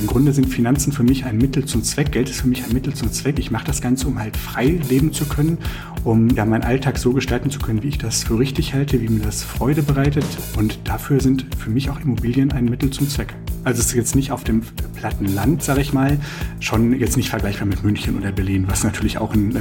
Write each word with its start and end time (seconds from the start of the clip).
Im 0.00 0.06
Grunde 0.06 0.32
sind 0.32 0.46
Finanzen 0.46 0.92
für 0.92 1.02
mich 1.02 1.24
ein 1.24 1.38
Mittel 1.38 1.64
zum 1.64 1.82
Zweck. 1.82 2.12
Geld 2.12 2.30
ist 2.30 2.42
für 2.42 2.46
mich 2.46 2.62
ein 2.64 2.72
Mittel 2.72 2.94
zum 2.94 3.10
Zweck. 3.10 3.38
Ich 3.38 3.50
mache 3.50 3.64
das 3.64 3.80
Ganze, 3.80 4.06
um 4.06 4.18
halt 4.18 4.36
frei 4.36 4.78
leben 4.88 5.12
zu 5.12 5.24
können, 5.24 5.58
um 6.04 6.28
ja 6.30 6.44
meinen 6.44 6.62
Alltag 6.62 6.98
so 6.98 7.12
gestalten 7.12 7.50
zu 7.50 7.58
können, 7.58 7.82
wie 7.82 7.88
ich 7.88 7.98
das 7.98 8.22
für 8.22 8.38
richtig 8.38 8.74
halte, 8.74 9.00
wie 9.00 9.08
mir 9.08 9.24
das 9.24 9.42
Freude 9.42 9.82
bereitet. 9.82 10.24
Und 10.56 10.78
dafür 10.84 11.20
sind 11.20 11.46
für 11.58 11.70
mich 11.70 11.90
auch 11.90 12.00
Immobilien 12.00 12.52
ein 12.52 12.66
Mittel 12.66 12.90
zum 12.90 13.08
Zweck. 13.08 13.34
Also 13.64 13.80
es 13.80 13.88
ist 13.88 13.94
jetzt 13.94 14.14
nicht 14.14 14.32
auf 14.32 14.44
dem 14.44 14.62
platten 14.94 15.26
Land, 15.26 15.62
sage 15.62 15.80
ich 15.80 15.92
mal, 15.92 16.18
schon 16.60 16.98
jetzt 16.98 17.16
nicht 17.16 17.28
vergleichbar 17.28 17.66
mit 17.66 17.84
München 17.84 18.16
oder 18.16 18.32
Berlin, 18.32 18.64
was 18.68 18.84
natürlich 18.84 19.18
auch 19.18 19.34
ein 19.34 19.56
äh, 19.56 19.60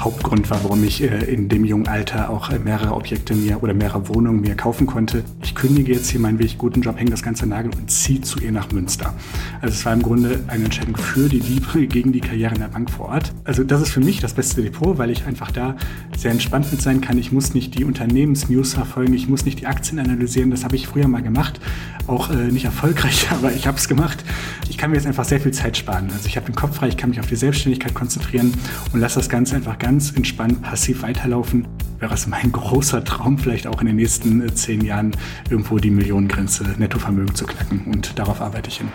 Hauptgrund 0.00 0.50
war, 0.50 0.62
warum 0.62 0.84
ich 0.84 1.02
äh, 1.02 1.32
in 1.32 1.48
dem 1.48 1.64
jungen 1.64 1.88
Alter 1.88 2.28
auch 2.30 2.50
äh, 2.50 2.58
mehrere 2.58 2.94
Objekte 2.94 3.34
mir 3.34 3.62
oder 3.62 3.72
mehrere 3.72 4.08
Wohnungen 4.08 4.40
mir 4.40 4.56
kaufen 4.56 4.86
konnte. 4.86 5.24
Ich 5.42 5.54
kündige 5.54 5.92
jetzt 5.92 6.10
hier 6.10 6.20
meinen 6.20 6.38
wirklich 6.38 6.58
guten 6.58 6.82
Job, 6.82 6.98
hänge 6.98 7.10
das 7.10 7.22
ganze 7.22 7.46
Nagel 7.46 7.70
und 7.78 7.90
ziehe 7.90 8.20
zu 8.20 8.40
ihr 8.40 8.52
nach 8.52 8.70
Münster. 8.72 9.14
Also 9.60 9.75
es 9.76 9.84
war 9.84 9.92
im 9.92 10.02
Grunde 10.02 10.40
eine 10.46 10.64
Entscheidung 10.64 10.96
für 10.96 11.28
die 11.28 11.38
Liebe 11.38 11.86
gegen 11.86 12.10
die 12.10 12.20
Karriere 12.20 12.54
in 12.54 12.60
der 12.60 12.68
Bank 12.68 12.90
vor 12.90 13.10
Ort. 13.10 13.32
Also 13.44 13.62
das 13.62 13.82
ist 13.82 13.90
für 13.90 14.00
mich 14.00 14.20
das 14.20 14.32
beste 14.32 14.62
Depot, 14.62 14.96
weil 14.96 15.10
ich 15.10 15.26
einfach 15.26 15.50
da 15.50 15.76
sehr 16.16 16.30
entspannt 16.30 16.72
mit 16.72 16.80
sein 16.80 17.02
kann. 17.02 17.18
Ich 17.18 17.30
muss 17.30 17.52
nicht 17.52 17.78
die 17.78 17.84
Unternehmensnews 17.84 18.72
verfolgen, 18.72 19.12
ich 19.12 19.28
muss 19.28 19.44
nicht 19.44 19.60
die 19.60 19.66
Aktien 19.66 19.98
analysieren. 19.98 20.50
Das 20.50 20.64
habe 20.64 20.76
ich 20.76 20.86
früher 20.86 21.08
mal 21.08 21.22
gemacht, 21.22 21.60
auch 22.06 22.30
äh, 22.30 22.50
nicht 22.50 22.64
erfolgreich, 22.64 23.28
aber 23.30 23.52
ich 23.52 23.66
habe 23.66 23.76
es 23.76 23.86
gemacht. 23.86 24.24
Ich 24.70 24.78
kann 24.78 24.90
mir 24.90 24.96
jetzt 24.96 25.06
einfach 25.06 25.26
sehr 25.26 25.40
viel 25.40 25.52
Zeit 25.52 25.76
sparen. 25.76 26.08
Also 26.10 26.26
ich 26.26 26.36
habe 26.36 26.46
den 26.46 26.54
Kopf 26.54 26.76
frei, 26.76 26.88
ich 26.88 26.96
kann 26.96 27.10
mich 27.10 27.20
auf 27.20 27.26
die 27.26 27.36
Selbstständigkeit 27.36 27.92
konzentrieren 27.92 28.54
und 28.94 29.00
lasse 29.00 29.16
das 29.16 29.28
Ganze 29.28 29.56
einfach 29.56 29.78
ganz 29.78 30.10
entspannt 30.12 30.62
passiv 30.62 31.02
weiterlaufen. 31.02 31.66
Wäre 31.98 32.12
es 32.12 32.26
mein 32.26 32.52
großer 32.52 33.04
Traum, 33.04 33.38
vielleicht 33.38 33.66
auch 33.66 33.80
in 33.80 33.86
den 33.86 33.96
nächsten 33.96 34.46
äh, 34.46 34.54
zehn 34.54 34.84
Jahren 34.84 35.12
irgendwo 35.48 35.78
die 35.78 35.90
Millionengrenze 35.90 36.64
Nettovermögen 36.76 37.34
zu 37.34 37.46
knacken. 37.46 37.84
Und 37.86 38.18
darauf 38.18 38.40
arbeite 38.40 38.68
ich 38.68 38.78
hin. 38.78 38.88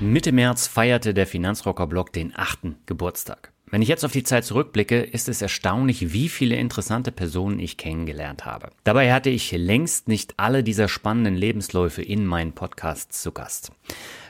Mitte 0.00 0.32
März 0.32 0.66
feierte 0.66 1.14
der 1.14 1.26
Finanzrocker-Blog 1.26 2.12
den 2.12 2.32
achten 2.34 2.76
Geburtstag. 2.86 3.52
Wenn 3.70 3.82
ich 3.82 3.88
jetzt 3.88 4.04
auf 4.04 4.12
die 4.12 4.22
Zeit 4.22 4.44
zurückblicke, 4.44 5.00
ist 5.00 5.28
es 5.28 5.42
erstaunlich, 5.42 6.12
wie 6.12 6.28
viele 6.28 6.56
interessante 6.56 7.12
Personen 7.12 7.58
ich 7.58 7.76
kennengelernt 7.76 8.46
habe. 8.46 8.70
Dabei 8.84 9.12
hatte 9.12 9.28
ich 9.28 9.52
längst 9.52 10.08
nicht 10.08 10.34
alle 10.38 10.62
dieser 10.62 10.88
spannenden 10.88 11.34
Lebensläufe 11.34 12.00
in 12.00 12.24
meinen 12.24 12.52
Podcasts 12.52 13.20
zu 13.20 13.32
Gast. 13.32 13.72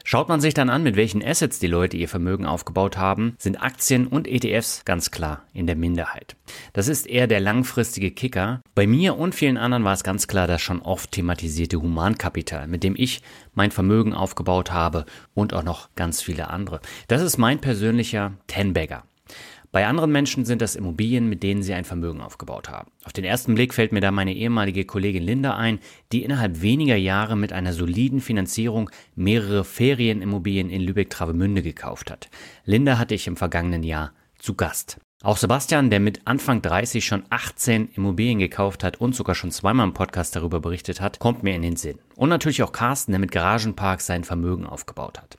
Schaut 0.03 0.29
man 0.29 0.41
sich 0.41 0.55
dann 0.55 0.71
an, 0.71 0.83
mit 0.83 0.97
welchen 0.97 1.23
Assets 1.23 1.59
die 1.59 1.67
Leute 1.67 1.99
ihr 1.99 2.09
Vermögen 2.09 2.47
aufgebaut 2.47 2.97
haben, 2.97 3.35
sind 3.39 3.63
Aktien 3.63 4.07
und 4.07 4.27
ETFs 4.27 4.85
ganz 4.87 5.11
klar 5.11 5.43
in 5.53 5.67
der 5.67 5.77
Minderheit. 5.77 6.35
Das 6.73 6.89
ist 6.89 7.07
eher 7.07 7.27
der 7.27 7.41
langfristige 7.41 8.11
Kicker. 8.11 8.63
Bei 8.75 8.87
mir 8.87 9.19
und 9.19 9.35
vielen 9.35 9.59
anderen 9.59 9.85
war 9.85 9.93
es 9.93 10.05
ganz 10.05 10.27
klar 10.27 10.47
das 10.47 10.63
schon 10.63 10.81
oft 10.81 11.13
thematisierte 11.13 11.81
Humankapital, 11.81 12.67
mit 12.69 12.85
dem 12.85 12.95
ich 12.97 13.21
mein 13.55 13.71
Vermögen 13.71 14.15
aufgebaut 14.15 14.73
habe 14.73 15.05
und 15.35 15.53
auch 15.53 15.63
noch 15.63 15.91
ganz 15.95 16.23
viele 16.23 16.49
andere. 16.49 16.81
Das 17.07 17.21
ist 17.21 17.37
mein 17.37 17.61
persönlicher 17.61 18.33
Tenbagger. 18.47 19.05
Bei 19.71 19.87
anderen 19.87 20.11
Menschen 20.11 20.47
sind 20.47 20.63
das 20.63 20.77
Immobilien, 20.77 21.29
mit 21.29 21.43
denen 21.43 21.63
sie 21.63 21.75
ein 21.75 21.85
Vermögen 21.85 22.23
aufgebaut 22.23 22.71
haben. 22.71 22.91
Auf 23.05 23.13
den 23.13 23.25
ersten 23.25 23.55
Blick 23.55 23.75
fällt 23.75 23.93
mir 23.93 24.01
da 24.01 24.11
meine 24.11 24.35
ehemalige 24.35 24.87
Kollegin 24.87 25.23
Linda 25.23 25.57
ein, 25.57 25.79
die 26.11 26.25
innerhalb 26.25 26.63
weniger 26.63 26.97
Jahre 26.97 27.37
mit 27.37 27.53
einer 27.53 27.75
soliden 27.75 28.21
Finanzierung 28.21 28.89
mehrere 29.15 29.65
Ferienimmobilien 29.65 30.71
in 30.71 30.81
Lübeck-Travemünde 30.81 31.63
gekauft 31.63 32.11
hat. 32.11 32.31
Linda 32.65 32.97
hatte 32.97 33.15
ich 33.15 33.27
im 33.27 33.37
vergangenen 33.37 33.83
Jahr 33.83 34.13
zu 34.39 34.55
Gast. 34.55 34.99
Auch 35.23 35.37
Sebastian, 35.37 35.91
der 35.91 35.99
mit 35.99 36.27
Anfang 36.27 36.63
30 36.63 37.05
schon 37.05 37.25
18 37.29 37.89
Immobilien 37.89 38.39
gekauft 38.39 38.85
hat 38.85 39.01
und 39.01 39.17
sogar 39.17 39.35
schon 39.35 39.51
zweimal 39.51 39.89
im 39.89 39.93
Podcast 39.93 40.37
darüber 40.37 40.61
berichtet 40.61 41.01
hat, 41.01 41.19
kommt 41.19 41.43
mir 41.43 41.57
in 41.57 41.63
den 41.63 41.77
Sinn. 41.77 41.99
Und 42.15 42.29
natürlich 42.29 42.63
auch 42.63 42.71
Carsten, 42.71 43.11
der 43.11 43.19
mit 43.19 43.33
Garagenparks 43.33 44.07
sein 44.07 44.23
Vermögen 44.23 44.65
aufgebaut 44.65 45.19
hat. 45.19 45.37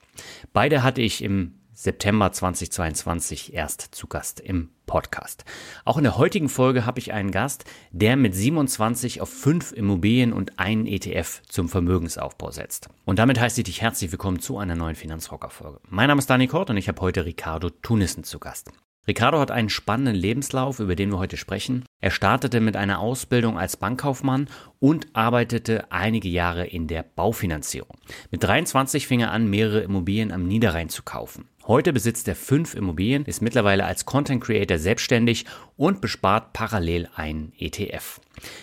Beide 0.52 0.82
hatte 0.82 1.00
ich 1.00 1.24
im 1.24 1.59
September 1.80 2.30
2022 2.30 3.54
erst 3.54 3.80
zu 3.80 4.06
Gast 4.06 4.38
im 4.38 4.68
Podcast. 4.84 5.46
Auch 5.86 5.96
in 5.96 6.04
der 6.04 6.18
heutigen 6.18 6.50
Folge 6.50 6.84
habe 6.84 6.98
ich 6.98 7.14
einen 7.14 7.30
Gast, 7.30 7.64
der 7.90 8.16
mit 8.16 8.34
27 8.34 9.22
auf 9.22 9.30
fünf 9.30 9.72
Immobilien 9.72 10.34
und 10.34 10.58
einen 10.58 10.84
ETF 10.84 11.40
zum 11.48 11.70
Vermögensaufbau 11.70 12.50
setzt. 12.50 12.90
Und 13.06 13.18
damit 13.18 13.40
heiße 13.40 13.62
ich 13.62 13.64
dich 13.64 13.80
herzlich 13.80 14.12
willkommen 14.12 14.40
zu 14.40 14.58
einer 14.58 14.76
neuen 14.76 14.94
Finanzrocker-Folge. 14.94 15.80
Mein 15.88 16.08
Name 16.08 16.18
ist 16.18 16.28
Dani 16.28 16.48
Kort 16.48 16.68
und 16.68 16.76
ich 16.76 16.86
habe 16.86 17.00
heute 17.00 17.24
Ricardo 17.24 17.70
Tunissen 17.70 18.24
zu 18.24 18.38
Gast. 18.38 18.70
Ricardo 19.08 19.40
hat 19.40 19.50
einen 19.50 19.70
spannenden 19.70 20.16
Lebenslauf, 20.16 20.80
über 20.80 20.94
den 20.94 21.10
wir 21.10 21.18
heute 21.18 21.38
sprechen. 21.38 21.86
Er 22.02 22.10
startete 22.10 22.60
mit 22.60 22.76
einer 22.76 22.98
Ausbildung 22.98 23.58
als 23.58 23.78
Bankkaufmann 23.78 24.48
und 24.80 25.06
arbeitete 25.14 25.90
einige 25.90 26.28
Jahre 26.28 26.66
in 26.66 26.88
der 26.88 27.04
Baufinanzierung. 27.04 27.96
Mit 28.30 28.42
23 28.42 29.06
fing 29.06 29.20
er 29.20 29.32
an, 29.32 29.48
mehrere 29.48 29.80
Immobilien 29.80 30.30
am 30.30 30.46
Niederrhein 30.46 30.90
zu 30.90 31.02
kaufen. 31.02 31.48
Heute 31.66 31.92
besitzt 31.92 32.26
er 32.26 32.36
fünf 32.36 32.74
Immobilien, 32.74 33.24
ist 33.26 33.42
mittlerweile 33.42 33.84
als 33.84 34.06
Content 34.06 34.42
Creator 34.42 34.78
selbstständig 34.78 35.44
und 35.76 36.00
bespart 36.00 36.52
parallel 36.52 37.08
einen 37.14 37.52
ETF. 37.58 38.20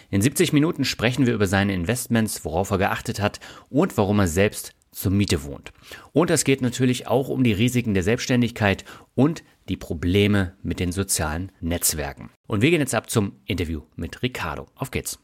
In 0.10 0.22
70 0.22 0.52
Minuten 0.52 0.84
sprechen 0.84 1.26
wir 1.26 1.34
über 1.34 1.48
seine 1.48 1.74
Investments, 1.74 2.44
worauf 2.44 2.72
er 2.72 2.80
geachtet 2.80 3.22
hat 3.22 3.40
und 3.70 3.98
warum 3.98 4.20
er 4.20 4.28
selbst 4.28 4.74
zur 4.92 5.12
Miete 5.12 5.44
wohnt. 5.44 5.74
Und 6.12 6.32
es 6.32 6.44
geht 6.44 6.62
natürlich 6.62 7.08
auch 7.08 7.30
um 7.30 7.44
die 7.44 7.54
Risiken 7.54 7.94
der 7.94 8.04
Selbstständigkeit 8.04 8.84
und 9.14 9.44
die 9.70 9.78
Probleme 9.78 10.56
mit 10.64 10.80
den 10.80 10.92
sozialen 10.92 11.52
Netzwerken. 11.62 12.32
Und 12.48 12.62
wir 12.62 12.72
gehen 12.72 12.80
jetzt 12.82 12.96
ab 12.96 13.10
zum 13.10 13.34
Interview 13.46 13.84
mit 13.96 14.24
Ricardo. 14.24 14.66
Auf 14.76 14.90
geht's. 14.90 15.20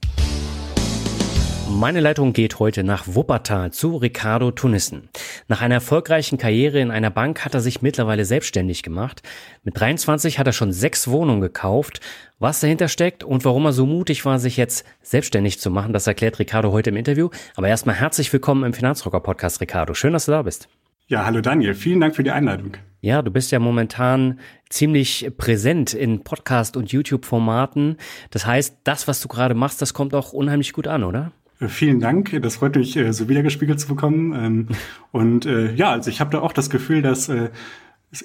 Meine 1.76 2.02
Leitung 2.02 2.34
geht 2.34 2.60
heute 2.60 2.84
nach 2.84 3.08
Wuppertal 3.08 3.72
zu 3.72 3.98
Ricardo 3.98 4.52
Tunissen. 4.52 5.10
Nach 5.48 5.62
einer 5.62 5.76
erfolgreichen 5.76 6.38
Karriere 6.38 6.80
in 6.80 6.92
einer 6.92 7.10
Bank 7.10 7.44
hat 7.44 7.56
er 7.56 7.62
sich 7.62 7.82
mittlerweile 7.82 8.26
selbstständig 8.26 8.84
gemacht. 8.84 9.24
Mit 9.64 9.80
23 9.80 10.38
hat 10.38 10.46
er 10.46 10.54
schon 10.54 10.72
sechs 10.72 11.08
Wohnungen 11.08 11.42
gekauft. 11.42 12.00
Was 12.38 12.60
dahinter 12.60 12.90
steckt 12.90 13.24
und 13.24 13.44
warum 13.44 13.66
er 13.66 13.74
so 13.74 13.88
mutig 13.88 14.24
war, 14.24 14.38
sich 14.38 14.56
jetzt 14.56 14.86
selbstständig 15.02 15.60
zu 15.60 15.72
machen, 15.72 15.94
das 15.94 16.06
erklärt 16.06 16.38
Ricardo 16.38 16.72
heute 16.72 16.92
im 16.92 16.96
Interview. 16.96 17.30
Aber 17.56 17.68
erstmal 17.68 17.96
herzlich 17.96 18.32
willkommen 18.32 18.64
im 18.66 18.74
Finanzrocker 18.74 19.20
Podcast, 19.20 19.60
Ricardo. 19.60 19.96
Schön, 19.96 20.14
dass 20.14 20.26
du 20.26 20.32
da 20.32 20.44
bist. 20.44 20.70
Ja, 21.08 21.26
hallo 21.26 21.42
Daniel. 21.42 21.74
Vielen 21.74 22.00
Dank 22.00 22.16
für 22.16 22.24
die 22.24 22.32
Einladung. 22.32 22.78
Ja, 23.02 23.24
du 23.24 23.32
bist 23.32 23.52
ja 23.52 23.58
momentan 23.58 24.40
ziemlich 24.70 25.32
präsent 25.38 25.96
in 25.96 26.24
Podcast- 26.24 26.78
und 26.78 26.92
YouTube-Formaten. 26.92 27.98
Das 28.30 28.46
heißt, 28.46 28.78
das, 28.84 29.08
was 29.08 29.22
du 29.22 29.28
gerade 29.28 29.56
machst, 29.56 29.82
das 29.82 29.96
kommt 29.96 30.14
auch 30.14 30.34
unheimlich 30.34 30.72
gut 30.72 30.88
an, 30.88 31.04
oder? 31.04 31.32
Äh, 31.60 31.68
vielen 31.68 32.00
Dank, 32.00 32.40
das 32.42 32.58
freut 32.58 32.76
mich, 32.76 32.96
äh, 32.98 33.12
so 33.14 33.30
wiedergespiegelt 33.30 33.80
zu 33.80 33.88
bekommen. 33.88 34.34
Ähm, 34.34 34.68
und 35.12 35.46
äh, 35.46 35.74
ja, 35.74 35.92
also 35.92 36.10
ich 36.10 36.20
habe 36.20 36.32
da 36.32 36.40
auch 36.40 36.54
das 36.54 36.70
Gefühl, 36.70 37.02
dass 37.02 37.32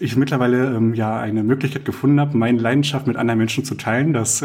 ich 0.00 0.16
mittlerweile 0.16 0.76
ähm, 0.76 0.92
ja 0.92 1.18
eine 1.18 1.42
Möglichkeit 1.42 1.86
gefunden 1.86 2.20
habe, 2.20 2.36
meine 2.36 2.58
Leidenschaft 2.58 3.06
mit 3.06 3.16
anderen 3.16 3.38
Menschen 3.38 3.64
zu 3.64 3.74
teilen, 3.74 4.12
dass 4.12 4.44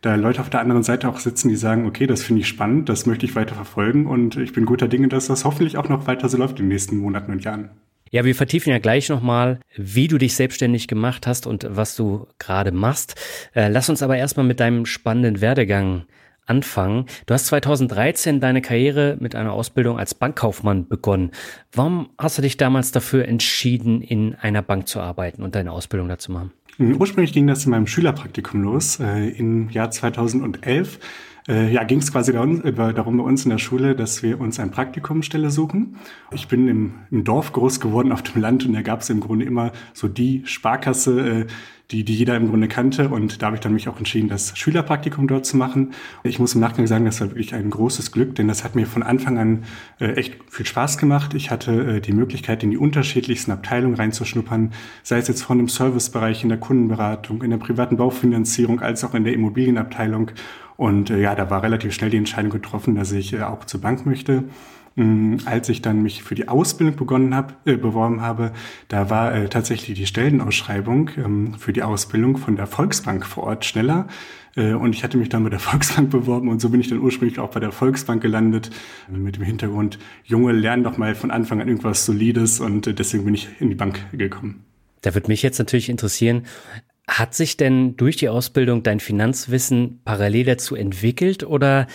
da 0.00 0.14
Leute 0.16 0.40
auf 0.40 0.50
der 0.50 0.60
anderen 0.60 0.82
Seite 0.82 1.08
auch 1.08 1.18
sitzen, 1.18 1.48
die 1.48 1.56
sagen, 1.56 1.86
okay, 1.86 2.08
das 2.08 2.24
finde 2.24 2.40
ich 2.40 2.48
spannend, 2.48 2.88
das 2.88 3.06
möchte 3.06 3.24
ich 3.24 3.36
weiter 3.36 3.54
verfolgen 3.54 4.06
und 4.06 4.36
ich 4.36 4.52
bin 4.52 4.64
guter 4.64 4.88
Dinge, 4.88 5.06
dass 5.06 5.28
das 5.28 5.44
hoffentlich 5.44 5.76
auch 5.76 5.88
noch 5.88 6.08
weiter 6.08 6.28
so 6.28 6.36
läuft 6.36 6.58
in 6.58 6.64
den 6.64 6.70
nächsten 6.70 6.96
Monaten 6.96 7.30
und 7.30 7.44
Jahren. 7.44 7.70
Ja, 8.10 8.24
wir 8.24 8.34
vertiefen 8.34 8.70
ja 8.70 8.78
gleich 8.78 9.08
nochmal, 9.08 9.60
wie 9.76 10.08
du 10.08 10.18
dich 10.18 10.34
selbstständig 10.34 10.88
gemacht 10.88 11.28
hast 11.28 11.46
und 11.46 11.66
was 11.70 11.94
du 11.94 12.26
gerade 12.38 12.72
machst. 12.72 13.14
lass 13.54 13.88
uns 13.88 14.02
aber 14.02 14.16
erstmal 14.16 14.46
mit 14.46 14.58
deinem 14.58 14.84
spannenden 14.84 15.40
Werdegang 15.40 16.06
anfangen. 16.46 17.06
Du 17.26 17.34
hast 17.34 17.46
2013 17.46 18.40
deine 18.40 18.62
Karriere 18.62 19.16
mit 19.20 19.34
einer 19.34 19.52
Ausbildung 19.52 19.98
als 19.98 20.14
Bankkaufmann 20.14 20.88
begonnen. 20.88 21.30
Warum 21.72 22.10
hast 22.18 22.38
du 22.38 22.42
dich 22.42 22.56
damals 22.56 22.92
dafür 22.92 23.26
entschieden, 23.26 24.02
in 24.02 24.34
einer 24.34 24.62
Bank 24.62 24.88
zu 24.88 25.00
arbeiten 25.00 25.42
und 25.42 25.54
deine 25.54 25.72
Ausbildung 25.72 26.08
dazu 26.08 26.32
machen? 26.32 26.52
Ursprünglich 26.78 27.32
ging 27.32 27.46
das 27.46 27.64
in 27.64 27.70
meinem 27.70 27.86
Schülerpraktikum 27.86 28.62
los, 28.62 28.98
äh, 28.98 29.28
im 29.28 29.68
Jahr 29.70 29.90
2011. 29.90 30.98
äh, 31.48 31.72
ja, 31.72 31.84
ging 31.84 31.98
es 31.98 32.12
quasi 32.12 32.32
darum, 32.32 32.62
bei 32.62 33.24
uns 33.24 33.44
in 33.44 33.50
der 33.50 33.58
Schule, 33.58 33.96
dass 33.96 34.22
wir 34.22 34.40
uns 34.40 34.60
eine 34.60 34.70
Praktikumsstelle 34.70 35.50
suchen. 35.50 35.96
Ich 36.32 36.48
bin 36.48 36.68
im, 36.68 36.94
im 37.10 37.24
Dorf 37.24 37.52
groß 37.52 37.80
geworden 37.80 38.12
auf 38.12 38.22
dem 38.22 38.40
Land 38.40 38.64
und 38.66 38.74
da 38.74 38.82
gab 38.82 39.00
es 39.00 39.10
im 39.10 39.20
Grunde 39.20 39.44
immer 39.44 39.72
so 39.92 40.08
die 40.08 40.42
Sparkasse, 40.44 41.40
äh, 41.42 41.46
die, 41.92 42.04
die 42.04 42.14
jeder 42.14 42.36
im 42.36 42.48
Grunde 42.48 42.68
kannte. 42.68 43.08
Und 43.08 43.42
da 43.42 43.46
habe 43.46 43.56
ich 43.56 43.60
dann 43.60 43.74
mich 43.74 43.88
auch 43.88 43.98
entschieden, 43.98 44.28
das 44.28 44.56
Schülerpraktikum 44.56 45.28
dort 45.28 45.44
zu 45.44 45.56
machen. 45.56 45.92
Ich 46.22 46.38
muss 46.38 46.54
im 46.54 46.60
Nachgang 46.60 46.86
sagen, 46.86 47.04
das 47.04 47.20
war 47.20 47.28
wirklich 47.30 47.54
ein 47.54 47.70
großes 47.70 48.12
Glück, 48.12 48.34
denn 48.34 48.48
das 48.48 48.64
hat 48.64 48.74
mir 48.74 48.86
von 48.86 49.02
Anfang 49.02 49.38
an 49.38 49.64
äh, 50.00 50.12
echt 50.12 50.36
viel 50.48 50.66
Spaß 50.66 50.98
gemacht. 50.98 51.34
Ich 51.34 51.50
hatte 51.50 51.96
äh, 51.96 52.00
die 52.00 52.12
Möglichkeit, 52.12 52.62
in 52.62 52.70
die 52.70 52.78
unterschiedlichsten 52.78 53.50
Abteilungen 53.50 53.96
reinzuschnuppern, 53.96 54.72
sei 55.02 55.18
es 55.18 55.28
jetzt 55.28 55.42
von 55.42 55.58
dem 55.58 55.68
Servicebereich, 55.68 56.42
in 56.42 56.48
der 56.48 56.58
Kundenberatung, 56.58 57.42
in 57.42 57.50
der 57.50 57.58
privaten 57.58 57.96
Baufinanzierung, 57.96 58.80
als 58.80 59.04
auch 59.04 59.14
in 59.14 59.24
der 59.24 59.34
Immobilienabteilung. 59.34 60.30
Und 60.82 61.10
äh, 61.10 61.20
ja, 61.20 61.36
da 61.36 61.48
war 61.48 61.62
relativ 61.62 61.94
schnell 61.94 62.10
die 62.10 62.16
Entscheidung 62.16 62.50
getroffen, 62.50 62.96
dass 62.96 63.12
ich 63.12 63.34
äh, 63.34 63.42
auch 63.42 63.64
zur 63.66 63.80
Bank 63.80 64.04
möchte. 64.04 64.42
Mm, 64.96 65.36
als 65.44 65.68
ich 65.68 65.80
dann 65.80 66.02
mich 66.02 66.24
für 66.24 66.34
die 66.34 66.48
Ausbildung 66.48 66.96
begonnen 66.96 67.36
habe, 67.36 67.54
äh, 67.66 67.76
beworben 67.76 68.20
habe, 68.20 68.50
da 68.88 69.08
war 69.08 69.32
äh, 69.32 69.48
tatsächlich 69.48 69.96
die 69.96 70.06
Stellenausschreibung 70.06 71.10
ähm, 71.18 71.54
für 71.56 71.72
die 71.72 71.84
Ausbildung 71.84 72.36
von 72.36 72.56
der 72.56 72.66
Volksbank 72.66 73.24
vor 73.24 73.44
Ort 73.44 73.64
schneller. 73.64 74.08
Äh, 74.56 74.72
und 74.72 74.92
ich 74.92 75.04
hatte 75.04 75.18
mich 75.18 75.28
dann 75.28 75.44
bei 75.44 75.50
der 75.50 75.58
Volksbank 75.60 76.10
beworben 76.10 76.48
und 76.48 76.60
so 76.60 76.70
bin 76.70 76.80
ich 76.80 76.88
dann 76.88 76.98
ursprünglich 76.98 77.38
auch 77.38 77.52
bei 77.52 77.60
der 77.60 77.70
Volksbank 77.70 78.20
gelandet, 78.20 78.70
mit 79.08 79.36
dem 79.36 79.44
Hintergrund, 79.44 80.00
Junge, 80.24 80.50
lernen 80.50 80.82
doch 80.82 80.98
mal 80.98 81.14
von 81.14 81.30
Anfang 81.30 81.60
an 81.60 81.68
irgendwas 81.68 82.04
Solides 82.04 82.58
und 82.58 82.88
äh, 82.88 82.92
deswegen 82.92 83.24
bin 83.24 83.34
ich 83.34 83.48
in 83.60 83.68
die 83.68 83.76
Bank 83.76 84.00
gekommen. 84.10 84.64
Da 85.02 85.14
würde 85.14 85.28
mich 85.28 85.42
jetzt 85.42 85.60
natürlich 85.60 85.88
interessieren, 85.88 86.42
hat 87.18 87.34
sich 87.34 87.56
denn 87.56 87.96
durch 87.96 88.16
die 88.16 88.28
Ausbildung 88.28 88.82
dein 88.82 89.00
Finanzwissen 89.00 90.00
parallel 90.04 90.44
dazu 90.44 90.74
entwickelt 90.74 91.44
oder 91.44 91.86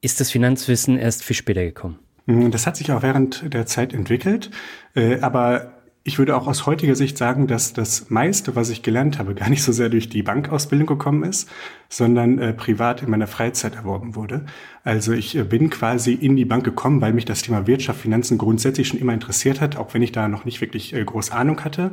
ist 0.00 0.20
das 0.20 0.30
Finanzwissen 0.30 0.98
erst 0.98 1.24
viel 1.24 1.36
später 1.36 1.64
gekommen? 1.64 1.98
Hm, 2.26 2.50
das 2.50 2.66
hat 2.66 2.76
sich 2.76 2.90
auch 2.92 3.02
während 3.02 3.52
der 3.52 3.66
Zeit 3.66 3.92
entwickelt, 3.92 4.50
äh, 4.94 5.20
aber 5.20 5.74
ich 6.06 6.18
würde 6.18 6.36
auch 6.36 6.46
aus 6.46 6.66
heutiger 6.66 6.94
Sicht 6.94 7.16
sagen, 7.16 7.46
dass 7.46 7.72
das 7.72 8.10
meiste, 8.10 8.54
was 8.54 8.68
ich 8.68 8.82
gelernt 8.82 9.18
habe, 9.18 9.34
gar 9.34 9.48
nicht 9.48 9.62
so 9.62 9.72
sehr 9.72 9.88
durch 9.88 10.08
die 10.08 10.22
Bankausbildung 10.22 10.86
gekommen 10.86 11.24
ist, 11.24 11.48
sondern 11.88 12.38
äh, 12.38 12.52
privat 12.52 13.02
in 13.02 13.10
meiner 13.10 13.26
Freizeit 13.26 13.74
erworben 13.74 14.14
wurde. 14.14 14.44
Also 14.82 15.12
ich 15.12 15.34
äh, 15.36 15.44
bin 15.44 15.70
quasi 15.70 16.12
in 16.12 16.36
die 16.36 16.44
Bank 16.44 16.64
gekommen, 16.64 17.00
weil 17.00 17.14
mich 17.14 17.24
das 17.24 17.42
Thema 17.42 17.66
Wirtschaft, 17.66 18.00
Finanzen 18.00 18.38
grundsätzlich 18.38 18.88
schon 18.88 19.00
immer 19.00 19.14
interessiert 19.14 19.60
hat, 19.60 19.76
auch 19.76 19.94
wenn 19.94 20.02
ich 20.02 20.12
da 20.12 20.28
noch 20.28 20.44
nicht 20.44 20.60
wirklich 20.60 20.92
äh, 20.92 21.02
groß 21.04 21.30
Ahnung 21.30 21.64
hatte. 21.64 21.92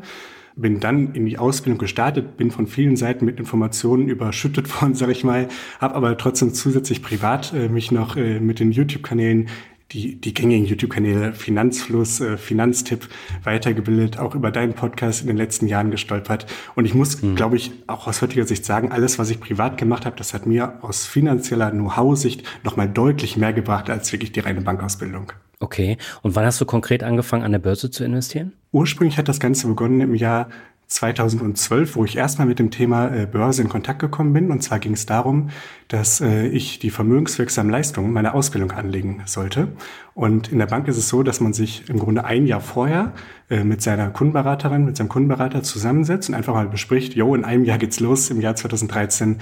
Bin 0.55 0.79
dann 0.79 1.13
in 1.13 1.25
die 1.25 1.37
Ausbildung 1.37 1.79
gestartet, 1.79 2.37
bin 2.37 2.51
von 2.51 2.67
vielen 2.67 2.95
Seiten 2.95 3.25
mit 3.25 3.39
Informationen 3.39 4.07
überschüttet 4.07 4.81
worden, 4.81 4.95
sage 4.95 5.11
ich 5.11 5.23
mal, 5.23 5.47
habe 5.79 5.95
aber 5.95 6.17
trotzdem 6.17 6.53
zusätzlich 6.53 7.01
privat 7.01 7.53
äh, 7.53 7.69
mich 7.69 7.91
noch 7.91 8.15
äh, 8.15 8.39
mit 8.39 8.59
den 8.59 8.71
YouTube-Kanälen 8.71 9.47
die, 9.91 10.15
die 10.19 10.33
gängigen 10.33 10.65
YouTube-Kanäle 10.65 11.33
Finanzfluss, 11.33 12.21
äh, 12.21 12.37
Finanztipp 12.37 13.07
weitergebildet, 13.43 14.19
auch 14.19 14.35
über 14.35 14.51
deinen 14.51 14.73
Podcast 14.73 15.21
in 15.21 15.27
den 15.27 15.37
letzten 15.37 15.67
Jahren 15.67 15.91
gestolpert. 15.91 16.45
Und 16.75 16.85
ich 16.85 16.93
muss, 16.93 17.21
mhm. 17.21 17.35
glaube 17.35 17.57
ich, 17.57 17.71
auch 17.87 18.07
aus 18.07 18.21
heutiger 18.21 18.45
Sicht 18.45 18.65
sagen, 18.65 18.91
alles, 18.91 19.19
was 19.19 19.29
ich 19.29 19.39
privat 19.39 19.77
gemacht 19.77 20.05
habe, 20.05 20.15
das 20.15 20.33
hat 20.33 20.45
mir 20.45 20.83
aus 20.83 21.05
finanzieller 21.05 21.71
Know-how-Sicht 21.71 22.43
nochmal 22.63 22.87
deutlich 22.87 23.37
mehr 23.37 23.53
gebracht 23.53 23.89
als 23.89 24.11
wirklich 24.11 24.31
die 24.31 24.39
reine 24.39 24.61
Bankausbildung. 24.61 25.33
Okay. 25.61 25.97
Und 26.23 26.35
wann 26.35 26.45
hast 26.45 26.59
du 26.59 26.65
konkret 26.65 27.03
angefangen, 27.03 27.43
an 27.43 27.51
der 27.51 27.59
Börse 27.59 27.91
zu 27.91 28.03
investieren? 28.03 28.53
Ursprünglich 28.71 29.17
hat 29.17 29.27
das 29.27 29.39
Ganze 29.39 29.67
begonnen 29.67 30.01
im 30.01 30.15
Jahr 30.15 30.49
2012, 30.91 31.95
wo 31.95 32.03
ich 32.03 32.17
erstmal 32.17 32.47
mit 32.47 32.59
dem 32.59 32.69
Thema 32.69 33.07
äh, 33.07 33.25
Börse 33.25 33.61
in 33.61 33.69
Kontakt 33.69 33.99
gekommen 33.99 34.33
bin. 34.33 34.51
Und 34.51 34.61
zwar 34.61 34.79
ging 34.79 34.93
es 34.93 35.05
darum, 35.05 35.49
dass 35.87 36.19
äh, 36.19 36.47
ich 36.47 36.79
die 36.79 36.89
vermögenswirksamen 36.89 37.71
Leistungen 37.71 38.11
meiner 38.11 38.35
Ausbildung 38.35 38.71
anlegen 38.71 39.21
sollte. 39.25 39.69
Und 40.15 40.51
in 40.51 40.59
der 40.59 40.65
Bank 40.65 40.89
ist 40.89 40.97
es 40.97 41.07
so, 41.07 41.23
dass 41.23 41.39
man 41.39 41.53
sich 41.53 41.87
im 41.89 41.97
Grunde 41.97 42.25
ein 42.25 42.45
Jahr 42.45 42.59
vorher 42.59 43.13
äh, 43.49 43.63
mit 43.63 43.81
seiner 43.81 44.09
Kundenberaterin, 44.09 44.83
mit 44.83 44.97
seinem 44.97 45.07
Kundenberater 45.07 45.63
zusammensetzt 45.63 46.27
und 46.27 46.35
einfach 46.35 46.55
mal 46.55 46.67
bespricht, 46.67 47.13
jo, 47.13 47.35
in 47.35 47.45
einem 47.45 47.63
Jahr 47.63 47.77
geht's 47.77 48.01
los, 48.01 48.29
im 48.29 48.41
Jahr 48.41 48.55
2013, 48.55 49.37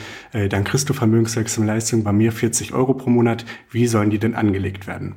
dann 0.50 0.64
kriegst 0.64 0.88
du 0.90 0.94
vermögenswirksame 0.94 1.66
Leistungen, 1.66 2.04
bei 2.04 2.12
mir 2.12 2.32
40 2.32 2.74
Euro 2.74 2.94
pro 2.94 3.10
Monat. 3.10 3.46
Wie 3.72 3.88
sollen 3.88 4.10
die 4.10 4.20
denn 4.20 4.36
angelegt 4.36 4.86
werden? 4.86 5.16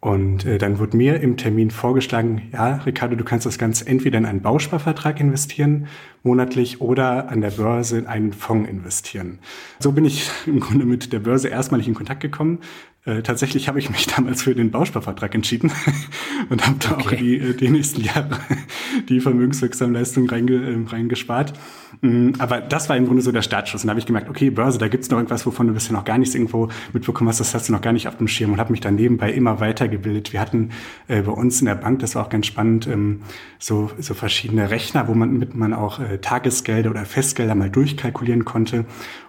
Und 0.00 0.46
äh, 0.46 0.58
dann 0.58 0.78
wurde 0.78 0.96
mir 0.96 1.20
im 1.20 1.36
Termin 1.36 1.72
vorgeschlagen, 1.72 2.50
ja, 2.52 2.76
Ricardo, 2.76 3.16
du 3.16 3.24
kannst 3.24 3.46
das 3.46 3.58
Ganze 3.58 3.84
entweder 3.86 4.18
in 4.18 4.26
einen 4.26 4.42
Bausparvertrag 4.42 5.18
investieren, 5.18 5.88
monatlich, 6.22 6.80
oder 6.80 7.28
an 7.30 7.40
der 7.40 7.50
Börse 7.50 7.98
in 7.98 8.06
einen 8.06 8.32
Fonds 8.32 8.70
investieren. 8.70 9.40
So 9.80 9.90
bin 9.90 10.04
ich 10.04 10.30
im 10.46 10.60
Grunde 10.60 10.84
mit 10.84 11.12
der 11.12 11.18
Börse 11.18 11.48
erstmalig 11.48 11.88
in 11.88 11.94
Kontakt 11.94 12.20
gekommen. 12.20 12.60
Äh, 13.04 13.22
tatsächlich 13.22 13.68
habe 13.68 13.78
ich 13.78 13.90
mich 13.90 14.06
damals 14.06 14.42
für 14.42 14.54
den 14.54 14.70
Bausparvertrag 14.70 15.34
entschieden 15.34 15.70
und 16.50 16.66
habe 16.66 16.76
da 16.80 16.92
okay. 16.92 17.02
auch 17.02 17.10
die, 17.12 17.36
äh, 17.36 17.54
die 17.54 17.70
nächsten 17.70 18.02
Jahre 18.02 18.38
die 19.08 19.20
vermögenswirksamen 19.20 19.94
Leistungen 19.94 20.28
reinge, 20.28 20.56
äh, 20.56 20.84
reingespart. 20.86 21.54
Mm, 22.00 22.32
aber 22.38 22.60
das 22.60 22.88
war 22.88 22.96
im 22.96 23.06
Grunde 23.06 23.22
so 23.22 23.32
der 23.32 23.42
Startschuss. 23.42 23.82
Und 23.82 23.86
da 23.86 23.90
habe 23.92 24.00
ich 24.00 24.06
gemerkt, 24.06 24.28
okay, 24.28 24.50
Börse, 24.50 24.78
da 24.78 24.88
gibt's 24.88 25.10
noch 25.10 25.18
irgendwas, 25.18 25.46
wovon 25.46 25.68
du 25.68 25.72
bisher 25.74 25.92
noch 25.92 26.04
gar 26.04 26.18
nichts 26.18 26.34
irgendwo 26.34 26.68
mitbekommen 26.92 27.28
hast. 27.28 27.40
Das 27.40 27.54
hast 27.54 27.68
du 27.68 27.72
noch 27.72 27.80
gar 27.80 27.92
nicht 27.92 28.08
auf 28.08 28.16
dem 28.18 28.28
Schirm 28.28 28.52
und 28.52 28.60
habe 28.60 28.72
mich 28.72 28.80
dann 28.80 28.96
nebenbei 28.96 29.32
immer 29.32 29.60
weitergebildet. 29.60 30.32
Wir 30.32 30.40
hatten 30.40 30.70
äh, 31.06 31.22
bei 31.22 31.32
uns 31.32 31.60
in 31.60 31.66
der 31.66 31.76
Bank, 31.76 32.00
das 32.00 32.14
war 32.14 32.24
auch 32.24 32.30
ganz 32.30 32.46
spannend, 32.46 32.86
ähm, 32.88 33.22
so, 33.58 33.90
so 33.98 34.14
verschiedene 34.14 34.70
Rechner, 34.70 35.08
wo 35.08 35.14
man 35.14 35.38
mit 35.38 35.54
man 35.54 35.72
auch 35.72 36.00
äh, 36.00 36.18
Tagesgelder 36.18 36.90
oder 36.90 37.04
Festgelder 37.04 37.54
mal 37.54 37.70
durchkalkulieren 37.70 38.44
konnte. 38.44 38.84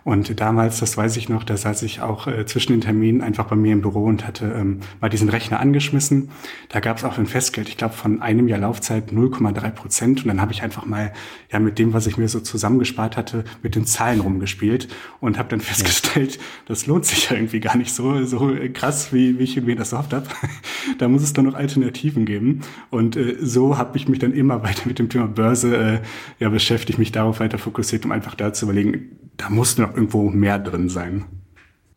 Und 0.10 0.42
damals, 0.42 0.80
das 0.80 0.98
weiß 0.98 1.18
ich 1.18 1.30
noch, 1.30 1.44
da 1.44 1.56
saß 1.56 1.84
ich 1.84 2.02
auch 2.02 2.26
äh, 2.26 2.44
zwischen 2.48 2.72
den 2.72 2.82
Terminen 2.82 3.22
einfach 3.22 3.46
bei 3.46 3.56
mir 3.56 3.74
im 3.74 3.82
Büro 3.82 4.06
und 4.06 4.26
hatte 4.26 4.52
ähm, 4.58 4.80
mal 5.00 5.10
diesen 5.10 5.30
Rechner 5.30 5.60
angeschmissen. 5.60 6.32
Da 6.70 6.80
gab 6.80 6.98
es 6.98 7.04
auch 7.04 7.20
ein 7.20 7.28
Festgeld, 7.28 7.70
ich 7.70 7.78
glaube 7.78 7.94
von 7.94 8.20
einem 8.20 8.48
Jahr 8.48 8.58
Laufzeit 8.58 9.12
0,3 9.12 9.70
Prozent. 9.70 10.22
Und 10.24 10.30
dann 10.30 10.42
habe 10.42 10.52
ich 10.52 10.64
einfach 10.64 10.88
mal 10.88 11.14
ja 11.52 11.60
mit 11.60 11.78
dem, 11.78 11.94
was 11.94 12.08
ich 12.08 12.18
mir 12.18 12.28
so 12.28 12.40
zusammengespart 12.40 13.18
hatte, 13.18 13.44
mit 13.62 13.76
den 13.76 13.86
Zahlen 13.86 14.22
rumgespielt 14.22 14.88
und 15.20 15.38
habe 15.38 15.50
dann 15.50 15.62
festgestellt, 15.62 16.38
ja. 16.38 16.42
das 16.66 16.88
lohnt 16.88 17.06
sich 17.06 17.30
ja 17.30 17.36
irgendwie 17.36 17.60
gar 17.60 17.78
nicht 17.78 17.94
so 17.94 18.24
so 18.26 18.52
krass, 18.74 19.14
wie, 19.14 19.38
wie 19.38 19.44
ich 19.44 19.58
irgendwie 19.58 19.76
das 19.76 19.92
gehofft 19.92 20.14
habe. 20.14 20.26
da 20.98 21.08
muss 21.08 21.22
es 21.22 21.34
doch 21.34 21.44
noch 21.44 21.54
Alternativen 21.54 22.26
geben. 22.26 22.62
Und 22.90 23.16
äh, 23.16 23.36
so 23.42 23.78
habe 23.78 23.96
ich 23.96 24.08
mich 24.08 24.18
dann 24.18 24.34
immer 24.34 24.64
weiter 24.64 24.88
mit 24.88 24.98
dem 24.98 25.10
Thema 25.10 25.28
Börse 25.28 25.78
äh, 25.78 26.00
ja 26.40 26.50
beschäftigt, 26.50 26.98
mich 26.98 27.12
darauf 27.12 27.40
weiter 27.40 27.60
fokussiert, 27.60 28.06
um 28.06 28.12
einfach 28.12 28.34
da 28.34 28.54
zu 28.54 28.66
überlegen, 28.66 29.20
da 29.40 29.50
muss 29.50 29.78
noch 29.78 29.96
irgendwo 30.00 30.30
mehr 30.30 30.60
drin 30.60 30.90
sein. 30.90 31.26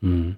Mhm. 0.01 0.37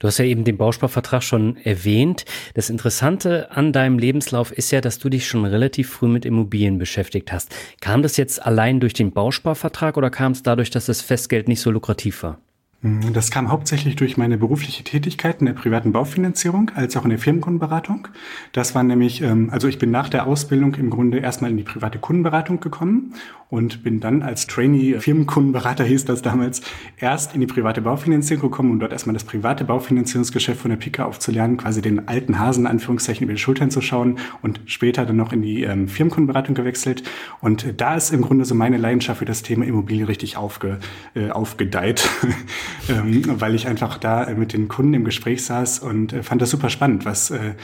Du 0.00 0.08
hast 0.08 0.18
ja 0.18 0.24
eben 0.24 0.42
den 0.42 0.56
Bausparvertrag 0.56 1.22
schon 1.22 1.56
erwähnt. 1.58 2.24
Das 2.54 2.70
Interessante 2.70 3.52
an 3.52 3.72
deinem 3.72 4.00
Lebenslauf 4.00 4.50
ist 4.50 4.72
ja, 4.72 4.80
dass 4.80 4.98
du 4.98 5.08
dich 5.08 5.28
schon 5.28 5.44
relativ 5.44 5.90
früh 5.90 6.08
mit 6.08 6.24
Immobilien 6.24 6.78
beschäftigt 6.78 7.32
hast. 7.32 7.54
Kam 7.80 8.02
das 8.02 8.16
jetzt 8.16 8.44
allein 8.44 8.80
durch 8.80 8.94
den 8.94 9.12
Bausparvertrag 9.12 9.96
oder 9.96 10.10
kam 10.10 10.32
es 10.32 10.42
dadurch, 10.42 10.70
dass 10.70 10.86
das 10.86 11.02
Festgeld 11.02 11.46
nicht 11.46 11.60
so 11.60 11.70
lukrativ 11.70 12.24
war? 12.24 12.40
Mhm, 12.82 13.12
das 13.12 13.30
kam 13.30 13.50
hauptsächlich 13.50 13.94
durch 13.94 14.16
meine 14.16 14.38
berufliche 14.38 14.82
Tätigkeit 14.82 15.40
in 15.40 15.46
der 15.46 15.52
privaten 15.52 15.92
Baufinanzierung 15.92 16.70
als 16.74 16.96
auch 16.96 17.04
in 17.04 17.10
der 17.10 17.18
Firmenkundenberatung. 17.18 18.08
Das 18.52 18.74
war 18.74 18.82
nämlich, 18.82 19.22
ähm, 19.22 19.50
also 19.52 19.68
ich 19.68 19.78
bin 19.78 19.90
nach 19.90 20.08
der 20.08 20.26
Ausbildung 20.26 20.74
im 20.76 20.90
Grunde 20.90 21.18
erstmal 21.18 21.50
in 21.50 21.58
die 21.58 21.62
private 21.62 21.98
Kundenberatung 21.98 22.58
gekommen 22.58 23.14
und 23.50 23.82
bin 23.82 24.00
dann 24.00 24.22
als 24.22 24.46
Trainee 24.46 24.98
Firmenkundenberater 24.98 25.84
hieß 25.84 26.04
das 26.04 26.22
damals 26.22 26.62
erst 26.98 27.34
in 27.34 27.40
die 27.40 27.46
private 27.46 27.82
Baufinanzierung 27.82 28.50
gekommen, 28.50 28.70
um 28.70 28.80
dort 28.80 28.92
erstmal 28.92 29.14
das 29.14 29.24
private 29.24 29.64
Baufinanzierungsgeschäft 29.64 30.60
von 30.60 30.70
der 30.70 30.78
Pika 30.78 31.04
aufzulernen, 31.04 31.56
quasi 31.56 31.82
den 31.82 32.08
alten 32.08 32.38
Hasen 32.38 32.66
Anführungszeichen 32.66 33.24
über 33.24 33.32
die 33.32 33.40
Schultern 33.40 33.70
zu 33.70 33.80
schauen 33.80 34.18
und 34.42 34.60
später 34.66 35.04
dann 35.04 35.16
noch 35.16 35.32
in 35.32 35.42
die 35.42 35.64
ähm, 35.64 35.88
Firmenkundenberatung 35.88 36.54
gewechselt. 36.54 37.02
Und 37.40 37.74
da 37.76 37.96
ist 37.96 38.10
im 38.10 38.22
Grunde 38.22 38.44
so 38.44 38.54
meine 38.54 38.76
Leidenschaft 38.76 39.18
für 39.18 39.24
das 39.24 39.42
Thema 39.42 39.64
Immobilie 39.64 40.06
richtig 40.06 40.36
aufge, 40.36 40.78
äh, 41.14 41.30
aufgedeiht. 41.30 42.08
ähm, 42.88 43.40
weil 43.40 43.54
ich 43.54 43.66
einfach 43.66 43.98
da 43.98 44.24
äh, 44.24 44.34
mit 44.34 44.52
den 44.52 44.68
Kunden 44.68 44.94
im 44.94 45.04
Gespräch 45.04 45.44
saß 45.44 45.80
und 45.80 46.12
äh, 46.12 46.22
fand 46.22 46.40
das 46.40 46.50
super 46.50 46.70
spannend, 46.70 47.04
was 47.04 47.30
äh, 47.30 47.54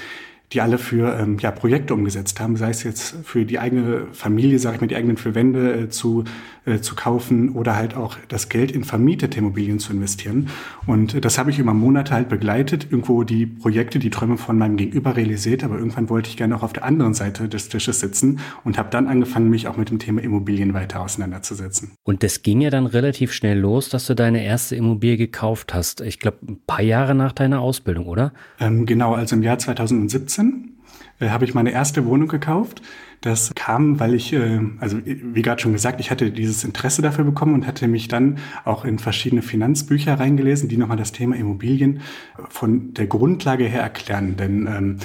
die 0.53 0.61
alle 0.61 0.79
für 0.79 1.19
ähm, 1.19 1.39
ja, 1.41 1.51
Projekte 1.51 1.93
umgesetzt 1.93 2.39
haben, 2.41 2.57
sei 2.57 2.71
es 2.71 2.85
jetzt 2.85 3.17
für 3.25 3.45
die 3.45 3.59
eigene 3.59 4.07
Familie, 4.13 4.59
sage 4.59 4.77
ich 4.77 4.81
mal, 4.81 4.87
die 4.87 4.95
eigenen 4.95 5.17
vier 5.17 5.35
Wände 5.35 5.73
äh, 5.73 5.89
zu, 5.89 6.23
äh, 6.67 6.79
zu 6.79 6.95
kaufen 6.95 7.51
oder 7.51 7.75
halt 7.75 7.97
auch 7.97 8.17
das 8.29 8.49
Geld 8.49 8.71
in 8.71 8.85
vermietete 8.85 9.39
Immobilien 9.39 9.81
zu 9.81 9.93
investieren. 9.93 10.49
Und 10.87 11.15
äh, 11.15 11.21
das 11.21 11.39
habe 11.39 11.51
ich 11.51 11.59
über 11.59 11.75
Monate 11.75 12.15
halt 12.15 12.29
begleitet, 12.29 12.87
irgendwo 12.91 13.25
die 13.25 13.47
Projekte, 13.47 13.99
die 13.99 14.11
Träume 14.11 14.39
von 14.39 14.57
meinem 14.57 14.77
Gegenüber 14.77 15.17
realisiert, 15.17 15.65
aber 15.65 15.79
irgendwann 15.79 16.09
wollte 16.09 16.31
ich 16.31 16.37
gerne 16.37 16.55
auch 16.55 16.63
auf 16.63 16.73
der 16.73 16.85
anderen 16.85 17.15
Seite 17.15 17.49
des 17.49 17.69
Tisches 17.69 17.99
sitzen 17.99 18.39
und 18.63 18.79
habe 18.79 18.91
dann 18.91 19.09
angefangen, 19.09 19.51
mich 19.51 19.67
auch 19.67 19.77
mit 19.77 19.91
dem 19.91 19.99
Thema 19.99 20.23
Immobilien 20.23 20.75
weiter 20.75 21.01
auseinanderzusetzen. 21.01 21.93
Und 22.05 22.23
das 22.23 22.43
ging 22.43 22.61
ja 22.61 22.71
dann 22.71 22.87
relativ 22.87 23.33
schnell 23.33 23.59
los, 23.59 23.89
dass 23.89 24.07
du 24.07 24.15
deine 24.15 24.45
erste 24.45 24.77
Immobilie 24.77 25.17
gekauft 25.17 25.75
hast. 25.75 26.03
Ich 26.03 26.21
glaube, 26.21 26.39
ein 26.49 26.61
paar 26.67 26.83
Jahre 26.83 27.17
nach 27.17 27.33
deiner 27.33 27.61
Ausbildung, 27.61 28.07
oder? 28.07 28.33
Ähm, 28.61 28.87
genau, 28.87 29.15
also 29.15 29.35
im 29.35 29.43
Jahr 29.43 29.59
2017 29.59 30.36
2017. 30.37 30.77
äh, 31.21 31.29
habe 31.31 31.45
ich 31.45 31.55
meine 31.55 31.71
erste 31.71 32.07
Wohnung 32.07 32.29
gekauft. 32.29 32.83
Das 33.23 33.55
kam, 33.55 33.99
weil 33.99 34.15
ich, 34.15 34.33
äh, 34.33 34.61
also 34.79 34.99
wie 35.05 35.43
gerade 35.43 35.61
schon 35.61 35.73
gesagt, 35.73 36.01
ich 36.01 36.11
hatte 36.11 36.31
dieses 36.31 36.65
Interesse 36.65 37.03
dafür 37.03 37.25
bekommen 37.25 37.55
und 37.55 37.67
hatte 37.67 37.89
mich 37.89 38.09
dann 38.09 38.39
auch 38.65 38.85
in 38.85 38.99
verschiedene 38.99 39.43
Finanzbücher 39.43 40.19
reingelesen, 40.19 40.69
die 40.69 40.77
nochmal 40.77 40.99
das 40.99 41.13
Thema 41.13 41.37
Immobilien 41.37 42.01
von 42.49 42.95
der 42.95 43.07
Grundlage 43.07 43.65
her 43.65 43.83
erklären. 43.83 44.37
Denn 44.37 44.67
ähm, 44.67 44.97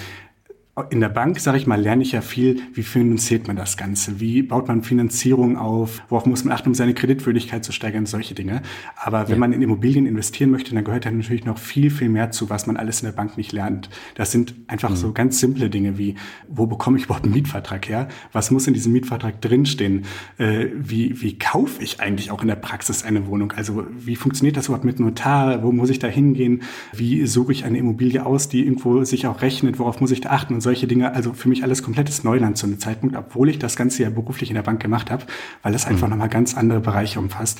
in 0.89 0.99
der 0.99 1.09
Bank, 1.09 1.39
sage 1.39 1.57
ich 1.57 1.67
mal, 1.67 1.79
lerne 1.79 2.03
ich 2.03 2.13
ja 2.13 2.21
viel, 2.21 2.61
wie 2.73 2.83
finanziert 2.83 3.47
man 3.47 3.57
das 3.57 3.75
Ganze, 3.75 4.19
wie 4.21 4.41
baut 4.41 4.67
man 4.67 4.83
Finanzierung 4.83 5.57
auf, 5.57 6.01
worauf 6.07 6.25
muss 6.25 6.43
man 6.43 6.53
achten, 6.53 6.69
um 6.69 6.73
seine 6.73 6.93
Kreditwürdigkeit 6.93 7.65
zu 7.65 7.71
steigern, 7.71 8.05
solche 8.05 8.33
Dinge. 8.33 8.61
Aber 8.95 9.27
wenn 9.27 9.35
ja. 9.35 9.39
man 9.39 9.53
in 9.53 9.61
Immobilien 9.61 10.05
investieren 10.05 10.51
möchte, 10.51 10.73
dann 10.73 10.83
gehört 10.83 11.05
da 11.05 11.11
natürlich 11.11 11.45
noch 11.45 11.57
viel, 11.57 11.89
viel 11.89 12.09
mehr 12.09 12.31
zu, 12.31 12.49
was 12.49 12.67
man 12.67 12.77
alles 12.77 13.01
in 13.01 13.07
der 13.07 13.13
Bank 13.13 13.37
nicht 13.37 13.51
lernt. 13.51 13.89
Das 14.15 14.31
sind 14.31 14.55
einfach 14.67 14.91
mhm. 14.91 14.95
so 14.95 15.11
ganz 15.11 15.39
simple 15.39 15.69
Dinge 15.69 15.97
wie, 15.97 16.15
wo 16.47 16.67
bekomme 16.67 16.97
ich 16.97 17.05
überhaupt 17.05 17.25
einen 17.25 17.33
Mietvertrag 17.33 17.89
her? 17.89 18.07
Was 18.31 18.51
muss 18.51 18.67
in 18.67 18.73
diesem 18.73 18.93
Mietvertrag 18.93 19.41
drinstehen? 19.41 20.05
Äh, 20.37 20.67
wie, 20.75 21.21
wie 21.21 21.37
kaufe 21.37 21.83
ich 21.83 21.99
eigentlich 21.99 22.31
auch 22.31 22.41
in 22.41 22.47
der 22.47 22.55
Praxis 22.55 23.03
eine 23.03 23.27
Wohnung? 23.27 23.51
Also 23.53 23.85
wie 23.91 24.15
funktioniert 24.15 24.55
das 24.55 24.67
überhaupt 24.67 24.85
mit 24.85 24.99
Notar? 24.99 25.63
Wo 25.63 25.71
muss 25.71 25.89
ich 25.89 25.99
da 25.99 26.07
hingehen? 26.07 26.61
Wie 26.93 27.25
suche 27.25 27.51
ich 27.51 27.65
eine 27.65 27.77
Immobilie 27.77 28.25
aus, 28.25 28.47
die 28.47 28.63
irgendwo 28.63 29.03
sich 29.03 29.27
auch 29.27 29.41
rechnet? 29.41 29.79
Worauf 29.79 29.99
muss 29.99 30.11
ich 30.11 30.21
da 30.21 30.29
achten? 30.29 30.61
und 30.61 30.61
solche 30.71 30.87
Dinge, 30.87 31.13
also 31.13 31.33
für 31.33 31.49
mich 31.49 31.63
alles 31.63 31.83
komplettes 31.83 32.23
Neuland 32.23 32.57
zu 32.57 32.65
einem 32.65 32.79
Zeitpunkt, 32.79 33.17
obwohl 33.17 33.49
ich 33.49 33.59
das 33.59 33.75
Ganze 33.75 34.03
ja 34.03 34.09
beruflich 34.09 34.49
in 34.49 34.55
der 34.55 34.63
Bank 34.63 34.81
gemacht 34.81 35.11
habe, 35.11 35.25
weil 35.63 35.73
das 35.73 35.85
einfach 35.85 36.07
mhm. 36.07 36.11
nochmal 36.11 36.29
ganz 36.29 36.55
andere 36.55 36.79
Bereiche 36.79 37.19
umfasst. 37.19 37.59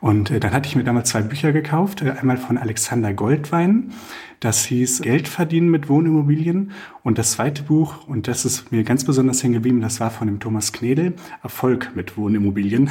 Und 0.00 0.30
äh, 0.30 0.40
dann 0.40 0.52
hatte 0.52 0.66
ich 0.66 0.74
mir 0.74 0.84
damals 0.84 1.10
zwei 1.10 1.20
Bücher 1.20 1.52
gekauft, 1.52 2.00
äh, 2.00 2.12
einmal 2.12 2.38
von 2.38 2.56
Alexander 2.56 3.12
Goldwein, 3.12 3.92
das 4.40 4.64
hieß 4.64 5.02
Geld 5.02 5.28
verdienen 5.28 5.70
mit 5.70 5.90
Wohnimmobilien. 5.90 6.72
Und 7.02 7.18
das 7.18 7.32
zweite 7.32 7.62
Buch, 7.62 8.08
und 8.08 8.26
das 8.26 8.46
ist 8.46 8.72
mir 8.72 8.84
ganz 8.84 9.04
besonders 9.04 9.42
hängen 9.42 9.54
geblieben, 9.54 9.82
das 9.82 10.00
war 10.00 10.10
von 10.10 10.26
dem 10.26 10.40
Thomas 10.40 10.72
Knedel, 10.72 11.12
Erfolg 11.42 11.92
mit 11.94 12.16
Wohnimmobilien. 12.16 12.88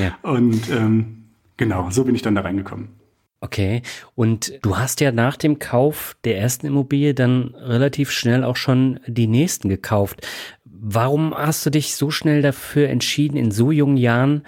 Ja. 0.00 0.16
Und 0.22 0.70
ähm, 0.70 1.24
genau, 1.56 1.90
so 1.90 2.04
bin 2.04 2.14
ich 2.14 2.22
dann 2.22 2.34
da 2.34 2.42
reingekommen. 2.42 2.97
Okay, 3.40 3.82
und 4.16 4.52
du 4.62 4.76
hast 4.76 5.00
ja 5.00 5.12
nach 5.12 5.36
dem 5.36 5.60
Kauf 5.60 6.16
der 6.24 6.38
ersten 6.38 6.66
Immobilie 6.66 7.14
dann 7.14 7.54
relativ 7.54 8.10
schnell 8.10 8.42
auch 8.42 8.56
schon 8.56 8.98
die 9.06 9.28
nächsten 9.28 9.68
gekauft. 9.68 10.26
Warum 10.64 11.32
hast 11.34 11.64
du 11.64 11.70
dich 11.70 11.94
so 11.94 12.10
schnell 12.10 12.42
dafür 12.42 12.88
entschieden, 12.88 13.36
in 13.36 13.52
so 13.52 13.70
jungen 13.70 13.96
Jahren 13.96 14.42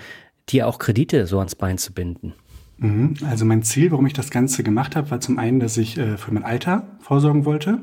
dir 0.49 0.67
auch 0.67 0.79
Kredite 0.79 1.27
so 1.27 1.39
ans 1.39 1.55
Bein 1.55 1.79
zu 1.79 1.93
binden? 1.93 2.35
Mhm. 2.79 3.15
Also 3.29 3.45
mein 3.45 3.63
Ziel, 3.63 3.91
warum 3.93 4.07
ich 4.07 4.13
das 4.13 4.31
Ganze 4.31 4.63
gemacht 4.63 4.97
habe, 4.97 5.11
war 5.11 5.21
zum 5.21 5.39
einen, 5.39 5.61
dass 5.61 5.77
ich 5.77 5.99
äh, 5.99 6.17
für 6.17 6.33
mein 6.33 6.45
Alter 6.45 6.97
vorsorgen 7.01 7.45
wollte, 7.45 7.79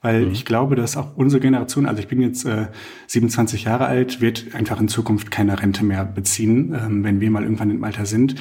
weil 0.00 0.26
mhm. 0.26 0.32
ich 0.32 0.44
glaube, 0.44 0.76
dass 0.76 0.96
auch 0.96 1.16
unsere 1.16 1.40
Generation, 1.40 1.86
also 1.86 2.00
ich 2.00 2.08
bin 2.08 2.20
jetzt 2.22 2.46
äh, 2.46 2.68
27 3.08 3.64
Jahre 3.64 3.86
alt, 3.86 4.20
wird 4.20 4.54
einfach 4.54 4.80
in 4.80 4.88
Zukunft 4.88 5.30
keine 5.30 5.60
Rente 5.60 5.84
mehr 5.84 6.04
beziehen, 6.04 6.74
ähm, 6.74 7.04
wenn 7.04 7.20
wir 7.20 7.30
mal 7.30 7.42
irgendwann 7.42 7.70
im 7.70 7.84
Alter 7.84 8.06
sind. 8.06 8.36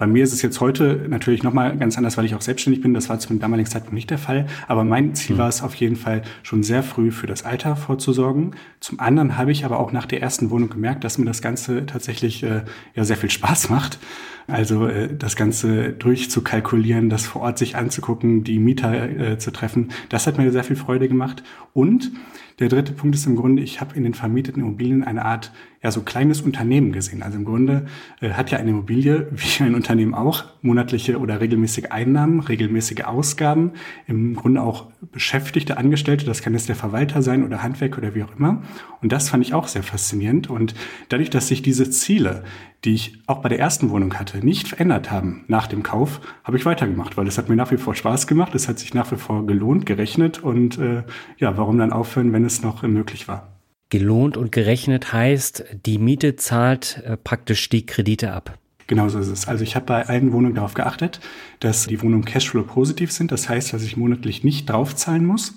Bei 0.00 0.06
mir 0.06 0.24
ist 0.24 0.32
es 0.32 0.40
jetzt 0.40 0.62
heute 0.62 1.04
natürlich 1.10 1.42
nochmal 1.42 1.76
ganz 1.76 1.98
anders, 1.98 2.16
weil 2.16 2.24
ich 2.24 2.34
auch 2.34 2.40
selbstständig 2.40 2.80
bin. 2.80 2.94
Das 2.94 3.10
war 3.10 3.18
zum 3.18 3.38
damaligen 3.38 3.68
Zeitpunkt 3.68 3.92
nicht 3.92 4.08
der 4.08 4.16
Fall. 4.16 4.46
Aber 4.66 4.82
mein 4.82 5.14
Ziel 5.14 5.36
mhm. 5.36 5.40
war 5.40 5.48
es 5.48 5.62
auf 5.62 5.74
jeden 5.74 5.96
Fall, 5.96 6.22
schon 6.42 6.62
sehr 6.62 6.82
früh 6.82 7.10
für 7.10 7.26
das 7.26 7.44
Alter 7.44 7.76
vorzusorgen. 7.76 8.56
Zum 8.80 8.98
anderen 8.98 9.36
habe 9.36 9.52
ich 9.52 9.66
aber 9.66 9.78
auch 9.78 9.92
nach 9.92 10.06
der 10.06 10.22
ersten 10.22 10.48
Wohnung 10.48 10.70
gemerkt, 10.70 11.04
dass 11.04 11.18
mir 11.18 11.26
das 11.26 11.42
Ganze 11.42 11.84
tatsächlich 11.84 12.42
äh, 12.42 12.62
ja 12.94 13.04
sehr 13.04 13.18
viel 13.18 13.28
Spaß 13.28 13.68
macht. 13.68 13.98
Also 14.46 14.86
äh, 14.86 15.14
das 15.16 15.36
Ganze 15.36 15.92
durchzukalkulieren, 15.92 17.10
das 17.10 17.26
vor 17.26 17.42
Ort 17.42 17.58
sich 17.58 17.76
anzugucken, 17.76 18.44
die 18.44 18.58
Mieter 18.58 19.10
äh, 19.10 19.38
zu 19.38 19.50
treffen, 19.50 19.90
das 20.08 20.26
hat 20.26 20.38
mir 20.38 20.50
sehr 20.52 20.64
viel 20.64 20.76
Freude 20.76 21.08
gemacht. 21.08 21.42
Und 21.72 22.12
der 22.60 22.68
dritte 22.68 22.92
Punkt 22.92 23.16
ist 23.16 23.26
im 23.26 23.36
Grunde, 23.36 23.62
ich 23.62 23.80
habe 23.80 23.96
in 23.96 24.04
den 24.04 24.12
vermieteten 24.12 24.62
Immobilien 24.62 25.02
eine 25.02 25.24
Art, 25.24 25.50
ja, 25.82 25.90
so 25.90 26.02
kleines 26.02 26.42
Unternehmen 26.42 26.92
gesehen. 26.92 27.22
Also 27.22 27.38
im 27.38 27.46
Grunde 27.46 27.86
äh, 28.20 28.32
hat 28.32 28.50
ja 28.50 28.58
eine 28.58 28.70
Immobilie, 28.70 29.28
wie 29.32 29.64
ein 29.64 29.74
Unternehmen 29.74 30.12
auch, 30.12 30.44
monatliche 30.60 31.18
oder 31.18 31.40
regelmäßige 31.40 31.86
Einnahmen, 31.90 32.40
regelmäßige 32.40 33.04
Ausgaben, 33.04 33.72
im 34.06 34.36
Grunde 34.36 34.60
auch 34.60 34.90
beschäftigte 35.10 35.78
Angestellte, 35.78 36.26
das 36.26 36.42
kann 36.42 36.52
jetzt 36.52 36.68
der 36.68 36.76
Verwalter 36.76 37.22
sein 37.22 37.44
oder 37.44 37.62
Handwerk 37.62 37.96
oder 37.96 38.14
wie 38.14 38.24
auch 38.24 38.36
immer. 38.36 38.62
Und 39.00 39.10
das 39.10 39.30
fand 39.30 39.42
ich 39.42 39.54
auch 39.54 39.66
sehr 39.66 39.82
faszinierend. 39.82 40.50
Und 40.50 40.74
dadurch, 41.08 41.30
dass 41.30 41.48
sich 41.48 41.62
diese 41.62 41.88
Ziele, 41.88 42.44
die 42.84 42.94
ich 42.94 43.18
auch 43.26 43.38
bei 43.38 43.48
der 43.48 43.58
ersten 43.58 43.90
Wohnung 43.90 44.14
hatte, 44.18 44.44
nicht 44.44 44.68
verändert 44.68 45.10
haben 45.10 45.44
nach 45.48 45.66
dem 45.66 45.82
Kauf, 45.82 46.20
habe 46.44 46.56
ich 46.56 46.64
weitergemacht, 46.64 47.16
weil 47.16 47.26
es 47.26 47.38
hat 47.38 47.48
mir 47.48 47.56
nach 47.56 47.70
wie 47.70 47.76
vor 47.76 47.94
Spaß 47.94 48.26
gemacht, 48.26 48.54
es 48.54 48.68
hat 48.68 48.78
sich 48.78 48.94
nach 48.94 49.10
wie 49.12 49.16
vor 49.16 49.46
gelohnt, 49.46 49.86
gerechnet 49.86 50.42
und 50.42 50.78
äh, 50.78 51.02
ja, 51.38 51.56
warum 51.56 51.78
dann 51.78 51.92
aufhören, 51.92 52.32
wenn 52.32 52.44
es 52.44 52.62
noch 52.62 52.82
möglich 52.82 53.28
war? 53.28 53.48
Gelohnt 53.90 54.36
und 54.36 54.52
gerechnet 54.52 55.12
heißt, 55.12 55.64
die 55.84 55.98
Miete 55.98 56.36
zahlt 56.36 57.02
äh, 57.04 57.16
praktisch 57.16 57.68
die 57.68 57.84
Kredite 57.84 58.32
ab. 58.32 58.56
Genau 58.86 59.08
so 59.08 59.20
ist 59.20 59.28
es. 59.28 59.46
Also 59.46 59.62
ich 59.62 59.76
habe 59.76 59.86
bei 59.86 60.06
allen 60.08 60.32
Wohnungen 60.32 60.56
darauf 60.56 60.74
geachtet, 60.74 61.20
dass 61.60 61.86
die 61.86 62.02
Wohnungen 62.02 62.24
Cashflow 62.24 62.64
positiv 62.64 63.12
sind. 63.12 63.30
Das 63.30 63.48
heißt, 63.48 63.72
dass 63.72 63.82
ich 63.82 63.96
monatlich 63.96 64.42
nicht 64.42 64.68
draufzahlen 64.68 65.24
muss. 65.24 65.54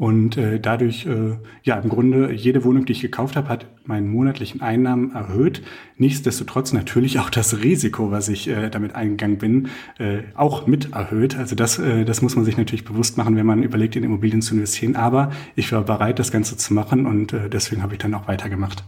Und 0.00 0.38
äh, 0.38 0.58
dadurch, 0.58 1.04
äh, 1.04 1.36
ja, 1.62 1.78
im 1.78 1.90
Grunde, 1.90 2.32
jede 2.32 2.64
Wohnung, 2.64 2.86
die 2.86 2.92
ich 2.92 3.02
gekauft 3.02 3.36
habe, 3.36 3.50
hat 3.50 3.66
meinen 3.84 4.08
monatlichen 4.08 4.62
Einnahmen 4.62 5.14
erhöht. 5.14 5.60
Nichtsdestotrotz 5.98 6.72
natürlich 6.72 7.18
auch 7.18 7.28
das 7.28 7.62
Risiko, 7.62 8.10
was 8.10 8.30
ich 8.30 8.48
äh, 8.48 8.70
damit 8.70 8.94
eingegangen 8.94 9.36
bin, 9.36 9.68
äh, 9.98 10.22
auch 10.34 10.66
mit 10.66 10.94
erhöht. 10.94 11.36
Also 11.36 11.54
das, 11.54 11.78
äh, 11.78 12.06
das 12.06 12.22
muss 12.22 12.34
man 12.34 12.46
sich 12.46 12.56
natürlich 12.56 12.86
bewusst 12.86 13.18
machen, 13.18 13.36
wenn 13.36 13.44
man 13.44 13.62
überlegt, 13.62 13.94
in 13.94 14.02
Immobilien 14.02 14.40
zu 14.40 14.54
investieren. 14.54 14.96
Aber 14.96 15.32
ich 15.54 15.70
war 15.70 15.82
bereit, 15.82 16.18
das 16.18 16.32
Ganze 16.32 16.56
zu 16.56 16.72
machen 16.72 17.04
und 17.04 17.34
äh, 17.34 17.50
deswegen 17.50 17.82
habe 17.82 17.92
ich 17.92 17.98
dann 17.98 18.14
auch 18.14 18.26
weitergemacht. 18.26 18.82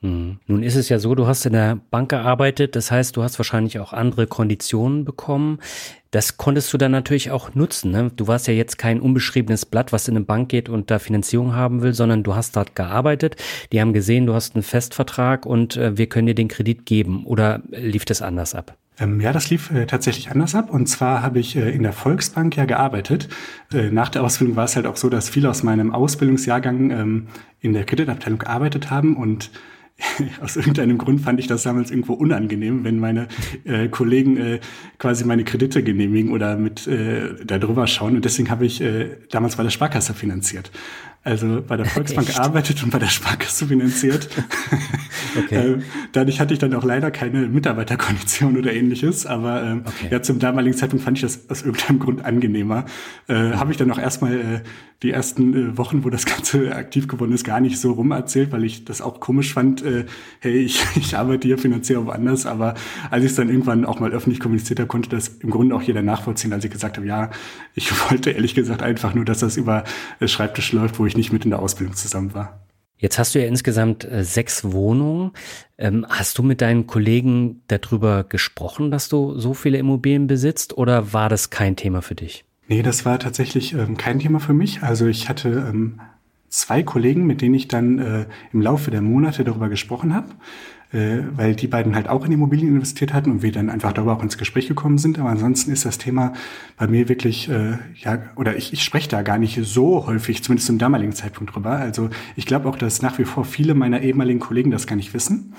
Hm. 0.00 0.40
Nun 0.48 0.62
ist 0.64 0.74
es 0.74 0.88
ja 0.88 0.98
so, 0.98 1.14
du 1.14 1.28
hast 1.28 1.46
in 1.46 1.52
der 1.52 1.78
Bank 1.90 2.10
gearbeitet, 2.10 2.76
das 2.76 2.90
heißt, 2.90 3.16
du 3.16 3.22
hast 3.22 3.38
wahrscheinlich 3.38 3.78
auch 3.78 3.92
andere 3.92 4.26
Konditionen 4.26 5.04
bekommen. 5.04 5.58
Das 6.16 6.38
konntest 6.38 6.72
du 6.72 6.78
dann 6.78 6.92
natürlich 6.92 7.30
auch 7.30 7.54
nutzen. 7.54 7.90
Ne? 7.90 8.10
Du 8.16 8.26
warst 8.26 8.46
ja 8.46 8.54
jetzt 8.54 8.78
kein 8.78 9.02
unbeschriebenes 9.02 9.66
Blatt, 9.66 9.92
was 9.92 10.08
in 10.08 10.16
eine 10.16 10.24
Bank 10.24 10.48
geht 10.48 10.70
und 10.70 10.90
da 10.90 10.98
Finanzierung 10.98 11.54
haben 11.54 11.82
will, 11.82 11.92
sondern 11.92 12.22
du 12.22 12.34
hast 12.34 12.56
dort 12.56 12.74
gearbeitet. 12.74 13.36
Die 13.70 13.82
haben 13.82 13.92
gesehen, 13.92 14.24
du 14.24 14.32
hast 14.32 14.54
einen 14.54 14.62
Festvertrag 14.62 15.44
und 15.44 15.76
äh, 15.76 15.98
wir 15.98 16.06
können 16.06 16.26
dir 16.26 16.34
den 16.34 16.48
Kredit 16.48 16.86
geben. 16.86 17.26
Oder 17.26 17.60
lief 17.68 18.06
das 18.06 18.22
anders 18.22 18.54
ab? 18.54 18.78
Ähm, 18.98 19.20
ja, 19.20 19.34
das 19.34 19.50
lief 19.50 19.70
äh, 19.70 19.84
tatsächlich 19.84 20.30
anders 20.30 20.54
ab. 20.54 20.70
Und 20.70 20.86
zwar 20.86 21.20
habe 21.20 21.38
ich 21.38 21.54
äh, 21.54 21.68
in 21.68 21.82
der 21.82 21.92
Volksbank 21.92 22.56
ja 22.56 22.64
gearbeitet. 22.64 23.28
Äh, 23.70 23.90
nach 23.90 24.08
der 24.08 24.24
Ausbildung 24.24 24.56
war 24.56 24.64
es 24.64 24.74
halt 24.74 24.86
auch 24.86 24.96
so, 24.96 25.10
dass 25.10 25.28
viele 25.28 25.50
aus 25.50 25.64
meinem 25.64 25.92
Ausbildungsjahrgang 25.92 26.92
ähm, 26.92 27.26
in 27.60 27.74
der 27.74 27.84
Kreditabteilung 27.84 28.38
gearbeitet 28.38 28.90
haben 28.90 29.18
und 29.18 29.50
aus 30.42 30.56
irgendeinem 30.56 30.98
Grund 30.98 31.22
fand 31.22 31.40
ich 31.40 31.46
das 31.46 31.62
damals 31.62 31.90
irgendwo 31.90 32.12
unangenehm, 32.12 32.84
wenn 32.84 32.98
meine 32.98 33.28
äh, 33.64 33.88
Kollegen 33.88 34.36
äh, 34.36 34.60
quasi 34.98 35.24
meine 35.24 35.44
Kredite 35.44 35.82
genehmigen 35.82 36.32
oder 36.32 36.56
mit 36.56 36.86
äh, 36.86 37.34
da 37.44 37.58
drüber 37.58 37.86
schauen. 37.86 38.16
Und 38.16 38.24
deswegen 38.24 38.50
habe 38.50 38.66
ich 38.66 38.80
äh, 38.80 39.16
damals 39.30 39.56
bei 39.56 39.62
der 39.62 39.70
Sparkasse 39.70 40.14
finanziert. 40.14 40.70
Also 41.26 41.60
bei 41.60 41.76
der 41.76 41.86
Volksbank 41.86 42.28
Echt? 42.28 42.36
gearbeitet 42.36 42.84
und 42.84 42.90
bei 42.90 43.00
der 43.00 43.08
Sparkasse 43.08 43.66
finanziert. 43.66 44.28
okay. 45.36 45.72
äh, 45.72 45.78
dadurch 46.12 46.38
hatte 46.38 46.54
ich 46.54 46.60
dann 46.60 46.72
auch 46.72 46.84
leider 46.84 47.10
keine 47.10 47.48
Mitarbeiterkondition 47.48 48.56
oder 48.56 48.72
ähnliches. 48.72 49.26
Aber 49.26 49.60
äh, 49.60 49.72
okay. 49.84 50.08
ja, 50.12 50.22
zum 50.22 50.38
damaligen 50.38 50.76
Zeitpunkt 50.76 51.04
fand 51.04 51.18
ich 51.18 51.22
das 51.22 51.50
aus 51.50 51.62
irgendeinem 51.62 51.98
Grund 51.98 52.24
angenehmer. 52.24 52.84
Äh. 53.26 53.54
Habe 53.54 53.72
ich 53.72 53.76
dann 53.76 53.90
auch 53.90 53.98
erstmal 53.98 54.34
äh, 54.34 54.60
die 55.02 55.10
ersten 55.10 55.54
äh, 55.54 55.78
Wochen, 55.78 56.04
wo 56.04 56.10
das 56.10 56.24
Ganze 56.24 56.74
aktiv 56.76 57.06
geworden 57.08 57.32
ist, 57.32 57.44
gar 57.44 57.60
nicht 57.60 57.78
so 57.78 57.92
rum 57.92 58.12
erzählt, 58.12 58.52
weil 58.52 58.64
ich 58.64 58.84
das 58.84 59.02
auch 59.02 59.20
komisch 59.20 59.52
fand, 59.52 59.82
äh, 59.82 60.06
hey, 60.40 60.58
ich, 60.58 60.82
ich 60.96 61.16
arbeite 61.16 61.48
hier 61.48 61.58
finanziell 61.58 62.04
woanders, 62.06 62.46
aber 62.46 62.74
als 63.10 63.24
ich 63.24 63.30
es 63.30 63.36
dann 63.36 63.48
irgendwann 63.48 63.84
auch 63.84 64.00
mal 64.00 64.12
öffentlich 64.12 64.40
kommuniziert 64.40 64.78
habe, 64.78 64.88
konnte 64.88 65.10
das 65.10 65.28
im 65.28 65.50
Grunde 65.50 65.74
auch 65.74 65.82
jeder 65.82 66.02
nachvollziehen, 66.02 66.52
als 66.52 66.64
ich 66.64 66.70
gesagt 66.70 66.96
habe, 66.96 67.06
ja, 67.06 67.30
ich 67.74 67.90
wollte 68.10 68.30
ehrlich 68.30 68.54
gesagt 68.54 68.82
einfach 68.82 69.14
nur, 69.14 69.24
dass 69.24 69.40
das 69.40 69.56
über 69.56 69.84
äh, 70.20 70.28
Schreibtisch 70.28 70.72
läuft, 70.72 70.98
wo 70.98 71.06
ich 71.06 71.15
nicht 71.16 71.32
mit 71.32 71.44
in 71.44 71.50
der 71.50 71.60
Ausbildung 71.60 71.96
zusammen 71.96 72.34
war. 72.34 72.60
Jetzt 72.98 73.18
hast 73.18 73.34
du 73.34 73.40
ja 73.40 73.46
insgesamt 73.46 74.04
äh, 74.04 74.24
sechs 74.24 74.72
Wohnungen. 74.72 75.32
Ähm, 75.76 76.06
hast 76.08 76.38
du 76.38 76.42
mit 76.42 76.62
deinen 76.62 76.86
Kollegen 76.86 77.62
darüber 77.68 78.24
gesprochen, 78.24 78.90
dass 78.90 79.08
du 79.08 79.38
so 79.38 79.52
viele 79.52 79.78
Immobilien 79.78 80.26
besitzt 80.26 80.76
oder 80.76 81.12
war 81.12 81.28
das 81.28 81.50
kein 81.50 81.76
Thema 81.76 82.00
für 82.00 82.14
dich? 82.14 82.44
Nee, 82.68 82.82
das 82.82 83.04
war 83.04 83.18
tatsächlich 83.18 83.74
ähm, 83.74 83.96
kein 83.96 84.18
Thema 84.18 84.40
für 84.40 84.54
mich. 84.54 84.82
Also 84.82 85.06
ich 85.06 85.28
hatte 85.28 85.66
ähm, 85.68 86.00
zwei 86.48 86.82
Kollegen, 86.82 87.26
mit 87.26 87.42
denen 87.42 87.54
ich 87.54 87.68
dann 87.68 87.98
äh, 87.98 88.26
im 88.52 88.62
Laufe 88.62 88.90
der 88.90 89.02
Monate 89.02 89.44
darüber 89.44 89.68
gesprochen 89.68 90.14
habe, 90.14 90.28
äh, 90.96 91.24
weil 91.36 91.54
die 91.54 91.66
beiden 91.66 91.94
halt 91.94 92.08
auch 92.08 92.24
in 92.24 92.32
Immobilien 92.32 92.68
investiert 92.74 93.12
hatten 93.12 93.30
und 93.30 93.42
wir 93.42 93.52
dann 93.52 93.68
einfach 93.68 93.92
darüber 93.92 94.16
auch 94.16 94.22
ins 94.22 94.38
Gespräch 94.38 94.66
gekommen 94.66 94.96
sind. 94.96 95.18
Aber 95.18 95.28
ansonsten 95.28 95.70
ist 95.70 95.84
das 95.84 95.98
Thema 95.98 96.32
bei 96.78 96.86
mir 96.86 97.10
wirklich, 97.10 97.50
äh, 97.50 97.76
ja, 97.96 98.18
oder 98.34 98.56
ich, 98.56 98.72
ich 98.72 98.82
spreche 98.82 99.08
da 99.08 99.20
gar 99.20 99.36
nicht 99.36 99.60
so 99.62 100.06
häufig, 100.06 100.42
zumindest 100.42 100.68
zum 100.68 100.78
damaligen 100.78 101.12
Zeitpunkt 101.12 101.54
drüber. 101.54 101.72
Also 101.72 102.08
ich 102.34 102.46
glaube 102.46 102.68
auch, 102.68 102.76
dass 102.76 103.02
nach 103.02 103.18
wie 103.18 103.24
vor 103.24 103.44
viele 103.44 103.74
meiner 103.74 104.00
ehemaligen 104.00 104.40
Kollegen 104.40 104.70
das 104.70 104.86
gar 104.86 104.96
nicht 104.96 105.12
wissen. 105.12 105.52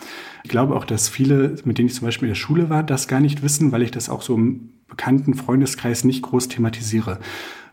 Ich 0.43 0.49
glaube 0.49 0.75
auch, 0.75 0.85
dass 0.85 1.07
viele, 1.07 1.55
mit 1.65 1.77
denen 1.77 1.87
ich 1.87 1.93
zum 1.93 2.05
Beispiel 2.05 2.27
in 2.27 2.31
der 2.31 2.39
Schule 2.39 2.71
war, 2.71 2.81
das 2.81 3.07
gar 3.07 3.19
nicht 3.19 3.43
wissen, 3.43 3.71
weil 3.71 3.83
ich 3.83 3.91
das 3.91 4.09
auch 4.09 4.23
so 4.23 4.33
im 4.33 4.71
bekannten 4.87 5.35
Freundeskreis 5.35 6.03
nicht 6.03 6.23
groß 6.23 6.47
thematisiere. 6.47 7.19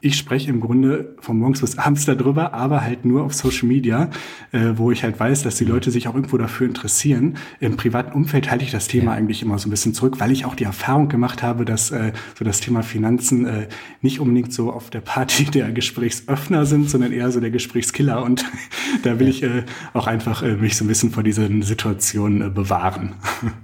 Ich 0.05 0.19
spreche 0.19 0.51
im 0.51 0.61
Grunde 0.61 1.15
von 1.21 1.39
morgens 1.39 1.63
bis 1.63 1.79
abends 1.79 2.05
darüber, 2.05 2.53
aber 2.53 2.83
halt 2.83 3.07
nur 3.07 3.23
auf 3.23 3.33
Social 3.33 3.67
Media, 3.67 4.11
äh, 4.53 4.73
wo 4.75 4.91
ich 4.91 5.03
halt 5.03 5.19
weiß, 5.19 5.43
dass 5.43 5.57
die 5.57 5.65
Leute 5.65 5.91
sich 5.91 6.09
auch 6.09 6.15
irgendwo 6.15 6.37
dafür 6.37 6.67
interessieren. 6.67 7.39
Im 7.59 7.79
privaten 7.79 8.13
Umfeld 8.13 8.51
halte 8.51 8.65
ich 8.65 8.71
das 8.71 8.87
Thema 8.87 9.13
ja. 9.13 9.19
eigentlich 9.19 9.43
immer 9.43 9.59
so 9.59 9.67
ein 9.67 9.71
bisschen 9.71 9.95
zurück, 9.95 10.21
weil 10.21 10.31
ich 10.31 10.45
auch 10.45 10.55
die 10.55 10.65
Erfahrung 10.65 11.09
gemacht 11.09 11.43
habe, 11.43 11.65
dass 11.65 11.91
äh, 11.91 12.13
so 12.39 12.45
das 12.45 12.61
Thema 12.61 12.83
Finanzen 12.83 13.47
äh, 13.47 13.69
nicht 14.03 14.21
unbedingt 14.21 14.53
so 14.53 14.71
auf 14.73 14.91
der 14.91 15.01
Party 15.01 15.45
der 15.53 15.73
Gesprächsöffner 15.73 16.67
sind, 16.67 16.91
sondern 16.91 17.11
eher 17.11 17.33
so 17.33 17.41
der 17.41 17.51
Gesprächskiller. 17.51 18.23
Und 18.23 18.45
da 19.05 19.19
will 19.19 19.29
ich 19.29 19.43
äh, 19.43 19.65
auch 19.95 20.07
einfach 20.07 20.43
äh, 20.43 20.57
mich 20.57 20.77
so 20.77 20.85
ein 20.85 20.89
bisschen 20.89 21.13
vor 21.13 21.23
diesen 21.23 21.63
Situationen 21.63 22.43
äh, 22.43 22.51
bewahren. 22.51 23.15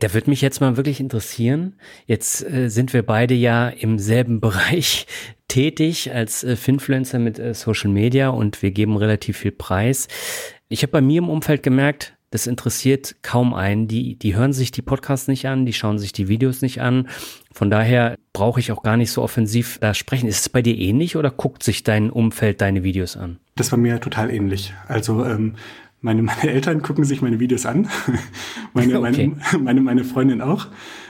Da 0.00 0.12
würde 0.12 0.30
mich 0.30 0.40
jetzt 0.40 0.60
mal 0.60 0.76
wirklich 0.76 1.00
interessieren. 1.00 1.76
Jetzt 2.06 2.44
äh, 2.44 2.68
sind 2.68 2.92
wir 2.92 3.02
beide 3.02 3.34
ja 3.34 3.68
im 3.68 3.98
selben 3.98 4.40
Bereich 4.48 5.06
tätig 5.48 6.12
als 6.12 6.44
äh, 6.44 6.56
Finfluencer 6.56 7.18
mit 7.18 7.38
äh, 7.38 7.54
Social 7.54 7.90
Media 7.90 8.28
und 8.28 8.62
wir 8.62 8.70
geben 8.70 8.96
relativ 8.96 9.38
viel 9.38 9.52
Preis. 9.52 10.08
Ich 10.68 10.82
habe 10.82 10.92
bei 10.92 11.00
mir 11.00 11.18
im 11.18 11.30
Umfeld 11.30 11.62
gemerkt, 11.62 12.14
das 12.30 12.46
interessiert 12.46 13.16
kaum 13.22 13.54
einen. 13.54 13.88
Die, 13.88 14.18
die 14.18 14.36
hören 14.36 14.52
sich 14.52 14.70
die 14.70 14.82
Podcasts 14.82 15.28
nicht 15.28 15.46
an, 15.46 15.64
die 15.64 15.72
schauen 15.72 15.98
sich 15.98 16.12
die 16.12 16.28
Videos 16.28 16.60
nicht 16.60 16.82
an. 16.82 17.08
Von 17.52 17.70
daher 17.70 18.16
brauche 18.34 18.60
ich 18.60 18.70
auch 18.70 18.82
gar 18.82 18.98
nicht 18.98 19.10
so 19.10 19.22
offensiv 19.22 19.78
da 19.80 19.94
sprechen. 19.94 20.28
Ist 20.28 20.40
es 20.40 20.48
bei 20.50 20.60
dir 20.60 20.76
ähnlich 20.76 21.16
oder 21.16 21.30
guckt 21.30 21.62
sich 21.62 21.84
dein 21.84 22.10
Umfeld 22.10 22.60
deine 22.60 22.82
Videos 22.82 23.16
an? 23.16 23.38
Das 23.56 23.72
war 23.72 23.78
mir 23.78 23.98
total 24.00 24.30
ähnlich. 24.30 24.74
Also 24.88 25.24
ähm, 25.24 25.54
meine, 26.00 26.22
meine 26.22 26.50
Eltern 26.50 26.82
gucken 26.82 27.04
sich 27.04 27.22
meine 27.22 27.40
Videos 27.40 27.66
an, 27.66 27.88
meine, 28.72 29.00
okay. 29.00 29.32
meine, 29.52 29.62
meine, 29.62 29.80
meine 29.80 30.04
Freundin 30.04 30.40
auch. 30.40 30.68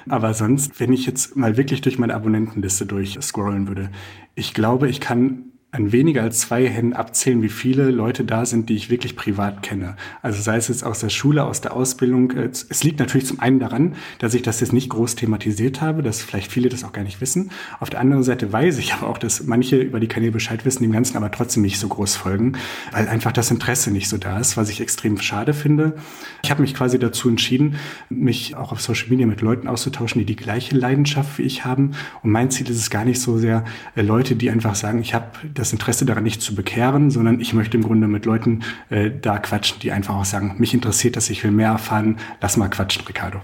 Aber 0.09 0.33
sonst, 0.35 0.81
wenn 0.81 0.93
ich 0.93 1.07
jetzt 1.07 1.37
mal 1.37 1.57
wirklich 1.57 1.81
durch 1.83 1.99
meine 1.99 2.15
Abonnentenliste 2.15 2.87
durchscrollen 2.87 3.69
würde, 3.69 3.91
ich 4.35 4.55
glaube, 4.55 4.89
ich 4.89 5.01
kann 5.01 5.53
an 5.71 5.93
weniger 5.93 6.23
als 6.23 6.41
zwei 6.41 6.67
Händen 6.67 6.95
abzählen, 6.95 7.43
wie 7.43 7.51
viele 7.51 7.91
Leute 7.91 8.25
da 8.25 8.47
sind, 8.47 8.71
die 8.71 8.75
ich 8.75 8.89
wirklich 8.89 9.17
privat 9.17 9.63
kenne. 9.63 9.97
Also 10.23 10.41
sei 10.41 10.57
es 10.57 10.69
jetzt 10.69 10.83
aus 10.83 11.01
der 11.01 11.11
Schule, 11.11 11.45
aus 11.45 11.61
der 11.61 11.75
Ausbildung. 11.75 12.31
Es 12.31 12.83
liegt 12.85 12.99
natürlich 12.99 13.27
zum 13.27 13.39
einen 13.39 13.61
daran, 13.61 13.95
dass 14.19 14.33
ich 14.33 14.41
das 14.41 14.61
jetzt 14.61 14.73
nicht 14.73 14.89
groß 14.89 15.17
thematisiert 15.17 15.83
habe, 15.83 16.03
dass 16.03 16.23
vielleicht 16.23 16.51
viele 16.51 16.71
das 16.71 16.85
auch 16.85 16.93
gar 16.93 17.05
nicht 17.05 17.21
wissen. 17.21 17.51
Auf 17.81 17.91
der 17.91 18.01
anderen 18.01 18.23
Seite 18.23 18.51
weiß 18.51 18.79
ich 18.79 18.95
aber 18.95 19.09
auch, 19.09 19.19
dass 19.19 19.45
manche 19.45 19.77
über 19.77 20.01
die 20.01 20.09
Kanäle 20.09 20.33
Bescheid 20.33 20.65
wissen, 20.65 20.85
dem 20.85 20.93
Ganzen 20.93 21.19
aber 21.19 21.31
trotzdem 21.31 21.63
nicht 21.63 21.79
so 21.79 21.89
groß 21.89 22.17
folgen, 22.17 22.53
weil 22.93 23.07
einfach 23.07 23.33
das 23.33 23.51
Interesse 23.51 23.91
nicht 23.91 24.09
so 24.09 24.17
da 24.17 24.39
ist, 24.39 24.57
was 24.57 24.71
ich 24.71 24.81
extrem 24.81 25.21
schade 25.21 25.53
finde. 25.53 25.97
Ich 26.43 26.51
habe 26.51 26.63
mich 26.63 26.75
quasi 26.75 26.99
dazu 26.99 27.29
entschieden, 27.29 27.77
mich 28.09 28.57
auch 28.57 28.73
auf 28.73 28.81
Social 28.81 29.11
Media 29.11 29.27
mit 29.27 29.43
Leuten 29.43 29.69
auszutauschen, 29.69 30.19
die 30.19 30.25
die 30.25 30.37
gleiche 30.37 30.75
Leidenschaft 30.75 31.37
wie 31.37 31.43
ich 31.43 31.67
haben. 31.67 31.91
Und 32.23 32.31
mein 32.31 32.51
Ziel 32.51 32.71
ist 32.71 32.79
es 32.79 32.89
gar 32.89 33.05
nicht 33.05 33.21
so 33.21 33.37
sehr, 33.37 33.65
äh, 33.97 34.01
Leute, 34.01 34.35
die 34.35 34.49
einfach 34.49 34.75
sagen, 34.75 35.01
ich 35.01 35.13
habe 35.13 35.27
das 35.59 35.73
Interesse 35.73 36.07
daran 36.07 36.25
nicht 36.25 36.41
zu 36.41 36.55
bekehren, 36.55 37.11
sondern 37.11 37.41
ich 37.41 37.53
möchte 37.53 37.77
im 37.77 37.83
Grunde 37.83 38.09
mit 38.09 38.25
Leuten 38.25 38.63
äh, 38.91 39.11
da 39.11 39.39
quatschen, 39.39 39.79
die 39.81 39.93
einfach 39.93 40.15
auch 40.15 40.25
sagen, 40.25 40.57
mich 40.59 40.75
interessiert 40.75 41.17
das, 41.17 41.31
ich 41.31 41.43
will 41.45 41.51
mehr 41.51 41.71
erfahren, 41.71 42.19
lass 42.41 42.57
mal 42.57 42.69
quatschen, 42.69 43.05
Ricardo. 43.07 43.41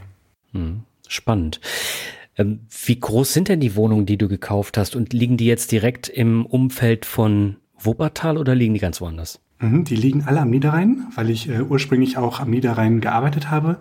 Hm, 0.53 0.83
spannend. 1.09 1.61
Ähm, 2.37 2.61
wie 2.85 2.99
groß 2.99 3.33
sind 3.33 3.49
denn 3.49 3.61
die 3.61 3.77
Wohnungen, 3.77 4.07
die 4.07 4.19
du 4.19 4.29
gekauft 4.29 4.79
hast 4.79 4.97
und 4.97 5.13
liegen 5.13 5.37
die 5.37 5.47
jetzt 5.47 5.73
direkt 5.73 6.09
im 6.09 6.47
Umfeld 6.47 7.05
von 7.07 7.57
Wuppertal 7.79 8.39
oder 8.39 8.55
liegen 8.55 8.75
die 8.75 8.81
ganz 8.81 9.01
woanders? 9.01 9.41
Mhm, 9.61 9.85
die 9.85 9.97
liegen 9.97 10.25
alle 10.27 10.41
am 10.41 10.51
Niederrhein, 10.51 11.07
weil 11.15 11.31
ich 11.31 11.49
äh, 11.49 11.61
ursprünglich 11.61 12.19
auch 12.19 12.41
am 12.41 12.51
Niederrhein 12.51 13.01
gearbeitet 13.01 13.51
habe 13.51 13.79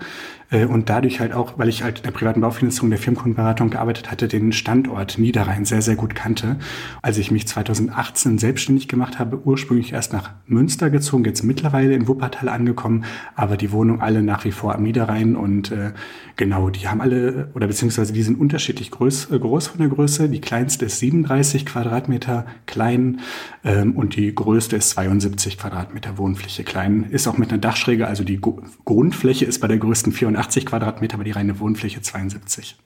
und 0.53 0.89
dadurch 0.89 1.19
halt 1.19 1.33
auch, 1.33 1.57
weil 1.57 1.69
ich 1.69 1.83
halt 1.83 1.99
in 1.99 2.03
der 2.03 2.11
privaten 2.11 2.41
Baufinanzierung 2.41 2.89
der 2.91 2.99
Firmenkundenberatung 2.99 3.71
gearbeitet 3.71 4.11
hatte, 4.11 4.27
den 4.27 4.51
Standort 4.51 5.17
Niederrhein 5.17 5.65
sehr, 5.65 5.81
sehr 5.81 5.95
gut 5.95 6.13
kannte. 6.13 6.57
Als 7.01 7.17
ich 7.17 7.31
mich 7.31 7.47
2018 7.47 8.37
selbstständig 8.37 8.87
gemacht 8.87 9.17
habe, 9.17 9.41
ursprünglich 9.43 9.93
erst 9.93 10.13
nach 10.13 10.31
Münster 10.45 10.91
gezogen, 10.91 11.25
jetzt 11.25 11.43
mittlerweile 11.43 11.95
in 11.95 12.07
Wuppertal 12.07 12.49
angekommen, 12.49 13.05
aber 13.35 13.57
die 13.57 13.71
Wohnungen 13.71 14.01
alle 14.01 14.21
nach 14.21 14.45
wie 14.45 14.51
vor 14.51 14.75
am 14.75 14.83
Niederrhein 14.83 15.35
und 15.35 15.71
äh, 15.71 15.93
genau, 16.35 16.69
die 16.69 16.87
haben 16.87 17.01
alle, 17.01 17.49
oder 17.55 17.67
beziehungsweise 17.67 18.13
die 18.13 18.23
sind 18.23 18.39
unterschiedlich 18.39 18.91
groß, 18.91 19.31
äh, 19.31 19.39
groß 19.39 19.67
von 19.67 19.79
der 19.79 19.87
Größe. 19.87 20.29
Die 20.29 20.41
kleinste 20.41 20.85
ist 20.85 20.99
37 20.99 21.65
Quadratmeter 21.65 22.45
klein 22.67 23.21
ähm, 23.63 23.95
und 23.95 24.15
die 24.15 24.35
größte 24.35 24.75
ist 24.75 24.91
72 24.91 25.57
Quadratmeter 25.57 26.17
Wohnfläche 26.17 26.63
klein. 26.63 27.07
Ist 27.09 27.27
auch 27.27 27.37
mit 27.37 27.49
einer 27.49 27.59
Dachschräge, 27.59 28.07
also 28.07 28.23
die 28.23 28.39
Grundfläche 28.39 29.45
ist 29.45 29.59
bei 29.59 29.67
der 29.67 29.77
größten 29.77 30.13
84 30.13 30.42
Quadratmeter, 30.65 31.15
aber 31.15 31.23
die 31.23 31.31
reine 31.31 31.59
Wohnfläche 31.59 32.01
72. 32.01 32.77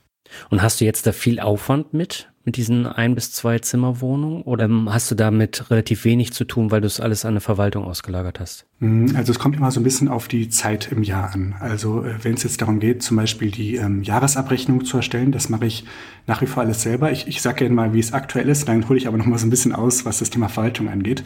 Und 0.50 0.62
hast 0.62 0.82
du 0.82 0.86
jetzt 0.86 1.08
da 1.08 1.12
viel 1.12 1.40
Aufwand 1.40 1.94
mit? 1.94 2.30
mit 2.48 2.56
diesen 2.56 2.88
ein 2.88 3.14
bis 3.14 3.34
zwei 3.34 3.60
Zimmerwohnungen 3.60 4.42
oder 4.44 4.70
hast 4.86 5.12
du 5.12 5.16
damit 5.16 5.70
relativ 5.70 6.06
wenig 6.06 6.32
zu 6.32 6.46
tun, 6.46 6.72
weil 6.72 6.80
du 6.80 6.88
es 6.88 7.02
alles 7.02 7.26
an 7.26 7.32
eine 7.32 7.42
Verwaltung 7.42 7.84
ausgelagert 7.84 8.40
hast? 8.40 8.66
Mhm, 8.80 9.18
also 9.18 9.34
es 9.34 9.38
kommt 9.38 9.58
immer 9.58 9.70
so 9.70 9.82
ein 9.82 9.84
bisschen 9.84 10.08
auf 10.08 10.30
die 10.30 10.48
Zeit 10.48 10.90
im 10.90 11.04
Jahr 11.04 11.34
an. 11.34 11.56
Also 11.60 12.06
äh, 12.06 12.24
wenn 12.24 12.36
es 12.36 12.44
jetzt 12.44 12.62
darum 12.62 12.80
geht, 12.80 13.04
zum 13.04 13.18
Beispiel 13.18 13.52
die 13.52 13.76
ähm, 13.76 14.02
Jahresabrechnung 14.02 14.86
zu 14.86 14.96
erstellen, 14.96 15.34
das 15.34 15.50
mache 15.50 15.66
ich 15.66 15.84
nach 16.26 16.42
wie 16.42 16.46
vor 16.46 16.64
alles 16.64 16.82
selber. 16.82 17.12
Ich, 17.12 17.28
ich 17.28 17.42
sage 17.42 17.58
gerne 17.58 17.76
mal, 17.76 17.94
wie 17.94 18.00
es 18.00 18.14
aktuell 18.14 18.48
ist, 18.48 18.70
dann 18.70 18.88
hole 18.88 18.98
ich 18.98 19.10
aber 19.10 19.18
noch 19.18 19.26
mal 19.26 19.38
so 19.38 19.46
ein 19.46 19.50
bisschen 19.50 19.74
aus, 19.74 20.06
was 20.06 20.20
das 20.20 20.30
Thema 20.30 20.48
Verwaltung 20.48 20.88
angeht. 20.88 21.26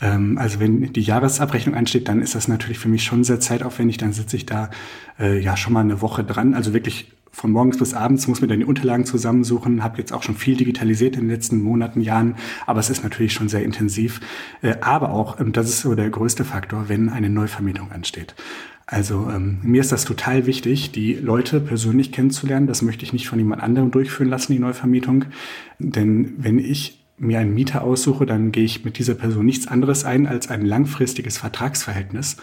Ähm, 0.00 0.38
also 0.38 0.60
wenn 0.60 0.92
die 0.92 1.02
Jahresabrechnung 1.02 1.74
ansteht, 1.74 2.06
dann 2.06 2.22
ist 2.22 2.36
das 2.36 2.46
natürlich 2.46 2.78
für 2.78 2.88
mich 2.88 3.02
schon 3.02 3.24
sehr 3.24 3.40
zeitaufwendig. 3.40 3.96
Dann 3.96 4.12
sitze 4.12 4.36
ich 4.36 4.46
da 4.46 4.70
äh, 5.18 5.40
ja 5.40 5.56
schon 5.56 5.72
mal 5.72 5.80
eine 5.80 6.00
Woche 6.00 6.22
dran. 6.22 6.54
Also 6.54 6.74
wirklich 6.74 7.10
von 7.32 7.52
morgens 7.52 7.78
bis 7.78 7.94
abends 7.94 8.26
muss 8.28 8.40
mir 8.40 8.48
dann 8.48 8.58
die 8.58 8.64
Unterlagen 8.64 9.06
zusammensuchen, 9.06 9.82
habe 9.84 9.98
jetzt 9.98 10.12
auch 10.12 10.22
schon 10.22 10.36
viel 10.36 10.56
digitalisiert 10.56 11.14
in 11.14 11.22
den 11.22 11.30
letzten 11.30 11.62
Monaten, 11.62 12.00
Jahren, 12.00 12.36
aber 12.66 12.80
es 12.80 12.90
ist 12.90 13.02
natürlich 13.02 13.32
schon 13.32 13.48
sehr 13.48 13.62
intensiv. 13.62 14.20
Äh, 14.62 14.76
aber 14.80 15.10
auch, 15.10 15.40
ähm, 15.40 15.52
das 15.52 15.68
ist 15.68 15.80
so 15.80 15.94
der 15.94 16.10
größte 16.10 16.44
Faktor, 16.44 16.88
wenn 16.88 17.08
eine 17.08 17.30
Neuvermietung 17.30 17.92
ansteht. 17.92 18.34
Also 18.86 19.30
ähm, 19.30 19.58
mir 19.62 19.80
ist 19.80 19.92
das 19.92 20.04
total 20.04 20.46
wichtig, 20.46 20.90
die 20.90 21.14
Leute 21.14 21.60
persönlich 21.60 22.10
kennenzulernen. 22.10 22.66
Das 22.66 22.82
möchte 22.82 23.04
ich 23.04 23.12
nicht 23.12 23.28
von 23.28 23.38
jemand 23.38 23.62
anderem 23.62 23.92
durchführen 23.92 24.28
lassen, 24.28 24.52
die 24.52 24.58
Neuvermietung. 24.58 25.26
Denn 25.78 26.34
wenn 26.38 26.58
ich 26.58 27.00
mir 27.16 27.38
einen 27.38 27.54
Mieter 27.54 27.82
aussuche, 27.82 28.26
dann 28.26 28.50
gehe 28.50 28.64
ich 28.64 28.84
mit 28.84 28.98
dieser 28.98 29.14
Person 29.14 29.46
nichts 29.46 29.68
anderes 29.68 30.04
ein 30.04 30.26
als 30.26 30.48
ein 30.48 30.64
langfristiges 30.64 31.38
Vertragsverhältnis. 31.38 32.38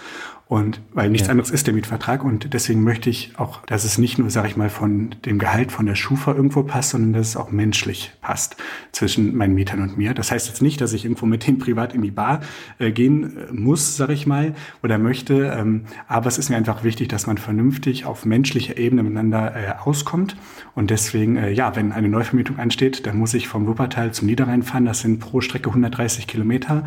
Und 0.47 0.79
weil 0.93 1.09
nichts 1.09 1.27
ja. 1.27 1.31
anderes 1.31 1.51
ist 1.51 1.67
der 1.67 1.73
Mietvertrag 1.73 2.23
und 2.23 2.53
deswegen 2.53 2.81
möchte 2.81 3.09
ich 3.09 3.33
auch, 3.37 3.65
dass 3.65 3.83
es 3.83 3.97
nicht 3.97 4.17
nur, 4.17 4.29
sage 4.29 4.47
ich 4.47 4.55
mal, 4.55 4.69
von 4.69 5.13
dem 5.25 5.39
Gehalt 5.39 5.73
von 5.73 5.85
der 5.85 5.95
Schufa 5.95 6.33
irgendwo 6.33 6.63
passt, 6.63 6.91
sondern 6.91 7.11
dass 7.11 7.27
es 7.27 7.35
auch 7.35 7.51
menschlich 7.51 8.13
passt 8.21 8.55
zwischen 8.93 9.35
meinen 9.35 9.55
Mietern 9.55 9.81
und 9.81 9.97
mir. 9.97 10.13
Das 10.13 10.31
heißt 10.31 10.47
jetzt 10.47 10.61
nicht, 10.61 10.79
dass 10.79 10.93
ich 10.93 11.03
irgendwo 11.03 11.25
mit 11.25 11.45
denen 11.45 11.59
privat 11.59 11.93
in 11.93 12.01
die 12.01 12.11
Bar 12.11 12.39
äh, 12.79 12.91
gehen 12.91 13.35
äh, 13.35 13.51
muss, 13.51 13.97
sage 13.97 14.13
ich 14.13 14.25
mal, 14.25 14.55
oder 14.83 14.97
möchte. 14.97 15.53
Ähm, 15.57 15.83
aber 16.07 16.27
es 16.27 16.37
ist 16.37 16.49
mir 16.49 16.55
einfach 16.55 16.85
wichtig, 16.85 17.09
dass 17.09 17.27
man 17.27 17.37
vernünftig 17.37 18.05
auf 18.05 18.23
menschlicher 18.23 18.77
Ebene 18.77 19.03
miteinander 19.03 19.53
äh, 19.53 19.73
auskommt. 19.83 20.37
Und 20.75 20.91
deswegen, 20.91 21.35
äh, 21.35 21.51
ja, 21.51 21.75
wenn 21.75 21.91
eine 21.91 22.07
Neuvermietung 22.07 22.57
ansteht, 22.57 23.05
dann 23.05 23.17
muss 23.17 23.33
ich 23.33 23.49
vom 23.49 23.67
Wuppertal 23.67 24.13
zum 24.13 24.27
Niederrhein 24.27 24.63
fahren. 24.63 24.85
Das 24.85 25.01
sind 25.01 25.19
pro 25.19 25.41
Strecke 25.41 25.67
130 25.67 26.25
Kilometer. 26.25 26.85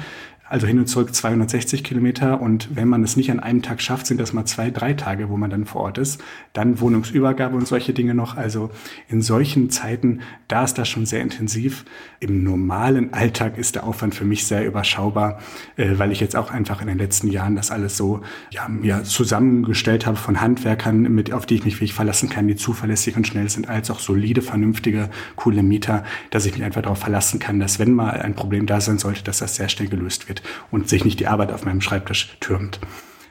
Also 0.51 0.67
hin 0.67 0.81
und 0.81 0.89
zurück 0.89 1.15
260 1.15 1.85
Kilometer. 1.85 2.43
Und 2.43 2.75
wenn 2.75 2.89
man 2.89 3.05
es 3.05 3.17
nicht 3.17 3.31
an 3.31 3.39
einem 3.39 3.63
Tag 3.63 3.81
schafft, 3.81 4.07
sind 4.07 4.19
das 4.19 4.33
mal 4.33 4.47
zwei, 4.47 4.73
drei 4.73 4.95
Tage, 4.95 5.29
wo 5.29 5.37
man 5.37 5.49
dann 5.49 5.65
vor 5.65 5.83
Ort 5.83 5.97
ist. 5.97 6.21
Dann 6.53 6.81
Wohnungsübergabe 6.81 7.57
und 7.57 7.69
solche 7.69 7.93
Dinge 7.93 8.15
noch. 8.15 8.37
Also 8.37 8.71
in 9.09 9.23
solchen 9.23 9.71
Zeiten, 9.71 10.23
da 10.49 10.65
ist 10.65 10.75
das 10.75 10.89
schon 10.89 11.07
sehr 11.07 11.21
intensiv. 11.21 11.85
Im 12.19 12.43
normalen 12.43 13.15
Alltag 13.15 13.59
ist 13.59 13.77
der 13.77 13.85
Aufwand 13.85 14.17
für 14.17 14.25
mich 14.25 14.45
sehr 14.45 14.67
überschaubar, 14.67 15.39
äh, 15.77 15.99
weil 15.99 16.11
ich 16.11 16.19
jetzt 16.19 16.35
auch 16.35 16.51
einfach 16.51 16.81
in 16.81 16.89
den 16.89 16.99
letzten 16.99 17.29
Jahren 17.29 17.55
das 17.55 17.71
alles 17.71 17.97
so 17.97 18.23
ja, 18.51 18.67
mir 18.67 19.05
zusammengestellt 19.05 20.05
habe 20.05 20.17
von 20.17 20.41
Handwerkern, 20.41 21.03
mit, 21.03 21.33
auf 21.33 21.47
die 21.47 21.55
ich 21.55 21.65
mich 21.65 21.75
wirklich 21.77 21.95
verlassen 21.95 22.29
kann, 22.29 22.49
die 22.49 22.57
zuverlässig 22.57 23.17
und 23.17 23.25
schnell 23.25 23.49
sind, 23.49 23.69
als 23.69 23.89
auch 23.89 24.01
solide, 24.01 24.43
vernünftige, 24.43 25.11
coole 25.37 25.63
Mieter, 25.63 26.03
dass 26.31 26.45
ich 26.45 26.55
mich 26.55 26.65
einfach 26.65 26.83
darauf 26.83 26.99
verlassen 26.99 27.39
kann, 27.39 27.61
dass 27.61 27.79
wenn 27.79 27.93
mal 27.93 28.11
ein 28.11 28.35
Problem 28.35 28.67
da 28.67 28.81
sein 28.81 28.99
sollte, 28.99 29.23
dass 29.23 29.39
das 29.39 29.55
sehr 29.55 29.69
schnell 29.69 29.89
gelöst 29.89 30.29
wird 30.29 30.40
und 30.71 30.89
sich 30.89 31.05
nicht 31.05 31.21
die 31.21 31.27
Arbeit 31.27 31.53
auf 31.53 31.65
meinem 31.65 31.81
Schreibtisch 31.81 32.37
türmt. 32.41 32.81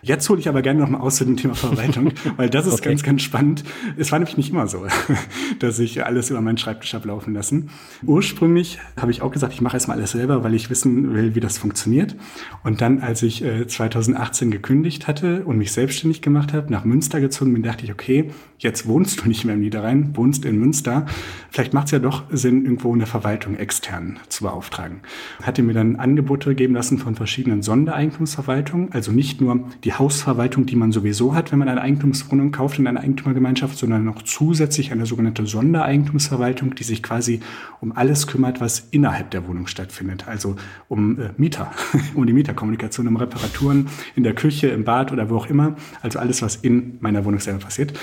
Jetzt 0.01 0.29
hole 0.29 0.39
ich 0.39 0.47
aber 0.47 0.61
gerne 0.61 0.79
noch 0.79 0.89
mal 0.89 0.99
aus 0.99 1.17
zu 1.17 1.25
dem 1.25 1.35
Thema 1.37 1.55
Verwaltung, 1.55 2.13
weil 2.37 2.49
das 2.49 2.65
ist 2.65 2.75
okay. 2.75 2.89
ganz, 2.89 3.03
ganz 3.03 3.21
spannend. 3.21 3.63
Es 3.97 4.11
war 4.11 4.19
nämlich 4.19 4.37
nicht 4.37 4.51
immer 4.51 4.67
so, 4.67 4.85
dass 5.59 5.79
ich 5.79 6.05
alles 6.05 6.29
über 6.29 6.41
meinen 6.41 6.57
Schreibtisch 6.57 6.93
habe 6.93 7.07
laufen 7.07 7.33
lassen. 7.33 7.69
Ursprünglich 8.03 8.79
habe 8.99 9.11
ich 9.11 9.21
auch 9.21 9.31
gesagt, 9.31 9.53
ich 9.53 9.61
mache 9.61 9.75
erstmal 9.75 9.97
alles 9.97 10.11
selber, 10.11 10.43
weil 10.43 10.53
ich 10.53 10.69
wissen 10.69 11.13
will, 11.13 11.35
wie 11.35 11.39
das 11.39 11.57
funktioniert. 11.57 12.15
Und 12.63 12.81
dann, 12.81 12.99
als 12.99 13.23
ich 13.23 13.43
2018 13.67 14.47
äh, 14.47 14.51
gekündigt 14.51 15.07
hatte 15.07 15.43
und 15.45 15.57
mich 15.57 15.71
selbstständig 15.71 16.21
gemacht 16.21 16.53
habe, 16.53 16.71
nach 16.71 16.85
Münster 16.85 17.19
gezogen 17.19 17.53
bin, 17.53 17.63
dachte 17.63 17.83
ich, 17.85 17.91
okay, 17.91 18.31
jetzt 18.57 18.87
wohnst 18.87 19.21
du 19.21 19.27
nicht 19.27 19.45
mehr 19.45 19.55
im 19.55 19.61
Niederrhein, 19.61 20.15
wohnst 20.15 20.45
in 20.45 20.57
Münster. 20.59 21.05
Vielleicht 21.49 21.73
macht 21.73 21.85
es 21.85 21.91
ja 21.91 21.99
doch 21.99 22.23
Sinn, 22.31 22.63
irgendwo 22.63 22.93
eine 22.93 23.05
Verwaltung 23.05 23.55
extern 23.57 24.19
zu 24.29 24.43
beauftragen. 24.43 25.01
Hatte 25.41 25.63
mir 25.63 25.73
dann 25.73 25.95
Angebote 25.95 26.55
geben 26.55 26.75
lassen 26.75 26.97
von 26.97 27.15
verschiedenen 27.15 27.61
Sondereigentumsverwaltungen, 27.61 28.91
also 28.91 29.11
nicht 29.11 29.41
nur 29.41 29.63
die 29.83 29.88
die 29.89 29.95
Hausverwaltung, 29.95 30.67
die 30.67 30.75
man 30.75 30.91
sowieso 30.91 31.33
hat, 31.33 31.51
wenn 31.51 31.57
man 31.57 31.67
eine 31.67 31.81
Eigentumswohnung 31.81 32.51
kauft 32.51 32.77
in 32.77 32.85
einer 32.85 32.99
Eigentümergemeinschaft, 32.99 33.75
sondern 33.75 34.03
noch 34.03 34.21
zusätzlich 34.21 34.91
eine 34.91 35.07
sogenannte 35.07 35.47
Sondereigentumsverwaltung, 35.47 36.75
die 36.75 36.83
sich 36.83 37.01
quasi 37.01 37.39
um 37.81 37.91
alles 37.91 38.27
kümmert, 38.27 38.61
was 38.61 38.87
innerhalb 38.91 39.31
der 39.31 39.47
Wohnung 39.47 39.65
stattfindet. 39.65 40.27
Also 40.27 40.57
um 40.89 41.19
äh, 41.19 41.29
Mieter, 41.37 41.71
um 42.13 42.27
die 42.27 42.33
Mieterkommunikation, 42.33 43.07
um 43.07 43.15
Reparaturen 43.15 43.87
in 44.15 44.21
der 44.21 44.35
Küche, 44.35 44.67
im 44.67 44.83
Bad 44.83 45.11
oder 45.11 45.31
wo 45.31 45.37
auch 45.37 45.47
immer. 45.47 45.75
Also 46.03 46.19
alles, 46.19 46.43
was 46.43 46.57
in 46.57 46.99
meiner 46.99 47.25
Wohnung 47.25 47.39
selber 47.39 47.59
passiert 47.61 47.93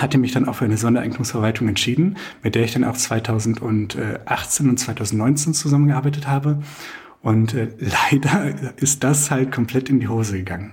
hatte 0.00 0.16
mich 0.16 0.32
dann 0.32 0.48
auch 0.48 0.54
für 0.54 0.64
eine 0.64 0.78
Sondereignungsverwaltung 0.78 1.68
entschieden, 1.68 2.16
mit 2.42 2.54
der 2.54 2.64
ich 2.64 2.72
dann 2.72 2.82
auch 2.82 2.96
2018 2.96 4.68
und 4.68 4.80
2019 4.80 5.54
zusammengearbeitet 5.54 6.26
habe. 6.26 6.62
Und 7.20 7.54
äh, 7.54 7.68
leider 8.10 8.54
ist 8.76 9.04
das 9.04 9.30
halt 9.30 9.52
komplett 9.52 9.88
in 9.88 10.00
die 10.00 10.08
Hose 10.08 10.38
gegangen. 10.38 10.72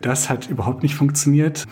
Das 0.00 0.30
hat 0.30 0.48
überhaupt 0.48 0.82
nicht 0.82 0.94
funktioniert. 0.94 1.66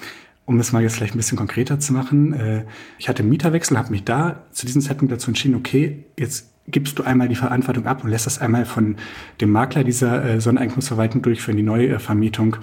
Um 0.45 0.61
es 0.61 0.73
mal 0.73 0.83
jetzt 0.83 0.95
vielleicht 0.95 1.15
ein 1.15 1.19
bisschen 1.19 1.39
konkreter 1.39 1.81
zu 1.81 1.93
machen, 1.93 2.33
äh, 2.33 2.65
ich 2.99 3.09
hatte 3.09 3.25
Mieterwechsel, 3.25 3.77
habe 3.77 3.91
mich 3.91 4.05
da 4.05 4.45
zu 4.53 4.65
diesem 4.65 4.81
Zeitpunkt 4.81 5.12
dazu 5.12 5.29
entschieden, 5.29 5.57
okay, 5.57 6.05
jetzt 6.17 6.53
gibst 6.69 6.99
du 6.99 7.03
einmal 7.03 7.29
die 7.29 7.35
Verantwortung 7.35 7.87
ab 7.87 8.05
und 8.05 8.11
lässt 8.11 8.27
das 8.27 8.41
einmal 8.41 8.65
von 8.65 8.97
dem 9.41 9.51
Makler 9.51 9.85
dieser 9.85 10.25
äh, 10.25 10.41
Sondereignungsverwaltung 10.41 11.23
durchführen, 11.23 11.57
die 11.57 11.62
Neuvermietung. 11.62 12.57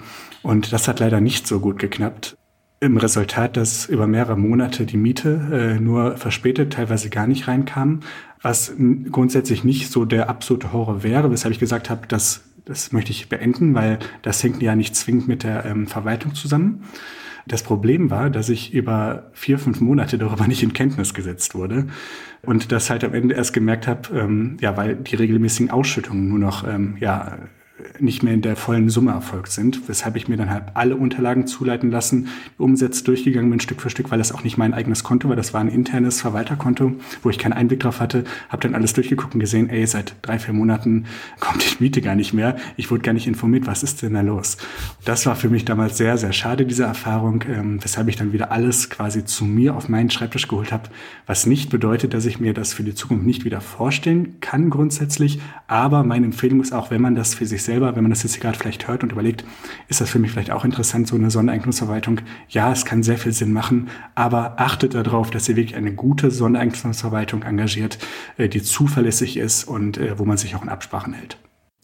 Und 0.43 0.73
das 0.73 0.87
hat 0.87 0.99
leider 0.99 1.21
nicht 1.21 1.47
so 1.47 1.59
gut 1.59 1.79
geknappt 1.79 2.37
im 2.79 2.97
Resultat, 2.97 3.55
dass 3.55 3.85
über 3.85 4.07
mehrere 4.07 4.37
Monate 4.37 4.85
die 4.85 4.97
Miete 4.97 5.77
äh, 5.77 5.79
nur 5.79 6.17
verspätet, 6.17 6.73
teilweise 6.73 7.09
gar 7.09 7.27
nicht 7.27 7.47
reinkam, 7.47 8.01
was 8.41 8.73
grundsätzlich 9.09 9.63
nicht 9.63 9.89
so 9.89 10.03
der 10.03 10.29
absolute 10.29 10.73
Horror 10.73 11.01
wäre, 11.01 11.31
weshalb 11.31 11.53
ich 11.53 11.59
gesagt 11.59 11.89
habe, 11.89 12.07
dass 12.07 12.41
das 12.65 12.91
möchte 12.91 13.11
ich 13.11 13.29
beenden, 13.29 13.73
weil 13.73 13.99
das 14.21 14.43
hängt 14.43 14.61
ja 14.61 14.75
nicht 14.75 14.95
zwingend 14.95 15.27
mit 15.27 15.43
der 15.43 15.65
ähm, 15.65 15.87
Verwaltung 15.87 16.33
zusammen. 16.33 16.83
Das 17.45 17.63
Problem 17.63 18.09
war, 18.09 18.29
dass 18.29 18.47
ich 18.47 18.73
über 18.73 19.29
vier, 19.33 19.59
fünf 19.59 19.81
Monate 19.81 20.17
darüber 20.17 20.47
nicht 20.47 20.63
in 20.63 20.73
Kenntnis 20.73 21.13
gesetzt 21.13 21.55
wurde 21.55 21.87
und 22.41 22.71
das 22.71 22.89
halt 22.89 23.03
am 23.03 23.13
Ende 23.13 23.35
erst 23.35 23.53
gemerkt 23.53 23.87
habe, 23.87 24.17
ähm, 24.17 24.57
ja, 24.61 24.77
weil 24.77 24.95
die 24.95 25.15
regelmäßigen 25.15 25.69
Ausschüttungen 25.69 26.29
nur 26.29 26.39
noch 26.39 26.65
ähm, 26.65 26.95
ja 26.99 27.37
nicht 27.99 28.23
mehr 28.23 28.33
in 28.33 28.41
der 28.41 28.55
vollen 28.55 28.89
Summe 28.89 29.11
erfolgt 29.11 29.51
sind, 29.51 29.87
weshalb 29.87 30.15
ich 30.15 30.27
mir 30.27 30.37
dann 30.37 30.49
halt 30.49 30.63
alle 30.73 30.95
Unterlagen 30.95 31.47
zuleiten 31.47 31.91
lassen, 31.91 32.27
Umsätze 32.57 33.03
durchgegangen 33.03 33.49
bin 33.49 33.59
Stück 33.59 33.81
für 33.81 33.89
Stück, 33.89 34.11
weil 34.11 34.17
das 34.17 34.31
auch 34.31 34.43
nicht 34.43 34.57
mein 34.57 34.73
eigenes 34.73 35.03
Konto 35.03 35.29
war, 35.29 35.35
das 35.35 35.53
war 35.53 35.61
ein 35.61 35.67
internes 35.67 36.21
Verwalterkonto, 36.21 36.93
wo 37.21 37.29
ich 37.29 37.37
keinen 37.37 37.53
Einblick 37.53 37.81
drauf 37.81 37.99
hatte, 37.99 38.23
habe 38.49 38.61
dann 38.61 38.75
alles 38.75 38.93
durchgeguckt 38.93 39.33
und 39.33 39.39
gesehen, 39.39 39.69
ey, 39.69 39.85
seit 39.85 40.15
drei, 40.21 40.39
vier 40.39 40.53
Monaten 40.53 41.05
kommt 41.39 41.63
die 41.63 41.83
Miete 41.83 42.01
gar 42.01 42.15
nicht 42.15 42.33
mehr, 42.33 42.57
ich 42.77 42.89
wurde 42.89 43.01
gar 43.01 43.13
nicht 43.13 43.27
informiert, 43.27 43.67
was 43.67 43.83
ist 43.83 44.01
denn 44.01 44.13
da 44.13 44.21
los? 44.21 44.57
Das 45.05 45.25
war 45.25 45.35
für 45.35 45.49
mich 45.49 45.65
damals 45.65 45.97
sehr, 45.97 46.17
sehr 46.17 46.33
schade, 46.33 46.65
diese 46.65 46.83
Erfahrung, 46.83 47.43
ähm, 47.47 47.83
weshalb 47.83 48.07
ich 48.07 48.15
dann 48.15 48.33
wieder 48.33 48.51
alles 48.51 48.89
quasi 48.89 49.25
zu 49.25 49.45
mir 49.45 49.75
auf 49.75 49.89
meinen 49.89 50.09
Schreibtisch 50.09 50.47
geholt 50.47 50.71
habe, 50.71 50.89
was 51.25 51.45
nicht 51.45 51.69
bedeutet, 51.69 52.13
dass 52.13 52.25
ich 52.25 52.39
mir 52.39 52.53
das 52.53 52.73
für 52.73 52.83
die 52.83 52.95
Zukunft 52.95 53.25
nicht 53.25 53.45
wieder 53.45 53.61
vorstellen 53.61 54.39
kann 54.39 54.69
grundsätzlich, 54.69 55.39
aber 55.67 56.03
meine 56.03 56.25
Empfehlung 56.25 56.61
ist 56.61 56.73
auch, 56.73 56.91
wenn 56.91 57.01
man 57.01 57.15
das 57.15 57.33
für 57.33 57.45
sich 57.45 57.63
selber, 57.63 57.82
wenn 57.83 58.03
man 58.03 58.09
das 58.09 58.23
jetzt 58.23 58.39
gerade 58.39 58.57
vielleicht 58.57 58.87
hört 58.87 59.03
und 59.03 59.11
überlegt, 59.11 59.43
ist 59.87 60.01
das 60.01 60.09
für 60.09 60.19
mich 60.19 60.31
vielleicht 60.31 60.51
auch 60.51 60.65
interessant, 60.65 61.07
so 61.07 61.15
eine 61.15 61.29
Sondereignungsverwaltung? 61.29 62.21
Ja, 62.49 62.71
es 62.71 62.85
kann 62.85 63.03
sehr 63.03 63.17
viel 63.17 63.33
Sinn 63.33 63.53
machen, 63.53 63.89
aber 64.15 64.59
achtet 64.59 64.93
darauf, 64.93 65.29
dass 65.29 65.49
ihr 65.49 65.55
wirklich 65.55 65.75
eine 65.75 65.93
gute 65.93 66.31
Sondereignungsverwaltung 66.31 67.43
engagiert, 67.43 67.97
äh, 68.37 68.47
die 68.47 68.63
zuverlässig 68.63 69.37
ist 69.37 69.65
und 69.65 69.97
äh, 69.97 70.17
wo 70.17 70.25
man 70.25 70.37
sich 70.37 70.55
auch 70.55 70.63
in 70.63 70.69
Absprachen 70.69 71.13
hält. 71.13 71.37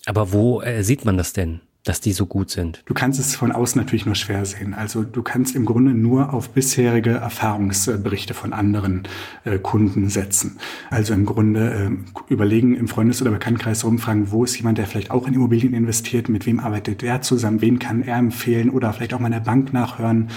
Aber 0.05 0.31
wo 0.31 0.61
äh, 0.61 0.83
sieht 0.83 1.05
man 1.05 1.17
das 1.17 1.33
denn? 1.33 1.61
Dass 1.83 2.01
die 2.01 2.11
so 2.11 2.25
gut 2.25 2.49
sind? 2.49 2.83
Du 2.85 2.93
kannst 2.93 3.19
es 3.19 3.35
von 3.35 3.51
außen 3.51 3.79
natürlich 3.79 4.05
nur 4.05 4.15
schwer 4.15 4.45
sehen. 4.45 4.73
Also 4.73 5.03
du 5.03 5.23
kannst 5.23 5.55
im 5.55 5.65
Grunde 5.65 5.91
nur 5.91 6.33
auf 6.33 6.49
bisherige 6.49 7.11
Erfahrungsberichte 7.11 8.33
von 8.33 8.53
anderen 8.53 9.03
äh, 9.45 9.57
Kunden 9.59 10.09
setzen. 10.09 10.57
Also 10.89 11.13
im 11.13 11.25
Grunde 11.25 11.89
äh, 11.89 12.33
überlegen 12.33 12.75
im 12.75 12.87
Freundes- 12.87 13.21
oder 13.21 13.31
Bekanntenkreis 13.31 13.85
rumfragen, 13.85 14.31
wo 14.31 14.43
ist 14.43 14.57
jemand, 14.57 14.77
der 14.77 14.87
vielleicht 14.87 15.11
auch 15.11 15.27
in 15.27 15.33
Immobilien 15.33 15.73
investiert, 15.73 16.27
mit 16.27 16.45
wem 16.45 16.59
arbeitet 16.59 17.01
der 17.01 17.21
zusammen, 17.21 17.61
wen 17.61 17.79
kann 17.79 18.03
er 18.03 18.17
empfehlen 18.17 18.69
oder 18.69 18.91
vielleicht 18.91 19.13
auch 19.13 19.19
mal 19.19 19.27
in 19.27 19.33
der 19.33 19.39
Bank 19.39 19.71
nachhören 19.71 20.29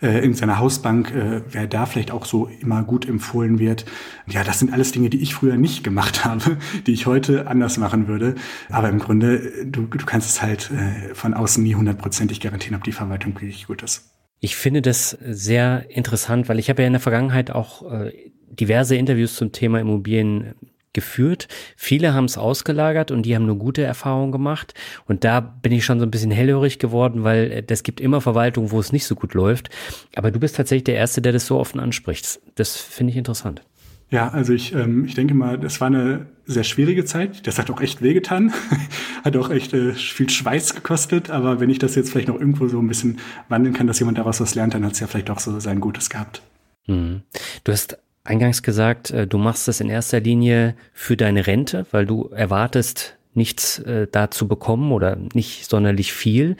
äh, 0.00 0.24
in 0.24 0.34
seiner 0.34 0.58
Hausbank, 0.58 1.12
äh, 1.12 1.42
wer 1.50 1.66
da 1.66 1.86
vielleicht 1.86 2.10
auch 2.10 2.24
so 2.24 2.46
immer 2.46 2.82
gut 2.82 3.08
empfohlen 3.08 3.58
wird. 3.58 3.84
Ja, 4.26 4.44
das 4.44 4.58
sind 4.58 4.72
alles 4.72 4.92
Dinge, 4.92 5.10
die 5.10 5.20
ich 5.20 5.34
früher 5.34 5.56
nicht 5.56 5.84
gemacht 5.84 6.24
habe, 6.24 6.58
die 6.86 6.92
ich 6.92 7.06
heute 7.06 7.46
anders 7.46 7.78
machen 7.78 8.08
würde. 8.08 8.34
Aber 8.70 8.88
im 8.88 8.98
Grunde, 8.98 9.66
du, 9.66 9.82
du 9.82 10.06
kannst 10.06 10.28
es 10.28 10.42
halt 10.42 10.70
äh, 10.70 11.14
von 11.14 11.34
außen 11.34 11.62
nie 11.62 11.74
hundertprozentig 11.74 12.40
garantieren, 12.40 12.76
ob 12.76 12.84
die 12.84 12.92
Verwaltung 12.92 13.34
wirklich 13.34 13.66
gut 13.66 13.82
ist. 13.82 14.14
Ich 14.40 14.56
finde 14.56 14.82
das 14.82 15.10
sehr 15.10 15.86
interessant, 15.90 16.48
weil 16.48 16.58
ich 16.58 16.70
habe 16.70 16.82
ja 16.82 16.86
in 16.86 16.92
der 16.92 17.00
Vergangenheit 17.00 17.50
auch 17.50 17.90
äh, 17.90 18.12
diverse 18.48 18.96
Interviews 18.96 19.34
zum 19.34 19.52
Thema 19.52 19.80
Immobilien 19.80 20.54
geführt. 20.92 21.48
Viele 21.76 22.14
haben 22.14 22.24
es 22.24 22.38
ausgelagert 22.38 23.10
und 23.10 23.22
die 23.22 23.34
haben 23.34 23.46
nur 23.46 23.58
gute 23.58 23.82
Erfahrungen 23.82 24.32
gemacht. 24.32 24.74
Und 25.06 25.24
da 25.24 25.40
bin 25.40 25.72
ich 25.72 25.84
schon 25.84 26.00
so 26.00 26.06
ein 26.06 26.10
bisschen 26.10 26.30
hellhörig 26.30 26.78
geworden, 26.78 27.24
weil 27.24 27.64
es 27.68 27.82
gibt 27.82 28.00
immer 28.00 28.20
Verwaltungen, 28.20 28.70
wo 28.70 28.80
es 28.80 28.92
nicht 28.92 29.06
so 29.06 29.14
gut 29.14 29.34
läuft. 29.34 29.70
Aber 30.16 30.30
du 30.30 30.40
bist 30.40 30.56
tatsächlich 30.56 30.84
der 30.84 30.96
Erste, 30.96 31.22
der 31.22 31.32
das 31.32 31.46
so 31.46 31.58
offen 31.58 31.80
anspricht. 31.80 32.40
Das 32.54 32.76
finde 32.76 33.12
ich 33.12 33.16
interessant. 33.16 33.62
Ja, 34.10 34.28
also 34.28 34.54
ich, 34.54 34.74
ähm, 34.74 35.04
ich 35.04 35.14
denke 35.14 35.34
mal, 35.34 35.58
das 35.58 35.80
war 35.82 35.88
eine 35.88 36.26
sehr 36.46 36.64
schwierige 36.64 37.04
Zeit. 37.04 37.46
Das 37.46 37.58
hat 37.58 37.70
auch 37.70 37.80
echt 37.82 38.00
wehgetan, 38.00 38.54
hat 39.24 39.36
auch 39.36 39.50
echt 39.50 39.74
äh, 39.74 39.92
viel 39.92 40.30
Schweiß 40.30 40.74
gekostet. 40.74 41.30
Aber 41.30 41.60
wenn 41.60 41.68
ich 41.68 41.78
das 41.78 41.94
jetzt 41.94 42.10
vielleicht 42.10 42.28
noch 42.28 42.40
irgendwo 42.40 42.68
so 42.68 42.78
ein 42.78 42.88
bisschen 42.88 43.18
wandeln 43.48 43.74
kann, 43.74 43.86
dass 43.86 43.98
jemand 43.98 44.16
daraus 44.16 44.40
was 44.40 44.54
lernt, 44.54 44.72
dann 44.72 44.84
hat 44.84 44.92
es 44.92 45.00
ja 45.00 45.06
vielleicht 45.06 45.28
auch 45.28 45.40
so 45.40 45.60
sein 45.60 45.80
Gutes 45.80 46.08
gehabt. 46.08 46.40
Mhm. 46.86 47.22
Du 47.64 47.72
hast 47.72 47.98
eingangs 48.28 48.62
gesagt, 48.62 49.10
äh, 49.10 49.26
du 49.26 49.38
machst 49.38 49.68
das 49.68 49.80
in 49.80 49.88
erster 49.88 50.20
Linie 50.20 50.74
für 50.92 51.16
deine 51.16 51.46
Rente, 51.46 51.86
weil 51.90 52.06
du 52.06 52.28
erwartest, 52.28 53.16
nichts 53.34 53.78
äh, 53.80 54.06
da 54.10 54.30
zu 54.30 54.48
bekommen 54.48 54.92
oder 54.92 55.16
nicht 55.32 55.68
sonderlich 55.70 56.12
viel. 56.12 56.56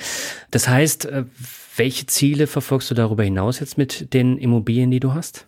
Das 0.50 0.68
heißt, 0.68 1.06
äh, 1.06 1.24
welche 1.76 2.06
Ziele 2.06 2.46
verfolgst 2.46 2.90
du 2.90 2.94
darüber 2.94 3.24
hinaus 3.24 3.60
jetzt 3.60 3.78
mit 3.78 4.14
den 4.14 4.38
Immobilien, 4.38 4.90
die 4.90 5.00
du 5.00 5.14
hast? 5.14 5.46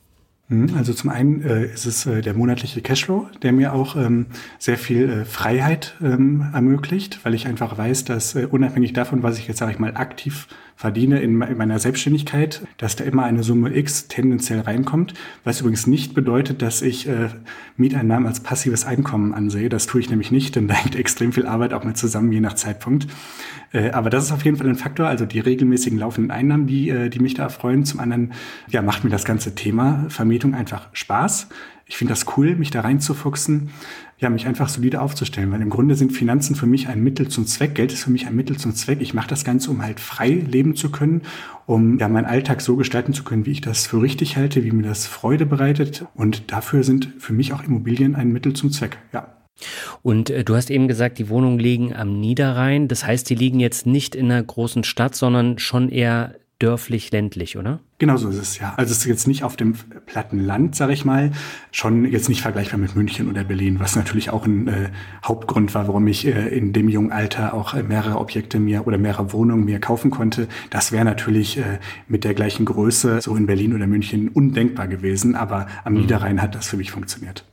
Mhm, 0.48 0.74
also 0.76 0.92
zum 0.92 1.11
einen 1.11 1.42
äh, 1.42 1.64
ist 1.66 1.87
es 1.87 2.06
äh, 2.06 2.20
der 2.20 2.35
monatliche 2.35 2.83
Cashflow, 2.83 3.28
der 3.42 3.52
mir 3.52 3.72
auch 3.72 3.96
ähm, 3.96 4.26
sehr 4.59 4.78
viel 4.78 5.09
äh, 5.09 5.24
Freiheit 5.24 5.94
ähm, 6.02 6.44
ermöglicht, 6.52 7.20
weil 7.24 7.35
ich 7.35 7.46
einfach 7.46 7.78
weiß, 7.78 8.04
dass 8.04 8.35
äh, 8.35 8.46
unabhängig 8.50 8.92
davon, 8.92 9.22
was 9.22 9.38
ich 9.38 9.46
jetzt 9.46 9.59
sage 9.59 9.72
ich 9.72 9.78
mal 9.78 9.96
aktiv 9.96 10.48
verdiene 10.81 11.21
in, 11.21 11.43
in 11.43 11.59
meiner 11.59 11.79
Selbstständigkeit, 11.79 12.62
dass 12.79 12.97
da 12.97 13.05
immer 13.05 13.25
eine 13.25 13.43
Summe 13.43 13.77
X 13.77 14.09
tendenziell 14.09 14.61
reinkommt, 14.61 15.12
was 15.45 15.61
übrigens 15.61 15.87
nicht 15.87 16.14
bedeutet, 16.14 16.62
dass 16.62 16.81
ich 16.81 17.07
äh, 17.07 17.29
Mieteinnahmen 17.77 18.27
als 18.27 18.40
passives 18.40 18.87
Einkommen 18.87 19.35
ansehe. 19.35 19.69
Das 19.69 19.87
tue 19.87 20.01
ich 20.01 20.09
nämlich 20.09 20.31
nicht, 20.31 20.57
denn 20.57 20.69
da 20.69 20.75
hängt 20.75 20.97
extrem 20.97 21.35
viel 21.35 21.45
Arbeit 21.45 21.75
auch 21.75 21.85
mit 21.85 21.99
zusammen, 21.99 22.33
je 22.33 22.40
nach 22.40 22.55
Zeitpunkt. 22.55 23.09
Äh, 23.73 23.90
aber 23.90 24.09
das 24.09 24.25
ist 24.25 24.33
auf 24.33 24.43
jeden 24.43 24.57
Fall 24.57 24.71
ein 24.71 24.75
Faktor, 24.75 25.07
also 25.07 25.27
die 25.27 25.40
regelmäßigen 25.40 25.99
laufenden 25.99 26.31
Einnahmen, 26.31 26.66
die, 26.66 26.88
äh, 26.88 27.11
die 27.11 27.19
mich 27.19 27.35
da 27.35 27.43
erfreuen. 27.43 27.85
Zum 27.85 28.01
anderen, 28.01 28.33
ja, 28.71 28.81
macht 28.81 29.05
mir 29.05 29.11
das 29.11 29.27
ganze 29.27 29.55
Thema 29.55 30.07
Vermietung 30.09 30.55
einfach 30.55 30.88
Spaß. 30.95 31.49
Ich 31.85 31.99
finde 31.99 32.12
das 32.12 32.25
cool, 32.38 32.57
mich 32.57 32.71
da 32.71 32.81
reinzufuchsen 32.81 33.69
ja, 34.20 34.28
mich 34.28 34.46
einfach 34.46 34.68
solide 34.68 35.00
aufzustellen, 35.00 35.50
weil 35.50 35.62
im 35.62 35.70
Grunde 35.70 35.94
sind 35.94 36.12
Finanzen 36.12 36.54
für 36.54 36.66
mich 36.66 36.88
ein 36.88 37.02
Mittel 37.02 37.28
zum 37.28 37.46
Zweck, 37.46 37.74
Geld 37.74 37.92
ist 37.92 38.04
für 38.04 38.11
mich 38.11 38.26
ein 38.26 38.37
Mittel 38.37 38.59
zum 38.59 38.74
Zweck. 38.74 39.00
Ich 39.00 39.14
mache 39.14 39.28
das 39.28 39.44
Ganze, 39.44 39.70
um 39.70 39.83
halt 39.83 39.98
frei 39.98 40.28
leben 40.28 40.76
zu 40.76 40.90
können, 40.90 41.22
um 41.66 41.98
ja 41.98 42.09
meinen 42.09 42.26
Alltag 42.26 42.61
so 42.61 42.76
gestalten 42.76 43.14
zu 43.14 43.24
können, 43.24 43.46
wie 43.46 43.52
ich 43.52 43.62
das 43.62 43.87
für 43.87 44.02
richtig 44.02 44.37
halte, 44.37 44.62
wie 44.62 44.72
mir 44.72 44.83
das 44.83 45.06
Freude 45.06 45.46
bereitet. 45.46 46.04
Und 46.14 46.52
dafür 46.52 46.85
sind 46.85 47.14
für 47.18 47.33
mich 47.33 47.54
auch 47.54 47.64
Immobilien 47.64 48.14
ein 48.14 48.30
Mittel 48.30 48.52
zum 48.52 48.70
Zweck, 48.70 48.98
ja. 49.12 49.37
Und 50.02 50.30
äh, 50.30 50.44
du 50.44 50.54
hast 50.56 50.70
eben 50.70 50.88
gesagt, 50.88 51.18
die 51.18 51.28
Wohnungen 51.28 51.59
liegen 51.59 51.94
am 51.94 52.18
Niederrhein. 52.18 52.88
Das 52.88 53.06
heißt, 53.06 53.28
die 53.28 53.35
liegen 53.35 53.61
jetzt 53.61 53.87
nicht 53.87 54.14
in 54.14 54.30
einer 54.30 54.42
großen 54.42 54.85
Stadt, 54.85 55.14
sondern 55.14 55.59
schon 55.59 55.90
eher 55.90 56.37
dörflich-ländlich, 56.61 57.57
oder? 57.57 57.81
Genau 57.99 58.16
so 58.16 58.29
ist 58.29 58.38
es, 58.38 58.59
ja. 58.59 58.75
Also 58.77 58.92
es 58.92 58.99
ist 58.99 59.07
jetzt 59.07 59.27
nicht 59.27 59.44
auf 59.44 59.57
dem 59.57 59.75
platten 60.07 60.38
Land, 60.38 60.77
sage 60.77 60.92
ich 60.92 61.05
mal, 61.05 61.33
schon 61.73 62.05
jetzt 62.05 62.29
nicht 62.29 62.42
vergleichbar 62.42 62.79
mit 62.79 62.94
München 62.94 63.29
oder 63.29 63.44
Berlin, 63.44 63.81
was 63.81 63.96
natürlich 63.96 64.31
auch 64.31 64.46
ein 64.46 64.68
äh, 64.68 64.90
Hauptgrund 65.25 65.75
war, 65.75 65.88
warum 65.88 66.07
ich 66.07 66.27
äh, 66.27 66.49
in 66.49 66.73
dem 66.73 66.88
jungen 66.88 67.12
Alter 67.12 67.55
auch 67.55 67.75
äh, 67.75 67.83
mehrere 67.83 68.18
Objekte 68.18 68.61
mir 68.61 68.87
oder 68.87 68.99
mehrere 68.99 69.33
Wohnungen 69.33 69.64
mir 69.64 69.81
kaufen 69.81 70.11
konnte. 70.11 70.49
Das 70.70 70.92
wäre 70.92 71.05
natürlich 71.05 71.59
äh, 71.59 71.79
mit 72.09 72.25
der 72.25 72.35
gleichen 72.35 72.64
Größe 72.64 73.20
so 73.20 73.35
in 73.37 73.46
Berlin 73.46 73.75
oder 73.75 73.87
München 73.87 74.29
undenkbar 74.29 74.87
gewesen, 74.87 75.35
aber 75.35 75.66
am 75.85 75.94
mhm. 75.94 76.01
Niederrhein 76.01 76.40
hat 76.40 76.55
das 76.55 76.68
für 76.68 76.77
mich 76.77 76.90
funktioniert. 76.90 77.44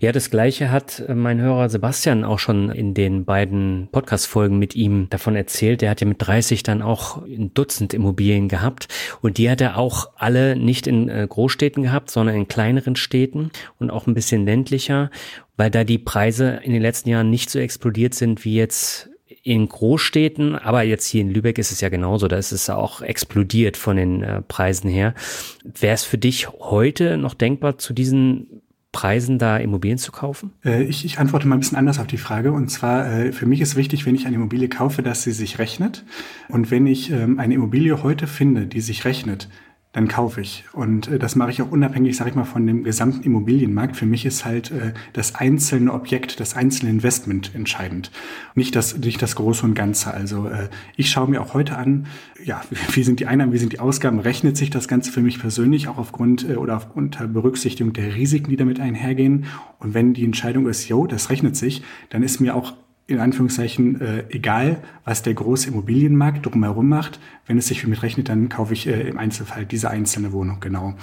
Ja, 0.00 0.12
das 0.12 0.30
gleiche 0.30 0.70
hat 0.70 1.00
äh, 1.00 1.14
mein 1.14 1.40
Hörer 1.40 1.68
Sebastian 1.68 2.24
auch 2.24 2.38
schon 2.38 2.70
in 2.70 2.94
den 2.94 3.24
beiden 3.24 3.88
Podcast-Folgen 3.92 4.58
mit 4.58 4.74
ihm 4.74 5.08
davon 5.10 5.36
erzählt. 5.36 5.80
Der 5.80 5.90
hat 5.90 6.00
ja 6.00 6.06
mit 6.06 6.18
30 6.18 6.62
dann 6.62 6.82
auch 6.82 7.22
ein 7.24 7.52
Dutzend 7.54 7.94
Immobilien 7.94 8.48
gehabt 8.48 8.88
und 9.22 9.38
die 9.38 9.50
hat 9.50 9.60
er 9.60 9.78
auch 9.78 10.10
alle 10.16 10.56
nicht 10.56 10.86
in 10.86 11.08
äh, 11.08 11.26
Großstädten 11.28 11.82
gehabt, 11.82 12.10
sondern 12.10 12.36
in 12.36 12.48
kleineren 12.48 12.96
Städten 12.96 13.50
und 13.78 13.90
auch 13.90 14.06
ein 14.06 14.14
bisschen 14.14 14.44
ländlicher, 14.44 15.10
weil 15.56 15.70
da 15.70 15.84
die 15.84 15.98
Preise 15.98 16.60
in 16.62 16.72
den 16.72 16.82
letzten 16.82 17.08
Jahren 17.08 17.30
nicht 17.30 17.50
so 17.50 17.58
explodiert 17.58 18.14
sind 18.14 18.44
wie 18.44 18.56
jetzt 18.56 19.08
in 19.46 19.68
Großstädten, 19.68 20.56
aber 20.56 20.82
jetzt 20.82 21.06
hier 21.06 21.20
in 21.20 21.30
Lübeck 21.30 21.58
ist 21.58 21.70
es 21.70 21.80
ja 21.80 21.88
genauso, 21.88 22.26
da 22.26 22.36
ist 22.36 22.50
es 22.50 22.68
auch 22.68 23.00
explodiert 23.00 23.76
von 23.76 23.96
den 23.96 24.22
äh, 24.22 24.42
Preisen 24.42 24.90
her. 24.90 25.14
Wäre 25.62 25.94
es 25.94 26.02
für 26.02 26.18
dich 26.18 26.48
heute 26.48 27.16
noch 27.16 27.34
denkbar, 27.34 27.78
zu 27.78 27.92
diesen 27.92 28.62
Preisen 28.96 29.38
da 29.38 29.58
Immobilien 29.58 29.98
zu 29.98 30.10
kaufen? 30.10 30.52
Äh, 30.64 30.84
ich, 30.84 31.04
ich 31.04 31.18
antworte 31.18 31.46
mal 31.46 31.56
ein 31.56 31.60
bisschen 31.60 31.76
anders 31.76 31.98
auf 31.98 32.06
die 32.06 32.16
Frage. 32.16 32.52
Und 32.52 32.70
zwar, 32.70 33.06
äh, 33.06 33.32
für 33.32 33.44
mich 33.44 33.60
ist 33.60 33.76
wichtig, 33.76 34.06
wenn 34.06 34.14
ich 34.14 34.26
eine 34.26 34.36
Immobilie 34.36 34.70
kaufe, 34.70 35.02
dass 35.02 35.22
sie 35.22 35.32
sich 35.32 35.58
rechnet. 35.58 36.02
Und 36.48 36.70
wenn 36.70 36.86
ich 36.86 37.10
ähm, 37.10 37.38
eine 37.38 37.52
Immobilie 37.52 38.02
heute 38.02 38.26
finde, 38.26 38.66
die 38.66 38.80
sich 38.80 39.04
rechnet, 39.04 39.50
dann 39.96 40.08
kaufe 40.08 40.42
ich. 40.42 40.64
Und 40.74 41.08
äh, 41.08 41.18
das 41.18 41.36
mache 41.36 41.50
ich 41.50 41.62
auch 41.62 41.70
unabhängig, 41.70 42.18
sage 42.18 42.28
ich 42.28 42.36
mal, 42.36 42.44
von 42.44 42.66
dem 42.66 42.84
gesamten 42.84 43.22
Immobilienmarkt. 43.22 43.96
Für 43.96 44.04
mich 44.04 44.26
ist 44.26 44.44
halt 44.44 44.70
äh, 44.70 44.92
das 45.14 45.36
einzelne 45.36 45.90
Objekt, 45.90 46.38
das 46.38 46.54
einzelne 46.54 46.90
Investment 46.90 47.54
entscheidend. 47.54 48.10
Nicht 48.54 48.76
das, 48.76 48.98
nicht 48.98 49.22
das 49.22 49.36
Große 49.36 49.64
und 49.64 49.72
Ganze. 49.72 50.12
Also 50.12 50.48
äh, 50.48 50.68
ich 50.96 51.08
schaue 51.08 51.30
mir 51.30 51.40
auch 51.40 51.54
heute 51.54 51.78
an, 51.78 52.08
ja, 52.44 52.60
wie 52.92 53.04
sind 53.04 53.20
die 53.20 53.26
Einnahmen, 53.26 53.54
wie 53.54 53.58
sind 53.58 53.72
die 53.72 53.80
Ausgaben, 53.80 54.20
rechnet 54.20 54.58
sich 54.58 54.68
das 54.68 54.86
Ganze 54.86 55.10
für 55.10 55.22
mich 55.22 55.40
persönlich 55.40 55.88
auch 55.88 55.96
aufgrund 55.96 56.46
äh, 56.46 56.56
oder 56.56 56.76
aufgrund 56.76 57.18
der 57.18 57.28
Berücksichtigung 57.28 57.94
der 57.94 58.16
Risiken, 58.16 58.50
die 58.50 58.56
damit 58.56 58.78
einhergehen. 58.78 59.46
Und 59.78 59.94
wenn 59.94 60.12
die 60.12 60.26
Entscheidung 60.26 60.68
ist, 60.68 60.86
jo, 60.90 61.06
das 61.06 61.30
rechnet 61.30 61.56
sich, 61.56 61.82
dann 62.10 62.22
ist 62.22 62.38
mir 62.38 62.54
auch 62.54 62.74
in 63.08 63.20
Anführungszeichen 63.20 64.00
äh, 64.00 64.24
egal, 64.30 64.78
was 65.04 65.22
der 65.22 65.34
große 65.34 65.68
Immobilienmarkt 65.68 66.44
drumherum 66.44 66.88
macht. 66.88 67.20
Wenn 67.46 67.56
es 67.56 67.68
sich 67.68 67.80
für 67.80 67.88
mich 67.88 68.02
rechnet, 68.02 68.28
dann 68.28 68.48
kaufe 68.48 68.72
ich 68.72 68.88
äh, 68.88 69.08
im 69.08 69.18
Einzelfall 69.18 69.64
diese 69.64 69.90
einzelne 69.90 70.32
Wohnung, 70.32 70.58
genau. 70.58 70.94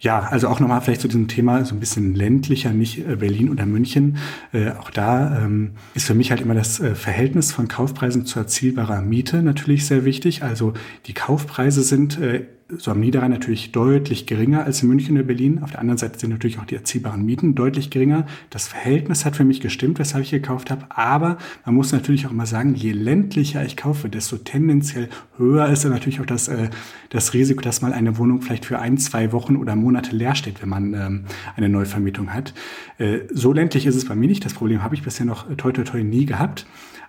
Ja, 0.00 0.20
also 0.20 0.48
auch 0.48 0.58
nochmal 0.58 0.80
vielleicht 0.80 1.00
zu 1.00 1.08
diesem 1.08 1.28
Thema 1.28 1.64
so 1.64 1.74
ein 1.74 1.80
bisschen 1.80 2.14
ländlicher, 2.16 2.72
nicht 2.72 3.06
äh, 3.06 3.16
Berlin 3.16 3.48
oder 3.48 3.64
München. 3.64 4.18
Äh, 4.52 4.72
auch 4.72 4.90
da 4.90 5.44
ähm, 5.44 5.72
ist 5.94 6.06
für 6.06 6.14
mich 6.14 6.30
halt 6.30 6.40
immer 6.40 6.54
das 6.54 6.80
äh, 6.80 6.96
Verhältnis 6.96 7.52
von 7.52 7.68
Kaufpreisen 7.68 8.26
zu 8.26 8.40
erzielbarer 8.40 9.00
Miete 9.00 9.42
natürlich 9.42 9.86
sehr 9.86 10.04
wichtig. 10.04 10.42
Also 10.42 10.74
die 11.06 11.14
Kaufpreise 11.14 11.82
sind 11.82 12.18
äh, 12.18 12.44
so 12.68 12.90
am 12.90 12.98
Niederrhein 12.98 13.30
natürlich 13.30 13.70
deutlich 13.70 14.26
geringer 14.26 14.64
als 14.64 14.82
in 14.82 14.88
München 14.88 15.16
oder 15.16 15.24
Berlin. 15.24 15.60
Auf 15.62 15.70
der 15.70 15.80
anderen 15.80 15.98
Seite 15.98 16.18
sind 16.18 16.30
natürlich 16.30 16.58
auch 16.58 16.64
die 16.64 16.74
erziehbaren 16.74 17.24
Mieten 17.24 17.54
deutlich 17.54 17.90
geringer. 17.90 18.26
Das 18.50 18.66
Verhältnis 18.66 19.24
hat 19.24 19.36
für 19.36 19.44
mich 19.44 19.60
gestimmt, 19.60 20.00
weshalb 20.00 20.24
ich 20.24 20.32
gekauft 20.32 20.70
habe. 20.72 20.84
Aber 20.88 21.38
man 21.64 21.76
muss 21.76 21.92
natürlich 21.92 22.26
auch 22.26 22.32
immer 22.32 22.46
sagen, 22.46 22.74
je 22.74 22.90
ländlicher 22.90 23.64
ich 23.64 23.76
kaufe, 23.76 24.08
desto 24.08 24.36
tendenziell 24.38 25.08
höher 25.38 25.68
ist 25.68 25.84
dann 25.84 25.92
natürlich 25.92 26.20
auch 26.20 26.26
das, 26.26 26.48
äh, 26.48 26.70
das 27.10 27.34
Risiko, 27.34 27.60
dass 27.60 27.82
mal 27.82 27.92
eine 27.92 28.18
Wohnung 28.18 28.42
vielleicht 28.42 28.64
für 28.64 28.80
ein, 28.80 28.98
zwei 28.98 29.30
Wochen 29.30 29.56
oder 29.56 29.76
Monate 29.76 30.16
leer 30.16 30.34
steht, 30.34 30.60
wenn 30.60 30.68
man 30.68 30.94
ähm, 30.94 31.24
eine 31.54 31.68
Neuvermietung 31.68 32.34
hat. 32.34 32.52
Äh, 32.98 33.20
so 33.30 33.52
ländlich 33.52 33.86
ist 33.86 33.94
es 33.94 34.06
bei 34.06 34.16
mir 34.16 34.26
nicht. 34.26 34.44
Das 34.44 34.54
Problem 34.54 34.82
habe 34.82 34.96
ich 34.96 35.02
bisher 35.02 35.24
noch 35.24 35.48
äh, 35.48 35.54
toi 35.54 35.70
toi 35.70 35.84
toi 35.84 36.02
nie 36.02 36.26
gehabt. 36.26 36.66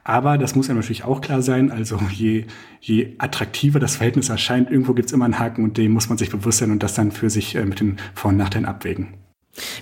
Aber 0.08 0.38
das 0.38 0.56
muss 0.56 0.70
ja 0.70 0.74
natürlich 0.74 1.04
auch 1.04 1.20
klar 1.20 1.42
sein. 1.42 1.70
Also 1.70 2.00
je, 2.14 2.46
je 2.80 3.16
attraktiver 3.18 3.82
das 3.82 3.98
Verhältnis 3.98 4.30
erscheint, 4.30 4.72
irgendwo 4.72 4.94
gibt 4.94 5.08
es 5.08 5.14
immer 5.14 5.26
einen 5.26 5.38
Haken 5.38 5.66
und 5.66 5.78
dem 5.78 5.92
muss 5.92 6.08
man 6.08 6.18
sich 6.18 6.30
bewusst 6.30 6.60
sein 6.60 6.72
und 6.72 6.82
das 6.82 6.94
dann 6.94 7.12
für 7.12 7.30
sich 7.30 7.56
äh, 7.56 7.66
mit 7.66 7.82
den 7.82 7.98
Vor- 8.16 8.30
und 8.30 8.38
Nachteilen 8.38 8.66
abwägen. 8.66 9.16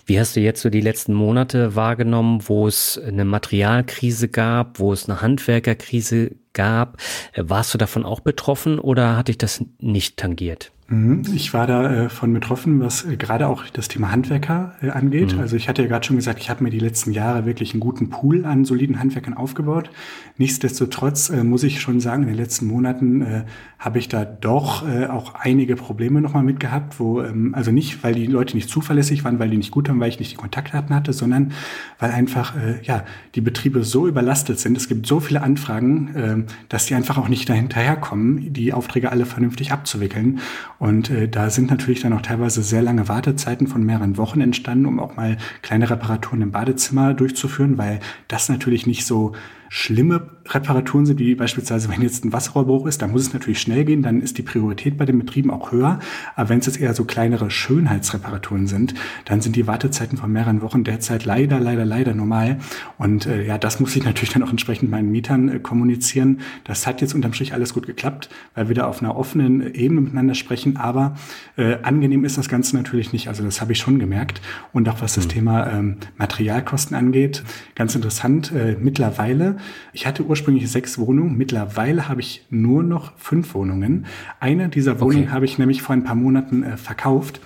Wie 0.07 0.19
hast 0.19 0.35
du 0.35 0.39
jetzt 0.39 0.63
so 0.63 0.71
die 0.71 0.81
letzten 0.81 1.13
Monate 1.13 1.75
wahrgenommen, 1.75 2.41
wo 2.47 2.67
es 2.67 2.97
eine 2.97 3.23
Materialkrise 3.23 4.27
gab, 4.27 4.79
wo 4.79 4.93
es 4.93 5.07
eine 5.07 5.21
Handwerkerkrise 5.21 6.31
gab? 6.53 6.97
Äh, 7.33 7.43
warst 7.45 7.75
du 7.75 7.77
davon 7.77 8.03
auch 8.03 8.21
betroffen 8.21 8.79
oder 8.79 9.17
hat 9.17 9.27
dich 9.27 9.37
das 9.37 9.63
nicht 9.79 10.17
tangiert? 10.17 10.71
Mhm. 10.87 11.23
Ich 11.33 11.51
war 11.53 11.65
da 11.65 11.91
äh, 11.91 12.09
von 12.09 12.31
betroffen, 12.31 12.79
was 12.79 13.05
äh, 13.05 13.17
gerade 13.17 13.47
auch 13.47 13.63
das 13.73 13.87
Thema 13.87 14.11
Handwerker 14.11 14.75
äh, 14.83 14.91
angeht. 14.91 15.33
Mhm. 15.33 15.39
Also 15.39 15.55
ich 15.55 15.67
hatte 15.67 15.81
ja 15.81 15.87
gerade 15.87 16.05
schon 16.05 16.15
gesagt, 16.15 16.39
ich 16.39 16.49
habe 16.51 16.63
mir 16.63 16.69
die 16.69 16.79
letzten 16.79 17.11
Jahre 17.11 17.45
wirklich 17.47 17.73
einen 17.73 17.79
guten 17.79 18.09
Pool 18.09 18.45
an 18.45 18.65
soliden 18.65 18.99
Handwerkern 18.99 19.33
aufgebaut. 19.33 19.89
Nichtsdestotrotz 20.37 21.31
muss 21.31 21.63
ich 21.63 21.81
schon 21.81 21.99
sagen, 21.99 22.23
in 22.23 22.29
den 22.29 22.37
letzten 22.37 22.67
Monaten 22.67 23.45
habe 23.79 23.99
ich 23.99 24.09
da 24.09 24.25
doch 24.25 24.83
auch 25.09 25.33
einige 25.35 25.77
Probleme 25.77 26.19
nochmal 26.19 26.43
mitgehabt, 26.43 26.99
wo, 26.99 27.21
ähm, 27.21 27.55
also 27.55 27.71
nicht, 27.71 28.03
weil 28.03 28.13
die 28.15 28.25
Leute 28.25 28.55
nicht 28.55 28.69
zuverlässig 28.69 29.23
waren, 29.23 29.39
weil 29.39 29.49
die 29.49 29.57
nicht 29.57 29.71
gut 29.71 29.87
haben, 29.87 29.99
weil 30.01 30.09
ich 30.09 30.19
nicht 30.19 30.33
die 30.33 30.37
Kontaktdaten 30.37 30.93
hatte, 30.93 31.13
sondern 31.13 31.53
weil 31.99 32.11
einfach, 32.11 32.53
ja, 32.83 33.05
die 33.35 33.41
Betriebe 33.41 33.83
so 33.83 34.07
überlastet 34.07 34.59
sind. 34.59 34.75
Es 34.77 34.89
gibt 34.89 35.07
so 35.07 35.19
viele 35.19 35.41
Anfragen, 35.41 36.15
äh, 36.15 36.51
dass 36.69 36.85
die 36.85 36.95
einfach 36.95 37.17
auch 37.17 37.29
nicht 37.29 37.47
dahinterherkommen, 37.49 38.51
die 38.53 38.73
Aufträge 38.73 39.11
alle 39.11 39.25
vernünftig 39.25 39.71
abzuwickeln. 39.71 40.39
Und 40.79 41.09
äh, 41.09 41.27
da 41.27 41.49
sind 41.49 41.69
natürlich 41.69 42.01
dann 42.01 42.13
auch 42.13 42.21
teilweise 42.21 42.61
sehr 42.61 42.81
lange 42.81 43.07
Wartezeiten 43.07 43.67
von 43.67 43.83
mehreren 43.83 44.17
Wochen 44.17 44.41
entstanden, 44.41 44.85
um 44.85 44.99
auch 44.99 45.15
mal 45.15 45.37
kleine 45.61 45.89
Reparaturen 45.89 46.41
im 46.41 46.51
Badezimmer 46.51 47.13
durchzuführen, 47.13 47.77
weil 47.77 47.99
das 48.27 48.49
natürlich 48.49 48.85
nicht 48.87 49.05
so 49.05 49.33
schlimme 49.75 50.21
Reparaturen 50.47 51.05
sind, 51.05 51.19
wie 51.19 51.35
beispielsweise, 51.35 51.89
wenn 51.89 52.01
jetzt 52.01 52.23
ein 52.23 52.31
Wasserrohrbruch 52.31 52.85
ist, 52.85 53.01
dann 53.01 53.11
muss 53.11 53.23
es 53.23 53.33
natürlich 53.33 53.59
schnell 53.59 53.83
gehen, 53.83 54.03
dann 54.03 54.21
ist 54.21 54.37
die 54.37 54.41
Priorität 54.41 54.97
bei 54.97 55.03
den 55.03 55.19
Betrieben 55.19 55.51
auch 55.51 55.73
höher. 55.73 55.99
Aber 56.37 56.47
wenn 56.47 56.59
es 56.59 56.65
jetzt 56.67 56.79
eher 56.79 56.93
so 56.93 57.03
kleinere 57.03 57.51
Schönheitsreparaturen 57.51 58.67
sind, 58.67 58.93
dann 59.25 59.41
sind 59.41 59.57
die 59.57 59.67
Wartezeiten 59.67 60.17
von 60.17 60.31
mehreren 60.31 60.61
Wochen 60.61 60.85
derzeit 60.85 61.25
leider, 61.25 61.59
leider, 61.59 61.83
leider 61.83 62.13
normal. 62.13 62.59
Und 62.97 63.25
äh, 63.25 63.45
ja, 63.45 63.57
das 63.57 63.81
muss 63.81 63.93
ich 63.97 64.05
natürlich 64.05 64.29
dann 64.29 64.43
auch 64.43 64.49
entsprechend 64.49 64.89
meinen 64.91 65.11
Mietern 65.11 65.49
äh, 65.49 65.59
kommunizieren. 65.59 66.39
Das 66.63 66.87
hat 66.87 67.01
jetzt 67.01 67.13
unterm 67.13 67.33
Strich 67.33 67.53
alles 67.53 67.73
gut 67.73 67.85
geklappt, 67.85 68.29
weil 68.53 68.69
wir 68.69 68.75
da 68.75 68.85
auf 68.85 69.01
einer 69.01 69.17
offenen 69.17 69.73
Ebene 69.73 69.99
miteinander 69.99 70.35
sprechen. 70.35 70.77
Aber 70.77 71.15
äh, 71.57 71.79
angenehm 71.81 72.23
ist 72.23 72.37
das 72.37 72.47
Ganze 72.47 72.77
natürlich 72.77 73.11
nicht. 73.11 73.27
Also 73.27 73.43
das 73.43 73.59
habe 73.59 73.73
ich 73.73 73.79
schon 73.79 73.99
gemerkt. 73.99 74.39
Und 74.71 74.87
auch 74.87 75.01
was 75.01 75.15
das 75.15 75.25
mhm. 75.25 75.31
Thema 75.31 75.67
ähm, 75.69 75.97
Materialkosten 76.15 76.95
angeht, 76.95 77.43
ganz 77.75 77.93
interessant. 77.93 78.53
Äh, 78.53 78.77
mittlerweile, 78.79 79.57
ich 79.93 80.05
hatte 80.05 80.23
ursprünglich 80.23 80.69
sechs 80.69 80.97
Wohnungen. 80.97 81.37
Mittlerweile 81.37 82.07
habe 82.07 82.21
ich 82.21 82.45
nur 82.49 82.83
noch 82.83 83.17
fünf 83.17 83.53
Wohnungen. 83.53 84.05
Eine 84.39 84.69
dieser 84.69 84.99
Wohnungen 84.99 85.25
okay. 85.25 85.33
habe 85.33 85.45
ich 85.45 85.57
nämlich 85.57 85.81
vor 85.81 85.93
ein 85.93 86.03
paar 86.03 86.15
Monaten 86.15 86.63
äh, 86.63 86.77
verkauft 86.77 87.41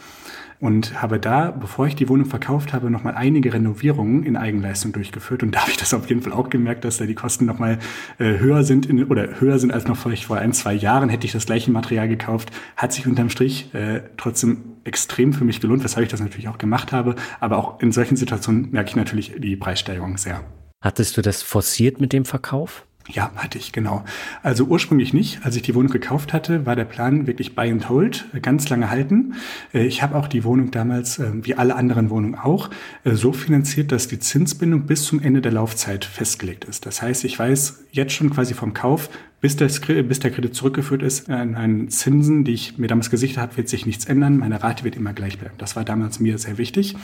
und 0.59 1.01
habe 1.01 1.19
da, 1.19 1.51
bevor 1.51 1.87
ich 1.87 1.95
die 1.95 2.09
Wohnung 2.09 2.25
verkauft 2.25 2.73
habe, 2.73 2.91
nochmal 2.91 3.15
einige 3.15 3.53
Renovierungen 3.53 4.23
in 4.23 4.35
Eigenleistung 4.35 4.91
durchgeführt 4.91 5.41
und 5.41 5.55
da 5.55 5.61
habe 5.61 5.71
ich 5.71 5.77
das 5.77 5.93
auf 5.93 6.09
jeden 6.09 6.21
Fall 6.21 6.33
auch 6.33 6.49
gemerkt, 6.49 6.83
dass 6.83 6.97
da 6.97 7.05
die 7.05 7.15
Kosten 7.15 7.45
nochmal 7.45 7.79
äh, 8.17 8.39
höher 8.39 8.63
sind 8.63 8.85
in, 8.85 9.05
oder 9.05 9.39
höher 9.39 9.57
sind 9.59 9.71
als 9.71 9.87
noch 9.87 9.95
vielleicht 9.95 10.25
vor 10.25 10.37
ein, 10.37 10.51
zwei 10.51 10.73
Jahren 10.73 11.09
hätte 11.09 11.25
ich 11.25 11.31
das 11.31 11.45
gleiche 11.45 11.71
Material 11.71 12.09
gekauft, 12.09 12.51
hat 12.75 12.91
sich 12.91 13.07
unterm 13.07 13.29
Strich 13.29 13.73
äh, 13.73 14.01
trotzdem 14.17 14.57
extrem 14.83 15.33
für 15.33 15.45
mich 15.45 15.61
gelohnt, 15.61 15.83
weshalb 15.83 16.05
ich 16.05 16.11
das 16.11 16.19
natürlich 16.19 16.49
auch 16.49 16.57
gemacht 16.57 16.91
habe, 16.91 17.15
aber 17.39 17.57
auch 17.57 17.79
in 17.81 17.91
solchen 17.91 18.17
Situationen 18.17 18.71
merke 18.71 18.89
ich 18.89 18.95
natürlich 18.95 19.35
die 19.37 19.55
Preissteigerung 19.55 20.17
sehr. 20.17 20.41
Hattest 20.81 21.17
du 21.17 21.21
das 21.21 21.41
forciert 21.41 21.99
mit 21.99 22.13
dem 22.13 22.23
Verkauf? 22.23 22.85
Ja, 23.11 23.31
hatte 23.35 23.57
ich, 23.57 23.71
genau. 23.71 24.05
Also 24.43 24.65
ursprünglich 24.65 25.13
nicht. 25.13 25.43
Als 25.43 25.55
ich 25.55 25.63
die 25.63 25.73
Wohnung 25.73 25.91
gekauft 25.91 26.31
hatte, 26.31 26.65
war 26.67 26.75
der 26.75 26.85
Plan 26.85 27.25
wirklich 27.25 27.55
buy 27.55 27.71
and 27.71 27.89
hold, 27.89 28.25
äh, 28.33 28.39
ganz 28.39 28.69
lange 28.69 28.89
halten. 28.91 29.33
Äh, 29.73 29.85
ich 29.87 30.03
habe 30.03 30.15
auch 30.15 30.27
die 30.27 30.43
Wohnung 30.43 30.69
damals, 30.69 31.17
äh, 31.17 31.31
wie 31.41 31.55
alle 31.55 31.75
anderen 31.75 32.11
Wohnungen 32.11 32.35
auch, 32.35 32.69
so 33.03 33.33
finanziert, 33.33 33.91
dass 33.91 34.07
die 34.07 34.19
Zinsbindung 34.19 34.85
bis 34.85 35.05
zum 35.05 35.21
Ende 35.21 35.41
der 35.41 35.51
Laufzeit 35.51 36.05
festgelegt 36.05 36.65
ist. 36.65 36.85
Das 36.85 37.01
heißt, 37.01 37.23
ich 37.23 37.37
weiß 37.37 37.85
jetzt 37.91 38.13
schon 38.13 38.29
quasi 38.29 38.53
vom 38.53 38.73
Kauf, 38.73 39.09
bis, 39.41 39.55
das, 39.55 39.79
bis 39.79 40.19
der 40.19 40.31
Kredit 40.31 40.53
zurückgeführt 40.53 41.01
ist, 41.01 41.29
an, 41.29 41.55
an 41.55 41.89
Zinsen, 41.89 42.43
die 42.43 42.53
ich 42.53 42.77
mir 42.77 42.87
damals 42.87 43.09
gesichert 43.09 43.37
habe, 43.37 43.57
wird 43.57 43.69
sich 43.69 43.85
nichts 43.85 44.05
ändern. 44.05 44.37
Meine 44.37 44.61
Rate 44.61 44.83
wird 44.83 44.97
immer 44.97 45.13
gleich 45.13 45.37
bleiben. 45.37 45.55
Das 45.57 45.75
war 45.75 45.85
damals 45.85 46.19
mir 46.19 46.37
sehr 46.37 46.57
wichtig. 46.57 46.95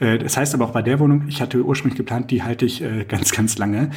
Äh, 0.00 0.18
das 0.18 0.36
heißt 0.36 0.54
aber 0.54 0.64
auch 0.64 0.72
bei 0.72 0.82
der 0.82 0.98
Wohnung, 0.98 1.24
ich 1.28 1.40
hatte 1.40 1.64
ursprünglich 1.64 1.96
geplant, 1.96 2.30
die 2.30 2.42
halte 2.42 2.64
ich 2.64 2.82
äh, 2.82 3.04
ganz, 3.06 3.30
ganz 3.30 3.56
lange. 3.58 3.90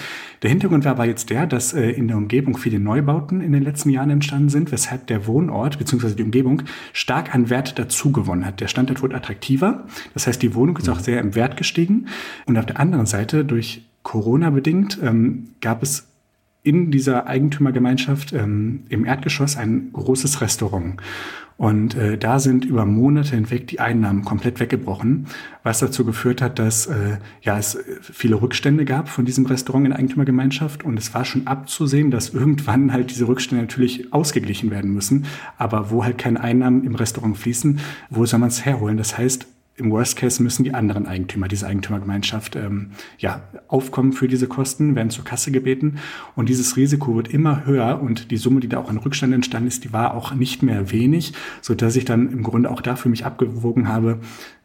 Der 0.44 0.50
Hintergrund 0.50 0.86
war 0.86 0.92
aber 0.92 1.06
jetzt 1.06 1.30
der, 1.32 1.48
dass 1.48 1.74
äh, 1.74 1.90
in 1.90 2.08
der 2.08 2.18
Umgebung 2.18 2.58
viele 2.58 2.80
Neubauten 2.80 3.42
in 3.42 3.52
den 3.52 3.64
letzten 3.64 3.90
Jahren 3.90 4.12
entstanden 4.12 4.50
sind, 4.50 4.72
weshalb 4.72 5.08
der 5.08 5.26
Wohnort 5.26 5.80
bzw. 5.80 6.14
die 6.14 6.24
Umgebung 6.24 6.62
stark 6.94 7.34
an 7.34 7.50
Wert 7.50 7.80
dazu 7.80 8.12
gewonnen 8.12 8.46
hat. 8.46 8.60
Der 8.62 8.68
Standort 8.68 9.02
wurde 9.02 9.16
attraktiver. 9.16 9.86
Das 10.14 10.28
heißt, 10.28 10.42
die 10.42 10.54
Wohnung 10.54 10.78
ist 10.78 10.90
auch 10.90 11.00
sehr 11.00 11.20
im 11.20 11.34
Wert 11.34 11.58
gestiegen. 11.58 12.08
Und 12.46 12.58
auf 12.58 12.66
der 12.68 12.80
anderen 12.80 13.08
Seite, 13.08 13.46
durch 13.46 13.84
Corona 14.04 14.50
bedingt, 14.50 15.00
ähm, 15.04 15.50
gab 15.62 15.84
es 15.84 16.09
in 16.64 16.92
dieser 16.92 17.28
Eigentümergemeinschaft 17.28 18.34
ähm, 18.34 18.84
im 18.90 19.06
Erdgeschoss 19.06 19.58
ein 19.58 19.92
großes 19.94 20.42
Restaurant. 20.42 20.98
Und 21.60 21.94
äh, 21.96 22.18
da 22.18 22.40
sind 22.40 22.64
über 22.64 22.86
Monate 22.86 23.36
hinweg 23.36 23.68
die 23.68 23.82
Einnahmen 23.82 24.24
komplett 24.24 24.62
weggebrochen, 24.62 25.28
was 25.62 25.80
dazu 25.80 26.06
geführt 26.06 26.42
hat, 26.42 26.58
dass 26.58 26.88
äh, 26.88 27.18
ja, 27.42 27.60
es 27.60 27.78
viele 28.02 28.42
Rückstände 28.42 28.86
gab 28.86 29.10
von 29.10 29.26
diesem 29.26 29.46
Restaurant 29.46 29.84
in 29.84 29.92
der 29.92 30.00
Eigentümergemeinschaft. 30.00 30.86
Und 30.86 30.98
es 30.98 31.14
war 31.14 31.26
schon 31.26 31.48
abzusehen, 31.48 32.12
dass 32.12 32.30
irgendwann 32.30 32.94
halt 32.94 33.12
diese 33.12 33.28
Rückstände 33.28 33.62
natürlich 33.62 34.14
ausgeglichen 34.14 34.72
werden 34.72 34.94
müssen. 34.94 35.26
Aber 35.58 35.92
wo 35.92 36.06
halt 36.06 36.18
keine 36.18 36.40
Einnahmen 36.40 36.86
im 36.86 36.96
Restaurant 36.96 37.38
fließen, 37.38 37.82
wo 38.10 38.26
soll 38.26 38.40
man 38.40 38.48
es 38.48 38.64
herholen? 38.64 38.96
Das 38.96 39.18
heißt, 39.18 39.46
im 39.80 39.92
Worst 39.92 40.16
Case 40.16 40.42
müssen 40.42 40.64
die 40.64 40.74
anderen 40.74 41.06
Eigentümer 41.06 41.48
dieser 41.48 41.68
Eigentümergemeinschaft 41.68 42.56
ähm, 42.56 42.92
ja, 43.18 43.42
aufkommen 43.68 44.14
für 44.14 44.28
diese 44.28 44.48
Kosten, 44.48 44.96
werden 44.96 45.10
zur 45.10 45.26
Kasse 45.26 45.52
gebeten. 45.52 46.00
Und 46.36 46.50
dieses 46.50 46.78
Risiko 46.78 47.16
wird 47.16 47.30
immer 47.30 47.66
höher 47.66 48.02
und 48.02 48.32
die 48.32 48.38
Summe, 48.38 48.60
die 48.60 48.70
da 48.70 48.80
auch 48.80 48.90
an 48.90 48.98
Rückstand 48.98 49.34
entstanden 49.34 49.68
ist, 49.68 49.84
die 49.84 49.94
war 49.94 50.14
auch 50.14 50.34
nicht 50.34 50.64
mehr 50.64 50.92
wenig, 50.92 51.34
so 51.62 51.76
dass 51.76 51.96
ich 51.96 52.06
dann 52.06 52.32
im 52.32 52.44
Grunde 52.44 52.70
auch 52.70 52.82
da 52.82 52.96
für 52.96 53.10
mich 53.10 53.26
abgewogen 53.26 53.88
habe, 53.88 54.20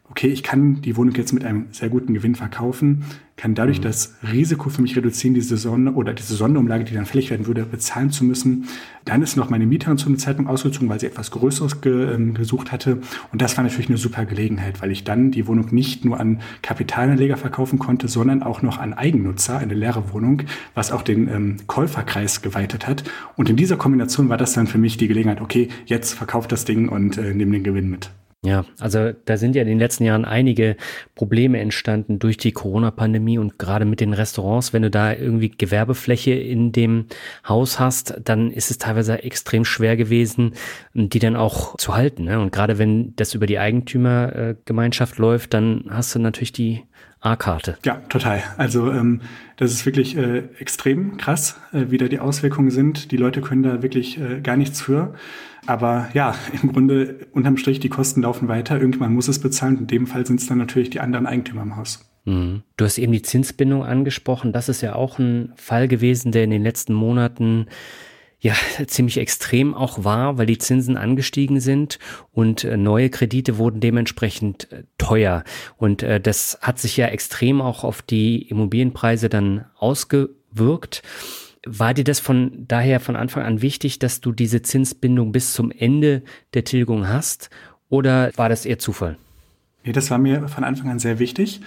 okay, 0.09 0.27
ich 0.27 0.43
kann 0.43 0.81
die 0.81 0.95
Wohnung 0.95 1.15
jetzt 1.15 1.33
mit 1.33 1.43
einem 1.43 1.67
sehr 1.71 1.89
guten 1.89 2.13
Gewinn 2.13 2.35
verkaufen, 2.35 3.03
kann 3.37 3.53
dadurch 3.53 3.79
mhm. 3.79 3.83
das 3.83 4.15
Risiko 4.31 4.69
für 4.69 4.81
mich 4.81 4.95
reduzieren, 4.95 5.33
diese 5.33 5.57
Sonne 5.57 5.93
oder 5.93 6.13
diese 6.13 6.35
Sonderumlage, 6.35 6.85
die 6.85 6.93
dann 6.93 7.05
fällig 7.05 7.31
werden 7.31 7.47
würde, 7.47 7.65
bezahlen 7.65 8.11
zu 8.11 8.23
müssen. 8.23 8.65
Dann 9.03 9.21
ist 9.21 9.35
noch 9.35 9.49
meine 9.49 9.65
Mieterin 9.65 9.97
zu 9.97 10.07
einem 10.07 10.17
Zeitpunkt 10.17 10.49
ausgezogen, 10.49 10.87
weil 10.89 10.99
sie 10.99 11.07
etwas 11.07 11.31
Größeres 11.31 11.81
ge, 11.81 12.13
ähm, 12.13 12.33
gesucht 12.33 12.71
hatte. 12.71 12.99
Und 13.31 13.41
das 13.41 13.57
war 13.57 13.63
natürlich 13.63 13.89
eine 13.89 13.97
super 13.97 14.25
Gelegenheit, 14.25 14.81
weil 14.81 14.91
ich 14.91 15.03
dann 15.03 15.31
die 15.31 15.47
Wohnung 15.47 15.67
nicht 15.71 16.05
nur 16.05 16.19
an 16.19 16.39
Kapitalanleger 16.61 17.35
verkaufen 17.35 17.79
konnte, 17.79 18.07
sondern 18.07 18.43
auch 18.43 18.61
noch 18.61 18.77
an 18.77 18.93
Eigennutzer, 18.93 19.57
eine 19.57 19.73
leere 19.73 20.13
Wohnung, 20.13 20.43
was 20.75 20.91
auch 20.91 21.01
den 21.01 21.27
ähm, 21.27 21.57
Käuferkreis 21.67 22.41
geweitet 22.41 22.87
hat. 22.87 23.03
Und 23.35 23.49
in 23.49 23.57
dieser 23.57 23.75
Kombination 23.75 24.29
war 24.29 24.37
das 24.37 24.53
dann 24.53 24.67
für 24.67 24.77
mich 24.77 24.97
die 24.97 25.07
Gelegenheit, 25.07 25.41
okay, 25.41 25.67
jetzt 25.85 26.13
verkauft 26.13 26.51
das 26.51 26.63
Ding 26.63 26.89
und 26.89 27.17
äh, 27.17 27.33
nehme 27.33 27.53
den 27.53 27.63
Gewinn 27.63 27.89
mit. 27.89 28.11
Ja, 28.45 28.63
also 28.79 29.11
da 29.25 29.37
sind 29.37 29.55
ja 29.55 29.63
in 29.63 29.67
den 29.67 29.79
letzten 29.79 30.05
Jahren 30.05 30.23
einige 30.23 30.77
Probleme 31.15 31.59
entstanden 31.59 32.19
durch 32.19 32.37
die 32.37 32.51
Corona-Pandemie 32.51 33.39
und 33.39 33.57
gerade 33.57 33.85
mit 33.85 33.99
den 33.99 34.13
Restaurants, 34.13 34.71
wenn 34.71 34.83
du 34.83 34.91
da 34.91 35.13
irgendwie 35.13 35.49
Gewerbefläche 35.49 36.31
in 36.31 36.71
dem 36.71 37.07
Haus 37.47 37.79
hast, 37.79 38.21
dann 38.23 38.51
ist 38.51 38.69
es 38.69 38.77
teilweise 38.77 39.23
extrem 39.23 39.65
schwer 39.65 39.97
gewesen, 39.97 40.53
die 40.93 41.19
dann 41.19 41.35
auch 41.35 41.75
zu 41.77 41.95
halten. 41.95 42.25
Ne? 42.25 42.39
Und 42.39 42.51
gerade 42.51 42.77
wenn 42.77 43.15
das 43.15 43.33
über 43.33 43.47
die 43.47 43.57
Eigentümergemeinschaft 43.57 45.17
läuft, 45.17 45.53
dann 45.55 45.85
hast 45.89 46.13
du 46.13 46.19
natürlich 46.19 46.51
die 46.51 46.83
A-Karte. 47.25 47.77
Ja, 47.83 47.95
total. 48.09 48.43
Also 48.57 48.91
ähm, 48.91 49.21
das 49.57 49.71
ist 49.71 49.85
wirklich 49.85 50.15
äh, 50.15 50.43
extrem 50.59 51.17
krass, 51.17 51.59
äh, 51.73 51.85
wie 51.89 51.97
da 51.97 52.07
die 52.07 52.19
Auswirkungen 52.19 52.69
sind. 52.69 53.11
Die 53.11 53.17
Leute 53.17 53.41
können 53.41 53.63
da 53.63 53.81
wirklich 53.81 54.19
äh, 54.19 54.41
gar 54.41 54.57
nichts 54.57 54.79
für. 54.79 55.15
Aber 55.65 56.09
ja, 56.13 56.35
im 56.61 56.71
Grunde 56.71 57.27
unterm 57.33 57.57
Strich, 57.57 57.79
die 57.79 57.89
Kosten 57.89 58.21
laufen 58.21 58.47
weiter. 58.47 58.79
Irgendwann 58.79 59.13
muss 59.13 59.27
es 59.27 59.39
bezahlen. 59.39 59.77
In 59.79 59.87
dem 59.87 60.07
Fall 60.07 60.25
sind 60.25 60.39
es 60.39 60.47
dann 60.47 60.57
natürlich 60.57 60.89
die 60.89 60.99
anderen 60.99 61.25
Eigentümer 61.25 61.63
im 61.63 61.75
Haus. 61.75 62.09
Mhm. 62.25 62.63
Du 62.77 62.85
hast 62.85 62.97
eben 62.97 63.11
die 63.11 63.21
Zinsbindung 63.21 63.83
angesprochen. 63.83 64.51
Das 64.51 64.69
ist 64.69 64.81
ja 64.81 64.95
auch 64.95 65.19
ein 65.19 65.53
Fall 65.55 65.87
gewesen, 65.87 66.31
der 66.31 66.43
in 66.43 66.49
den 66.49 66.63
letzten 66.63 66.93
Monaten 66.93 67.67
ja 68.39 68.53
ziemlich 68.87 69.17
extrem 69.17 69.73
auch 69.73 70.03
war, 70.03 70.37
weil 70.37 70.45
die 70.45 70.57
Zinsen 70.57 70.97
angestiegen 70.97 71.59
sind 71.59 71.99
und 72.31 72.63
äh, 72.63 72.77
neue 72.77 73.09
Kredite 73.09 73.57
wurden 73.57 73.79
dementsprechend 73.79 74.71
äh, 74.71 74.83
teuer. 74.97 75.43
Und 75.77 76.03
äh, 76.03 76.19
das 76.19 76.59
hat 76.61 76.79
sich 76.79 76.97
ja 76.97 77.07
extrem 77.07 77.61
auch 77.61 77.83
auf 77.83 78.01
die 78.01 78.47
Immobilienpreise 78.49 79.29
dann 79.29 79.65
ausgewirkt. 79.77 81.01
War 81.65 81.93
dir 81.93 82.03
das 82.03 82.19
von 82.19 82.65
daher 82.67 82.99
von 82.99 83.15
Anfang 83.15 83.43
an 83.43 83.61
wichtig, 83.61 83.97
dass 83.99 84.21
du 84.21 84.31
diese 84.31 84.61
Zinsbindung 84.61 85.31
bis 85.31 85.53
zum 85.53 85.71
Ende 85.71 86.23
der 86.53 86.63
Tilgung 86.63 87.07
hast? 87.07 87.49
Oder 87.89 88.31
war 88.35 88.49
das 88.49 88.65
eher 88.65 88.77
Zufall? 88.77 89.17
Nee, 89.83 89.91
das 89.91 90.09
war 90.11 90.17
mir 90.17 90.47
von 90.47 90.63
Anfang 90.63 90.89
an 90.89 90.99
sehr 90.99 91.19
wichtig. 91.19 91.61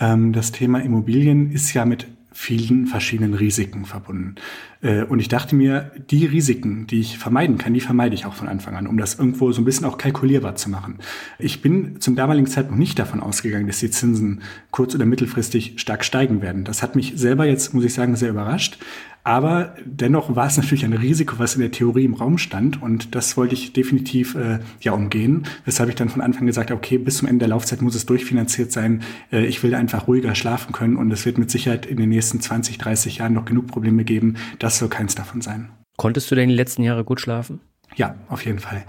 Ähm, 0.00 0.32
das 0.32 0.52
Thema 0.52 0.80
Immobilien 0.80 1.50
ist 1.52 1.72
ja 1.74 1.84
mit 1.84 2.06
vielen 2.34 2.86
verschiedenen 2.86 3.34
Risiken 3.34 3.84
verbunden. 3.84 4.36
Äh, 4.80 5.04
und 5.04 5.20
ich 5.20 5.28
dachte 5.28 5.54
mir, 5.54 5.92
die 6.10 6.26
Risiken, 6.26 6.86
die 6.86 7.00
ich 7.00 7.18
vermeiden 7.18 7.58
kann, 7.58 7.74
die 7.74 7.80
vermeide 7.80 8.14
ich 8.14 8.26
auch 8.26 8.34
von 8.34 8.48
Anfang 8.48 8.74
an, 8.74 8.86
um 8.86 8.96
das 8.96 9.14
irgendwo 9.14 9.52
so 9.52 9.60
ein 9.60 9.64
bisschen 9.64 9.86
auch 9.86 9.98
kalkulierbar 9.98 10.56
zu 10.56 10.70
machen. 10.70 10.98
Ich 11.38 11.62
bin 11.62 12.00
zum 12.00 12.16
damaligen 12.16 12.46
Zeitpunkt 12.46 12.78
nicht 12.78 12.98
davon 12.98 13.20
ausgegangen, 13.20 13.66
dass 13.66 13.80
die 13.80 13.90
Zinsen 13.90 14.42
kurz- 14.70 14.94
oder 14.94 15.04
mittelfristig 15.04 15.74
stark 15.76 16.04
steigen 16.04 16.42
werden. 16.42 16.64
Das 16.64 16.82
hat 16.82 16.96
mich 16.96 17.14
selber 17.16 17.44
jetzt, 17.44 17.74
muss 17.74 17.84
ich 17.84 17.94
sagen, 17.94 18.16
sehr 18.16 18.30
überrascht. 18.30 18.78
Aber 19.24 19.74
dennoch 19.84 20.34
war 20.34 20.46
es 20.46 20.56
natürlich 20.56 20.84
ein 20.84 20.92
Risiko, 20.92 21.38
was 21.38 21.54
in 21.54 21.60
der 21.60 21.70
Theorie 21.70 22.04
im 22.04 22.14
Raum 22.14 22.38
stand. 22.38 22.82
Und 22.82 23.14
das 23.14 23.36
wollte 23.36 23.54
ich 23.54 23.72
definitiv 23.72 24.34
äh, 24.34 24.58
ja 24.80 24.92
umgehen. 24.92 25.44
Weshalb 25.64 25.88
ich 25.88 25.94
dann 25.94 26.08
von 26.08 26.22
Anfang 26.22 26.46
gesagt 26.46 26.70
habe, 26.70 26.78
okay, 26.78 26.98
bis 26.98 27.18
zum 27.18 27.28
Ende 27.28 27.40
der 27.40 27.48
Laufzeit 27.48 27.82
muss 27.82 27.94
es 27.94 28.06
durchfinanziert 28.06 28.72
sein. 28.72 29.02
Äh, 29.30 29.46
ich 29.46 29.62
will 29.62 29.74
einfach 29.74 30.08
ruhiger 30.08 30.34
schlafen 30.34 30.72
können. 30.72 30.96
Und 30.96 31.10
es 31.12 31.24
wird 31.24 31.38
mit 31.38 31.50
Sicherheit 31.50 31.86
in 31.86 31.98
den 31.98 32.08
nächsten 32.08 32.40
20, 32.40 32.78
30 32.78 33.18
Jahren 33.18 33.34
noch 33.34 33.44
genug 33.44 33.68
Probleme 33.68 34.04
geben. 34.04 34.36
Das 34.58 34.78
soll 34.78 34.88
keins 34.88 35.14
davon 35.14 35.40
sein. 35.40 35.70
Konntest 35.96 36.30
du 36.30 36.34
denn 36.34 36.48
die 36.48 36.54
letzten 36.54 36.82
Jahre 36.82 37.04
gut 37.04 37.20
schlafen? 37.20 37.60
Ja, 37.94 38.16
auf 38.28 38.44
jeden 38.44 38.58
Fall. 38.58 38.84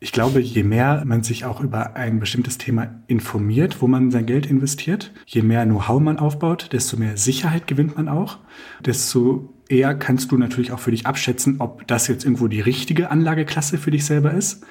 Ich 0.00 0.12
glaube, 0.12 0.40
je 0.40 0.62
mehr 0.62 1.04
man 1.04 1.22
sich 1.22 1.44
auch 1.44 1.60
über 1.60 1.94
ein 1.94 2.20
bestimmtes 2.20 2.58
Thema 2.58 3.02
informiert, 3.06 3.82
wo 3.82 3.86
man 3.86 4.10
sein 4.10 4.26
Geld 4.26 4.46
investiert, 4.46 5.12
je 5.26 5.42
mehr 5.42 5.64
Know-how 5.64 6.00
man 6.00 6.18
aufbaut, 6.18 6.70
desto 6.72 6.96
mehr 6.96 7.16
Sicherheit 7.16 7.66
gewinnt 7.66 7.96
man 7.96 8.08
auch, 8.08 8.38
desto 8.84 9.52
eher 9.68 9.94
kannst 9.94 10.32
du 10.32 10.36
natürlich 10.36 10.72
auch 10.72 10.78
für 10.78 10.90
dich 10.90 11.06
abschätzen, 11.06 11.56
ob 11.58 11.86
das 11.86 12.08
jetzt 12.08 12.24
irgendwo 12.24 12.48
die 12.48 12.60
richtige 12.60 13.10
Anlageklasse 13.10 13.78
für 13.78 13.90
dich 13.90 14.04
selber 14.04 14.32
ist. 14.32 14.64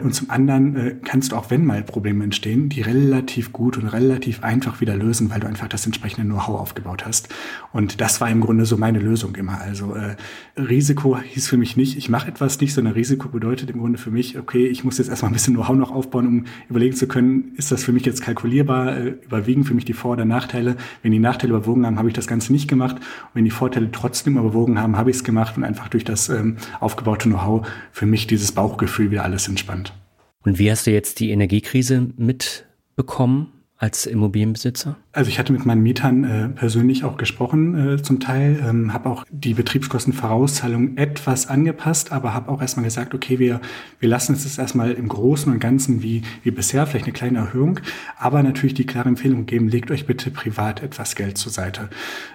Und 0.00 0.14
zum 0.14 0.30
anderen 0.30 0.76
äh, 0.76 0.96
kannst 1.04 1.32
du 1.32 1.36
auch, 1.36 1.50
wenn 1.50 1.64
mal 1.64 1.82
Probleme 1.82 2.24
entstehen, 2.24 2.68
die 2.70 2.80
relativ 2.80 3.52
gut 3.52 3.76
und 3.76 3.86
relativ 3.88 4.42
einfach 4.42 4.80
wieder 4.80 4.96
lösen, 4.96 5.30
weil 5.30 5.40
du 5.40 5.46
einfach 5.46 5.68
das 5.68 5.84
entsprechende 5.84 6.26
Know-how 6.26 6.58
aufgebaut 6.58 7.04
hast. 7.04 7.28
Und 7.72 8.00
das 8.00 8.20
war 8.20 8.28
im 8.28 8.40
Grunde 8.40 8.66
so 8.66 8.76
meine 8.76 8.98
Lösung 8.98 9.36
immer. 9.36 9.60
Also 9.60 9.94
äh, 9.94 10.16
Risiko 10.60 11.18
hieß 11.18 11.48
für 11.48 11.56
mich 11.56 11.76
nicht, 11.76 11.96
ich 11.96 12.08
mache 12.08 12.28
etwas 12.28 12.60
nicht, 12.60 12.74
sondern 12.74 12.94
Risiko 12.94 13.28
bedeutet 13.28 13.70
im 13.70 13.78
Grunde 13.78 13.98
für 13.98 14.10
mich, 14.10 14.38
okay, 14.38 14.66
ich 14.66 14.82
muss 14.82 14.98
jetzt 14.98 15.08
erstmal 15.08 15.30
ein 15.30 15.34
bisschen 15.34 15.54
Know-how 15.54 15.76
noch 15.76 15.92
aufbauen, 15.92 16.26
um 16.26 16.44
überlegen 16.68 16.96
zu 16.96 17.06
können, 17.06 17.52
ist 17.56 17.70
das 17.70 17.84
für 17.84 17.92
mich 17.92 18.04
jetzt 18.04 18.22
kalkulierbar, 18.22 18.96
äh, 18.96 19.08
überwiegen 19.24 19.64
für 19.64 19.74
mich 19.74 19.84
die 19.84 19.92
Vor- 19.92 20.12
oder 20.12 20.24
Nachteile. 20.24 20.76
Wenn 21.02 21.12
die 21.12 21.20
Nachteile 21.20 21.54
überwogen 21.54 21.86
haben, 21.86 21.98
habe 21.98 22.08
ich 22.08 22.14
das 22.14 22.26
Ganze 22.26 22.52
nicht 22.52 22.66
gemacht. 22.66 22.96
Und 22.96 23.34
wenn 23.34 23.44
die 23.44 23.50
Vorteile 23.50 23.90
trotzdem 23.92 24.36
überwogen 24.36 24.80
haben, 24.80 24.96
habe 24.96 25.10
ich 25.10 25.16
es 25.16 25.24
gemacht 25.24 25.56
und 25.56 25.62
einfach 25.62 25.88
durch 25.88 26.04
das 26.04 26.28
ähm, 26.28 26.56
aufgebaute 26.80 27.28
Know-how 27.28 27.66
für 27.92 28.06
mich 28.06 28.26
dieses 28.26 28.50
Bauchgefühl 28.52 29.12
wieder 29.12 29.22
alles 29.22 29.46
entspannt. 29.46 29.94
Und 30.42 30.58
wie 30.58 30.70
hast 30.70 30.86
du 30.86 30.90
jetzt 30.90 31.20
die 31.20 31.30
Energiekrise 31.30 32.08
mitbekommen 32.16 33.52
als 33.80 34.04
Immobilienbesitzer? 34.04 34.96
Also 35.12 35.30
ich 35.30 35.38
hatte 35.38 35.54
mit 35.54 35.64
meinen 35.64 35.82
Mietern 35.82 36.24
äh, 36.24 36.48
persönlich 36.50 37.02
auch 37.02 37.16
gesprochen 37.16 37.94
äh, 37.94 38.02
zum 38.02 38.20
Teil, 38.20 38.62
ähm, 38.62 38.92
habe 38.92 39.08
auch 39.08 39.24
die 39.30 39.54
Betriebskostenvorauszahlung 39.54 40.98
etwas 40.98 41.48
angepasst, 41.48 42.12
aber 42.12 42.34
habe 42.34 42.50
auch 42.50 42.60
erstmal 42.60 42.84
gesagt, 42.84 43.14
okay, 43.14 43.38
wir, 43.38 43.58
wir 43.98 44.08
lassen 44.10 44.34
es 44.34 44.44
jetzt 44.44 44.58
erstmal 44.58 44.92
im 44.92 45.08
Großen 45.08 45.50
und 45.50 45.60
Ganzen 45.60 46.02
wie, 46.02 46.22
wie 46.42 46.50
bisher, 46.50 46.86
vielleicht 46.86 47.06
eine 47.06 47.14
kleine 47.14 47.38
Erhöhung, 47.38 47.80
aber 48.18 48.42
natürlich 48.42 48.74
die 48.74 48.84
klare 48.84 49.08
Empfehlung 49.08 49.46
geben, 49.46 49.68
legt 49.68 49.90
euch 49.90 50.04
bitte 50.04 50.30
privat 50.30 50.82
etwas 50.82 51.14
Geld 51.14 51.38
zur 51.38 51.50
Seite. 51.50 51.88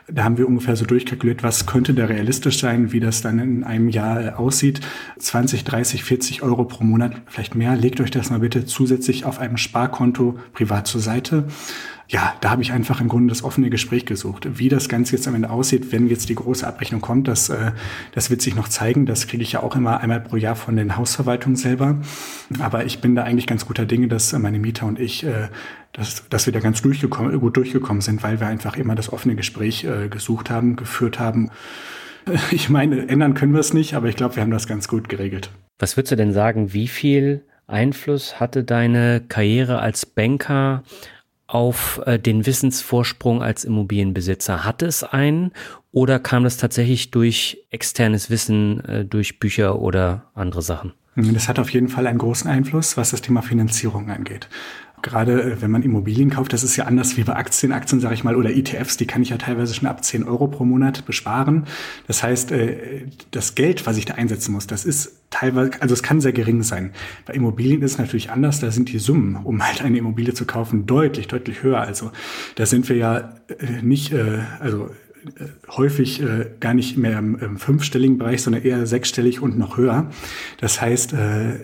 Da 0.08 0.23
haben 0.23 0.39
wir 0.39 0.47
ungefähr 0.47 0.75
so 0.75 0.86
durchkalkuliert, 0.86 1.43
was 1.43 1.67
könnte 1.67 1.93
da 1.93 2.05
realistisch 2.05 2.60
sein, 2.60 2.91
wie 2.91 2.99
das 2.99 3.21
dann 3.21 3.38
in 3.38 3.63
einem 3.63 3.89
Jahr 3.89 4.25
äh, 4.25 4.29
aussieht. 4.31 4.81
20, 5.19 5.63
30, 5.63 6.03
40 6.03 6.41
Euro 6.41 6.65
pro 6.65 6.84
Monat, 6.84 7.13
vielleicht 7.27 7.53
mehr. 7.53 7.75
Legt 7.75 8.01
euch 8.01 8.10
das 8.10 8.31
mal 8.31 8.39
bitte 8.39 8.65
zusätzlich 8.65 9.25
auf 9.25 9.38
einem 9.38 9.58
Sparkonto 9.58 10.39
privat 10.53 10.88
zur 10.88 11.01
Seite 11.01 11.34
ja, 12.07 12.35
da 12.39 12.51
habe 12.51 12.61
ich 12.61 12.71
einfach 12.71 13.01
im 13.01 13.07
Grunde 13.07 13.31
das 13.31 13.43
offene 13.43 13.69
Gespräch 13.69 14.05
gesucht. 14.05 14.47
Wie 14.59 14.69
das 14.69 14.89
Ganze 14.89 15.15
jetzt 15.15 15.27
am 15.27 15.33
Ende 15.33 15.49
aussieht, 15.49 15.91
wenn 15.91 16.07
jetzt 16.07 16.29
die 16.29 16.35
große 16.35 16.65
Abrechnung 16.65 17.01
kommt, 17.01 17.27
das, 17.27 17.49
äh, 17.49 17.71
das 18.13 18.29
wird 18.29 18.41
sich 18.43 18.55
noch 18.55 18.67
zeigen. 18.67 19.07
Das 19.07 19.25
kriege 19.27 19.41
ich 19.41 19.53
ja 19.53 19.63
auch 19.63 19.75
immer 19.75 19.99
einmal 20.01 20.21
pro 20.21 20.35
Jahr 20.35 20.55
von 20.55 20.75
den 20.75 20.97
Hausverwaltungen 20.97 21.55
selber. 21.55 21.97
Aber 22.59 22.85
ich 22.85 23.01
bin 23.01 23.15
da 23.15 23.23
eigentlich 23.23 23.47
ganz 23.47 23.65
guter 23.65 23.85
Dinge, 23.85 24.07
dass 24.07 24.33
meine 24.33 24.59
Mieter 24.59 24.85
und 24.85 24.99
ich, 24.99 25.23
äh, 25.25 25.49
dass, 25.93 26.29
dass 26.29 26.45
wir 26.45 26.53
da 26.53 26.59
ganz 26.59 26.83
durchgekommen, 26.83 27.39
gut 27.39 27.57
durchgekommen 27.57 28.01
sind, 28.01 28.21
weil 28.21 28.39
wir 28.39 28.47
einfach 28.47 28.77
immer 28.77 28.93
das 28.93 29.11
offene 29.11 29.35
Gespräch 29.35 29.83
äh, 29.83 30.07
gesucht 30.07 30.49
haben, 30.49 30.75
geführt 30.75 31.19
haben. 31.19 31.49
Ich 32.51 32.69
meine, 32.69 33.07
ändern 33.07 33.35
können 33.35 33.53
wir 33.53 33.59
es 33.59 33.73
nicht, 33.73 33.93
aber 33.93 34.07
ich 34.07 34.15
glaube, 34.15 34.35
wir 34.35 34.41
haben 34.41 34.49
das 34.49 34.67
ganz 34.67 34.87
gut 34.87 35.09
geregelt. 35.09 35.51
Was 35.77 35.95
würdest 35.95 36.11
du 36.11 36.15
denn 36.15 36.33
sagen, 36.33 36.73
wie 36.73 36.87
viel 36.87 37.43
Einfluss 37.67 38.39
hatte 38.39 38.63
deine 38.63 39.21
Karriere 39.27 39.79
als 39.79 40.05
Banker 40.05 40.83
auf 41.47 42.01
äh, 42.05 42.19
den 42.19 42.45
Wissensvorsprung 42.45 43.41
als 43.41 43.63
Immobilienbesitzer? 43.63 44.65
Hat 44.65 44.81
es 44.81 45.03
einen 45.03 45.51
oder 45.91 46.19
kam 46.19 46.43
das 46.43 46.58
tatsächlich 46.58 47.12
durch 47.12 47.65
externes 47.69 48.29
Wissen, 48.29 48.84
äh, 48.86 49.05
durch 49.05 49.39
Bücher 49.39 49.79
oder 49.79 50.31
andere 50.34 50.62
Sachen? 50.62 50.93
Das 51.15 51.47
hat 51.47 51.60
auf 51.60 51.69
jeden 51.69 51.88
Fall 51.88 52.08
einen 52.08 52.17
großen 52.17 52.49
Einfluss, 52.49 52.97
was 52.97 53.12
das 53.12 53.21
Thema 53.21 53.41
Finanzierung 53.41 54.10
angeht 54.10 54.49
gerade 55.01 55.41
äh, 55.41 55.62
wenn 55.62 55.71
man 55.71 55.84
Immobilien 55.84 56.29
kauft, 56.29 56.53
das 56.53 56.63
ist 56.63 56.75
ja 56.75 56.86
anders 56.86 57.17
wie 57.17 57.23
bei 57.23 57.36
Aktien. 57.36 57.71
Aktien, 57.71 57.99
sage 57.99 58.13
ich 58.13 58.23
mal, 58.23 58.36
oder 58.36 58.51
ETFs, 58.51 58.97
die 58.97 59.05
kann 59.05 59.21
ich 59.21 59.29
ja 59.29 59.38
teilweise 59.38 59.73
schon 59.73 59.88
ab 59.88 60.03
10 60.03 60.23
Euro 60.23 60.47
pro 60.47 60.65
Monat 60.65 61.05
besparen. 61.05 61.65
Das 62.08 62.23
heißt, 62.23 62.51
äh, 62.51 63.08
das 63.31 63.55
Geld, 63.55 63.86
was 63.86 63.97
ich 63.97 64.05
da 64.05 64.15
einsetzen 64.15 64.51
muss, 64.51 64.67
das 64.67 64.86
ist 64.86 65.13
teilweise, 65.29 65.81
also 65.81 65.93
es 65.93 66.03
kann 66.03 66.21
sehr 66.21 66.34
gering 66.34 66.63
sein. 66.63 66.91
Bei 67.25 67.34
Immobilien 67.34 67.81
ist 67.81 67.93
es 67.93 67.97
natürlich 67.97 68.31
anders, 68.31 68.60
da 68.60 68.71
sind 68.71 68.91
die 68.91 68.99
Summen, 68.99 69.36
um 69.36 69.65
halt 69.65 69.84
eine 69.84 69.97
Immobilie 69.97 70.34
zu 70.34 70.45
kaufen, 70.45 70.86
deutlich, 70.86 71.27
deutlich 71.27 71.63
höher. 71.63 71.81
Also 71.81 72.12
da 72.55 72.65
sind 72.65 72.88
wir 72.89 72.95
ja 72.95 73.34
äh, 73.60 73.81
nicht, 73.81 74.13
also 74.60 74.89
häufig 75.69 76.21
äh, 76.21 76.51
gar 76.60 76.73
nicht 76.73 76.97
mehr 76.97 77.19
im, 77.19 77.38
im, 77.38 77.58
fünfstelligen 77.58 78.17
Bereich, 78.17 78.41
sondern 78.41 78.63
eher 78.63 78.86
sechsstellig 78.86 79.41
und 79.41 79.58
noch 79.58 79.77
höher. 79.77 80.10
Das 80.60 80.81
heißt, 80.81 81.13
äh, 81.13 81.60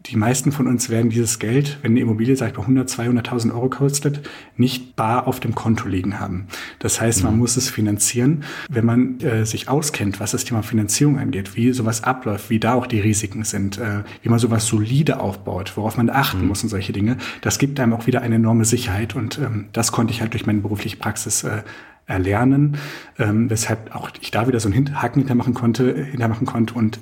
die 0.00 0.16
meisten 0.16 0.52
von 0.52 0.68
uns 0.68 0.88
werden 0.88 1.10
dieses 1.10 1.38
Geld, 1.38 1.78
wenn 1.82 1.92
eine 1.92 2.00
Immobilie, 2.00 2.36
sag 2.36 2.50
ich 2.50 2.56
mal, 2.56 2.62
100, 2.62 2.88
200.000 2.88 3.52
Euro 3.52 3.68
kostet, 3.68 4.28
nicht 4.56 4.94
bar 4.94 5.26
auf 5.26 5.40
dem 5.40 5.54
Konto 5.54 5.88
liegen 5.88 6.20
haben. 6.20 6.46
Das 6.78 7.00
heißt, 7.00 7.24
man 7.24 7.34
mhm. 7.34 7.40
muss 7.40 7.56
es 7.56 7.70
finanzieren. 7.70 8.44
Wenn 8.68 8.84
man 8.84 9.20
äh, 9.20 9.44
sich 9.44 9.68
auskennt, 9.68 10.20
was 10.20 10.30
das 10.30 10.44
Thema 10.44 10.62
Finanzierung 10.62 11.18
angeht, 11.18 11.56
wie 11.56 11.72
sowas 11.72 12.04
abläuft, 12.04 12.50
wie 12.50 12.60
da 12.60 12.74
auch 12.74 12.86
die 12.86 13.00
Risiken 13.00 13.42
sind, 13.44 13.78
äh, 13.78 14.04
wie 14.22 14.28
man 14.28 14.38
sowas 14.38 14.66
solide 14.66 15.18
aufbaut, 15.18 15.76
worauf 15.76 15.96
man 15.96 16.08
achten 16.08 16.42
mhm. 16.42 16.48
muss 16.48 16.62
und 16.62 16.68
solche 16.68 16.92
Dinge, 16.92 17.16
das 17.40 17.58
gibt 17.58 17.80
einem 17.80 17.92
auch 17.92 18.06
wieder 18.06 18.22
eine 18.22 18.36
enorme 18.36 18.64
Sicherheit. 18.64 19.16
Und 19.16 19.38
ähm, 19.38 19.66
das 19.72 19.90
konnte 19.90 20.12
ich 20.12 20.20
halt 20.20 20.34
durch 20.34 20.46
meine 20.46 20.60
berufliche 20.60 20.98
Praxis 20.98 21.42
äh, 21.42 21.62
erlernen, 22.06 22.76
ähm, 23.18 23.50
weshalb 23.50 23.94
auch 23.94 24.10
ich 24.20 24.30
da 24.30 24.46
wieder 24.46 24.60
so 24.60 24.68
einen 24.70 25.02
Haken 25.02 25.20
hintermachen 25.20 25.54
konnte, 25.54 25.92
hintermachen 26.04 26.46
konnte 26.46 26.74
und 26.74 27.00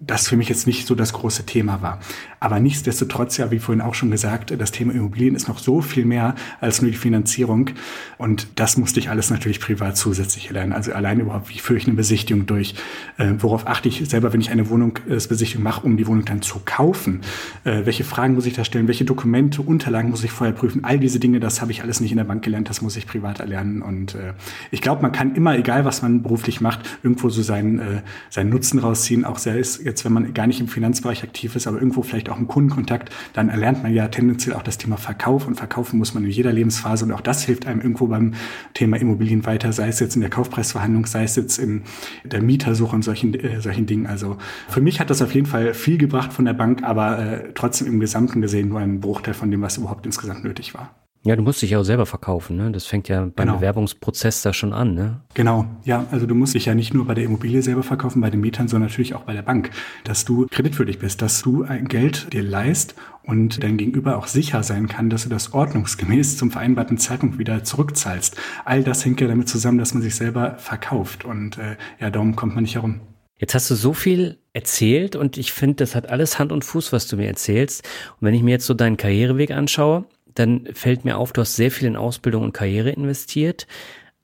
das 0.00 0.28
für 0.28 0.36
mich 0.36 0.48
jetzt 0.48 0.66
nicht 0.66 0.86
so 0.86 0.94
das 0.94 1.12
große 1.12 1.44
Thema 1.46 1.82
war. 1.82 2.00
Aber 2.40 2.60
nichtsdestotrotz, 2.60 3.36
ja, 3.36 3.50
wie 3.50 3.58
vorhin 3.58 3.80
auch 3.80 3.94
schon 3.94 4.10
gesagt, 4.10 4.54
das 4.58 4.70
Thema 4.70 4.92
Immobilien 4.92 5.34
ist 5.34 5.48
noch 5.48 5.58
so 5.58 5.80
viel 5.80 6.04
mehr 6.04 6.34
als 6.60 6.82
nur 6.82 6.90
die 6.90 6.96
Finanzierung. 6.96 7.70
Und 8.16 8.48
das 8.56 8.76
musste 8.76 9.00
ich 9.00 9.10
alles 9.10 9.30
natürlich 9.30 9.60
privat 9.60 9.96
zusätzlich 9.96 10.50
lernen. 10.50 10.72
Also 10.72 10.92
allein 10.92 11.20
überhaupt, 11.20 11.50
wie 11.50 11.58
führe 11.58 11.78
ich 11.78 11.86
eine 11.86 11.96
Besichtigung 11.96 12.46
durch? 12.46 12.74
Äh, 13.16 13.34
worauf 13.38 13.66
achte 13.66 13.88
ich 13.88 14.08
selber, 14.08 14.32
wenn 14.32 14.40
ich 14.40 14.50
eine 14.50 14.68
Wohnungsbesichtigung 14.68 15.62
mache, 15.62 15.84
um 15.84 15.96
die 15.96 16.06
Wohnung 16.06 16.24
dann 16.24 16.42
zu 16.42 16.60
kaufen? 16.64 17.22
Äh, 17.64 17.84
welche 17.84 18.04
Fragen 18.04 18.34
muss 18.34 18.46
ich 18.46 18.54
da 18.54 18.64
stellen? 18.64 18.88
Welche 18.88 19.04
Dokumente, 19.04 19.62
Unterlagen 19.62 20.10
muss 20.10 20.24
ich 20.24 20.30
vorher 20.30 20.54
prüfen? 20.54 20.84
All 20.84 20.98
diese 20.98 21.18
Dinge, 21.18 21.40
das 21.40 21.60
habe 21.60 21.72
ich 21.72 21.82
alles 21.82 22.00
nicht 22.00 22.12
in 22.12 22.18
der 22.18 22.24
Bank 22.24 22.44
gelernt, 22.44 22.68
das 22.68 22.82
muss 22.82 22.96
ich 22.96 23.06
privat 23.06 23.40
erlernen. 23.40 23.82
Und 23.82 24.14
äh, 24.14 24.34
ich 24.70 24.80
glaube, 24.80 25.02
man 25.02 25.12
kann 25.12 25.34
immer, 25.34 25.56
egal 25.56 25.84
was 25.84 26.02
man 26.02 26.22
beruflich 26.22 26.60
macht, 26.60 26.80
irgendwo 27.02 27.28
so 27.28 27.42
seinen, 27.42 27.78
äh, 27.78 28.02
seinen 28.30 28.50
Nutzen 28.50 28.78
rausziehen. 28.78 29.24
Auch 29.24 29.38
selbst 29.38 29.84
jetzt, 29.84 30.04
wenn 30.04 30.12
man 30.12 30.34
gar 30.34 30.46
nicht 30.46 30.60
im 30.60 30.68
Finanzbereich 30.68 31.22
aktiv 31.22 31.56
ist, 31.56 31.66
aber 31.66 31.78
irgendwo 31.78 32.02
vielleicht 32.02 32.27
auch 32.30 32.38
im 32.38 32.46
Kundenkontakt, 32.46 33.10
dann 33.32 33.48
erlernt 33.48 33.82
man 33.82 33.92
ja 33.92 34.08
tendenziell 34.08 34.54
auch 34.54 34.62
das 34.62 34.78
Thema 34.78 34.96
Verkauf 34.96 35.46
und 35.46 35.54
verkaufen 35.56 35.98
muss 35.98 36.14
man 36.14 36.24
in 36.24 36.30
jeder 36.30 36.52
Lebensphase 36.52 37.04
und 37.04 37.12
auch 37.12 37.20
das 37.20 37.42
hilft 37.42 37.66
einem 37.66 37.80
irgendwo 37.80 38.06
beim 38.06 38.34
Thema 38.74 38.96
Immobilien 38.98 39.46
weiter, 39.46 39.72
sei 39.72 39.88
es 39.88 40.00
jetzt 40.00 40.14
in 40.14 40.20
der 40.20 40.30
Kaufpreisverhandlung, 40.30 41.06
sei 41.06 41.24
es 41.24 41.36
jetzt 41.36 41.58
in 41.58 41.82
der 42.24 42.42
Mietersuche 42.42 42.94
und 42.94 43.02
solchen, 43.02 43.34
äh, 43.34 43.60
solchen 43.60 43.86
Dingen. 43.86 44.06
Also 44.06 44.38
für 44.68 44.80
mich 44.80 45.00
hat 45.00 45.10
das 45.10 45.22
auf 45.22 45.34
jeden 45.34 45.46
Fall 45.46 45.74
viel 45.74 45.98
gebracht 45.98 46.32
von 46.32 46.44
der 46.44 46.54
Bank, 46.54 46.82
aber 46.82 47.18
äh, 47.18 47.52
trotzdem 47.54 47.86
im 47.86 48.00
Gesamten 48.00 48.40
gesehen 48.40 48.68
nur 48.68 48.80
ein 48.80 49.00
Bruchteil 49.00 49.34
von 49.34 49.50
dem, 49.50 49.62
was 49.62 49.76
überhaupt 49.76 50.06
insgesamt 50.06 50.44
nötig 50.44 50.74
war. 50.74 51.07
Ja, 51.24 51.34
du 51.36 51.42
musst 51.42 51.60
dich 51.60 51.70
ja 51.70 51.80
auch 51.80 51.84
selber 51.84 52.06
verkaufen, 52.06 52.56
ne? 52.56 52.70
Das 52.70 52.86
fängt 52.86 53.08
ja 53.08 53.20
beim 53.20 53.32
genau. 53.34 53.56
Bewerbungsprozess 53.56 54.42
da 54.42 54.52
schon 54.52 54.72
an, 54.72 54.94
ne? 54.94 55.20
Genau, 55.34 55.66
ja. 55.84 56.06
Also 56.10 56.26
du 56.26 56.34
musst 56.34 56.54
dich 56.54 56.66
ja 56.66 56.74
nicht 56.74 56.94
nur 56.94 57.06
bei 57.06 57.14
der 57.14 57.24
Immobilie 57.24 57.60
selber 57.60 57.82
verkaufen, 57.82 58.20
bei 58.20 58.30
den 58.30 58.40
Mietern, 58.40 58.68
sondern 58.68 58.88
natürlich 58.88 59.14
auch 59.14 59.22
bei 59.22 59.32
der 59.32 59.42
Bank. 59.42 59.70
Dass 60.04 60.24
du 60.24 60.46
kreditwürdig 60.48 60.98
bist, 60.98 61.20
dass 61.20 61.42
du 61.42 61.64
ein 61.64 61.88
Geld 61.88 62.32
dir 62.32 62.42
leist 62.42 62.94
und 63.24 63.62
dein 63.62 63.76
Gegenüber 63.76 64.16
auch 64.16 64.26
sicher 64.26 64.62
sein 64.62 64.88
kann, 64.88 65.10
dass 65.10 65.24
du 65.24 65.28
das 65.28 65.52
ordnungsgemäß 65.52 66.38
zum 66.38 66.50
vereinbarten 66.50 66.98
Zeitpunkt 66.98 67.38
wieder 67.38 67.62
zurückzahlst. 67.64 68.36
All 68.64 68.82
das 68.82 69.04
hängt 69.04 69.20
ja 69.20 69.26
damit 69.26 69.48
zusammen, 69.48 69.78
dass 69.78 69.92
man 69.92 70.02
sich 70.02 70.14
selber 70.14 70.56
verkauft. 70.56 71.24
Und 71.24 71.58
äh, 71.58 71.76
ja, 72.00 72.10
darum 72.10 72.36
kommt 72.36 72.54
man 72.54 72.62
nicht 72.62 72.76
herum. 72.76 73.00
Jetzt 73.38 73.54
hast 73.54 73.70
du 73.70 73.76
so 73.76 73.92
viel 73.92 74.38
erzählt 74.52 75.14
und 75.14 75.36
ich 75.36 75.52
finde, 75.52 75.76
das 75.76 75.94
hat 75.94 76.08
alles 76.08 76.40
Hand 76.40 76.50
und 76.50 76.64
Fuß, 76.64 76.92
was 76.92 77.06
du 77.06 77.16
mir 77.16 77.28
erzählst. 77.28 77.84
Und 78.20 78.26
wenn 78.26 78.34
ich 78.34 78.42
mir 78.42 78.50
jetzt 78.50 78.66
so 78.66 78.74
deinen 78.74 78.96
Karriereweg 78.96 79.52
anschaue, 79.52 80.06
dann 80.38 80.68
fällt 80.72 81.04
mir 81.04 81.18
auf, 81.18 81.32
du 81.32 81.40
hast 81.40 81.56
sehr 81.56 81.70
viel 81.70 81.88
in 81.88 81.96
Ausbildung 81.96 82.42
und 82.42 82.52
Karriere 82.52 82.90
investiert, 82.90 83.66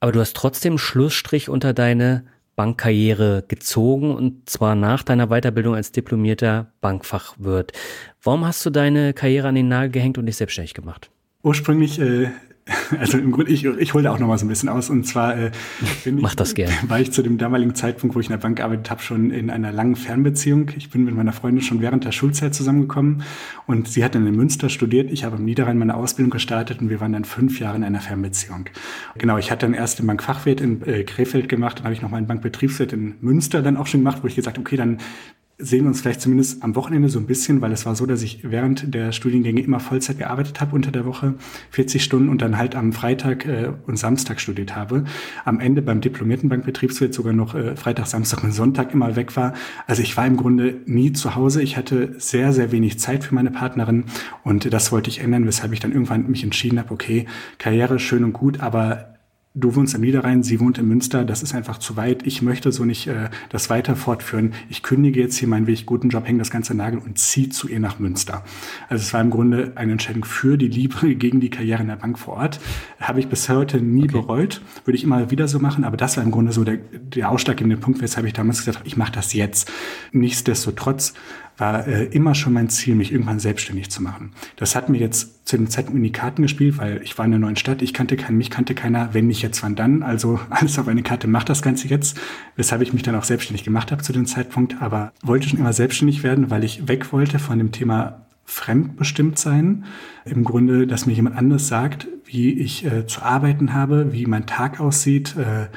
aber 0.00 0.12
du 0.12 0.20
hast 0.20 0.36
trotzdem 0.36 0.78
Schlussstrich 0.78 1.48
unter 1.48 1.72
deine 1.72 2.24
Bankkarriere 2.56 3.44
gezogen 3.48 4.14
und 4.14 4.48
zwar 4.48 4.74
nach 4.74 5.02
deiner 5.02 5.26
Weiterbildung 5.28 5.74
als 5.74 5.92
diplomierter 5.92 6.72
Bankfachwirt. 6.80 7.72
Warum 8.22 8.44
hast 8.44 8.64
du 8.64 8.70
deine 8.70 9.12
Karriere 9.12 9.48
an 9.48 9.56
den 9.56 9.68
Nagel 9.68 9.90
gehängt 9.90 10.18
und 10.18 10.26
dich 10.26 10.36
selbstständig 10.36 10.74
gemacht? 10.74 11.10
Ursprünglich 11.42 11.98
äh, 11.98 12.30
Also 12.98 13.18
im 13.18 13.32
Grunde, 13.32 13.50
ich, 13.50 13.64
ich 13.64 13.94
hole 13.94 14.04
da 14.04 14.12
auch 14.12 14.18
noch 14.18 14.28
mal 14.28 14.38
so 14.38 14.46
ein 14.46 14.48
bisschen 14.48 14.68
aus. 14.68 14.90
Und 14.90 15.04
zwar 15.04 15.36
äh, 15.36 15.50
bin 16.04 16.20
Mach 16.20 16.34
das 16.34 16.54
gerne. 16.54 16.72
war 16.88 17.00
ich 17.00 17.12
zu 17.12 17.22
dem 17.22 17.38
damaligen 17.38 17.74
Zeitpunkt, 17.74 18.14
wo 18.14 18.20
ich 18.20 18.26
in 18.26 18.32
der 18.32 18.38
Bank 18.38 18.56
gearbeitet 18.56 18.90
habe, 18.90 19.02
schon 19.02 19.30
in 19.30 19.50
einer 19.50 19.72
langen 19.72 19.96
Fernbeziehung. 19.96 20.70
Ich 20.76 20.90
bin 20.90 21.04
mit 21.04 21.14
meiner 21.14 21.32
Freundin 21.32 21.62
schon 21.62 21.80
während 21.80 22.04
der 22.04 22.12
Schulzeit 22.12 22.54
zusammengekommen 22.54 23.22
und 23.66 23.88
sie 23.88 24.04
hat 24.04 24.14
dann 24.14 24.26
in 24.26 24.36
Münster 24.36 24.68
studiert. 24.68 25.10
Ich 25.10 25.24
habe 25.24 25.36
im 25.36 25.44
Niederrhein 25.44 25.78
meine 25.78 25.94
Ausbildung 25.94 26.30
gestartet 26.30 26.80
und 26.80 26.90
wir 26.90 27.00
waren 27.00 27.12
dann 27.12 27.24
fünf 27.24 27.60
Jahre 27.60 27.76
in 27.76 27.84
einer 27.84 28.00
Fernbeziehung. 28.00 28.66
Genau, 29.18 29.38
ich 29.38 29.50
hatte 29.50 29.66
dann 29.66 29.74
erst 29.74 29.98
den 29.98 30.06
Bankfachwirt 30.06 30.60
in 30.60 30.82
äh, 30.86 31.04
Krefeld 31.04 31.48
gemacht, 31.48 31.78
dann 31.78 31.84
habe 31.84 31.94
ich 31.94 32.02
noch 32.02 32.10
meinen 32.10 32.26
Bankbetriebswirt 32.26 32.92
in 32.92 33.16
Münster 33.20 33.62
dann 33.62 33.76
auch 33.76 33.86
schon 33.86 34.00
gemacht, 34.00 34.18
wo 34.22 34.26
ich 34.26 34.36
gesagt 34.36 34.58
okay, 34.58 34.76
dann 34.76 34.98
sehen 35.56 35.86
uns 35.86 36.00
vielleicht 36.00 36.20
zumindest 36.20 36.64
am 36.64 36.74
Wochenende 36.74 37.08
so 37.08 37.18
ein 37.18 37.26
bisschen, 37.26 37.60
weil 37.60 37.70
es 37.72 37.86
war 37.86 37.94
so, 37.94 38.06
dass 38.06 38.22
ich 38.22 38.40
während 38.42 38.92
der 38.92 39.12
Studiengänge 39.12 39.60
immer 39.60 39.78
Vollzeit 39.78 40.18
gearbeitet 40.18 40.60
habe 40.60 40.74
unter 40.74 40.90
der 40.90 41.04
Woche, 41.04 41.34
40 41.70 42.02
Stunden 42.02 42.28
und 42.28 42.42
dann 42.42 42.58
halt 42.58 42.74
am 42.74 42.92
Freitag 42.92 43.46
äh, 43.46 43.70
und 43.86 43.96
Samstag 43.96 44.40
studiert 44.40 44.74
habe. 44.74 45.04
Am 45.44 45.60
Ende 45.60 45.80
beim 45.80 46.00
diplomierten 46.00 46.48
Bankbetriebswirt 46.48 47.14
sogar 47.14 47.32
noch 47.32 47.54
äh, 47.54 47.76
Freitag, 47.76 48.08
Samstag 48.08 48.42
und 48.42 48.52
Sonntag 48.52 48.92
immer 48.92 49.14
weg 49.14 49.36
war. 49.36 49.54
Also 49.86 50.02
ich 50.02 50.16
war 50.16 50.26
im 50.26 50.36
Grunde 50.36 50.80
nie 50.86 51.12
zu 51.12 51.36
Hause. 51.36 51.62
Ich 51.62 51.76
hatte 51.76 52.14
sehr, 52.18 52.52
sehr 52.52 52.72
wenig 52.72 52.98
Zeit 52.98 53.22
für 53.22 53.34
meine 53.34 53.52
Partnerin 53.52 54.04
und 54.42 54.72
das 54.72 54.90
wollte 54.90 55.08
ich 55.08 55.20
ändern, 55.20 55.46
weshalb 55.46 55.72
ich 55.72 55.80
dann 55.80 55.92
irgendwann 55.92 56.28
mich 56.30 56.42
entschieden 56.42 56.80
habe, 56.80 56.92
okay, 56.92 57.26
Karriere 57.58 58.00
schön 58.00 58.24
und 58.24 58.32
gut, 58.32 58.60
aber 58.60 59.13
du 59.56 59.76
wohnst 59.76 59.94
im 59.94 60.00
Niederrhein, 60.00 60.42
sie 60.42 60.58
wohnt 60.58 60.78
in 60.78 60.88
Münster, 60.88 61.24
das 61.24 61.42
ist 61.44 61.54
einfach 61.54 61.78
zu 61.78 61.96
weit. 61.96 62.26
Ich 62.26 62.42
möchte 62.42 62.72
so 62.72 62.84
nicht 62.84 63.06
äh, 63.06 63.30
das 63.50 63.70
weiter 63.70 63.94
fortführen. 63.94 64.52
Ich 64.68 64.82
kündige 64.82 65.20
jetzt 65.20 65.36
hier 65.36 65.46
meinen 65.46 65.68
wirklich 65.68 65.86
guten 65.86 66.08
Job, 66.08 66.26
hänge 66.26 66.40
das 66.40 66.50
ganze 66.50 66.74
Nagel 66.74 66.98
und 66.98 67.18
ziehe 67.18 67.50
zu 67.50 67.68
ihr 67.68 67.78
nach 67.78 68.00
Münster. 68.00 68.42
Also 68.88 69.02
es 69.02 69.12
war 69.12 69.20
im 69.20 69.30
Grunde 69.30 69.72
eine 69.76 69.92
Entscheidung 69.92 70.24
für 70.24 70.58
die 70.58 70.66
Liebe 70.66 71.14
gegen 71.14 71.38
die 71.38 71.50
Karriere 71.50 71.82
in 71.82 71.88
der 71.88 71.96
Bank 71.96 72.18
vor 72.18 72.34
Ort. 72.34 72.58
Habe 72.98 73.20
ich 73.20 73.28
bis 73.28 73.48
heute 73.48 73.80
nie 73.80 74.04
okay. 74.04 74.12
bereut, 74.12 74.60
würde 74.84 74.96
ich 74.96 75.04
immer 75.04 75.30
wieder 75.30 75.46
so 75.46 75.60
machen, 75.60 75.84
aber 75.84 75.96
das 75.96 76.16
war 76.16 76.24
im 76.24 76.32
Grunde 76.32 76.50
so 76.50 76.64
der, 76.64 76.78
der 76.78 77.30
ausschlaggebende 77.30 77.76
Punkt, 77.76 78.02
weshalb 78.02 78.26
ich 78.26 78.32
damals 78.32 78.58
gesagt 78.58 78.78
habe, 78.78 78.88
ich 78.88 78.96
mache 78.96 79.12
das 79.12 79.34
jetzt. 79.34 79.70
Nichtsdestotrotz 80.10 81.14
war 81.56 81.86
äh, 81.86 82.04
immer 82.06 82.34
schon 82.34 82.52
mein 82.52 82.68
Ziel, 82.68 82.94
mich 82.94 83.12
irgendwann 83.12 83.38
selbstständig 83.38 83.90
zu 83.90 84.02
machen. 84.02 84.32
Das 84.56 84.74
hat 84.74 84.88
mir 84.88 84.98
jetzt 84.98 85.46
zu 85.46 85.56
dem 85.56 85.68
Zeitpunkt 85.68 85.98
in 85.98 86.02
die 86.02 86.12
Karten 86.12 86.42
gespielt, 86.42 86.78
weil 86.78 87.00
ich 87.02 87.16
war 87.16 87.24
in 87.24 87.32
einer 87.32 87.40
neuen 87.40 87.56
Stadt, 87.56 87.82
ich 87.82 87.94
kannte 87.94 88.16
keinen, 88.16 88.38
mich 88.38 88.50
kannte 88.50 88.74
keiner, 88.74 89.12
wenn 89.12 89.26
nicht 89.26 89.42
jetzt, 89.42 89.62
wann 89.62 89.76
dann. 89.76 90.02
Also 90.02 90.40
alles 90.50 90.78
auf 90.78 90.88
eine 90.88 91.02
Karte 91.02 91.28
macht 91.28 91.48
das 91.48 91.62
Ganze 91.62 91.88
jetzt, 91.88 92.18
weshalb 92.56 92.82
ich 92.82 92.92
mich 92.92 93.02
dann 93.02 93.14
auch 93.14 93.24
selbstständig 93.24 93.64
gemacht 93.64 93.92
habe 93.92 94.02
zu 94.02 94.12
dem 94.12 94.26
Zeitpunkt. 94.26 94.80
Aber 94.80 95.12
wollte 95.22 95.48
schon 95.48 95.58
immer 95.58 95.72
selbstständig 95.72 96.22
werden, 96.22 96.50
weil 96.50 96.64
ich 96.64 96.88
weg 96.88 97.12
wollte 97.12 97.38
von 97.38 97.58
dem 97.58 97.72
Thema 97.72 98.26
fremdbestimmt 98.44 99.38
sein. 99.38 99.84
Im 100.24 100.44
Grunde, 100.44 100.86
dass 100.86 101.06
mir 101.06 101.14
jemand 101.14 101.36
anderes 101.36 101.68
sagt, 101.68 102.08
wie 102.24 102.52
ich 102.52 102.84
äh, 102.84 103.06
zu 103.06 103.22
arbeiten 103.22 103.72
habe, 103.72 104.12
wie 104.12 104.26
mein 104.26 104.46
Tag 104.46 104.80
aussieht, 104.80 105.36
äh, 105.36 105.68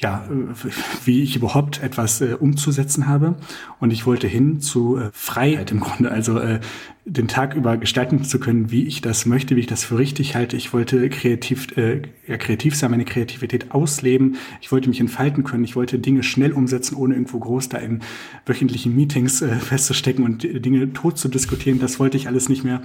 ja, 0.00 0.24
äh, 0.30 0.70
wie 1.04 1.22
ich 1.22 1.36
überhaupt 1.36 1.82
etwas 1.82 2.20
äh, 2.20 2.34
umzusetzen 2.38 3.06
habe. 3.06 3.36
Und 3.80 3.92
ich 3.92 4.06
wollte 4.06 4.28
hin 4.28 4.60
zu 4.60 4.98
äh, 4.98 5.10
Freiheit 5.12 5.72
im 5.72 5.80
Grunde, 5.80 6.10
also 6.10 6.38
äh, 6.38 6.60
den 7.06 7.28
Tag 7.28 7.54
über 7.54 7.78
gestalten 7.78 8.22
zu 8.24 8.38
können, 8.38 8.70
wie 8.70 8.84
ich 8.84 9.00
das 9.00 9.24
möchte, 9.24 9.56
wie 9.56 9.60
ich 9.60 9.66
das 9.66 9.84
für 9.84 9.98
richtig 9.98 10.36
halte. 10.36 10.56
Ich 10.56 10.72
wollte 10.74 11.08
kreativ, 11.08 11.76
äh, 11.78 12.02
ja, 12.26 12.36
kreativ 12.36 12.76
sein, 12.76 12.90
meine 12.90 13.06
Kreativität 13.06 13.72
ausleben. 13.72 14.36
Ich 14.60 14.70
wollte 14.70 14.88
mich 14.88 15.00
entfalten 15.00 15.42
können. 15.42 15.64
Ich 15.64 15.76
wollte 15.76 15.98
Dinge 15.98 16.22
schnell 16.22 16.52
umsetzen, 16.52 16.94
ohne 16.94 17.14
irgendwo 17.14 17.38
groß 17.38 17.70
da 17.70 17.78
in 17.78 18.00
wöchentlichen 18.44 18.94
Meetings 18.94 19.40
äh, 19.40 19.56
festzustecken 19.56 20.24
und 20.24 20.42
Dinge 20.42 20.92
tot 20.92 21.16
zu 21.16 21.28
diskutieren. 21.28 21.78
Das 21.80 21.98
wollte 21.98 22.18
ich 22.18 22.28
alles 22.28 22.50
nicht 22.50 22.64
mehr. 22.64 22.82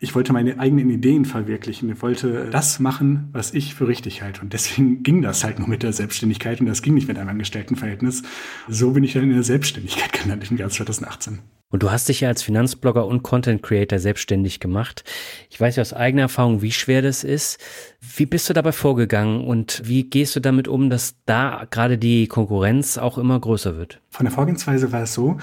Ich 0.00 0.14
wollte 0.16 0.32
meine 0.32 0.58
eigenen 0.58 0.90
Ideen 0.90 1.24
verwirklichen. 1.24 1.88
Ich 1.90 2.02
wollte 2.02 2.48
das 2.50 2.80
machen, 2.80 3.28
was 3.32 3.54
ich 3.54 3.76
für 3.76 3.86
richtig 3.86 4.22
halte. 4.22 4.42
Und 4.42 4.52
deswegen 4.52 5.04
ging 5.04 5.22
das 5.22 5.44
halt 5.44 5.60
nur 5.60 5.68
mit 5.68 5.84
der 5.84 5.92
Selbstständigkeit 5.92 6.60
und 6.60 6.66
das 6.66 6.82
ging 6.82 6.94
nicht 6.94 7.06
mit 7.06 7.16
einem 7.16 7.28
Angestelltenverhältnis. 7.28 8.22
So 8.68 8.90
bin 8.90 9.04
ich 9.04 9.12
dann 9.12 9.22
in 9.22 9.30
der 9.30 9.44
Selbstständigkeit 9.44 10.12
gelandet 10.12 10.31
im 10.32 10.56
Jahr 10.56 10.70
2018. 10.70 11.40
Und 11.72 11.82
du 11.82 11.90
hast 11.90 12.08
dich 12.10 12.20
ja 12.20 12.28
als 12.28 12.42
Finanzblogger 12.42 13.06
und 13.06 13.22
Content 13.22 13.62
Creator 13.62 13.98
selbstständig 13.98 14.60
gemacht. 14.60 15.04
Ich 15.48 15.58
weiß 15.58 15.76
ja 15.76 15.80
aus 15.80 15.94
eigener 15.94 16.22
Erfahrung, 16.22 16.60
wie 16.60 16.70
schwer 16.70 17.00
das 17.00 17.24
ist. 17.24 17.58
Wie 17.98 18.26
bist 18.26 18.48
du 18.50 18.52
dabei 18.52 18.72
vorgegangen 18.72 19.42
und 19.42 19.80
wie 19.84 20.04
gehst 20.04 20.36
du 20.36 20.40
damit 20.40 20.68
um, 20.68 20.90
dass 20.90 21.16
da 21.24 21.66
gerade 21.70 21.96
die 21.96 22.28
Konkurrenz 22.28 22.98
auch 22.98 23.16
immer 23.16 23.40
größer 23.40 23.78
wird? 23.78 24.02
Von 24.10 24.26
der 24.26 24.34
Vorgehensweise 24.34 24.92
war 24.92 25.04
es 25.04 25.14
so, 25.14 25.38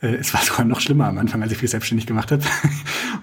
äh, 0.00 0.14
es 0.14 0.32
war 0.32 0.40
sogar 0.42 0.64
noch 0.64 0.80
schlimmer 0.80 1.06
am 1.06 1.18
Anfang, 1.18 1.42
als 1.42 1.52
ich 1.52 1.60
mich 1.60 1.70
selbstständig 1.70 2.06
gemacht 2.06 2.32
habe. 2.32 2.42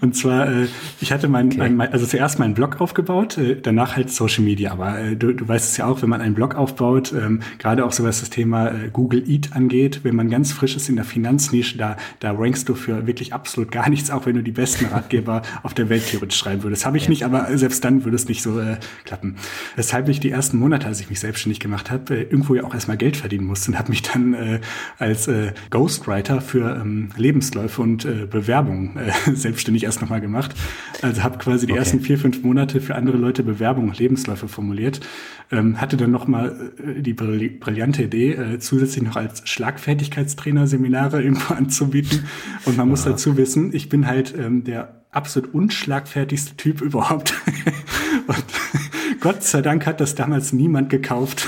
Und 0.02 0.16
zwar, 0.16 0.52
äh, 0.52 0.68
ich 1.00 1.12
hatte 1.12 1.28
mein, 1.28 1.48
okay. 1.48 1.70
mein, 1.70 1.94
also 1.94 2.08
zuerst 2.08 2.40
meinen 2.40 2.56
Blog 2.56 2.82
aufgebaut, 2.82 3.38
äh, 3.38 3.62
danach 3.62 3.96
halt 3.96 4.10
Social 4.10 4.44
Media. 4.44 4.72
Aber 4.72 5.00
äh, 5.00 5.16
du, 5.16 5.32
du 5.32 5.48
weißt 5.48 5.72
es 5.72 5.78
ja 5.78 5.86
auch, 5.86 6.02
wenn 6.02 6.10
man 6.10 6.22
einen 6.22 6.34
Blog 6.34 6.56
aufbaut, 6.56 7.14
ähm, 7.14 7.42
gerade 7.60 7.86
auch 7.86 7.92
so 7.92 8.04
was 8.04 8.20
das 8.20 8.32
Thema 8.32 8.70
äh, 8.70 8.90
Google 8.92 9.24
Eat 9.30 9.54
angeht, 9.54 10.00
wenn 10.04 10.16
man 10.16 10.32
ganz 10.32 10.52
frisch 10.54 10.76
ist 10.76 10.90
in 10.90 10.96
der 10.96 11.06
Finanznische, 11.06 11.78
da, 11.78 11.98
da 12.20 12.32
rankst 12.32 12.68
du 12.68 12.74
für 12.74 13.06
wirklich 13.06 13.34
absolut 13.34 13.72
gar 13.72 13.90
nichts, 13.90 14.10
auch 14.10 14.26
wenn 14.26 14.36
du 14.36 14.42
die 14.42 14.52
besten 14.52 14.86
Ratgeber 14.86 15.44
auf 15.64 15.76
der 15.76 15.88
Welt 15.90 16.08
theoretisch 16.08 16.40
schreiben 16.40 16.64
würdest. 16.64 16.84
Habe 16.84 16.98
ich 16.98 17.04
ja. 17.04 17.10
nicht, 17.10 17.24
aber 17.24 17.56
selbst 17.56 17.86
dann 17.86 18.04
würde 18.04 18.16
es 18.16 18.28
nicht 18.28 18.42
so 18.42 18.60
äh, 18.60 18.78
klappen. 19.06 19.36
Weshalb 19.76 20.10
ich 20.10 20.20
die 20.20 20.32
ersten 20.32 20.58
Monate, 20.58 20.88
als 20.88 21.00
ich 21.00 21.12
mich 21.12 21.20
selbstständig 21.20 21.60
gemacht 21.60 21.92
habe, 21.92 22.16
äh, 22.16 22.24
irgendwo 22.24 22.56
ja 22.56 22.64
auch 22.64 22.74
erstmal 22.74 22.98
Geld 22.98 23.18
verdienen 23.18 23.46
musste 23.46 23.70
und 23.70 23.78
habe 23.78 23.90
mich 23.92 24.02
dann 24.02 24.34
äh, 24.34 24.62
als 24.98 25.28
äh, 25.28 25.54
Ghostwriter 25.70 26.42
für 26.42 26.76
ähm, 26.82 27.10
Lebensläufe 27.16 27.84
und 27.84 28.06
äh, 28.06 28.26
Bewerbungen 28.26 28.98
äh, 28.98 29.12
selbstständig 29.36 29.91
erst 29.92 30.02
nochmal 30.02 30.22
gemacht. 30.22 30.56
Also 31.02 31.22
habe 31.22 31.38
quasi 31.38 31.66
die 31.66 31.74
okay. 31.74 31.80
ersten 31.80 32.00
vier, 32.00 32.18
fünf 32.18 32.44
Monate 32.44 32.80
für 32.80 32.96
andere 32.96 33.18
Leute 33.18 33.44
Bewerbungen 33.44 33.90
und 33.90 34.00
Lebensläufe 34.00 34.48
formuliert. 34.48 35.02
Ähm, 35.52 35.82
hatte 35.82 35.98
dann 35.98 36.12
nochmal 36.12 36.72
äh, 36.78 37.02
die 37.02 37.14
brillante 37.14 38.04
Idee, 38.04 38.32
äh, 38.32 38.60
zusätzlich 38.60 39.04
noch 39.04 39.18
als 39.18 39.48
Schlagfertigkeitstrainer 39.48 40.66
Seminare 40.68 41.22
irgendwo 41.24 41.54
anzubieten. 41.54 42.26
Und 42.66 42.78
man 42.78 42.88
muss 42.88 43.04
dazu 43.04 43.36
wissen, 43.38 43.74
ich 43.74 43.90
bin 43.90 44.08
halt 44.08 44.34
ähm, 44.38 44.64
der 44.64 45.02
absolut 45.12 45.54
unschlagfertigste 45.54 46.56
Typ 46.56 46.82
überhaupt. 46.82 47.34
und 48.28 48.46
Gott 49.20 49.44
sei 49.44 49.62
Dank 49.62 49.86
hat 49.86 50.00
das 50.00 50.16
damals 50.16 50.54
niemand 50.54 50.90
gekauft. 50.90 51.48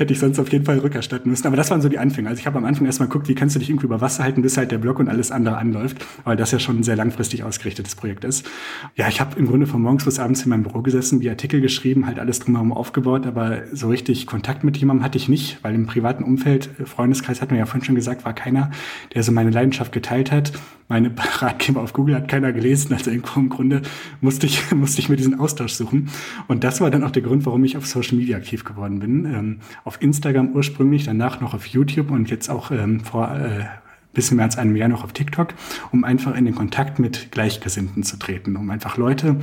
Hätte 0.00 0.12
ich 0.12 0.18
sonst 0.18 0.38
auf 0.38 0.50
jeden 0.50 0.64
Fall 0.64 0.78
rückerstatten 0.78 1.30
müssen. 1.30 1.46
Aber 1.46 1.56
das 1.56 1.70
waren 1.70 1.80
so 1.80 1.88
die 1.88 1.98
Anfänge. 1.98 2.28
Also 2.28 2.40
ich 2.40 2.46
habe 2.46 2.58
am 2.58 2.64
Anfang 2.64 2.86
erstmal 2.86 3.08
geguckt, 3.08 3.28
wie 3.28 3.34
kannst 3.34 3.54
du 3.54 3.60
dich 3.60 3.70
irgendwie 3.70 3.86
über 3.86 4.00
Wasser 4.00 4.24
halten, 4.24 4.42
bis 4.42 4.56
halt 4.56 4.72
der 4.72 4.78
Block 4.78 4.98
und 4.98 5.08
alles 5.08 5.30
andere 5.30 5.58
anläuft. 5.58 6.04
Weil 6.24 6.36
das 6.36 6.50
ja 6.50 6.58
schon 6.58 6.78
ein 6.78 6.82
sehr 6.82 6.96
langfristig 6.96 7.44
ausgerichtetes 7.44 7.94
Projekt 7.94 8.24
ist. 8.24 8.48
Ja, 8.96 9.08
ich 9.08 9.20
habe 9.20 9.38
im 9.38 9.46
Grunde 9.46 9.66
von 9.66 9.82
morgens 9.82 10.04
bis 10.04 10.18
abends 10.18 10.42
in 10.42 10.50
meinem 10.50 10.62
Büro 10.62 10.82
gesessen, 10.82 11.20
die 11.20 11.28
Artikel 11.28 11.60
geschrieben, 11.60 12.06
halt 12.06 12.18
alles 12.18 12.40
drumherum 12.40 12.72
aufgebaut, 12.72 13.26
aber 13.26 13.62
so 13.72 13.88
richtig 13.88 14.26
Kontakt 14.26 14.64
mit 14.64 14.76
jemandem 14.76 15.04
hatte 15.04 15.18
ich 15.18 15.28
nicht, 15.28 15.62
weil 15.62 15.74
im 15.74 15.86
privaten 15.86 16.24
Umfeld, 16.24 16.70
äh, 16.78 16.86
Freundeskreis 16.86 17.42
hat 17.42 17.50
mir 17.50 17.58
ja 17.58 17.66
vorhin 17.66 17.84
schon 17.84 17.94
gesagt, 17.94 18.24
war 18.24 18.34
keiner, 18.34 18.70
der 19.14 19.22
so 19.22 19.32
meine 19.32 19.50
Leidenschaft 19.50 19.92
geteilt 19.92 20.32
hat 20.32 20.52
meine 20.90 21.14
Ratgeber 21.38 21.80
auf 21.80 21.94
Google 21.94 22.16
hat 22.16 22.28
keiner 22.28 22.52
gelesen, 22.52 22.92
also 22.92 23.10
im 23.10 23.22
Grunde 23.22 23.80
musste 24.20 24.46
ich, 24.46 24.70
musste 24.74 25.00
ich 25.00 25.08
mir 25.08 25.16
diesen 25.16 25.40
Austausch 25.40 25.72
suchen. 25.72 26.10
Und 26.48 26.64
das 26.64 26.82
war 26.82 26.90
dann 26.90 27.04
auch 27.04 27.12
der 27.12 27.22
Grund, 27.22 27.46
warum 27.46 27.64
ich 27.64 27.76
auf 27.78 27.86
Social 27.86 28.18
Media 28.18 28.36
aktiv 28.36 28.64
geworden 28.64 28.98
bin. 28.98 29.24
Ähm, 29.24 29.60
auf 29.90 30.00
Instagram 30.00 30.52
ursprünglich, 30.52 31.02
danach 31.02 31.40
noch 31.40 31.52
auf 31.52 31.66
YouTube 31.66 32.12
und 32.12 32.30
jetzt 32.30 32.48
auch 32.48 32.70
ähm, 32.70 33.00
vor 33.00 33.34
äh, 33.34 33.64
bisschen 34.12 34.36
mehr 34.36 34.46
als 34.46 34.56
einem 34.56 34.76
Jahr 34.76 34.88
noch 34.88 35.02
auf 35.02 35.12
TikTok, 35.12 35.48
um 35.90 36.04
einfach 36.04 36.36
in 36.36 36.44
den 36.44 36.54
Kontakt 36.54 37.00
mit 37.00 37.32
Gleichgesinnten 37.32 38.04
zu 38.04 38.16
treten, 38.16 38.54
um 38.54 38.70
einfach 38.70 38.96
Leute 38.96 39.36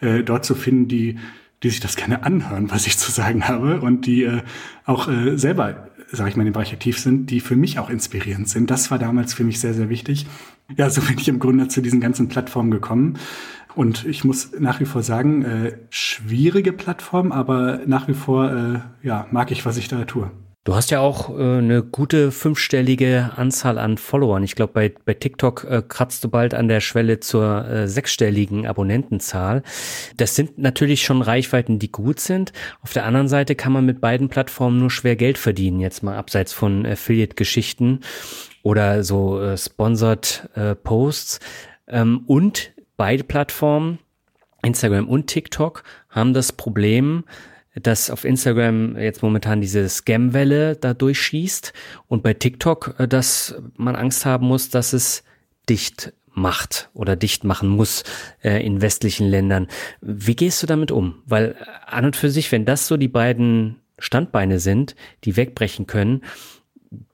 äh, 0.00 0.22
dort 0.22 0.46
zu 0.46 0.54
finden, 0.54 0.88
die 0.88 1.18
die 1.62 1.68
sich 1.68 1.80
das 1.80 1.96
gerne 1.96 2.22
anhören, 2.22 2.70
was 2.70 2.86
ich 2.86 2.96
zu 2.96 3.10
sagen 3.10 3.46
habe 3.46 3.82
und 3.82 4.06
die 4.06 4.22
äh, 4.22 4.40
auch 4.86 5.08
äh, 5.08 5.36
selber, 5.36 5.90
sage 6.10 6.30
ich 6.30 6.36
mal, 6.36 6.42
in 6.42 6.46
dem 6.46 6.54
Bereich 6.54 6.72
aktiv 6.72 6.98
sind, 6.98 7.28
die 7.28 7.40
für 7.40 7.54
mich 7.54 7.78
auch 7.78 7.90
inspirierend 7.90 8.48
sind. 8.48 8.70
Das 8.70 8.90
war 8.90 8.98
damals 8.98 9.34
für 9.34 9.44
mich 9.44 9.60
sehr, 9.60 9.74
sehr 9.74 9.90
wichtig. 9.90 10.26
Ja, 10.76 10.88
so 10.88 11.02
bin 11.02 11.18
ich 11.18 11.28
im 11.28 11.38
Grunde 11.38 11.68
zu 11.68 11.82
diesen 11.82 12.00
ganzen 12.00 12.28
Plattformen 12.28 12.70
gekommen. 12.70 13.18
Und 13.74 14.04
ich 14.04 14.24
muss 14.24 14.52
nach 14.58 14.80
wie 14.80 14.84
vor 14.84 15.02
sagen, 15.02 15.42
äh, 15.42 15.78
schwierige 15.90 16.72
Plattform, 16.72 17.32
aber 17.32 17.80
nach 17.86 18.08
wie 18.08 18.14
vor 18.14 18.50
äh, 18.50 19.06
ja, 19.06 19.26
mag 19.30 19.50
ich, 19.50 19.64
was 19.64 19.76
ich 19.76 19.88
da 19.88 20.04
tue. 20.04 20.30
Du 20.64 20.74
hast 20.74 20.90
ja 20.90 21.00
auch 21.00 21.30
äh, 21.30 21.58
eine 21.58 21.82
gute 21.82 22.30
fünfstellige 22.30 23.30
Anzahl 23.36 23.78
an 23.78 23.96
Followern. 23.96 24.44
Ich 24.44 24.56
glaube, 24.56 24.74
bei, 24.74 24.92
bei 25.06 25.14
TikTok 25.14 25.64
äh, 25.64 25.82
kratzt 25.86 26.22
du 26.22 26.28
bald 26.28 26.52
an 26.52 26.68
der 26.68 26.80
Schwelle 26.80 27.18
zur 27.18 27.66
äh, 27.66 27.88
sechsstelligen 27.88 28.66
Abonnentenzahl. 28.66 29.62
Das 30.18 30.36
sind 30.36 30.58
natürlich 30.58 31.02
schon 31.02 31.22
Reichweiten, 31.22 31.78
die 31.78 31.90
gut 31.90 32.20
sind. 32.20 32.52
Auf 32.82 32.92
der 32.92 33.06
anderen 33.06 33.26
Seite 33.26 33.54
kann 33.54 33.72
man 33.72 33.86
mit 33.86 34.02
beiden 34.02 34.28
Plattformen 34.28 34.78
nur 34.78 34.90
schwer 34.90 35.16
Geld 35.16 35.38
verdienen, 35.38 35.80
jetzt 35.80 36.02
mal 36.02 36.18
abseits 36.18 36.52
von 36.52 36.84
Affiliate-Geschichten 36.84 38.00
oder 38.62 39.02
so 39.02 39.40
äh, 39.40 39.56
Sponsored 39.56 40.50
äh, 40.56 40.74
Posts. 40.74 41.40
Ähm, 41.88 42.24
und 42.26 42.72
beide 43.00 43.24
Plattformen, 43.24 43.98
Instagram 44.62 45.08
und 45.08 45.26
TikTok, 45.26 45.84
haben 46.10 46.34
das 46.34 46.52
Problem, 46.52 47.24
dass 47.74 48.10
auf 48.10 48.26
Instagram 48.26 48.94
jetzt 48.98 49.22
momentan 49.22 49.62
diese 49.62 49.88
Scam-Welle 49.88 50.76
da 50.76 50.92
durchschießt 50.92 51.72
und 52.08 52.22
bei 52.22 52.34
TikTok, 52.34 52.96
äh, 52.98 53.08
dass 53.08 53.54
man 53.78 53.96
Angst 53.96 54.26
haben 54.26 54.46
muss, 54.46 54.68
dass 54.68 54.92
es 54.92 55.24
dicht 55.70 56.12
macht 56.34 56.90
oder 56.92 57.16
dicht 57.16 57.42
machen 57.42 57.70
muss 57.70 58.04
äh, 58.44 58.62
in 58.62 58.82
westlichen 58.82 59.28
Ländern. 59.28 59.68
Wie 60.02 60.36
gehst 60.36 60.62
du 60.62 60.66
damit 60.66 60.92
um? 60.92 61.22
Weil 61.24 61.56
an 61.86 62.04
und 62.04 62.16
für 62.16 62.28
sich, 62.28 62.52
wenn 62.52 62.66
das 62.66 62.86
so 62.86 62.98
die 62.98 63.08
beiden 63.08 63.76
Standbeine 63.98 64.58
sind, 64.60 64.94
die 65.24 65.38
wegbrechen 65.38 65.86
können, 65.86 66.20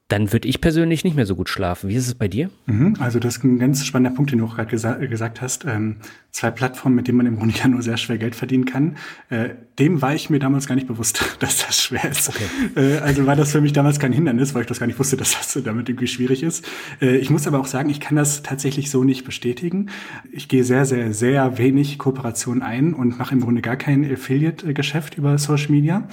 dann 0.09 0.33
würde 0.33 0.47
ich 0.47 0.61
persönlich 0.61 1.03
nicht 1.03 1.17
mehr 1.17 1.27
so 1.27 1.35
gut 1.35 1.49
schlafen. 1.49 1.91
Wie 1.91 1.95
ist 1.95 2.07
es 2.07 2.15
bei 2.15 2.29
dir? 2.29 2.51
Mhm, 2.67 2.97
also 3.01 3.19
das 3.19 3.39
ist 3.39 3.45
ein 3.45 3.59
ganz 3.59 3.85
spannender 3.85 4.15
Punkt, 4.15 4.31
den 4.31 4.39
du 4.39 4.47
auch 4.47 4.55
gerade 4.55 4.71
gesa 4.71 4.95
gesagt 4.95 5.41
hast. 5.41 5.65
Ähm, 5.65 5.97
zwei 6.37 6.51
Plattformen, 6.51 6.95
mit 6.95 7.09
denen 7.09 7.17
man 7.17 7.27
im 7.27 7.39
Grunde 7.39 7.55
ja 7.59 7.67
nur 7.67 7.81
sehr 7.81 7.97
schwer 7.97 8.19
Geld 8.19 8.35
verdienen 8.35 8.67
kann. 8.67 8.97
Äh, 9.31 9.55
dem 9.79 10.03
war 10.03 10.15
ich 10.15 10.29
mir 10.29 10.39
damals 10.39 10.67
gar 10.67 10.75
nicht 10.75 10.87
bewusst, 10.87 11.25
dass 11.39 11.67
das 11.67 11.83
schwer 11.83 12.05
ist. 12.11 12.29
Okay. 12.29 12.45
Äh, 12.77 12.99
also 12.99 13.25
war 13.25 13.37
das 13.37 13.53
für 13.53 13.63
mich 13.63 13.73
damals 13.73 13.99
kein 13.99 14.13
Hindernis, 14.13 14.55
weil 14.55 14.61
ich 14.61 14.67
das 14.67 14.79
gar 14.79 14.87
nicht 14.87 14.99
wusste, 14.99 15.17
dass 15.17 15.33
das 15.33 15.59
damit 15.65 15.89
irgendwie 15.89 16.07
schwierig 16.07 16.43
ist. 16.43 16.69
Äh, 17.01 17.17
ich 17.17 17.31
muss 17.31 17.47
aber 17.47 17.59
auch 17.59 17.67
sagen, 17.67 17.89
ich 17.89 18.01
kann 18.01 18.17
das 18.17 18.43
tatsächlich 18.43 18.91
so 18.91 19.03
nicht 19.03 19.25
bestätigen. 19.25 19.89
Ich 20.31 20.49
gehe 20.49 20.63
sehr, 20.63 20.85
sehr, 20.85 21.15
sehr 21.15 21.57
wenig 21.57 21.99
Kooperation 21.99 22.61
ein 22.61 22.93
und 22.93 23.19
mache 23.19 23.35
im 23.35 23.41
Grunde 23.41 23.63
gar 23.63 23.77
kein 23.77 24.05
Affiliate-Geschäft 24.05 25.17
über 25.17 25.39
Social 25.39 25.71
Media. 25.71 26.07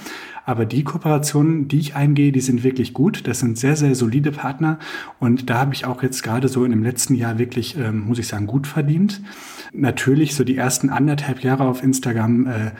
Aber 0.46 0.66
die 0.66 0.84
Kooperationen, 0.84 1.68
die 1.68 1.78
ich 1.78 1.96
eingehe, 1.96 2.30
die 2.30 2.40
sind 2.40 2.64
wirklich 2.64 2.92
gut. 2.92 3.26
Das 3.26 3.40
sind 3.40 3.58
sehr, 3.58 3.76
sehr 3.76 3.94
solide 3.94 4.30
Partner. 4.30 4.78
Und 5.18 5.48
da 5.48 5.58
habe 5.58 5.74
ich 5.74 5.86
auch 5.86 6.02
jetzt 6.02 6.22
gerade 6.22 6.48
so 6.48 6.64
in 6.64 6.70
dem 6.70 6.82
letzten 6.82 7.14
Jahr 7.14 7.38
wirklich, 7.38 7.76
ähm, 7.78 8.00
muss 8.06 8.18
ich 8.18 8.26
sagen, 8.26 8.46
gut 8.46 8.66
verdient. 8.66 9.22
Natürlich 9.72 10.13
so 10.34 10.44
die 10.44 10.56
ersten 10.56 10.90
anderthalb 10.90 11.40
Jahre 11.40 11.64
auf 11.64 11.82
Instagram 11.82 12.46
äh, 12.46 12.70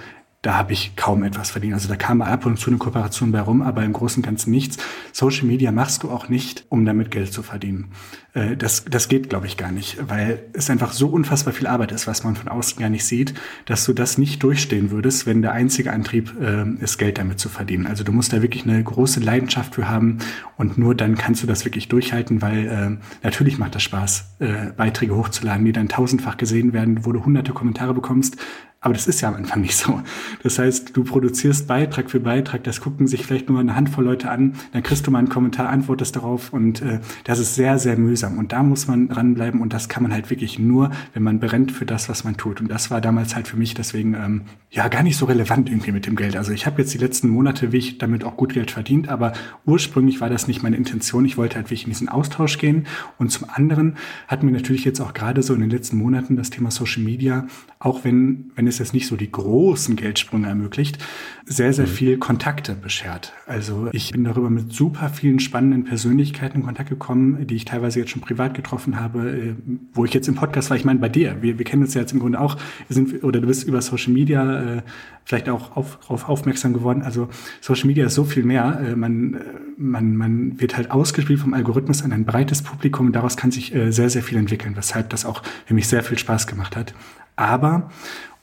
da 0.45 0.57
habe 0.57 0.75
ich 0.75 0.95
kaum 0.95 1.23
etwas 1.23 1.51
verdient. 1.51 1.73
Also 1.73 1.89
da 1.89 1.97
kam 1.97 2.21
ab 2.21 2.45
und 2.45 2.59
zu 2.59 2.69
eine 2.69 2.77
Kooperation 2.77 3.33
bei 3.33 3.41
rum, 3.41 3.63
aber 3.63 3.83
im 3.83 3.95
Großen 3.95 4.23
und 4.23 4.27
Ganzen 4.27 4.51
nichts. 4.51 4.77
Social 5.11 5.47
Media 5.47 5.73
machst 5.73 6.03
du 6.03 6.11
auch 6.11 6.29
nicht, 6.29 6.67
um 6.69 6.85
damit 6.85 7.11
Geld 7.11 7.33
zu 7.33 7.43
verdienen. 7.43 7.93
Äh, 8.35 8.55
das, 8.55 8.85
das 8.85 9.09
geht, 9.09 9.31
glaube 9.31 9.47
ich, 9.47 9.57
gar 9.57 9.73
nicht, 9.73 9.97
weil 10.07 10.43
es 10.53 10.69
einfach 10.69 10.93
so 10.93 11.09
unfassbar 11.09 11.55
viel 11.55 11.67
Arbeit 11.67 11.93
ist, 11.93 12.07
was 12.07 12.25
man 12.25 12.37
von 12.37 12.49
außen 12.49 12.79
gar 12.79 12.91
nicht 12.91 13.07
sieht, 13.07 13.33
dass 13.65 13.87
du 13.87 13.95
das 13.95 14.19
nicht 14.19 14.43
durchstehen 14.43 14.91
würdest, 14.91 15.27
wenn 15.27 15.41
der 15.41 15.53
einzige 15.53 15.93
Antrieb 15.95 16.35
äh, 16.39 16.69
ist, 16.83 16.99
Geld 16.99 17.17
damit 17.17 17.41
zu 17.41 17.49
verdienen. 17.49 17.87
Also 17.87 18.05
du 18.05 18.13
musst 18.13 18.35
da 18.35 18.43
wirklich 18.43 18.65
eine 18.65 18.85
große 18.85 19.21
Leidenschaft 19.21 19.75
für 19.75 19.89
haben 19.89 20.19
und 20.59 20.77
nur 20.77 20.95
dann 20.95 21.17
kannst 21.17 21.43
du 21.43 21.47
das 21.47 21.65
wirklich 21.65 21.89
durchhalten, 21.89 22.43
weil 22.43 22.67
äh, 22.67 23.25
natürlich 23.25 23.57
macht 23.57 23.77
das 23.77 23.83
Spaß, 23.83 24.37
äh, 24.41 24.73
Beiträge 24.77 25.17
hochzuladen, 25.17 25.65
die 25.65 25.73
dann 25.73 25.89
tausendfach 25.89 26.37
gesehen 26.37 26.75
werden, 26.75 27.07
wo 27.07 27.13
du 27.13 27.25
hunderte 27.25 27.53
Kommentare 27.55 27.95
bekommst, 27.95 28.37
aber 28.85 28.93
das 28.93 29.07
ist 29.07 29.23
ja 29.23 29.29
am 29.31 29.35
Anfang 29.35 29.63
nicht 29.63 29.77
so. 29.77 30.03
Das 30.43 30.59
heißt, 30.59 30.95
du 30.95 31.05
produzierst 31.05 31.67
Beitrag 31.67 32.11
für 32.11 32.21
Beitrag, 32.21 32.65
das 32.65 32.83
gucken 32.83 33.07
sich 33.07 33.25
vielleicht 33.25 33.49
nur 33.49 33.59
eine 33.59 33.75
Handvoll 33.75 34.05
Leute 34.05 34.31
an, 34.31 34.57
dann 34.73 34.83
kriegst 34.83 35.07
du 35.07 35.11
mal 35.11 35.21
einen 35.21 35.31
Kommentar, 35.31 35.71
antwortest 35.71 36.17
darauf 36.17 36.53
und 36.53 36.83
äh, 36.83 37.01
das 37.25 37.39
ist 37.39 37.55
sehr, 37.55 37.79
sehr 37.79 37.97
mühsam. 37.97 38.37
Und 38.37 38.53
da 38.53 38.63
muss 38.63 38.87
man 38.87 39.09
dranbleiben 39.09 39.63
und 39.63 39.73
das 39.73 39.89
kann 39.89 40.03
man 40.03 40.13
halt 40.13 40.29
wirklich 40.29 40.59
nur, 40.59 40.91
wenn 41.15 41.23
man 41.23 41.41
brennt 41.41 41.73
für 41.73 41.87
das, 41.87 42.11
was 42.11 42.25
man 42.25 42.37
tut. 42.37 42.61
Und 42.61 42.71
das 42.71 42.91
war 42.91 43.01
damals 43.01 43.35
halt 43.35 43.49
für 43.49 43.57
mich 43.57 43.73
deswegen 43.73 44.13
ähm, 44.13 44.43
ja 44.71 44.89
gar 44.89 45.03
nicht 45.03 45.17
so 45.17 45.25
relevant 45.25 45.71
irgendwie 45.71 45.93
mit 45.93 46.05
dem 46.05 46.15
Geld. 46.15 46.37
Also 46.37 46.53
ich 46.53 46.67
habe 46.67 46.83
jetzt 46.83 46.93
die 46.93 46.99
letzten 46.99 47.31
Monate 47.31 47.73
wie 47.73 47.79
ich 47.79 47.97
damit 47.97 48.23
auch 48.23 48.37
gut 48.37 48.53
Geld 48.53 48.71
verdient, 48.71 49.09
aber 49.09 49.33
ursprünglich 49.65 50.21
war 50.21 50.29
das 50.29 50.47
nicht 50.47 50.63
meine 50.63 50.77
Intention. 50.77 51.25
Ich 51.25 51.39
wollte 51.39 51.57
halt 51.57 51.67
wirklich 51.67 51.85
in 51.85 51.91
diesen 51.91 52.11
Austausch 52.11 52.59
gehen. 52.59 52.87
Und 53.17 53.31
zum 53.31 53.49
anderen 53.49 53.97
hat 54.29 54.43
mir 54.43 54.51
natürlich 54.51 54.85
jetzt 54.85 55.01
auch 55.01 55.15
gerade 55.15 55.43
so 55.43 55.55
in 55.55 55.61
den 55.61 55.71
letzten 55.71 55.97
Monaten 55.97 56.37
das 56.37 56.51
Thema 56.51 56.71
Social 56.71 57.03
Media, 57.03 57.47
auch 57.79 58.05
wenn, 58.05 58.53
wenn 58.57 58.67
es 58.67 58.74
es 58.75 58.79
jetzt 58.79 58.95
nicht 58.95 59.07
so 59.07 59.17
die 59.17 59.31
großen 59.31 59.97
Geldsprünge 59.97 60.47
ermöglicht, 60.47 60.99
sehr, 61.47 61.73
sehr 61.73 61.87
mhm. 61.87 61.91
viel 61.91 62.19
Kontakte 62.19 62.75
beschert. 62.75 63.33
Also 63.47 63.89
ich 63.93 64.13
bin 64.13 64.25
darüber 64.25 64.51
mit 64.51 64.73
super 64.73 65.09
vielen 65.09 65.41
spannenden 65.41 65.85
Persönlichkeiten 65.85 66.59
in 66.59 66.65
Kontakt 66.65 66.89
gekommen, 66.89 67.47
die 67.47 67.57
ich 67.57 67.65
teilweise 67.65 68.01
jetzt 68.01 68.11
schon 68.11 68.23
privat 68.23 68.55
getroffen 68.55 68.99
habe, 68.99 69.31
äh, 69.31 69.55
wo 69.93 70.05
ich 70.05 70.15
jetzt 70.15 70.29
im 70.29 70.35
Podcast 70.35 70.71
war. 70.71 70.77
Ich 70.77 70.85
meine, 70.85 71.01
bei 71.01 71.09
dir, 71.09 71.43
wir, 71.43 71.59
wir 71.59 71.65
kennen 71.65 71.83
uns 71.83 71.95
ja 71.95 72.01
jetzt 72.01 72.13
im 72.13 72.21
Grunde 72.21 72.41
auch, 72.41 72.57
wir 72.89 72.95
sind, 72.95 73.25
oder 73.25 73.41
du 73.41 73.47
bist 73.47 73.65
über 73.65 73.83
Social 73.83 74.13
Media 74.13 74.77
äh, 74.77 74.83
vielleicht 75.25 75.49
auch 75.49 75.77
auf, 75.77 75.99
auf 76.09 76.29
aufmerksam 76.29 76.73
geworden. 76.73 77.03
Also 77.03 77.29
Social 77.61 77.87
Media 77.87 78.07
ist 78.07 78.15
so 78.15 78.25
viel 78.25 78.45
mehr. 78.45 78.81
Äh, 78.81 78.97
man, 78.97 79.35
äh, 79.35 79.39
man, 79.77 80.17
man 80.17 80.61
wird 80.61 80.77
halt 80.77 80.91
ausgespielt 80.91 81.41
vom 81.41 81.55
Algorithmus 81.55 82.03
an 82.03 82.13
ein 82.13 82.25
breites 82.25 82.63
Publikum 82.63 83.07
und 83.07 83.13
daraus 83.13 83.37
kann 83.37 83.51
sich 83.51 83.75
äh, 83.75 83.91
sehr, 83.91 84.11
sehr 84.11 84.23
viel 84.23 84.39
entwickeln, 84.39 84.77
weshalb 84.77 85.11
das 85.11 85.25
auch 85.25 85.43
für 85.67 85.75
mich 85.75 85.89
sehr 85.89 86.03
viel 86.03 86.19
Spaß 86.19 86.47
gemacht 86.47 86.77
hat. 86.77 86.95
Aber, 87.37 87.91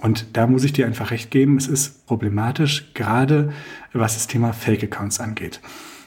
und 0.01 0.35
da 0.35 0.47
muss 0.47 0.63
ich 0.63 0.73
dir 0.73 0.87
einfach 0.87 1.11
recht 1.11 1.31
geben, 1.31 1.57
es 1.57 1.67
ist 1.67 2.05
problematisch, 2.07 2.91
gerade 2.93 3.53
was 3.93 4.15
das 4.15 4.27
Thema 4.27 4.51
Fake-Accounts 4.51 5.19
angeht. 5.19 5.61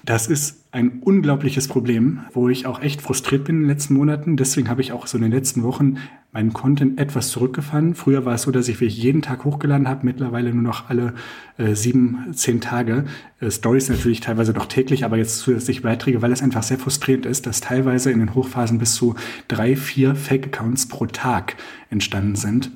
Das 0.04 0.26
ist 0.26 0.63
ein 0.74 0.98
unglaubliches 1.02 1.68
Problem, 1.68 2.22
wo 2.32 2.48
ich 2.48 2.66
auch 2.66 2.82
echt 2.82 3.00
frustriert 3.00 3.44
bin 3.44 3.56
in 3.56 3.62
den 3.62 3.68
letzten 3.68 3.94
Monaten. 3.94 4.36
Deswegen 4.36 4.68
habe 4.68 4.80
ich 4.80 4.90
auch 4.90 5.06
so 5.06 5.16
in 5.16 5.22
den 5.22 5.30
letzten 5.30 5.62
Wochen 5.62 5.98
meinen 6.34 6.52
Content 6.52 6.98
etwas 6.98 7.28
zurückgefahren. 7.28 7.94
Früher 7.94 8.24
war 8.24 8.34
es 8.34 8.42
so, 8.42 8.50
dass 8.50 8.66
ich 8.66 8.80
wirklich 8.80 9.00
jeden 9.00 9.22
Tag 9.22 9.44
hochgeladen 9.44 9.86
habe, 9.86 10.04
mittlerweile 10.04 10.52
nur 10.52 10.64
noch 10.64 10.90
alle 10.90 11.14
äh, 11.58 11.76
sieben, 11.76 12.26
zehn 12.32 12.60
Tage. 12.60 13.04
Äh, 13.38 13.52
Stories 13.52 13.88
natürlich 13.88 14.18
teilweise 14.18 14.52
doch 14.52 14.66
täglich, 14.66 15.04
aber 15.04 15.16
jetzt 15.16 15.38
zusätzlich 15.38 15.82
Beiträge, 15.82 16.22
weil 16.22 16.32
es 16.32 16.42
einfach 16.42 16.64
sehr 16.64 16.78
frustrierend 16.78 17.24
ist, 17.24 17.46
dass 17.46 17.60
teilweise 17.60 18.10
in 18.10 18.18
den 18.18 18.34
Hochphasen 18.34 18.80
bis 18.80 18.94
zu 18.94 19.14
drei, 19.46 19.76
vier 19.76 20.16
Fake-Accounts 20.16 20.88
pro 20.88 21.06
Tag 21.06 21.54
entstanden 21.88 22.34
sind, 22.34 22.72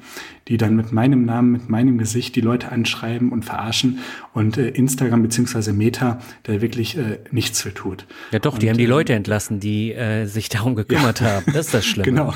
die 0.47 0.57
dann 0.57 0.77
mit 0.77 0.93
meinem 0.93 1.25
Namen, 1.25 1.51
mit 1.51 1.69
meinem 1.69 1.99
Gesicht 1.99 2.37
die 2.37 2.41
Leute 2.41 2.71
anschreiben 2.71 3.33
und 3.33 3.45
verarschen 3.45 3.99
und 4.33 4.57
äh, 4.57 4.69
Instagram 4.69 5.23
beziehungsweise 5.23 5.73
Meta 5.73 6.21
da 6.45 6.61
wirklich 6.61 6.97
äh, 6.97 7.19
nichts 7.33 7.61
für 7.61 7.75
tut. 7.89 8.07
Ja 8.31 8.39
doch, 8.39 8.59
die 8.59 8.67
und, 8.67 8.71
haben 8.71 8.79
die 8.79 8.85
ähm, 8.85 8.91
Leute 8.91 9.15
entlassen, 9.15 9.61
die 9.61 9.93
äh, 9.93 10.27
sich 10.27 10.49
darum 10.49 10.75
gekümmert 10.75 11.21
ja. 11.21 11.33
haben. 11.33 11.53
Das 11.53 11.67
ist 11.67 11.75
das 11.75 11.85
Schlimme. 11.87 12.05
genau. 12.05 12.35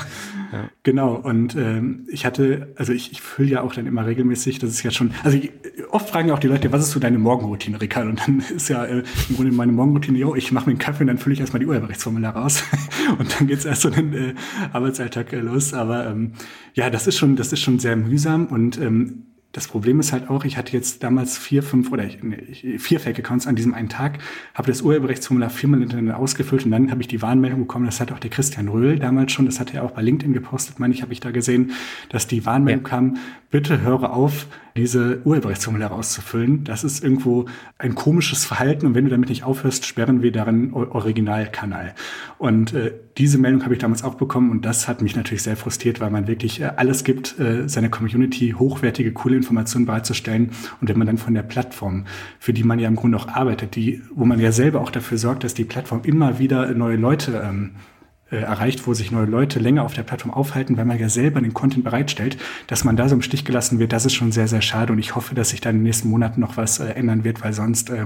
Ja. 0.51 0.69
Genau, 0.83 1.15
und 1.15 1.55
ähm, 1.55 2.05
ich 2.11 2.27
hatte, 2.27 2.73
also 2.75 2.93
ich, 2.93 3.11
ich 3.11 3.21
fülle 3.21 3.49
ja 3.49 3.61
auch 3.61 3.73
dann 3.73 3.87
immer 3.87 4.05
regelmäßig, 4.05 4.59
das 4.59 4.69
ist 4.69 4.83
ja 4.83 4.91
schon, 4.91 5.11
also 5.23 5.35
ich, 5.35 5.51
oft 5.89 6.07
fragen 6.07 6.27
ja 6.27 6.35
auch 6.35 6.39
die 6.39 6.47
Leute, 6.47 6.71
was 6.71 6.83
ist 6.83 6.91
so 6.91 6.99
deine 6.99 7.17
Morgenroutine, 7.17 7.81
Ricardo? 7.81 8.11
Und 8.11 8.19
dann 8.19 8.43
ist 8.55 8.69
ja 8.69 8.85
äh, 8.85 9.03
im 9.29 9.35
Grunde 9.35 9.51
meine 9.51 9.71
Morgenroutine, 9.71 10.15
jo, 10.19 10.35
ich 10.35 10.51
mache 10.51 10.67
mir 10.67 10.73
einen 10.73 10.79
Kaffee 10.79 11.01
und 11.01 11.07
dann 11.07 11.17
fülle 11.17 11.33
ich 11.33 11.39
erstmal 11.39 11.59
die 11.59 11.65
Urheberrechtsformular 11.65 12.35
raus 12.35 12.63
und 13.17 13.33
dann 13.39 13.47
geht's 13.47 13.65
erst 13.65 13.81
so 13.81 13.89
den 13.89 14.13
äh, 14.13 14.33
Arbeitsalltag 14.71 15.33
äh, 15.33 15.39
los. 15.39 15.73
Aber 15.73 16.05
ähm, 16.05 16.33
ja, 16.75 16.91
das 16.91 17.07
ist 17.07 17.17
schon, 17.17 17.35
das 17.35 17.51
ist 17.51 17.61
schon 17.61 17.79
sehr 17.79 17.95
mühsam 17.95 18.45
und 18.45 18.77
ähm, 18.79 19.32
das 19.53 19.67
Problem 19.67 19.99
ist 19.99 20.11
halt 20.11 20.31
auch, 20.31 20.45
ich 20.45 20.57
hatte 20.57 20.73
jetzt 20.73 21.03
damals 21.03 21.37
vier, 21.37 21.61
fünf 21.61 21.91
oder 21.91 22.05
nee, 22.21 22.77
vier 22.79 22.99
Fake-Accounts 22.99 23.45
an 23.45 23.55
diesem 23.55 23.75
einen 23.75 23.87
Tag, 23.87 24.17
habe 24.55 24.67
das 24.67 24.81
Urheberrechtsformular 24.81 25.51
viermal 25.51 25.79
hintereinander 25.79 26.17
ausgefüllt 26.17 26.65
und 26.65 26.71
dann 26.71 26.89
habe 26.89 27.01
ich 27.01 27.07
die 27.07 27.21
Warnmeldung 27.21 27.61
bekommen, 27.61 27.85
das 27.85 28.01
hat 28.01 28.11
auch 28.11 28.17
der 28.17 28.31
Christian 28.31 28.67
Röhl 28.67 28.97
damals 28.97 29.31
schon, 29.31 29.45
das 29.45 29.59
hat 29.59 29.71
er 29.73 29.83
auch 29.83 29.91
bei 29.91 30.01
LinkedIn 30.01 30.33
gepostet, 30.33 30.79
meine 30.79 30.93
ich, 30.93 31.03
habe 31.03 31.13
ich 31.13 31.19
da 31.19 31.29
gesehen, 31.29 31.71
dass 32.09 32.25
die 32.25 32.47
Warnmeldung 32.47 32.83
ja. 32.83 32.89
kam, 32.89 33.17
bitte 33.51 33.81
höre 33.81 34.11
auf, 34.11 34.47
diese 34.75 35.21
Urheberrechtsformulare 35.23 35.93
auszufüllen. 35.93 36.63
Das 36.63 36.83
ist 36.83 37.03
irgendwo 37.03 37.45
ein 37.77 37.95
komisches 37.95 38.45
Verhalten 38.45 38.85
und 38.85 38.95
wenn 38.95 39.05
du 39.05 39.11
damit 39.11 39.29
nicht 39.29 39.43
aufhörst, 39.43 39.85
sperren 39.85 40.21
wir 40.21 40.31
darin 40.31 40.73
Originalkanal. 40.73 41.93
Und 42.37 42.73
äh, 42.73 42.91
diese 43.17 43.37
Meldung 43.37 43.63
habe 43.63 43.75
ich 43.75 43.79
damals 43.79 44.03
auch 44.03 44.15
bekommen 44.15 44.49
und 44.49 44.65
das 44.65 44.87
hat 44.87 45.01
mich 45.01 45.15
natürlich 45.15 45.43
sehr 45.43 45.55
frustriert, 45.55 45.99
weil 45.99 46.09
man 46.09 46.27
wirklich 46.27 46.61
äh, 46.61 46.71
alles 46.75 47.03
gibt, 47.03 47.39
äh, 47.39 47.69
seiner 47.69 47.89
Community 47.89 48.55
hochwertige, 48.57 49.13
coole 49.13 49.35
Informationen 49.35 49.85
bereitzustellen. 49.85 50.51
Und 50.81 50.89
wenn 50.89 50.97
man 50.97 51.07
dann 51.07 51.17
von 51.19 51.33
der 51.33 51.43
Plattform, 51.43 52.05
für 52.39 52.53
die 52.53 52.63
man 52.63 52.79
ja 52.79 52.87
im 52.87 52.95
Grunde 52.95 53.17
auch 53.17 53.27
arbeitet, 53.27 53.75
die, 53.75 54.01
wo 54.13 54.25
man 54.25 54.39
ja 54.39 54.51
selber 54.51 54.81
auch 54.81 54.89
dafür 54.89 55.17
sorgt, 55.17 55.43
dass 55.43 55.53
die 55.53 55.65
Plattform 55.65 56.01
immer 56.03 56.39
wieder 56.39 56.73
neue 56.73 56.97
Leute 56.97 57.43
ähm, 57.45 57.71
äh, 57.75 57.92
erreicht, 58.41 58.85
wo 58.87 58.93
sich 58.93 59.11
neue 59.11 59.25
Leute 59.25 59.59
länger 59.59 59.83
auf 59.83 59.93
der 59.93 60.03
Plattform 60.03 60.31
aufhalten, 60.31 60.77
weil 60.77 60.85
man 60.85 60.99
ja 60.99 61.09
selber 61.09 61.41
den 61.41 61.53
Content 61.53 61.83
bereitstellt, 61.83 62.37
dass 62.67 62.83
man 62.83 62.95
da 62.95 63.09
so 63.09 63.15
im 63.15 63.21
Stich 63.21 63.45
gelassen 63.45 63.79
wird, 63.79 63.93
das 63.93 64.05
ist 64.05 64.13
schon 64.13 64.31
sehr, 64.31 64.47
sehr 64.47 64.61
schade 64.61 64.93
und 64.93 64.99
ich 64.99 65.15
hoffe, 65.15 65.35
dass 65.35 65.49
sich 65.49 65.61
da 65.61 65.69
in 65.69 65.77
den 65.77 65.83
nächsten 65.83 66.09
Monaten 66.09 66.41
noch 66.41 66.57
was 66.57 66.79
äh, 66.79 66.85
ändern 66.89 67.23
wird, 67.23 67.43
weil 67.43 67.53
sonst 67.53 67.89
äh, 67.89 68.05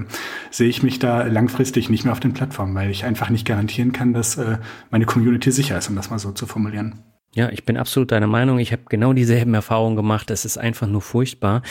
sehe 0.51 0.69
ich 0.69 0.83
mich 0.83 0.99
da 0.99 1.23
langfristig 1.23 1.89
nicht 1.89 2.03
mehr 2.03 2.13
auf 2.13 2.19
den 2.19 2.33
Plattformen, 2.33 2.75
weil 2.75 2.89
ich 2.89 3.05
einfach 3.05 3.29
nicht 3.29 3.45
garantieren 3.45 3.91
kann, 3.91 4.13
dass 4.13 4.37
äh, 4.37 4.57
meine 4.91 5.05
Community 5.05 5.51
sicher 5.51 5.77
ist, 5.77 5.89
um 5.89 5.95
das 5.95 6.09
mal 6.09 6.19
so 6.19 6.31
zu 6.31 6.45
formulieren. 6.45 7.03
Ja, 7.37 7.49
ich 7.49 7.65
bin 7.65 7.77
absolut 7.77 8.11
deiner 8.11 8.25
Meinung. 8.25 8.57
Ich 8.57 8.71
habe 8.71 8.81
genau 8.89 9.13
dieselben 9.13 9.53
Erfahrungen 9.53 9.95
gemacht. 9.95 10.31
Es 10.31 10.43
ist 10.43 10.57
einfach 10.57 10.87
nur 10.87 11.01
furchtbar. 11.01 11.61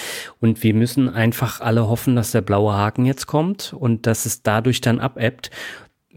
Und 0.41 0.63
wir 0.63 0.75
müssen 0.75 1.09
einfach 1.09 1.61
alle 1.61 1.89
hoffen, 1.89 2.15
dass 2.15 2.31
der 2.31 2.43
blaue 2.43 2.73
Haken 2.75 3.05
jetzt 3.05 3.27
kommt 3.27 3.73
und 3.73 4.07
dass 4.07 4.27
es 4.27 4.43
dadurch 4.43 4.81
dann 4.81 5.01
abebbt. 5.01 5.51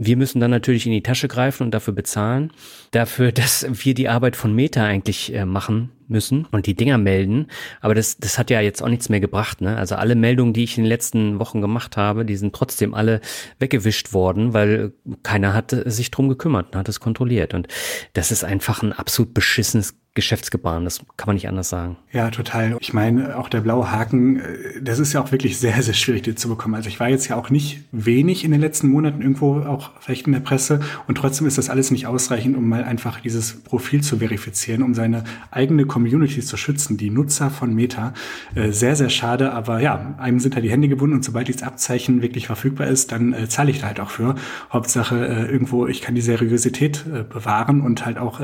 Wir 0.02 0.16
müssen 0.16 0.40
dann 0.40 0.50
natürlich 0.50 0.86
in 0.86 0.94
die 0.94 1.04
Tasche 1.04 1.28
greifen 1.28 1.64
und 1.64 1.72
dafür 1.72 1.94
bezahlen. 1.94 2.52
Dafür, 2.92 3.32
dass 3.34 3.68
wir 3.70 3.94
die 3.94 4.10
Arbeit 4.10 4.36
von 4.36 4.56
Meta 4.56 4.84
eigentlich 4.84 5.34
äh, 5.36 5.46
machen 5.46 5.92
müssen 6.08 6.48
und 6.52 6.66
die 6.66 6.74
Dinger 6.74 6.98
melden. 6.98 7.48
Aber 7.82 7.94
das, 7.94 8.18
das 8.18 8.40
hat 8.40 8.50
ja 8.50 8.62
jetzt 8.62 8.82
auch 8.82 8.88
nichts 8.88 9.10
mehr 9.10 9.20
gebracht. 9.20 9.62
Ne? 9.62 9.78
Also 9.78 9.96
alle 9.96 10.16
Meldungen, 10.16 10.54
die 10.54 10.64
ich 10.64 10.78
in 10.78 10.86
den 10.86 10.90
letzten 10.90 11.38
Wochen 11.40 11.62
gemacht 11.62 11.98
habe, 11.98 12.26
die 12.26 12.38
sind 12.38 12.56
trotzdem 12.56 12.94
alle 12.94 13.22
weggewischt 13.60 14.14
worden, 14.14 14.54
weil 14.54 14.94
keiner 15.22 15.54
hat 15.54 15.76
sich 15.86 16.10
drum 16.10 16.30
gekümmert 16.30 16.74
und 16.74 16.80
hat 16.80 16.90
es 16.90 17.00
kontrolliert. 17.00 17.54
Und 17.54 17.68
das 18.14 18.32
ist 18.32 18.44
einfach 18.44 18.82
ein 18.82 18.94
absolut 18.94 19.34
beschissenes 19.34 20.00
Geschäftsgebaren. 20.20 20.84
Das 20.84 21.00
kann 21.18 21.28
man 21.28 21.36
nicht 21.36 21.48
anders 21.48 21.70
sagen. 21.70 21.98
Ja, 22.12 22.30
total. 22.30 22.78
Ich 22.80 22.94
meine, 22.94 23.38
auch 23.38 23.50
der 23.50 23.62
blaue 23.62 23.92
Haken, 23.92 24.40
äh, 24.40 24.82
das 24.82 25.00
ist 25.00 25.14
ja 25.14 25.22
auch 25.22 25.32
wirklich 25.32 25.58
sehr, 25.58 25.82
sehr 25.82 25.94
schwierig, 25.94 26.24
den 26.24 26.38
zu 26.38 26.50
bekommen. 26.50 26.76
Also 26.76 26.90
ich 26.90 27.00
war 27.00 27.08
jetzt 27.08 27.28
ja 27.28 27.36
auch 27.36 27.50
nicht 27.50 27.84
wenig 27.92 28.44
in 28.44 28.52
den 28.52 28.60
letzten 28.60 28.90
Monaten 28.90 29.22
irgendwo 29.22 29.62
auch 29.62 29.92
vielleicht 30.02 30.28
in 30.28 30.34
der 30.34 30.40
Presse 30.40 30.82
und 31.08 31.16
trotzdem 31.16 31.48
ist 31.48 31.58
das 31.58 31.70
alles 31.70 31.92
nicht 31.92 32.08
ausreichend, 32.08 32.58
um 32.58 32.68
mal 32.68 32.84
einfach 32.84 33.22
dieses 33.22 33.64
Profil 33.64 34.02
zu 34.02 34.18
verifizieren, 34.18 34.84
um 34.84 34.94
seine 34.94 35.24
eigene 35.52 35.86
Community 35.86 36.42
zu 36.42 36.58
schützen, 36.58 36.98
die 36.98 37.10
Nutzer 37.10 37.50
von 37.50 37.74
Meta. 37.74 38.14
Äh, 38.56 38.72
sehr, 38.72 38.96
sehr 38.96 39.10
schade, 39.10 39.54
aber 39.54 39.80
ja, 39.80 40.16
einem 40.18 40.40
sind 40.40 40.56
da 40.56 40.62
die 40.62 40.72
Hände 40.72 40.90
gebunden 40.90 41.16
und 41.16 41.24
sobald 41.24 41.48
dieses 41.48 41.64
Abzeichen 41.64 42.22
wirklich 42.22 42.48
verfügbar 42.48 42.88
ist, 42.88 43.12
dann 43.12 43.34
äh, 43.34 43.48
zahle 43.48 43.72
ich 43.72 43.80
da 43.80 43.88
halt 43.88 44.00
auch 44.00 44.10
für. 44.10 44.36
Hauptsache 44.72 45.48
irgendwo, 45.50 45.88
ich 45.88 46.02
kann 46.02 46.16
die 46.16 46.22
Seriosität 46.22 47.06
bewahren 47.30 47.82
und 47.82 48.06
halt 48.06 48.18
auch 48.18 48.40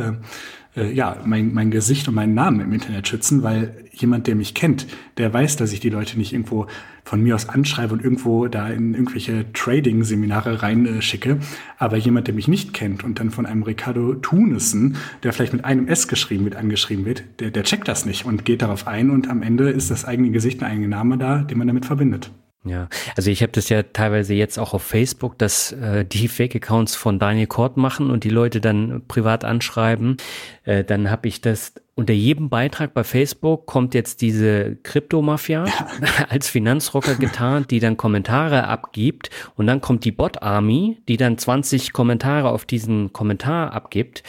äh, 0.75 0.85
äh, 0.85 0.91
ja, 0.91 1.17
mein, 1.25 1.53
mein 1.53 1.71
Gesicht 1.71 2.07
und 2.07 2.15
meinen 2.15 2.33
Namen 2.33 2.59
im 2.59 2.73
Internet 2.73 3.07
schützen, 3.07 3.43
weil 3.43 3.85
jemand, 3.91 4.27
der 4.27 4.35
mich 4.35 4.53
kennt, 4.53 4.87
der 5.17 5.33
weiß, 5.33 5.55
dass 5.57 5.71
ich 5.71 5.79
die 5.79 5.89
Leute 5.89 6.17
nicht 6.17 6.33
irgendwo 6.33 6.67
von 7.03 7.21
mir 7.21 7.35
aus 7.35 7.49
anschreibe 7.49 7.93
und 7.93 8.03
irgendwo 8.03 8.47
da 8.47 8.67
in 8.69 8.93
irgendwelche 8.93 9.45
Trading-Seminare 9.53 10.63
reinschicke. 10.63 11.39
Aber 11.77 11.97
jemand, 11.97 12.27
der 12.27 12.33
mich 12.33 12.47
nicht 12.47 12.73
kennt 12.73 13.03
und 13.03 13.19
dann 13.19 13.31
von 13.31 13.45
einem 13.45 13.63
Ricardo 13.63 14.15
Thunissen, 14.15 14.97
der 15.23 15.33
vielleicht 15.33 15.53
mit 15.53 15.65
einem 15.65 15.87
S 15.87 16.07
geschrieben 16.07 16.45
wird, 16.45 16.55
angeschrieben 16.55 17.05
wird, 17.05 17.23
der, 17.39 17.51
der 17.51 17.63
checkt 17.63 17.87
das 17.87 18.05
nicht 18.05 18.25
und 18.25 18.45
geht 18.45 18.61
darauf 18.61 18.87
ein 18.87 19.11
und 19.11 19.29
am 19.29 19.43
Ende 19.43 19.69
ist 19.69 19.91
das 19.91 20.05
eigene 20.05 20.31
Gesicht 20.31 20.61
ein 20.61 20.71
eigener 20.71 20.87
Name 20.87 21.17
da, 21.17 21.39
den 21.39 21.57
man 21.57 21.67
damit 21.67 21.85
verbindet. 21.85 22.31
Ja, 22.65 22.89
also 23.15 23.29
ich 23.29 23.43
habe 23.43 23.51
das 23.51 23.69
ja 23.69 23.83
teilweise 23.83 24.33
jetzt 24.33 24.57
auch 24.57 24.73
auf 24.73 24.81
Facebook, 24.81 25.37
dass 25.37 25.71
äh, 25.71 26.03
die 26.03 26.27
Fake-Accounts 26.27 26.95
von 26.95 27.19
Daniel 27.19 27.45
Kort 27.45 27.77
machen 27.77 28.09
und 28.09 28.23
die 28.23 28.29
Leute 28.29 28.59
dann 28.59 29.03
privat 29.07 29.45
anschreiben. 29.45 30.17
Äh, 30.63 30.83
dann 30.83 31.11
habe 31.11 31.27
ich 31.27 31.41
das 31.41 31.73
unter 31.93 32.13
jedem 32.13 32.49
Beitrag 32.49 32.93
bei 32.93 33.03
Facebook 33.03 33.67
kommt 33.67 33.93
jetzt 33.93 34.21
diese 34.21 34.75
Kryptomafia 34.83 35.65
ja. 35.65 35.87
als 36.29 36.49
Finanzrocker 36.49 37.15
getarnt, 37.15 37.71
die 37.71 37.79
dann 37.79 37.97
Kommentare 37.97 38.67
abgibt 38.67 39.29
und 39.55 39.67
dann 39.67 39.79
kommt 39.79 40.03
die 40.03 40.11
Bot 40.11 40.41
Army, 40.41 40.97
die 41.07 41.17
dann 41.17 41.37
20 41.37 41.93
Kommentare 41.93 42.49
auf 42.49 42.65
diesen 42.65 43.13
Kommentar 43.13 43.73
abgibt 43.73 44.23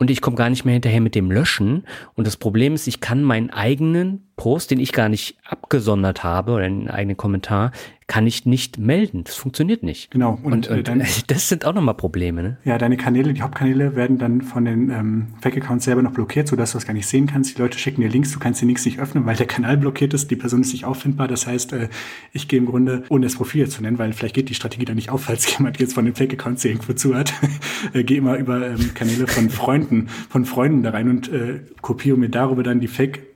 und 0.00 0.10
ich 0.10 0.22
komme 0.22 0.34
gar 0.34 0.48
nicht 0.48 0.64
mehr 0.64 0.72
hinterher 0.72 1.02
mit 1.02 1.14
dem 1.14 1.30
Löschen. 1.30 1.84
Und 2.14 2.26
das 2.26 2.38
Problem 2.38 2.74
ist, 2.74 2.88
ich 2.88 3.00
kann 3.00 3.22
meinen 3.22 3.50
eigenen 3.50 4.26
Post, 4.34 4.70
den 4.70 4.80
ich 4.80 4.92
gar 4.92 5.10
nicht 5.10 5.36
abgesondert 5.44 6.24
habe 6.24 6.52
oder 6.52 6.64
einen 6.64 6.88
eigenen 6.88 7.18
Kommentar, 7.18 7.70
kann 8.10 8.26
ich 8.26 8.44
nicht 8.44 8.76
melden. 8.76 9.22
Das 9.22 9.36
funktioniert 9.36 9.84
nicht. 9.84 10.10
Genau. 10.10 10.36
Und, 10.42 10.66
und, 10.66 10.78
und 10.78 10.88
dann, 10.88 10.98
das 11.28 11.48
sind 11.48 11.64
auch 11.64 11.72
nochmal 11.72 11.94
Probleme. 11.94 12.42
Ne? 12.42 12.58
Ja, 12.64 12.76
deine 12.76 12.96
Kanäle, 12.96 13.32
die 13.32 13.40
Hauptkanäle 13.40 13.94
werden 13.94 14.18
dann 14.18 14.42
von 14.42 14.64
den 14.64 14.90
ähm, 14.90 15.26
Fake-Accounts 15.40 15.84
selber 15.84 16.02
noch 16.02 16.10
blockiert, 16.10 16.48
sodass 16.48 16.72
du 16.72 16.78
das 16.78 16.86
gar 16.86 16.92
nicht 16.92 17.06
sehen 17.06 17.28
kannst. 17.28 17.56
Die 17.56 17.62
Leute 17.62 17.78
schicken 17.78 18.00
dir 18.00 18.08
Links, 18.08 18.32
du 18.32 18.40
kannst 18.40 18.60
die 18.62 18.66
Links 18.66 18.84
nicht 18.84 18.98
öffnen, 18.98 19.26
weil 19.26 19.36
der 19.36 19.46
Kanal 19.46 19.76
blockiert 19.76 20.12
ist, 20.12 20.28
die 20.28 20.34
Person 20.34 20.62
ist 20.62 20.72
nicht 20.72 20.86
auffindbar. 20.86 21.28
Das 21.28 21.46
heißt, 21.46 21.72
äh, 21.72 21.88
ich 22.32 22.48
gehe 22.48 22.58
im 22.58 22.66
Grunde, 22.66 23.04
ohne 23.10 23.26
das 23.26 23.36
Profil 23.36 23.68
zu 23.68 23.80
nennen, 23.80 24.00
weil 24.00 24.12
vielleicht 24.12 24.34
geht 24.34 24.48
die 24.48 24.54
Strategie 24.54 24.86
dann 24.86 24.96
nicht 24.96 25.10
auf, 25.10 25.22
falls 25.22 25.48
jemand 25.56 25.78
jetzt 25.78 25.94
von 25.94 26.04
den 26.04 26.16
Fake-Accounts 26.16 26.64
irgendwo 26.64 26.94
zuhört, 26.94 27.32
äh, 27.92 28.02
gehe 28.02 28.18
immer 28.18 28.38
über 28.38 28.70
ähm, 28.70 28.92
Kanäle 28.92 29.28
von 29.28 29.50
Freunden, 29.50 30.08
von 30.28 30.44
Freunden 30.46 30.82
da 30.82 30.90
rein 30.90 31.08
und 31.08 31.28
äh, 31.28 31.60
kopiere 31.80 32.16
mir 32.16 32.28
darüber 32.28 32.64
dann 32.64 32.80
die 32.80 32.88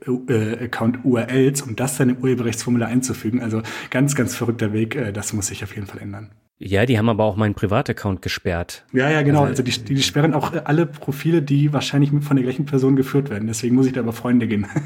Fake-Account-URLs, 0.04 1.62
um 1.62 1.76
das 1.76 1.96
dann 1.96 2.10
im 2.10 2.16
Urheberrechtsformular 2.18 2.88
einzufügen. 2.88 3.42
Also 3.42 3.62
ganz, 3.90 4.14
ganz 4.14 4.34
verrückter 4.34 4.72
Weg. 4.72 4.96
Äh, 4.96 5.12
das 5.12 5.32
muss 5.32 5.48
sich 5.48 5.64
auf 5.64 5.74
jeden 5.74 5.86
Fall 5.86 6.00
ändern. 6.00 6.30
Ja, 6.58 6.86
die 6.86 6.98
haben 6.98 7.08
aber 7.08 7.24
auch 7.24 7.36
meinen 7.36 7.54
Privataccount 7.54 8.22
gesperrt. 8.22 8.84
Ja, 8.92 9.10
ja, 9.10 9.22
genau. 9.22 9.40
Also, 9.44 9.62
also 9.62 9.84
die, 9.84 9.94
die, 9.94 10.02
sperren 10.02 10.34
auch 10.34 10.52
alle 10.64 10.86
Profile, 10.86 11.42
die 11.42 11.72
wahrscheinlich 11.72 12.10
von 12.20 12.36
der 12.36 12.44
gleichen 12.44 12.64
Person 12.64 12.94
geführt 12.96 13.28
werden. 13.28 13.48
Deswegen 13.48 13.74
muss 13.74 13.86
ich 13.86 13.92
da 13.92 14.00
über 14.00 14.12
Freunde 14.12 14.46
gehen. 14.46 14.66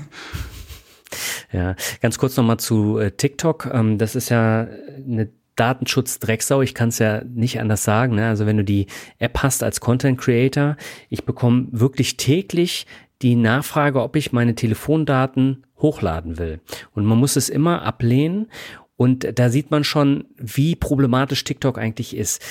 Ja, 1.50 1.76
ganz 2.02 2.18
kurz 2.18 2.36
nochmal 2.36 2.58
zu 2.58 2.98
äh, 2.98 3.10
TikTok. 3.10 3.70
Ähm, 3.72 3.96
das 3.96 4.14
ist 4.14 4.28
ja 4.28 4.68
eine 5.06 5.30
Datenschutz-Drecksau, 5.58 6.62
ich 6.62 6.74
kann 6.74 6.90
es 6.90 6.98
ja 6.98 7.22
nicht 7.24 7.60
anders 7.60 7.82
sagen. 7.82 8.14
Ne? 8.14 8.28
Also 8.28 8.46
wenn 8.46 8.56
du 8.56 8.64
die 8.64 8.86
App 9.18 9.42
hast 9.42 9.62
als 9.62 9.80
Content 9.80 10.18
Creator, 10.18 10.76
ich 11.08 11.24
bekomme 11.24 11.66
wirklich 11.72 12.16
täglich 12.16 12.86
die 13.22 13.34
Nachfrage, 13.34 14.02
ob 14.02 14.16
ich 14.16 14.32
meine 14.32 14.54
Telefondaten 14.54 15.64
hochladen 15.78 16.38
will. 16.38 16.60
Und 16.94 17.04
man 17.04 17.18
muss 17.18 17.36
es 17.36 17.48
immer 17.48 17.82
ablehnen. 17.82 18.48
Und 18.96 19.38
da 19.38 19.48
sieht 19.48 19.70
man 19.70 19.84
schon, 19.84 20.24
wie 20.36 20.74
problematisch 20.74 21.44
TikTok 21.44 21.78
eigentlich 21.78 22.16
ist. 22.16 22.42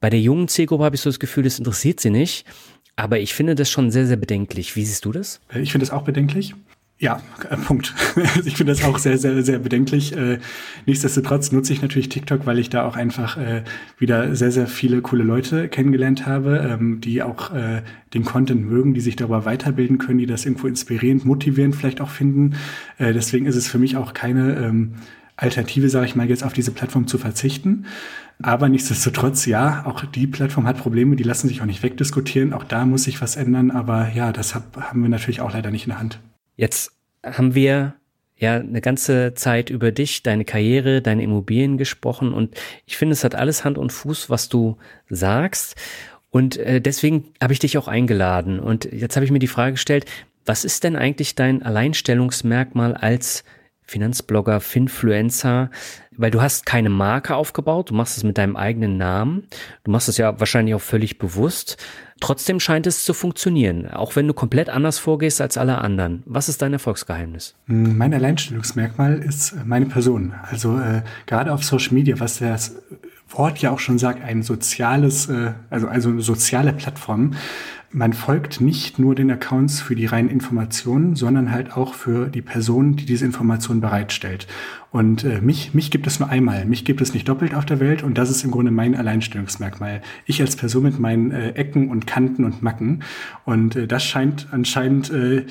Bei 0.00 0.08
der 0.08 0.20
jungen 0.20 0.48
Zielgruppe 0.48 0.84
habe 0.84 0.94
ich 0.94 1.02
so 1.02 1.10
das 1.10 1.18
Gefühl, 1.18 1.44
das 1.44 1.58
interessiert 1.58 2.00
sie 2.00 2.10
nicht. 2.10 2.46
Aber 2.94 3.18
ich 3.18 3.34
finde 3.34 3.54
das 3.54 3.70
schon 3.70 3.90
sehr, 3.90 4.06
sehr 4.06 4.16
bedenklich. 4.16 4.76
Wie 4.76 4.84
siehst 4.84 5.04
du 5.04 5.12
das? 5.12 5.40
Ich 5.54 5.72
finde 5.72 5.84
es 5.84 5.90
auch 5.90 6.02
bedenklich. 6.02 6.54
Ja, 6.98 7.20
äh, 7.50 7.56
Punkt. 7.56 7.94
Ich 8.46 8.56
finde 8.56 8.72
das 8.72 8.84
auch 8.84 8.98
sehr, 8.98 9.18
sehr, 9.18 9.42
sehr 9.42 9.58
bedenklich. 9.58 10.16
Äh, 10.16 10.38
nichtsdestotrotz 10.86 11.52
nutze 11.52 11.74
ich 11.74 11.82
natürlich 11.82 12.08
TikTok, 12.08 12.46
weil 12.46 12.58
ich 12.58 12.70
da 12.70 12.86
auch 12.86 12.96
einfach 12.96 13.36
äh, 13.36 13.64
wieder 13.98 14.34
sehr, 14.34 14.50
sehr 14.50 14.66
viele 14.66 15.02
coole 15.02 15.22
Leute 15.22 15.68
kennengelernt 15.68 16.26
habe, 16.26 16.58
ähm, 16.58 17.00
die 17.00 17.22
auch 17.22 17.50
den 18.14 18.24
Content 18.24 18.66
mögen, 18.66 18.94
die 18.94 19.00
sich 19.00 19.16
darüber 19.16 19.44
weiterbilden 19.44 19.98
können, 19.98 20.18
die 20.18 20.26
das 20.26 20.46
irgendwo 20.46 20.66
inspirierend, 20.66 21.24
motivierend 21.24 21.76
vielleicht 21.76 22.00
auch 22.00 22.08
finden. 22.08 22.54
Deswegen 22.98 23.46
ist 23.46 23.56
es 23.56 23.68
für 23.68 23.78
mich 23.78 23.96
auch 23.96 24.14
keine 24.14 24.56
ähm, 24.56 24.94
Alternative, 25.36 25.88
sage 25.88 26.06
ich 26.06 26.16
mal, 26.16 26.28
jetzt 26.28 26.44
auf 26.44 26.52
diese 26.52 26.70
Plattform 26.70 27.06
zu 27.06 27.18
verzichten. 27.18 27.86
Aber 28.42 28.68
nichtsdestotrotz, 28.68 29.46
ja, 29.46 29.84
auch 29.86 30.04
die 30.04 30.26
Plattform 30.26 30.66
hat 30.66 30.78
Probleme, 30.78 31.16
die 31.16 31.24
lassen 31.24 31.48
sich 31.48 31.60
auch 31.60 31.66
nicht 31.66 31.82
wegdiskutieren. 31.82 32.52
Auch 32.52 32.64
da 32.64 32.86
muss 32.86 33.04
sich 33.04 33.20
was 33.20 33.36
ändern. 33.36 33.70
Aber 33.70 34.10
ja, 34.14 34.32
das 34.32 34.54
haben 34.54 35.02
wir 35.02 35.08
natürlich 35.08 35.40
auch 35.40 35.52
leider 35.52 35.70
nicht 35.70 35.84
in 35.84 35.90
der 35.90 36.00
Hand. 36.00 36.20
Jetzt 36.56 36.92
haben 37.22 37.54
wir 37.54 37.94
ja 38.36 38.56
eine 38.56 38.80
ganze 38.80 39.34
Zeit 39.34 39.70
über 39.70 39.92
dich, 39.92 40.22
deine 40.22 40.44
Karriere, 40.44 41.00
deine 41.00 41.22
Immobilien 41.22 41.78
gesprochen 41.78 42.32
und 42.32 42.54
ich 42.84 42.96
finde, 42.96 43.14
es 43.14 43.24
hat 43.24 43.34
alles 43.34 43.64
Hand 43.64 43.78
und 43.78 43.92
Fuß, 43.92 44.28
was 44.28 44.48
du 44.48 44.76
sagst. 45.08 45.76
Und 46.30 46.58
äh, 46.58 46.80
deswegen 46.80 47.32
habe 47.42 47.54
ich 47.54 47.60
dich 47.60 47.78
auch 47.78 47.88
eingeladen. 47.88 48.60
Und 48.60 48.84
jetzt 48.92 49.16
habe 49.16 49.24
ich 49.24 49.32
mir 49.32 49.38
die 49.38 49.46
Frage 49.46 49.72
gestellt, 49.72 50.04
was 50.44 50.64
ist 50.64 50.84
denn 50.84 50.96
eigentlich 50.96 51.34
dein 51.34 51.62
Alleinstellungsmerkmal 51.62 52.94
als 52.94 53.42
Finanzblogger, 53.82 54.60
Finfluencer, 54.60 55.70
weil 56.16 56.30
du 56.30 56.40
hast 56.40 56.66
keine 56.66 56.90
Marke 56.90 57.36
aufgebaut, 57.36 57.90
du 57.90 57.94
machst 57.94 58.16
es 58.16 58.24
mit 58.24 58.38
deinem 58.38 58.56
eigenen 58.56 58.96
Namen, 58.96 59.44
du 59.84 59.90
machst 59.90 60.08
es 60.08 60.16
ja 60.16 60.38
wahrscheinlich 60.38 60.74
auch 60.74 60.80
völlig 60.80 61.18
bewusst. 61.18 61.76
Trotzdem 62.20 62.60
scheint 62.60 62.86
es 62.86 63.04
zu 63.04 63.12
funktionieren, 63.12 63.90
auch 63.90 64.16
wenn 64.16 64.26
du 64.26 64.32
komplett 64.32 64.70
anders 64.70 64.98
vorgehst 64.98 65.40
als 65.42 65.58
alle 65.58 65.78
anderen. 65.78 66.22
Was 66.24 66.48
ist 66.48 66.62
dein 66.62 66.72
Erfolgsgeheimnis? 66.72 67.54
Mein 67.66 68.14
Alleinstellungsmerkmal 68.14 69.18
ist 69.18 69.54
meine 69.66 69.86
Person. 69.86 70.32
Also 70.42 70.78
äh, 70.78 71.02
gerade 71.26 71.52
auf 71.52 71.62
Social 71.62 71.92
Media, 71.92 72.18
was 72.18 72.38
das 72.38 72.76
Wort 73.28 73.58
ja 73.58 73.70
auch 73.70 73.80
schon 73.80 73.98
sagt, 73.98 74.22
ein 74.22 74.42
soziales, 74.42 75.28
äh, 75.28 75.52
also 75.68 75.88
also 75.88 76.08
eine 76.08 76.22
soziale 76.22 76.72
Plattform 76.72 77.34
man 77.92 78.12
folgt 78.12 78.60
nicht 78.60 78.98
nur 78.98 79.14
den 79.14 79.30
Accounts 79.30 79.80
für 79.80 79.94
die 79.94 80.06
reinen 80.06 80.28
Informationen, 80.28 81.16
sondern 81.16 81.50
halt 81.50 81.76
auch 81.76 81.94
für 81.94 82.28
die 82.28 82.42
Person, 82.42 82.96
die 82.96 83.06
diese 83.06 83.24
Informationen 83.24 83.80
bereitstellt. 83.80 84.46
Und 84.90 85.24
äh, 85.24 85.40
mich, 85.40 85.74
mich 85.74 85.90
gibt 85.90 86.06
es 86.06 86.18
nur 86.18 86.28
einmal, 86.28 86.64
mich 86.64 86.84
gibt 86.84 87.00
es 87.00 87.14
nicht 87.14 87.28
doppelt 87.28 87.54
auf 87.54 87.64
der 87.64 87.80
Welt 87.80 88.02
und 88.02 88.18
das 88.18 88.30
ist 88.30 88.44
im 88.44 88.50
Grunde 88.50 88.70
mein 88.70 88.94
Alleinstellungsmerkmal. 88.94 90.02
Ich 90.24 90.40
als 90.40 90.56
Person 90.56 90.84
mit 90.84 90.98
meinen 90.98 91.30
äh, 91.30 91.50
Ecken 91.50 91.90
und 91.90 92.06
Kanten 92.06 92.44
und 92.44 92.62
Macken 92.62 93.02
und 93.44 93.76
äh, 93.76 93.86
das 93.86 94.04
scheint 94.04 94.48
anscheinend 94.50 95.10
äh, 95.10 95.46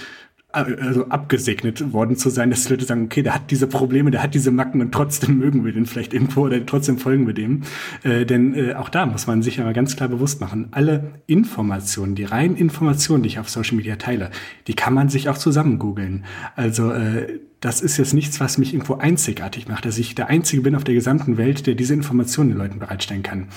also 0.56 1.08
abgesegnet 1.10 1.94
worden 1.94 2.16
zu 2.16 2.30
sein, 2.30 2.50
dass 2.50 2.64
die 2.64 2.74
Leute 2.74 2.86
sagen, 2.86 3.06
okay, 3.06 3.22
der 3.22 3.36
hat 3.36 3.52
diese 3.52 3.68
Probleme, 3.68 4.12
der 4.12 4.24
hat 4.24 4.34
diese 4.34 4.52
Macken 4.52 4.82
und 4.82 4.92
trotzdem 4.92 5.38
mögen 5.40 5.66
wir 5.66 5.74
den 5.74 5.86
vielleicht 5.86 6.14
irgendwo 6.14 6.46
oder 6.46 6.66
trotzdem 6.66 6.98
folgen 6.98 7.28
wir 7.28 7.34
dem. 7.34 7.64
Äh, 8.04 8.26
denn 8.26 8.54
äh, 8.54 8.74
auch 8.74 8.90
da 8.90 9.06
muss 9.06 9.28
man 9.28 9.42
sich 9.42 9.60
aber 9.60 9.74
ganz 9.74 9.96
klar 9.96 10.10
bewusst 10.10 10.42
machen, 10.42 10.70
alle 10.72 11.14
Informationen, 11.28 12.16
die 12.16 12.24
reinen 12.24 12.56
Informationen, 12.56 13.24
die 13.24 13.30
ich 13.30 13.40
auf 13.40 13.50
Social 13.50 13.76
Media 13.76 13.96
teile, 13.98 14.32
die 14.68 14.74
kann 14.74 14.94
man 14.94 15.10
sich 15.10 15.30
auch 15.30 15.38
zusammen 15.38 15.80
googeln. 15.80 16.26
Also 16.56 16.92
äh, 16.92 17.40
das 17.66 17.82
ist 17.82 17.98
jetzt 17.98 18.14
nichts, 18.14 18.40
was 18.40 18.60
mich 18.60 18.76
irgendwo 18.76 18.94
einzigartig 18.94 19.68
macht, 19.68 19.86
dass 19.86 19.98
ich 19.98 20.14
der 20.14 20.28
Einzige 20.28 20.62
bin 20.62 20.76
auf 20.76 20.84
der 20.84 20.94
gesamten 20.94 21.36
Welt, 21.38 21.66
der 21.66 21.74
diese 21.74 21.96
Informationen 21.96 22.50
den 22.52 22.60
Leuten 22.60 22.78
bereitstellen 22.78 23.24
kann. 23.24 23.48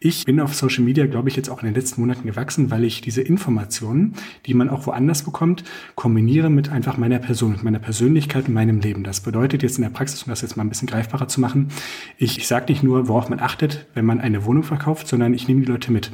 Ich 0.00 0.24
bin 0.24 0.40
auf 0.40 0.54
Social 0.54 0.82
Media, 0.84 1.04
glaube 1.04 1.28
ich, 1.28 1.36
jetzt 1.36 1.50
auch 1.50 1.60
in 1.60 1.66
den 1.66 1.74
letzten 1.74 2.00
Monaten 2.00 2.26
gewachsen, 2.26 2.70
weil 2.70 2.82
ich 2.84 3.02
diese 3.02 3.20
Informationen, 3.20 4.14
die 4.46 4.54
man 4.54 4.70
auch 4.70 4.86
woanders 4.86 5.22
bekommt, 5.22 5.64
kombiniere 5.96 6.48
mit 6.48 6.70
einfach 6.70 6.96
meiner 6.96 7.18
Person, 7.18 7.52
mit 7.52 7.62
meiner 7.62 7.78
Persönlichkeit 7.78 8.48
und 8.48 8.54
meinem 8.54 8.80
Leben. 8.80 9.04
Das 9.04 9.20
bedeutet 9.20 9.62
jetzt 9.62 9.76
in 9.76 9.82
der 9.82 9.90
Praxis, 9.90 10.22
um 10.22 10.30
das 10.30 10.40
jetzt 10.40 10.56
mal 10.56 10.64
ein 10.64 10.70
bisschen 10.70 10.88
greifbarer 10.88 11.28
zu 11.28 11.38
machen, 11.38 11.68
ich, 12.16 12.38
ich 12.38 12.48
sage 12.48 12.72
nicht 12.72 12.82
nur, 12.82 13.06
worauf 13.06 13.28
man 13.28 13.38
achtet, 13.38 13.84
wenn 13.92 14.06
man 14.06 14.18
eine 14.18 14.46
Wohnung 14.46 14.62
verkauft, 14.62 15.08
sondern 15.08 15.34
ich 15.34 15.46
nehme 15.46 15.60
die 15.60 15.70
Leute 15.70 15.92
mit. 15.92 16.10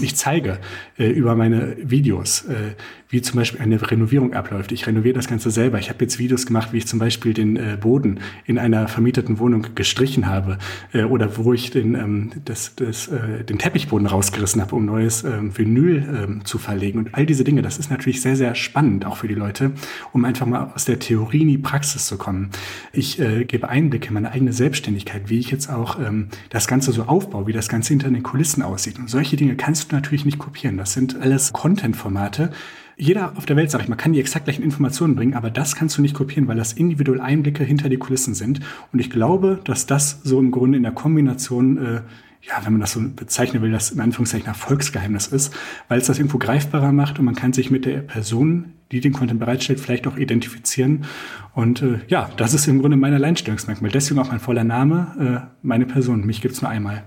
Ich 0.00 0.16
zeige 0.16 0.58
äh, 0.98 1.08
über 1.08 1.36
meine 1.36 1.76
Videos, 1.80 2.44
äh, 2.46 2.74
wie 3.10 3.22
zum 3.22 3.36
Beispiel 3.36 3.60
eine 3.60 3.80
Renovierung 3.90 4.34
abläuft. 4.34 4.72
Ich 4.72 4.86
renoviere 4.86 5.14
das 5.14 5.28
Ganze 5.28 5.52
selber. 5.52 5.78
Ich 5.78 5.88
habe 5.88 6.04
jetzt 6.04 6.18
Videos 6.18 6.46
gemacht, 6.46 6.72
wie 6.72 6.78
ich 6.78 6.86
zum 6.88 6.98
Beispiel 6.98 7.32
den 7.32 7.56
äh, 7.56 7.78
Boden 7.80 8.18
in 8.44 8.58
einer 8.58 8.88
vermieteten 8.88 9.38
Wohnung 9.38 9.66
gestrichen 9.76 10.26
habe 10.26 10.58
äh, 10.92 11.04
oder 11.04 11.36
wo 11.36 11.52
ich 11.52 11.70
den, 11.70 11.94
ähm, 11.94 12.30
das, 12.44 12.74
das, 12.74 13.06
äh, 13.06 13.44
den 13.44 13.58
Teppichboden 13.58 14.08
rausgerissen 14.08 14.60
habe, 14.60 14.74
um 14.74 14.84
neues 14.84 15.22
ähm, 15.22 15.56
Vinyl 15.56 16.24
ähm, 16.24 16.44
zu 16.44 16.58
verlegen. 16.58 16.98
Und 16.98 17.14
all 17.14 17.24
diese 17.24 17.44
Dinge, 17.44 17.62
das 17.62 17.78
ist 17.78 17.88
natürlich 17.88 18.20
sehr, 18.20 18.34
sehr 18.34 18.56
spannend, 18.56 19.06
auch 19.06 19.18
für 19.18 19.28
die 19.28 19.34
Leute, 19.34 19.70
um 20.12 20.24
einfach 20.24 20.46
mal 20.46 20.72
aus 20.74 20.86
der 20.86 20.98
Theorie 20.98 21.42
in 21.42 21.48
die 21.48 21.58
Praxis 21.58 22.06
zu 22.06 22.18
kommen. 22.18 22.50
Ich 22.92 23.20
äh, 23.20 23.44
gebe 23.44 23.68
Einblicke 23.68 24.08
in 24.08 24.14
meine 24.14 24.32
eigene 24.32 24.52
Selbstständigkeit, 24.52 25.30
wie 25.30 25.38
ich 25.38 25.52
jetzt 25.52 25.70
auch 25.70 26.00
ähm, 26.00 26.30
das 26.50 26.66
Ganze 26.66 26.90
so 26.90 27.04
aufbaue, 27.04 27.46
wie 27.46 27.52
das 27.52 27.68
Ganze 27.68 27.90
hinter 27.90 28.10
den 28.10 28.24
Kulissen 28.24 28.62
aussieht. 28.62 28.98
Und 28.98 29.08
solche 29.08 29.36
Dinge 29.36 29.54
kannst 29.68 29.92
du 29.92 29.96
natürlich 29.96 30.24
nicht 30.24 30.38
kopieren. 30.38 30.78
Das 30.78 30.94
sind 30.94 31.20
alles 31.20 31.52
Content-Formate, 31.52 32.52
jeder 32.96 33.36
auf 33.36 33.44
der 33.44 33.54
Welt, 33.54 33.70
sag 33.70 33.82
ich 33.82 33.88
mal, 33.88 33.96
kann 33.96 34.14
die 34.14 34.18
exakt 34.18 34.46
gleichen 34.46 34.62
Informationen 34.62 35.14
bringen, 35.14 35.34
aber 35.34 35.50
das 35.50 35.76
kannst 35.76 35.98
du 35.98 36.00
nicht 36.00 36.14
kopieren, 36.14 36.48
weil 36.48 36.56
das 36.56 36.72
individuelle 36.72 37.22
Einblicke 37.22 37.64
hinter 37.64 37.90
die 37.90 37.98
Kulissen 37.98 38.32
sind. 38.32 38.60
Und 38.94 38.98
ich 38.98 39.10
glaube, 39.10 39.60
dass 39.64 39.84
das 39.84 40.22
so 40.24 40.40
im 40.40 40.52
Grunde 40.52 40.78
in 40.78 40.84
der 40.84 40.92
Kombination, 40.92 41.76
äh, 41.76 42.00
ja, 42.40 42.64
wenn 42.64 42.72
man 42.72 42.80
das 42.80 42.92
so 42.92 43.00
bezeichnen 43.14 43.60
will, 43.60 43.70
das 43.70 43.90
in 43.90 44.00
Anführungszeichen 44.00 44.46
Erfolgsgeheimnis 44.46 45.26
ist, 45.26 45.54
weil 45.88 46.00
es 46.00 46.06
das 46.06 46.18
irgendwo 46.18 46.38
greifbarer 46.38 46.92
macht 46.92 47.18
und 47.18 47.26
man 47.26 47.34
kann 47.34 47.52
sich 47.52 47.70
mit 47.70 47.84
der 47.84 47.98
Person, 47.98 48.72
die 48.90 49.00
den 49.00 49.12
Content 49.12 49.38
bereitstellt, 49.38 49.80
vielleicht 49.80 50.06
auch 50.06 50.16
identifizieren. 50.16 51.04
Und 51.52 51.82
äh, 51.82 51.98
ja, 52.08 52.30
das 52.38 52.54
ist 52.54 52.66
im 52.68 52.80
Grunde 52.80 52.96
mein 52.96 53.12
Alleinstellungsmerkmal. 53.12 53.90
Deswegen 53.90 54.18
auch 54.18 54.30
mein 54.30 54.40
voller 54.40 54.64
Name, 54.64 55.44
äh, 55.44 55.56
meine 55.60 55.84
Person. 55.84 56.24
Mich 56.24 56.40
gibt's 56.40 56.62
nur 56.62 56.70
einmal. 56.70 57.04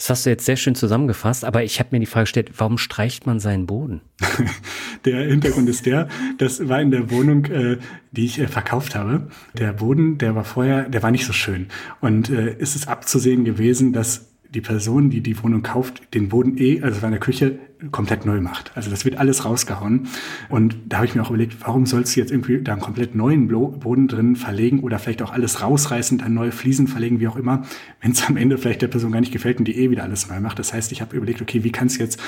Das 0.00 0.08
hast 0.08 0.24
du 0.24 0.30
jetzt 0.30 0.46
sehr 0.46 0.56
schön 0.56 0.74
zusammengefasst, 0.74 1.44
aber 1.44 1.62
ich 1.62 1.78
habe 1.78 1.90
mir 1.92 2.00
die 2.00 2.06
Frage 2.06 2.22
gestellt, 2.22 2.52
warum 2.56 2.78
streicht 2.78 3.26
man 3.26 3.38
seinen 3.38 3.66
Boden? 3.66 4.00
der 5.04 5.26
Hintergrund 5.26 5.68
ist 5.68 5.84
der, 5.84 6.08
das 6.38 6.70
war 6.70 6.80
in 6.80 6.90
der 6.90 7.10
Wohnung, 7.10 7.44
äh, 7.44 7.76
die 8.10 8.24
ich 8.24 8.38
äh, 8.38 8.48
verkauft 8.48 8.94
habe. 8.94 9.28
Der 9.52 9.74
Boden, 9.74 10.16
der 10.16 10.34
war 10.34 10.44
vorher, 10.44 10.88
der 10.88 11.02
war 11.02 11.10
nicht 11.10 11.26
so 11.26 11.34
schön. 11.34 11.66
Und 12.00 12.30
äh, 12.30 12.54
ist 12.54 12.76
es 12.76 12.88
abzusehen 12.88 13.44
gewesen, 13.44 13.92
dass 13.92 14.30
die 14.48 14.62
Person, 14.62 15.10
die 15.10 15.20
die 15.20 15.42
Wohnung 15.42 15.62
kauft, 15.62 16.14
den 16.14 16.30
Boden 16.30 16.56
eh, 16.56 16.80
also 16.80 17.04
in 17.04 17.10
der 17.12 17.20
Küche, 17.20 17.58
komplett 17.90 18.26
neu 18.26 18.40
macht. 18.40 18.72
Also 18.74 18.90
das 18.90 19.04
wird 19.04 19.16
alles 19.16 19.44
rausgehauen. 19.44 20.08
Und 20.48 20.76
da 20.88 20.98
habe 20.98 21.06
ich 21.06 21.14
mir 21.14 21.22
auch 21.22 21.30
überlegt, 21.30 21.56
warum 21.60 21.86
sollst 21.86 22.14
du 22.14 22.20
jetzt 22.20 22.30
irgendwie 22.30 22.62
da 22.62 22.72
einen 22.72 22.80
komplett 22.80 23.14
neuen 23.14 23.48
Boden 23.48 24.08
drin 24.08 24.36
verlegen 24.36 24.80
oder 24.80 24.98
vielleicht 24.98 25.22
auch 25.22 25.32
alles 25.32 25.62
rausreißen, 25.62 26.18
dann 26.18 26.34
neue 26.34 26.52
Fliesen 26.52 26.88
verlegen, 26.88 27.20
wie 27.20 27.28
auch 27.28 27.36
immer, 27.36 27.62
wenn 28.00 28.12
es 28.12 28.26
am 28.28 28.36
Ende 28.36 28.58
vielleicht 28.58 28.82
der 28.82 28.88
Person 28.88 29.12
gar 29.12 29.20
nicht 29.20 29.32
gefällt 29.32 29.58
und 29.58 29.66
die 29.66 29.76
eh 29.76 29.90
wieder 29.90 30.02
alles 30.02 30.28
neu 30.28 30.40
macht. 30.40 30.58
Das 30.58 30.72
heißt, 30.72 30.92
ich 30.92 31.00
habe 31.00 31.16
überlegt, 31.16 31.42
okay, 31.42 31.64
wie 31.64 31.72
kannst 31.72 31.98
du 31.98 32.02
jetzt 32.02 32.20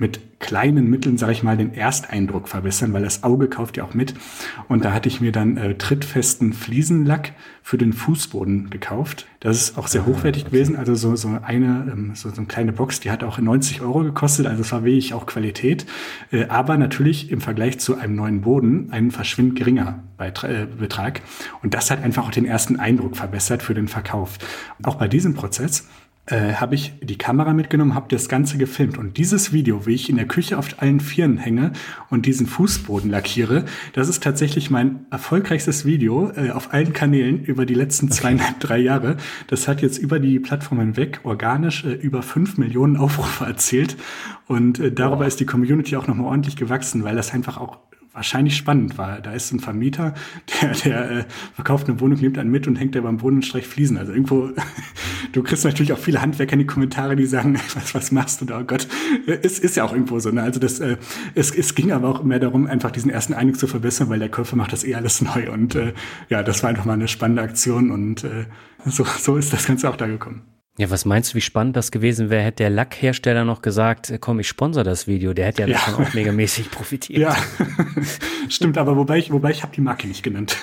mit 0.00 0.40
kleinen 0.40 0.88
Mitteln, 0.88 1.18
sage 1.18 1.32
ich 1.32 1.42
mal, 1.42 1.58
den 1.58 1.74
Ersteindruck 1.74 2.48
verbessern, 2.48 2.94
weil 2.94 3.02
das 3.02 3.22
Auge 3.22 3.48
kauft 3.48 3.76
ja 3.76 3.84
auch 3.84 3.92
mit. 3.92 4.14
Und 4.66 4.82
da 4.82 4.94
hatte 4.94 5.10
ich 5.10 5.20
mir 5.20 5.30
dann 5.30 5.58
äh, 5.58 5.74
trittfesten 5.76 6.54
Fliesenlack 6.54 7.34
für 7.62 7.76
den 7.76 7.92
Fußboden 7.92 8.70
gekauft. 8.70 9.26
Das 9.40 9.60
ist 9.60 9.78
auch 9.78 9.86
sehr 9.86 10.02
ah, 10.02 10.06
hochwertig 10.06 10.44
okay. 10.44 10.50
gewesen. 10.52 10.76
Also 10.76 10.94
so, 10.94 11.16
so 11.16 11.38
eine, 11.42 11.86
ähm, 11.92 12.12
so, 12.14 12.30
so 12.30 12.36
eine 12.38 12.46
kleine 12.46 12.72
Box, 12.72 13.00
die 13.00 13.10
hat 13.10 13.22
auch 13.22 13.38
90 13.38 13.82
Euro 13.82 14.02
gekostet. 14.02 14.46
Also 14.46 14.62
es 14.62 14.72
war 14.72 14.84
wirklich 15.00 15.14
auch 15.14 15.26
Qualität. 15.26 15.86
Äh, 16.30 16.46
aber 16.46 16.76
natürlich 16.76 17.30
im 17.30 17.40
Vergleich 17.40 17.78
zu 17.78 17.96
einem 17.96 18.14
neuen 18.14 18.42
Boden 18.42 18.88
ein 18.90 19.10
verschwindend 19.10 19.58
geringer 19.58 20.02
Beitrag, 20.16 20.50
äh, 20.50 20.66
Betrag. 20.66 21.22
Und 21.62 21.74
das 21.74 21.90
hat 21.90 22.02
einfach 22.02 22.26
auch 22.26 22.30
den 22.30 22.44
ersten 22.44 22.78
Eindruck 22.78 23.16
verbessert 23.16 23.62
für 23.62 23.74
den 23.74 23.88
Verkauf. 23.88 24.38
Auch 24.82 24.96
bei 24.96 25.08
diesem 25.08 25.34
Prozess 25.34 25.88
äh, 26.30 26.54
habe 26.54 26.74
ich 26.74 26.92
die 27.02 27.18
Kamera 27.18 27.52
mitgenommen, 27.52 27.94
habe 27.94 28.06
das 28.08 28.28
Ganze 28.28 28.56
gefilmt. 28.58 28.98
Und 28.98 29.16
dieses 29.16 29.52
Video, 29.52 29.86
wie 29.86 29.94
ich 29.94 30.08
in 30.08 30.16
der 30.16 30.26
Küche 30.26 30.58
auf 30.58 30.68
allen 30.78 31.00
Vieren 31.00 31.38
hänge 31.38 31.72
und 32.08 32.26
diesen 32.26 32.46
Fußboden 32.46 33.10
lackiere, 33.10 33.64
das 33.92 34.08
ist 34.08 34.22
tatsächlich 34.22 34.70
mein 34.70 35.06
erfolgreichstes 35.10 35.84
Video 35.84 36.30
äh, 36.30 36.50
auf 36.50 36.72
allen 36.72 36.92
Kanälen 36.92 37.42
über 37.44 37.66
die 37.66 37.74
letzten 37.74 38.10
zweieinhalb, 38.10 38.60
drei 38.60 38.78
Jahre. 38.78 39.16
Das 39.48 39.68
hat 39.68 39.82
jetzt 39.82 39.98
über 39.98 40.18
die 40.18 40.38
Plattform 40.38 40.78
hinweg 40.80 41.20
organisch 41.24 41.84
äh, 41.84 41.92
über 41.92 42.22
fünf 42.22 42.58
Millionen 42.58 42.96
Aufrufe 42.96 43.44
erzielt. 43.44 43.96
Und 44.46 44.78
äh, 44.78 44.92
darüber 44.92 45.20
wow. 45.20 45.26
ist 45.26 45.40
die 45.40 45.46
Community 45.46 45.96
auch 45.96 46.06
nochmal 46.06 46.26
ordentlich 46.26 46.56
gewachsen, 46.56 47.04
weil 47.04 47.16
das 47.16 47.32
einfach 47.32 47.58
auch 47.58 47.78
wahrscheinlich 48.12 48.56
spannend 48.56 48.98
war. 48.98 49.20
Da 49.20 49.32
ist 49.32 49.52
ein 49.52 49.60
Vermieter, 49.60 50.14
der, 50.60 50.70
der 50.70 51.10
äh, 51.10 51.24
verkauft 51.54 51.88
eine 51.88 52.00
Wohnung, 52.00 52.20
nimmt 52.20 52.38
einen 52.38 52.50
mit 52.50 52.66
und 52.66 52.76
hängt 52.76 52.94
da 52.94 53.00
beim 53.00 53.18
Boden 53.18 53.36
und 53.36 53.42
streicht 53.42 53.68
Fliesen. 53.68 53.96
Also 53.98 54.12
irgendwo, 54.12 54.50
du 55.32 55.42
kriegst 55.42 55.64
natürlich 55.64 55.92
auch 55.92 55.98
viele 55.98 56.20
Handwerker 56.20 56.54
in 56.54 56.60
die 56.60 56.66
Kommentare, 56.66 57.16
die 57.16 57.26
sagen, 57.26 57.54
was, 57.74 57.94
was 57.94 58.12
machst 58.12 58.40
du 58.40 58.44
da? 58.44 58.60
Oh 58.60 58.64
Gott, 58.64 58.88
es 59.26 59.58
ist 59.58 59.76
ja 59.76 59.84
auch 59.84 59.92
irgendwo 59.92 60.18
so. 60.18 60.30
Ne? 60.30 60.42
Also 60.42 60.58
das, 60.58 60.80
äh, 60.80 60.96
es, 61.34 61.50
es 61.50 61.74
ging 61.74 61.92
aber 61.92 62.08
auch 62.08 62.22
mehr 62.22 62.40
darum, 62.40 62.66
einfach 62.66 62.90
diesen 62.90 63.10
ersten 63.10 63.34
Eindruck 63.34 63.58
zu 63.58 63.66
verbessern, 63.66 64.08
weil 64.08 64.18
der 64.18 64.28
Käufer 64.28 64.56
macht 64.56 64.72
das 64.72 64.84
eh 64.84 64.94
alles 64.94 65.20
neu. 65.20 65.50
Und 65.50 65.74
äh, 65.74 65.92
ja, 66.28 66.42
das 66.42 66.62
war 66.62 66.70
einfach 66.70 66.84
mal 66.84 66.94
eine 66.94 67.08
spannende 67.08 67.42
Aktion 67.42 67.90
und 67.90 68.24
äh, 68.24 68.46
so, 68.86 69.04
so 69.04 69.36
ist 69.36 69.52
das 69.52 69.66
Ganze 69.66 69.88
auch 69.88 69.96
da 69.96 70.06
gekommen. 70.06 70.42
Ja, 70.80 70.88
was 70.88 71.04
meinst 71.04 71.32
du, 71.32 71.34
wie 71.34 71.42
spannend 71.42 71.76
das 71.76 71.90
gewesen 71.90 72.30
wäre, 72.30 72.42
hätte 72.42 72.62
der 72.62 72.70
Lackhersteller 72.70 73.44
noch 73.44 73.60
gesagt, 73.60 74.08
äh, 74.08 74.18
komm, 74.18 74.40
ich 74.40 74.48
sponsor 74.48 74.82
das 74.82 75.06
Video, 75.06 75.34
der 75.34 75.44
hätte 75.44 75.60
ja, 75.60 75.68
ja. 75.68 75.74
davon 75.74 76.06
auch 76.06 76.14
megamäßig 76.14 76.70
profitiert. 76.70 77.18
Ja, 77.18 77.36
stimmt, 78.48 78.78
aber 78.78 78.96
wobei 78.96 79.18
ich, 79.18 79.30
wobei 79.30 79.50
ich 79.50 79.62
habe 79.62 79.74
die 79.76 79.82
Marke 79.82 80.08
nicht 80.08 80.22
genannt. 80.22 80.56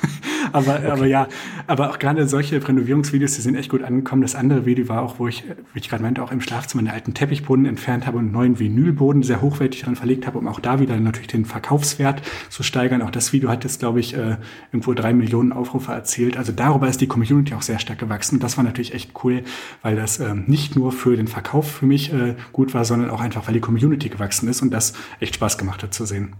Aber, 0.51 0.75
okay. 0.75 0.87
aber 0.87 1.05
ja, 1.05 1.27
aber 1.67 1.89
auch 1.89 1.99
gerade 1.99 2.27
solche 2.27 2.65
Renovierungsvideos, 2.65 3.35
die 3.35 3.41
sind 3.41 3.55
echt 3.55 3.69
gut 3.69 3.83
angekommen. 3.83 4.21
Das 4.21 4.35
andere 4.35 4.65
Video 4.65 4.87
war 4.89 5.01
auch, 5.01 5.19
wo 5.19 5.27
ich, 5.27 5.43
wie 5.73 5.79
ich 5.79 5.89
gerade 5.89 6.03
meinte, 6.03 6.21
auch 6.23 6.31
im 6.31 6.41
Schlafzimmer 6.41 6.81
einen 6.81 6.93
alten 6.93 7.13
Teppichboden 7.13 7.65
entfernt 7.65 8.05
habe 8.05 8.17
und 8.17 8.25
einen 8.25 8.33
neuen 8.33 8.59
Vinylboden 8.59 9.23
sehr 9.23 9.41
hochwertig 9.41 9.81
dran 9.81 9.95
verlegt 9.95 10.27
habe, 10.27 10.37
um 10.37 10.47
auch 10.47 10.59
da 10.59 10.79
wieder 10.79 10.97
natürlich 10.99 11.27
den 11.27 11.45
Verkaufswert 11.45 12.21
zu 12.49 12.63
steigern. 12.63 13.01
Auch 13.01 13.11
das 13.11 13.33
Video 13.33 13.49
hat 13.49 13.63
jetzt, 13.63 13.79
glaube 13.79 13.99
ich, 13.99 14.15
äh, 14.15 14.37
irgendwo 14.71 14.93
drei 14.93 15.13
Millionen 15.13 15.51
Aufrufe 15.51 15.91
erzielt. 15.91 16.37
Also 16.37 16.51
darüber 16.51 16.87
ist 16.87 17.01
die 17.01 17.07
Community 17.07 17.53
auch 17.53 17.61
sehr 17.61 17.79
stark 17.79 17.99
gewachsen. 17.99 18.35
Und 18.35 18.43
das 18.43 18.57
war 18.57 18.63
natürlich 18.63 18.93
echt 18.93 19.11
cool, 19.23 19.43
weil 19.81 19.95
das 19.95 20.19
ähm, 20.19 20.45
nicht 20.47 20.75
nur 20.75 20.91
für 20.91 21.15
den 21.15 21.27
Verkauf 21.27 21.69
für 21.71 21.85
mich 21.85 22.13
äh, 22.13 22.35
gut 22.53 22.73
war, 22.73 22.85
sondern 22.85 23.09
auch 23.09 23.21
einfach, 23.21 23.47
weil 23.47 23.53
die 23.53 23.59
Community 23.59 24.09
gewachsen 24.09 24.47
ist 24.47 24.61
und 24.61 24.71
das 24.71 24.93
echt 25.19 25.35
Spaß 25.35 25.57
gemacht 25.57 25.83
hat 25.83 25.93
zu 25.93 26.05
sehen. 26.05 26.33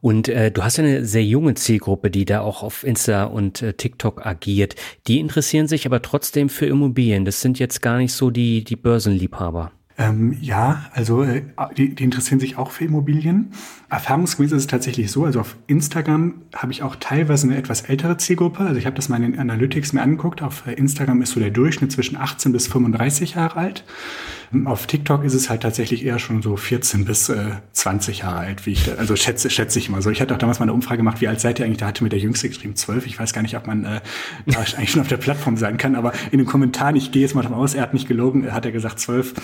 Und 0.00 0.28
äh, 0.28 0.50
du 0.50 0.62
hast 0.62 0.76
ja 0.76 0.84
eine 0.84 1.04
sehr 1.04 1.24
junge 1.24 1.54
Zielgruppe, 1.54 2.10
die 2.10 2.24
da 2.24 2.40
auch 2.40 2.62
auf 2.62 2.84
Insta 2.84 3.24
und 3.24 3.62
äh, 3.62 3.74
TikTok 3.74 4.24
agiert. 4.26 4.74
Die 5.06 5.20
interessieren 5.20 5.68
sich 5.68 5.86
aber 5.86 6.02
trotzdem 6.02 6.48
für 6.48 6.66
Immobilien. 6.66 7.24
Das 7.24 7.40
sind 7.40 7.58
jetzt 7.58 7.82
gar 7.82 7.98
nicht 7.98 8.12
so 8.12 8.30
die, 8.30 8.64
die 8.64 8.76
Börsenliebhaber. 8.76 9.72
Ähm, 10.00 10.36
ja, 10.40 10.86
also 10.92 11.24
äh, 11.24 11.42
die, 11.76 11.94
die 11.94 12.04
interessieren 12.04 12.38
sich 12.38 12.56
auch 12.56 12.70
für 12.70 12.84
Immobilien. 12.84 13.52
Erfahrungsgemäß 13.90 14.52
ist 14.52 14.58
es 14.58 14.66
tatsächlich 14.66 15.10
so, 15.10 15.24
also 15.24 15.40
auf 15.40 15.56
Instagram 15.66 16.34
habe 16.54 16.72
ich 16.72 16.82
auch 16.82 16.96
teilweise 16.96 17.46
eine 17.46 17.56
etwas 17.56 17.80
ältere 17.82 18.18
Zielgruppe. 18.18 18.60
Also 18.60 18.78
ich 18.78 18.84
habe 18.84 18.96
das 18.96 19.08
mal 19.08 19.16
in 19.16 19.32
den 19.32 19.38
Analytics 19.38 19.94
mir 19.94 20.02
angeguckt. 20.02 20.42
Auf 20.42 20.66
äh, 20.66 20.74
Instagram 20.74 21.22
ist 21.22 21.32
so 21.32 21.40
der 21.40 21.50
Durchschnitt 21.50 21.90
zwischen 21.90 22.16
18 22.16 22.52
bis 22.52 22.66
35 22.66 23.34
Jahre 23.34 23.56
alt. 23.56 23.84
Auf 24.64 24.86
TikTok 24.86 25.24
ist 25.24 25.34
es 25.34 25.50
halt 25.50 25.62
tatsächlich 25.62 26.04
eher 26.06 26.18
schon 26.18 26.40
so 26.40 26.56
14 26.56 27.04
bis 27.04 27.28
äh, 27.28 27.50
20 27.72 28.20
Jahre 28.20 28.38
alt, 28.38 28.64
wie 28.64 28.72
ich, 28.72 28.98
also 28.98 29.14
schätze, 29.14 29.50
schätze 29.50 29.78
ich 29.78 29.90
mal 29.90 30.00
so. 30.00 30.10
Ich 30.10 30.22
hatte 30.22 30.34
auch 30.34 30.38
damals 30.38 30.58
mal 30.58 30.64
eine 30.64 30.72
Umfrage 30.72 30.98
gemacht, 30.98 31.20
wie 31.20 31.28
alt 31.28 31.40
seid 31.40 31.58
ihr 31.58 31.66
eigentlich? 31.66 31.78
Da 31.78 31.86
hatte 31.86 32.02
mir 32.02 32.08
der 32.10 32.18
Jüngste 32.18 32.48
geschrieben 32.48 32.74
12. 32.74 33.06
Ich 33.06 33.18
weiß 33.18 33.34
gar 33.34 33.42
nicht, 33.42 33.56
ob 33.56 33.66
man 33.66 33.84
äh, 33.84 34.00
da 34.46 34.58
eigentlich 34.76 34.90
schon 34.90 35.02
auf 35.02 35.08
der 35.08 35.18
Plattform 35.18 35.56
sein 35.58 35.76
kann, 35.76 35.96
aber 35.96 36.12
in 36.30 36.38
den 36.38 36.46
Kommentaren, 36.46 36.96
ich 36.96 37.12
gehe 37.12 37.22
jetzt 37.22 37.34
mal 37.34 37.42
davon 37.42 37.58
aus, 37.58 37.74
er 37.74 37.82
hat 37.82 37.94
nicht 37.94 38.08
gelogen, 38.08 38.50
hat 38.52 38.64
er 38.64 38.72
gesagt 38.72 39.00
12. 39.00 39.34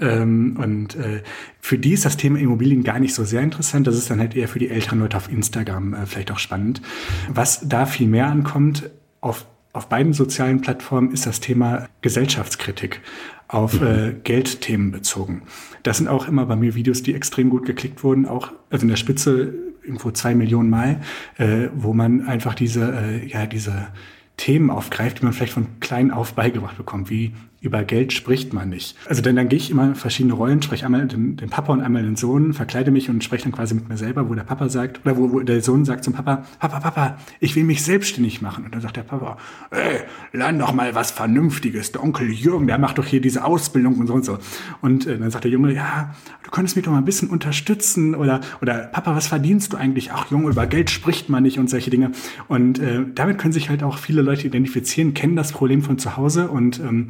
Ähm, 0.00 0.56
und 0.60 0.96
äh, 0.96 1.22
für 1.60 1.78
die 1.78 1.92
ist 1.92 2.04
das 2.04 2.16
Thema 2.16 2.38
Immobilien 2.38 2.82
gar 2.82 2.98
nicht 2.98 3.14
so 3.14 3.24
sehr 3.24 3.42
interessant. 3.42 3.87
Das 3.88 3.96
ist 3.96 4.10
dann 4.10 4.20
halt 4.20 4.36
eher 4.36 4.48
für 4.48 4.58
die 4.58 4.70
älteren 4.70 5.00
Leute 5.00 5.16
auf 5.16 5.30
Instagram 5.30 5.94
äh, 5.94 6.06
vielleicht 6.06 6.30
auch 6.30 6.38
spannend. 6.38 6.82
Was 7.28 7.68
da 7.68 7.86
viel 7.86 8.08
mehr 8.08 8.26
ankommt, 8.26 8.90
auf 9.20 9.46
auf 9.72 9.88
beiden 9.88 10.12
sozialen 10.12 10.60
Plattformen 10.60 11.12
ist 11.12 11.26
das 11.26 11.40
Thema 11.40 11.88
Gesellschaftskritik 12.00 13.00
auf 13.48 13.80
mhm. 13.80 13.86
äh, 13.86 14.14
Geldthemen 14.24 14.90
bezogen. 14.90 15.42
Das 15.82 15.98
sind 15.98 16.08
auch 16.08 16.26
immer 16.26 16.46
bei 16.46 16.56
mir 16.56 16.74
Videos, 16.74 17.02
die 17.02 17.14
extrem 17.14 17.48
gut 17.50 17.64
geklickt 17.64 18.02
wurden, 18.02 18.26
auch 18.26 18.52
also 18.70 18.82
in 18.82 18.88
der 18.88 18.96
Spitze 18.96 19.54
irgendwo 19.82 20.10
zwei 20.10 20.34
Millionen 20.34 20.68
Mal, 20.68 21.00
äh, 21.36 21.68
wo 21.74 21.94
man 21.94 22.26
einfach 22.26 22.54
diese, 22.54 22.92
äh, 22.92 23.26
ja, 23.26 23.46
diese 23.46 23.88
Themen 24.36 24.70
aufgreift, 24.70 25.20
die 25.20 25.24
man 25.24 25.32
vielleicht 25.32 25.52
von 25.52 25.80
klein 25.80 26.10
auf 26.10 26.34
beigebracht 26.34 26.76
bekommt, 26.76 27.08
wie 27.10 27.32
über 27.60 27.82
Geld 27.82 28.12
spricht 28.12 28.52
man 28.52 28.68
nicht. 28.68 28.96
Also 29.08 29.20
denn 29.20 29.34
dann 29.34 29.48
gehe 29.48 29.56
ich 29.56 29.70
immer 29.70 29.96
verschiedene 29.96 30.34
Rollen, 30.34 30.62
spreche 30.62 30.84
einmal 30.86 31.08
den, 31.08 31.36
den, 31.36 31.50
Papa 31.50 31.72
und 31.72 31.80
einmal 31.80 32.02
den 32.02 32.14
Sohn, 32.14 32.52
verkleide 32.52 32.92
mich 32.92 33.10
und 33.10 33.24
spreche 33.24 33.44
dann 33.44 33.52
quasi 33.52 33.74
mit 33.74 33.88
mir 33.88 33.96
selber, 33.96 34.28
wo 34.28 34.34
der 34.34 34.44
Papa 34.44 34.68
sagt, 34.68 35.04
oder 35.04 35.16
wo, 35.16 35.32
wo 35.32 35.40
der 35.40 35.60
Sohn 35.60 35.84
sagt 35.84 36.04
zum 36.04 36.12
Papa, 36.12 36.44
Papa, 36.60 36.78
Papa, 36.78 37.18
ich 37.40 37.56
will 37.56 37.64
mich 37.64 37.82
selbstständig 37.82 38.42
machen. 38.42 38.64
Und 38.64 38.74
dann 38.74 38.80
sagt 38.80 38.96
der 38.96 39.02
Papa, 39.02 39.38
ey, 39.70 40.00
lern 40.32 40.58
doch 40.58 40.72
mal 40.72 40.94
was 40.94 41.10
Vernünftiges. 41.10 41.90
Der 41.90 42.04
Onkel 42.04 42.30
Jürgen, 42.30 42.68
der 42.68 42.78
macht 42.78 42.98
doch 42.98 43.06
hier 43.06 43.20
diese 43.20 43.44
Ausbildung 43.44 43.96
und 43.96 44.06
so 44.06 44.14
und 44.14 44.24
so. 44.24 44.38
Und 44.80 45.06
äh, 45.06 45.18
dann 45.18 45.30
sagt 45.32 45.42
der 45.42 45.50
Junge, 45.50 45.72
ja, 45.74 46.14
du 46.44 46.50
könntest 46.50 46.76
mich 46.76 46.84
doch 46.84 46.92
mal 46.92 46.98
ein 46.98 47.04
bisschen 47.04 47.28
unterstützen. 47.28 48.14
Oder, 48.14 48.40
oder 48.62 48.86
Papa, 48.86 49.16
was 49.16 49.26
verdienst 49.26 49.72
du 49.72 49.76
eigentlich? 49.76 50.12
Ach 50.12 50.30
Junge, 50.30 50.50
über 50.50 50.66
Geld 50.66 50.90
spricht 50.90 51.28
man 51.28 51.42
nicht 51.42 51.58
und 51.58 51.68
solche 51.68 51.90
Dinge. 51.90 52.12
Und 52.46 52.78
äh, 52.78 53.04
damit 53.16 53.38
können 53.38 53.52
sich 53.52 53.68
halt 53.68 53.82
auch 53.82 53.98
viele 53.98 54.22
Leute 54.22 54.46
identifizieren, 54.46 55.12
kennen 55.12 55.34
das 55.34 55.50
Problem 55.50 55.82
von 55.82 55.98
zu 55.98 56.16
Hause 56.16 56.48
und 56.48 56.78
ähm, 56.78 57.08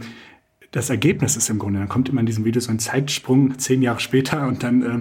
das 0.70 0.90
Ergebnis 0.90 1.36
ist 1.36 1.48
im 1.48 1.58
Grunde, 1.58 1.78
dann 1.78 1.88
kommt 1.88 2.08
immer 2.08 2.20
in 2.20 2.26
diesem 2.26 2.44
Video 2.44 2.60
so 2.60 2.70
ein 2.70 2.78
Zeitsprung 2.78 3.58
zehn 3.58 3.82
Jahre 3.82 4.00
später 4.00 4.46
und 4.46 4.62
dann, 4.62 4.82
äh, 4.82 5.00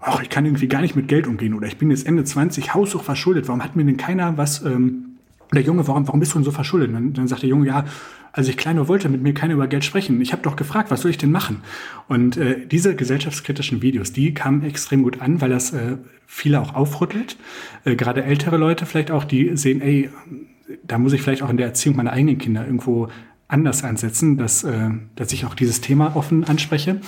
ach, 0.00 0.22
ich 0.22 0.30
kann 0.30 0.44
irgendwie 0.44 0.68
gar 0.68 0.80
nicht 0.80 0.94
mit 0.94 1.08
Geld 1.08 1.26
umgehen 1.26 1.54
oder 1.54 1.66
ich 1.66 1.78
bin 1.78 1.90
jetzt 1.90 2.06
Ende 2.06 2.24
20 2.24 2.74
haushoch 2.74 3.02
verschuldet, 3.02 3.48
warum 3.48 3.62
hat 3.64 3.76
mir 3.76 3.84
denn 3.84 3.96
keiner 3.96 4.36
was, 4.36 4.62
ähm, 4.62 5.16
der 5.52 5.62
Junge, 5.62 5.86
warum, 5.86 6.06
warum 6.06 6.20
bist 6.20 6.32
du 6.32 6.38
denn 6.38 6.44
so 6.44 6.50
verschuldet? 6.50 6.88
Und 6.88 6.94
dann, 6.94 7.12
dann 7.12 7.28
sagt 7.28 7.42
der 7.42 7.48
Junge, 7.48 7.66
ja, 7.66 7.84
als 8.32 8.48
ich 8.48 8.56
kleiner 8.56 8.88
wollte 8.88 9.08
mit 9.08 9.22
mir 9.22 9.32
keiner 9.32 9.54
über 9.54 9.68
Geld 9.68 9.84
sprechen. 9.84 10.20
Ich 10.20 10.32
habe 10.32 10.42
doch 10.42 10.56
gefragt, 10.56 10.90
was 10.90 11.02
soll 11.02 11.12
ich 11.12 11.18
denn 11.18 11.30
machen? 11.30 11.62
Und 12.08 12.36
äh, 12.36 12.66
diese 12.66 12.96
gesellschaftskritischen 12.96 13.80
Videos, 13.80 14.12
die 14.12 14.34
kamen 14.34 14.64
extrem 14.64 15.04
gut 15.04 15.20
an, 15.20 15.40
weil 15.40 15.50
das 15.50 15.72
äh, 15.72 15.98
viele 16.26 16.60
auch 16.60 16.74
aufrüttelt. 16.74 17.36
Äh, 17.84 17.94
Gerade 17.94 18.24
ältere 18.24 18.56
Leute 18.56 18.86
vielleicht 18.86 19.12
auch, 19.12 19.22
die 19.22 19.56
sehen, 19.56 19.80
ey, 19.80 20.10
da 20.82 20.98
muss 20.98 21.12
ich 21.12 21.22
vielleicht 21.22 21.42
auch 21.42 21.50
in 21.50 21.56
der 21.56 21.66
Erziehung 21.66 21.94
meiner 21.94 22.12
eigenen 22.12 22.38
Kinder 22.38 22.64
irgendwo 22.66 23.08
anders 23.48 23.84
ansetzen, 23.84 24.36
dass, 24.36 24.64
äh, 24.64 24.90
dass 25.16 25.32
ich 25.32 25.44
auch 25.46 25.54
dieses 25.54 25.80
Thema 25.80 26.16
offen 26.16 26.44
anspreche. 26.44 27.00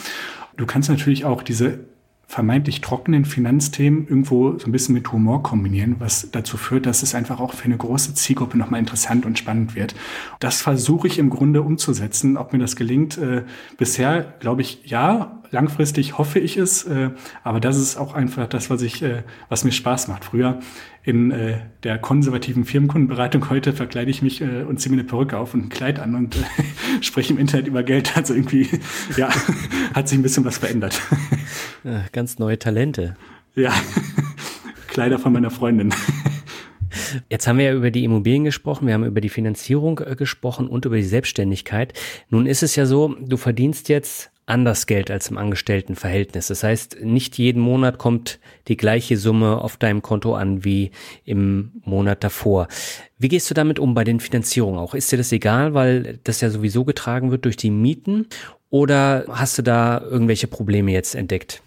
Du 0.57 0.67
kannst 0.67 0.89
natürlich 0.89 1.25
auch 1.25 1.43
diese 1.43 1.81
vermeintlich 2.29 2.81
trockenen 2.81 3.25
Finanzthemen 3.25 4.09
irgendwo 4.09 4.59
so 4.59 4.67
ein 4.67 4.73
bisschen 4.73 4.95
mit 4.95 5.13
Humor 5.13 5.45
kombinieren, 5.45 5.97
was 6.01 6.29
dazu 6.33 6.57
führt, 6.57 6.85
dass 6.85 7.05
es 7.05 7.15
einfach 7.15 7.39
auch 7.39 7.53
für 7.53 7.67
eine 7.67 7.77
große 7.77 8.15
Zielgruppe 8.15 8.59
nochmal 8.59 8.81
interessant 8.81 9.25
und 9.25 9.39
spannend 9.39 9.77
wird. 9.77 9.95
Das 10.41 10.61
versuche 10.61 11.07
ich 11.07 11.21
im 11.21 11.31
Grunde 11.31 11.63
umzusetzen. 11.63 12.37
Ob 12.37 12.53
mir 12.53 12.59
das 12.59 12.75
gelingt, 12.75 13.17
äh, 13.17 13.45
bisher 13.79 14.35
glaube 14.41 14.63
ich 14.63 14.81
ja, 14.85 15.41
langfristig 15.53 16.19
hoffe 16.19 16.41
ich 16.41 16.57
es, 16.57 16.83
äh, 16.85 17.11
aber 17.45 17.61
das 17.61 17.79
ist 17.79 17.97
auch 17.97 18.13
einfach 18.13 18.49
das, 18.49 18.71
was 18.71 18.83
ich, 18.83 19.03
äh, 19.03 19.23
was 19.49 19.63
mir 19.63 19.73
Spaß 19.73 20.09
macht. 20.09 20.25
Früher 20.25 20.59
in 21.07 21.31
äh, 21.31 21.59
der 21.85 21.99
konservativen 21.99 22.65
Firmenkundenberatung 22.65 23.49
heute 23.49 23.73
verkleide 23.73 24.11
ich 24.11 24.23
mich 24.23 24.41
äh, 24.41 24.65
und 24.65 24.81
ziehe 24.81 24.93
mir 24.93 25.01
eine 25.01 25.09
Perücke 25.09 25.39
auf 25.39 25.55
und 25.55 25.67
ein 25.67 25.69
Kleid 25.69 26.01
an 26.01 26.17
und 26.17 26.35
äh, 26.35 26.41
spreche 27.01 27.33
im 27.33 27.39
Internet 27.39 27.69
über 27.69 27.85
Geld. 27.85 28.17
Also 28.17 28.35
irgendwie, 28.35 28.69
ja, 29.17 29.31
hat 29.95 30.09
sich 30.09 30.19
ein 30.19 30.23
bisschen 30.23 30.45
was 30.45 30.59
verändert. 30.59 31.01
Ja, 31.85 32.05
ganz 32.11 32.41
neue 32.41 32.59
Talente. 32.59 33.17
Ja, 33.55 33.73
Kleider 34.89 35.21
von 35.21 35.33
meiner 35.33 35.51
Freundin. 35.51 35.95
Jetzt 37.31 37.47
haben 37.47 37.59
wir 37.59 37.67
ja 37.67 37.75
über 37.75 37.93
die 37.93 38.03
Immobilien 38.03 38.43
gesprochen, 38.43 38.89
wir 38.89 38.95
haben 38.95 39.05
über 39.05 39.21
die 39.21 39.29
Finanzierung 39.29 40.01
äh, 40.01 40.17
gesprochen 40.17 40.67
und 40.67 40.87
über 40.87 40.97
die 40.97 41.05
Selbstständigkeit. 41.05 41.93
Nun 42.31 42.47
ist 42.47 42.65
es 42.65 42.75
ja 42.75 42.85
so, 42.85 43.15
du 43.21 43.37
verdienst 43.37 43.89
jetzt 43.89 44.33
anders 44.47 44.87
Geld 44.87 45.11
als 45.11 45.29
im 45.29 45.39
Angestelltenverhältnis. 45.39 46.47
Das 46.47 46.63
heißt, 46.63 46.99
nicht 47.03 47.37
jeden 47.37 47.61
Monat 47.61 47.99
kommt 47.99 48.39
die 48.69 48.77
gleiche 48.77 49.17
Summe 49.17 49.59
auf 49.59 49.77
deinem 49.77 50.03
Konto 50.03 50.35
an 50.35 50.65
wie 50.65 50.93
im 51.25 51.73
Monat 51.85 52.23
davor. 52.23 52.69
Wie 53.19 53.29
gehst 53.29 53.51
du 53.51 53.55
damit 53.55 53.79
um 53.79 53.95
bei 53.95 54.05
den 54.05 54.21
Finanzierungen 54.21 54.79
auch? 54.79 54.95
Ist 54.95 55.11
dir 55.11 55.17
das 55.17 55.33
egal, 55.33 55.75
weil 55.75 56.21
das 56.25 56.41
ja 56.41 56.51
sowieso 56.51 56.85
getragen 56.85 57.31
wird 57.33 57.45
durch 57.45 57.57
die 57.57 57.71
Mieten? 57.71 58.27
Oder 58.71 59.25
hast 59.29 59.59
du 59.59 59.63
da 59.63 60.01
irgendwelche 60.01 60.47
Probleme 60.47 60.93
jetzt 60.93 61.15
entdeckt? 61.15 61.63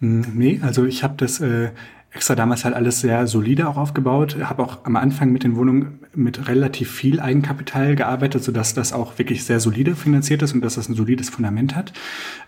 Hm, 0.00 0.26
nee, 0.34 0.60
also 0.62 0.86
ich 0.86 1.02
habe 1.02 1.14
das 1.16 1.40
äh, 1.40 1.70
extra 2.14 2.34
damals 2.34 2.64
halt 2.64 2.74
alles 2.74 3.00
sehr 3.00 3.26
solide 3.26 3.68
auch 3.68 3.78
aufgebaut. 3.78 4.36
Habe 4.42 4.62
auch 4.62 4.84
am 4.84 4.96
Anfang 4.96 5.32
mit 5.32 5.44
den 5.44 5.56
Wohnungen 5.56 6.00
mit 6.14 6.46
relativ 6.46 6.90
viel 6.90 7.20
Eigenkapital 7.20 7.96
gearbeitet, 7.96 8.44
sodass 8.44 8.74
das 8.74 8.92
auch 8.92 9.18
wirklich 9.18 9.44
sehr 9.44 9.60
solide 9.60 9.96
finanziert 9.96 10.42
ist 10.42 10.52
und 10.52 10.60
dass 10.62 10.74
das 10.74 10.90
ein 10.90 10.94
solides 10.94 11.30
Fundament 11.30 11.74
hat. 11.74 11.92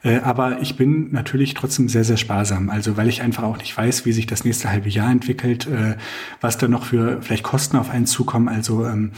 Äh, 0.02 0.18
aber 0.18 0.60
ich 0.60 0.76
bin 0.76 1.12
natürlich 1.12 1.54
trotzdem 1.54 1.88
sehr, 1.88 2.04
sehr 2.04 2.18
sparsam. 2.18 2.68
Also 2.68 2.98
weil 2.98 3.08
ich 3.08 3.22
einfach 3.22 3.44
auch 3.44 3.56
nicht 3.56 3.74
weiß, 3.76 4.04
wie 4.04 4.12
sich 4.12 4.26
das 4.26 4.44
nächste 4.44 4.70
halbe 4.70 4.90
Jahr 4.90 5.10
entwickelt, 5.10 5.66
äh, 5.66 5.96
was 6.42 6.58
da 6.58 6.68
noch 6.68 6.84
für 6.84 7.22
vielleicht 7.22 7.44
Kosten 7.44 7.78
auf 7.78 7.88
einen 7.88 8.06
zukommen. 8.06 8.48
Also 8.48 8.84
ähm, 8.84 9.12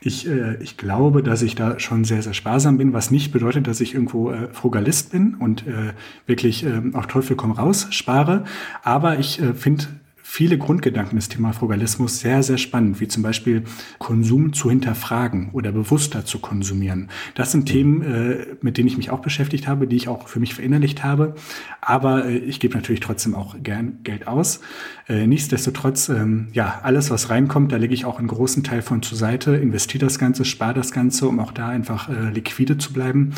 ich, 0.00 0.28
äh, 0.28 0.56
ich 0.62 0.76
glaube, 0.76 1.22
dass 1.22 1.42
ich 1.42 1.54
da 1.54 1.78
schon 1.78 2.04
sehr, 2.04 2.22
sehr 2.22 2.34
sparsam 2.34 2.78
bin, 2.78 2.92
was 2.92 3.10
nicht 3.10 3.32
bedeutet, 3.32 3.66
dass 3.66 3.80
ich 3.80 3.94
irgendwo 3.94 4.30
äh, 4.30 4.48
Frugalist 4.52 5.12
bin 5.12 5.34
und 5.34 5.66
äh, 5.66 5.92
wirklich 6.26 6.64
äh, 6.64 6.82
auf 6.92 7.06
Teufel 7.06 7.36
komm 7.36 7.52
raus 7.52 7.88
spare. 7.90 8.44
Aber 8.82 9.18
ich 9.18 9.40
äh, 9.40 9.54
finde 9.54 9.86
viele 10.30 10.58
Grundgedanken 10.58 11.16
des 11.16 11.30
Thema 11.30 11.54
Frugalismus 11.54 12.20
sehr, 12.20 12.42
sehr 12.42 12.58
spannend, 12.58 13.00
wie 13.00 13.08
zum 13.08 13.22
Beispiel 13.22 13.64
Konsum 13.98 14.52
zu 14.52 14.68
hinterfragen 14.68 15.48
oder 15.54 15.72
bewusster 15.72 16.26
zu 16.26 16.38
konsumieren. 16.38 17.08
Das 17.34 17.50
sind 17.50 17.64
Themen, 17.64 18.02
äh, 18.02 18.46
mit 18.60 18.76
denen 18.76 18.88
ich 18.88 18.98
mich 18.98 19.10
auch 19.10 19.20
beschäftigt 19.20 19.66
habe, 19.66 19.86
die 19.86 19.96
ich 19.96 20.06
auch 20.06 20.28
für 20.28 20.38
mich 20.38 20.54
verinnerlicht 20.54 21.02
habe. 21.02 21.34
Aber 21.80 22.26
äh, 22.26 22.36
ich 22.36 22.60
gebe 22.60 22.74
natürlich 22.74 23.00
trotzdem 23.00 23.34
auch 23.34 23.56
gern 23.62 24.00
Geld 24.04 24.28
aus. 24.28 24.60
Äh, 25.08 25.26
nichtsdestotrotz, 25.26 26.10
ähm, 26.10 26.48
ja, 26.52 26.80
alles, 26.82 27.10
was 27.10 27.30
reinkommt, 27.30 27.72
da 27.72 27.78
lege 27.78 27.94
ich 27.94 28.04
auch 28.04 28.18
einen 28.18 28.28
großen 28.28 28.62
Teil 28.62 28.82
von 28.82 29.00
zur 29.00 29.16
Seite, 29.16 29.56
investiere 29.56 30.04
das 30.04 30.18
Ganze, 30.18 30.44
spare 30.44 30.74
das 30.74 30.92
Ganze, 30.92 31.26
um 31.26 31.40
auch 31.40 31.52
da 31.52 31.68
einfach 31.68 32.10
äh, 32.10 32.30
liquide 32.30 32.76
zu 32.76 32.92
bleiben 32.92 33.32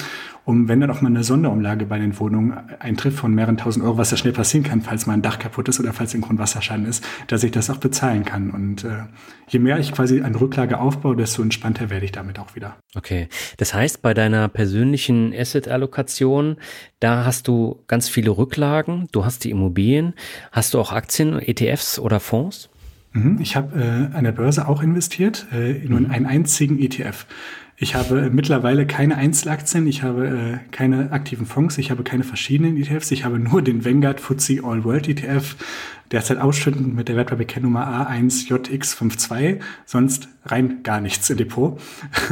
um, 0.44 0.68
wenn 0.68 0.80
dann 0.80 0.90
auch 0.90 1.02
mal 1.02 1.08
eine 1.08 1.22
Sonderumlage 1.22 1.86
bei 1.86 1.98
den 1.98 2.18
Wohnungen 2.18 2.52
eintrifft 2.80 3.18
von 3.18 3.32
mehreren 3.32 3.56
tausend 3.56 3.84
Euro, 3.84 3.96
was 3.96 4.10
ja 4.10 4.16
schnell 4.16 4.32
passieren 4.32 4.64
kann, 4.64 4.80
falls 4.80 5.06
mal 5.06 5.12
ein 5.12 5.22
Dach 5.22 5.38
kaputt 5.38 5.68
ist 5.68 5.78
oder 5.78 5.92
falls 5.92 6.14
ein 6.14 6.24
Wasserschaden 6.38 6.80
dran 6.80 6.90
ist, 6.90 7.04
dass 7.26 7.44
ich 7.44 7.52
das 7.52 7.70
auch 7.70 7.76
bezahlen 7.76 8.24
kann. 8.24 8.50
Und 8.50 8.84
äh, 8.84 9.04
je 9.48 9.58
mehr 9.58 9.78
ich 9.78 9.92
quasi 9.92 10.22
eine 10.22 10.40
Rücklage 10.40 10.78
aufbaue, 10.78 11.16
desto 11.16 11.42
entspannter 11.42 11.90
werde 11.90 12.04
ich 12.04 12.12
damit 12.12 12.38
auch 12.38 12.54
wieder. 12.54 12.76
Okay. 12.94 13.28
Das 13.58 13.74
heißt, 13.74 14.02
bei 14.02 14.14
deiner 14.14 14.48
persönlichen 14.48 15.32
Asset-Allokation, 15.34 16.56
da 16.98 17.24
hast 17.24 17.48
du 17.48 17.82
ganz 17.86 18.08
viele 18.08 18.30
Rücklagen, 18.30 19.08
du 19.12 19.24
hast 19.24 19.44
die 19.44 19.50
Immobilien, 19.50 20.14
hast 20.52 20.74
du 20.74 20.80
auch 20.80 20.92
Aktien, 20.92 21.38
ETFs 21.38 21.98
oder 21.98 22.20
Fonds? 22.20 22.68
Mhm. 23.12 23.38
Ich 23.40 23.56
habe 23.56 23.80
äh, 23.80 24.16
an 24.16 24.24
der 24.24 24.32
Börse 24.32 24.68
auch 24.68 24.82
investiert, 24.82 25.46
äh, 25.52 25.72
in 25.72 25.92
mhm. 25.92 26.10
einen 26.10 26.26
einzigen 26.26 26.78
ETF. 26.78 27.26
Ich 27.82 27.94
habe 27.94 28.28
mittlerweile 28.30 28.86
keine 28.86 29.16
Einzelaktien, 29.16 29.86
ich 29.86 30.02
habe 30.02 30.26
äh, 30.28 30.58
keine 30.70 31.12
aktiven 31.12 31.46
Fonds, 31.46 31.78
ich 31.78 31.90
habe 31.90 32.02
keine 32.02 32.24
verschiedenen 32.24 32.76
ETFs, 32.76 33.10
ich 33.10 33.24
habe 33.24 33.38
nur 33.38 33.62
den 33.62 33.86
Vanguard 33.86 34.20
FTSE 34.20 34.62
All 34.62 34.84
World 34.84 35.08
ETF, 35.08 35.56
derzeit 36.12 36.38
ausschüttend 36.38 36.94
mit 36.94 37.08
der 37.08 37.16
Wertpapierkennnummer 37.16 38.08
A1JX52, 38.10 39.60
sonst 39.86 40.28
rein 40.46 40.82
gar 40.82 41.00
nichts 41.00 41.28
im 41.30 41.36
Depot. 41.36 41.80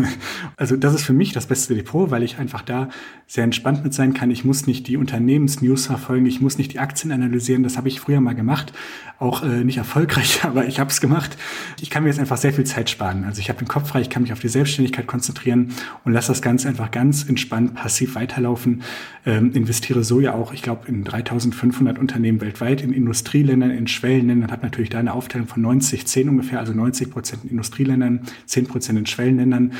also 0.57 0.77
das 0.77 0.95
ist 0.95 1.03
für 1.03 1.13
mich 1.13 1.33
das 1.33 1.47
beste 1.47 1.75
Depot, 1.75 2.11
weil 2.11 2.23
ich 2.23 2.39
einfach 2.39 2.63
da 2.63 2.89
sehr 3.27 3.45
entspannt 3.45 3.85
mit 3.85 3.93
sein 3.93 4.15
kann. 4.15 4.31
Ich 4.31 4.45
muss 4.45 4.67
nicht 4.67 4.89
die 4.89 4.97
Unternehmensnews 4.97 5.87
verfolgen, 5.87 6.25
ich 6.25 6.41
muss 6.41 6.57
nicht 6.57 6.73
die 6.73 6.79
Aktien 6.79 7.13
analysieren, 7.13 7.63
das 7.63 7.77
habe 7.77 7.89
ich 7.89 8.01
früher 8.01 8.23
mal 8.23 8.35
gemacht, 8.35 8.73
auch 9.19 9.43
äh, 9.43 9.65
nicht 9.65 9.77
erfolgreich, 9.77 10.41
aber 10.45 10.67
ich 10.67 10.81
habe 10.81 10.91
es 10.91 11.01
gemacht. 11.01 11.37
Ich 11.81 11.91
kann 11.91 12.03
mir 12.03 12.09
jetzt 12.09 12.19
einfach 12.19 12.39
sehr 12.39 12.55
viel 12.55 12.65
Zeit 12.65 12.89
sparen. 12.89 13.25
Also 13.25 13.41
ich 13.41 13.51
habe 13.51 13.59
den 13.59 13.69
Kopf 13.69 13.91
frei, 13.91 14.01
ich 14.01 14.11
kann 14.11 14.23
mich 14.23 14.33
auf 14.33 14.41
die 14.41 14.49
Selbstständigkeit 14.49 15.07
konzentrieren 15.07 15.73
und 16.05 16.13
lasse 16.13 16.29
das 16.29 16.41
Ganze 16.41 16.69
einfach 16.69 16.91
ganz 16.91 17.29
entspannt 17.29 17.75
passiv 17.75 18.15
weiterlaufen. 18.15 18.83
Ähm, 19.27 19.53
investiere 19.53 20.05
so 20.05 20.21
ja 20.21 20.33
auch, 20.33 20.55
ich 20.55 20.63
glaube, 20.63 20.89
in 20.89 21.05
3500 21.05 21.99
Unternehmen 21.99 22.41
weltweit, 22.41 22.81
in 22.81 22.95
Industrieländern, 22.95 23.68
in 23.71 23.87
Schwellenländern, 23.87 24.51
habe 24.51 24.63
natürlich 24.63 24.91
da 24.91 24.99
eine 24.99 25.13
Aufteilung 25.13 25.49
von 25.49 25.63
90, 25.63 26.07
10 26.07 26.29
ungefähr, 26.29 26.59
also 26.59 26.73
90 26.73 27.11
Prozent 27.11 27.45
in 27.45 27.51
Industrieländern, 27.51 28.21
10 28.47 28.67
Prozent 28.67 28.99
in 28.99 29.07
Schwellenländern, 29.07 29.73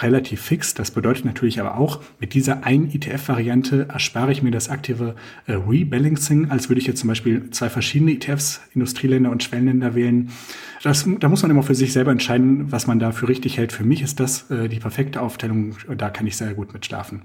relativ 0.00 0.40
fix. 0.40 0.74
Das 0.74 0.90
bedeutet 0.90 1.24
natürlich 1.24 1.60
aber 1.60 1.76
auch, 1.76 2.00
mit 2.20 2.34
dieser 2.34 2.64
ein 2.64 2.90
ETF-Variante 2.92 3.88
erspare 3.88 4.32
ich 4.32 4.42
mir 4.42 4.50
das 4.50 4.68
aktive 4.68 5.14
äh, 5.46 5.52
Rebalancing, 5.52 6.50
als 6.50 6.68
würde 6.68 6.80
ich 6.80 6.86
jetzt 6.86 7.00
zum 7.00 7.08
Beispiel 7.08 7.50
zwei 7.50 7.68
verschiedene 7.70 8.12
ETFs, 8.12 8.60
Industrieländer 8.74 9.30
und 9.30 9.42
Schwellenländer 9.42 9.94
wählen. 9.94 10.30
Das, 10.86 11.04
da 11.18 11.28
muss 11.28 11.42
man 11.42 11.50
immer 11.50 11.64
für 11.64 11.74
sich 11.74 11.92
selber 11.92 12.12
entscheiden, 12.12 12.70
was 12.70 12.86
man 12.86 13.00
da 13.00 13.10
für 13.10 13.26
richtig 13.26 13.58
hält. 13.58 13.72
Für 13.72 13.82
mich 13.82 14.02
ist 14.02 14.20
das 14.20 14.48
äh, 14.52 14.68
die 14.68 14.78
perfekte 14.78 15.20
Aufteilung, 15.20 15.74
da 15.96 16.10
kann 16.10 16.28
ich 16.28 16.36
sehr 16.36 16.54
gut 16.54 16.72
mit 16.72 16.86
schlafen. 16.86 17.22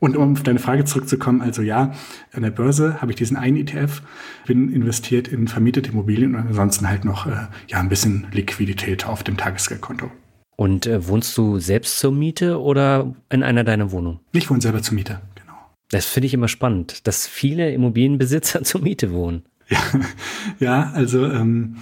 Und 0.00 0.16
um 0.16 0.32
auf 0.32 0.42
deine 0.42 0.58
Frage 0.58 0.86
zurückzukommen, 0.86 1.42
also 1.42 1.60
ja, 1.60 1.92
an 2.32 2.42
der 2.42 2.50
Börse 2.50 3.02
habe 3.02 3.12
ich 3.12 3.16
diesen 3.16 3.36
einen 3.36 3.58
ETF, 3.58 4.00
bin 4.46 4.72
investiert 4.72 5.28
in 5.28 5.46
vermietete 5.46 5.90
Immobilien 5.90 6.34
und 6.34 6.46
ansonsten 6.46 6.88
halt 6.88 7.04
noch 7.04 7.26
äh, 7.26 7.48
ja 7.68 7.80
ein 7.80 7.90
bisschen 7.90 8.28
Liquidität 8.32 9.06
auf 9.06 9.22
dem 9.22 9.36
Tagesgeldkonto. 9.36 10.10
Und 10.56 10.86
äh, 10.86 11.06
wohnst 11.06 11.36
du 11.36 11.58
selbst 11.58 11.98
zur 11.98 12.12
Miete 12.12 12.62
oder 12.62 13.14
in 13.28 13.42
einer 13.42 13.62
deiner 13.62 13.92
Wohnungen? 13.92 14.20
Ich 14.32 14.48
wohne 14.48 14.62
selber 14.62 14.80
zur 14.80 14.94
Miete, 14.94 15.20
genau. 15.34 15.52
Das 15.90 16.06
finde 16.06 16.28
ich 16.28 16.32
immer 16.32 16.48
spannend, 16.48 17.06
dass 17.06 17.26
viele 17.26 17.72
Immobilienbesitzer 17.72 18.62
zur 18.64 18.80
Miete 18.80 19.12
wohnen. 19.12 19.42
Ja, 19.68 19.80
ja 20.60 20.90
also 20.94 21.26
ähm, 21.26 21.76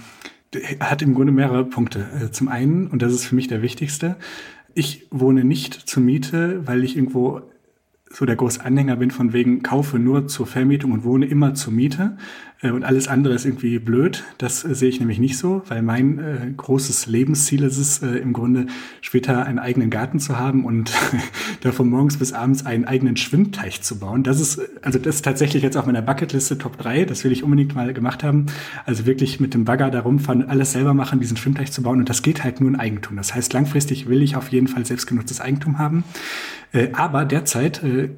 hat 0.79 1.01
im 1.01 1.13
Grunde 1.13 1.31
mehrere 1.31 1.65
Punkte. 1.65 2.07
Äh, 2.21 2.31
zum 2.31 2.47
einen, 2.47 2.87
und 2.87 3.01
das 3.01 3.13
ist 3.13 3.25
für 3.25 3.35
mich 3.35 3.47
der 3.47 3.61
wichtigste, 3.61 4.17
ich 4.73 5.07
wohne 5.11 5.43
nicht 5.43 5.73
zur 5.73 6.03
Miete, 6.03 6.65
weil 6.65 6.83
ich 6.83 6.95
irgendwo 6.95 7.41
so 8.09 8.25
der 8.25 8.35
große 8.35 8.63
Anhänger 8.63 8.97
bin 8.97 9.11
von 9.11 9.33
wegen 9.33 9.63
kaufe 9.63 9.97
nur 9.97 10.27
zur 10.27 10.45
Vermietung 10.45 10.91
und 10.91 11.03
wohne 11.03 11.25
immer 11.25 11.53
zur 11.53 11.73
Miete, 11.73 12.17
und 12.69 12.83
alles 12.83 13.07
andere 13.07 13.33
ist 13.33 13.45
irgendwie 13.45 13.79
blöd. 13.79 14.23
Das 14.37 14.63
äh, 14.63 14.75
sehe 14.75 14.89
ich 14.89 14.99
nämlich 14.99 15.17
nicht 15.17 15.37
so, 15.37 15.63
weil 15.67 15.81
mein 15.81 16.19
äh, 16.19 16.51
großes 16.55 17.07
Lebensziel 17.07 17.63
ist 17.63 17.77
es, 17.77 18.03
äh, 18.03 18.17
im 18.17 18.33
Grunde 18.33 18.67
später 19.01 19.45
einen 19.45 19.57
eigenen 19.57 19.89
Garten 19.89 20.19
zu 20.19 20.37
haben 20.37 20.63
und 20.63 20.91
davon 21.61 21.89
morgens 21.89 22.17
bis 22.17 22.33
abends 22.33 22.65
einen 22.65 22.85
eigenen 22.85 23.17
Schwimmteich 23.17 23.81
zu 23.81 23.97
bauen. 23.97 24.21
Das 24.21 24.39
ist, 24.39 24.61
also 24.83 24.99
das 24.99 25.15
ist 25.15 25.21
tatsächlich 25.23 25.63
jetzt 25.63 25.75
auf 25.75 25.87
meiner 25.87 26.03
Bucketliste 26.03 26.59
Top 26.59 26.77
3. 26.77 27.05
Das 27.05 27.23
will 27.23 27.31
ich 27.31 27.43
unbedingt 27.43 27.73
mal 27.73 27.93
gemacht 27.93 28.23
haben. 28.23 28.45
Also 28.85 29.07
wirklich 29.07 29.39
mit 29.39 29.55
dem 29.55 29.65
Bagger 29.65 29.89
da 29.89 30.01
rumfahren, 30.01 30.47
alles 30.47 30.73
selber 30.73 30.93
machen, 30.93 31.19
diesen 31.19 31.37
Schwimmteich 31.37 31.71
zu 31.71 31.81
bauen. 31.81 31.99
Und 31.99 32.09
das 32.09 32.21
geht 32.21 32.43
halt 32.43 32.61
nur 32.61 32.69
in 32.69 32.75
Eigentum. 32.75 33.15
Das 33.17 33.33
heißt, 33.33 33.53
langfristig 33.53 34.07
will 34.07 34.21
ich 34.21 34.35
auf 34.35 34.49
jeden 34.49 34.67
Fall 34.67 34.85
selbstgenutztes 34.85 35.41
Eigentum 35.41 35.79
haben. 35.79 36.03
Äh, 36.73 36.89
aber 36.93 37.25
derzeit 37.25 37.83
äh, 37.83 38.09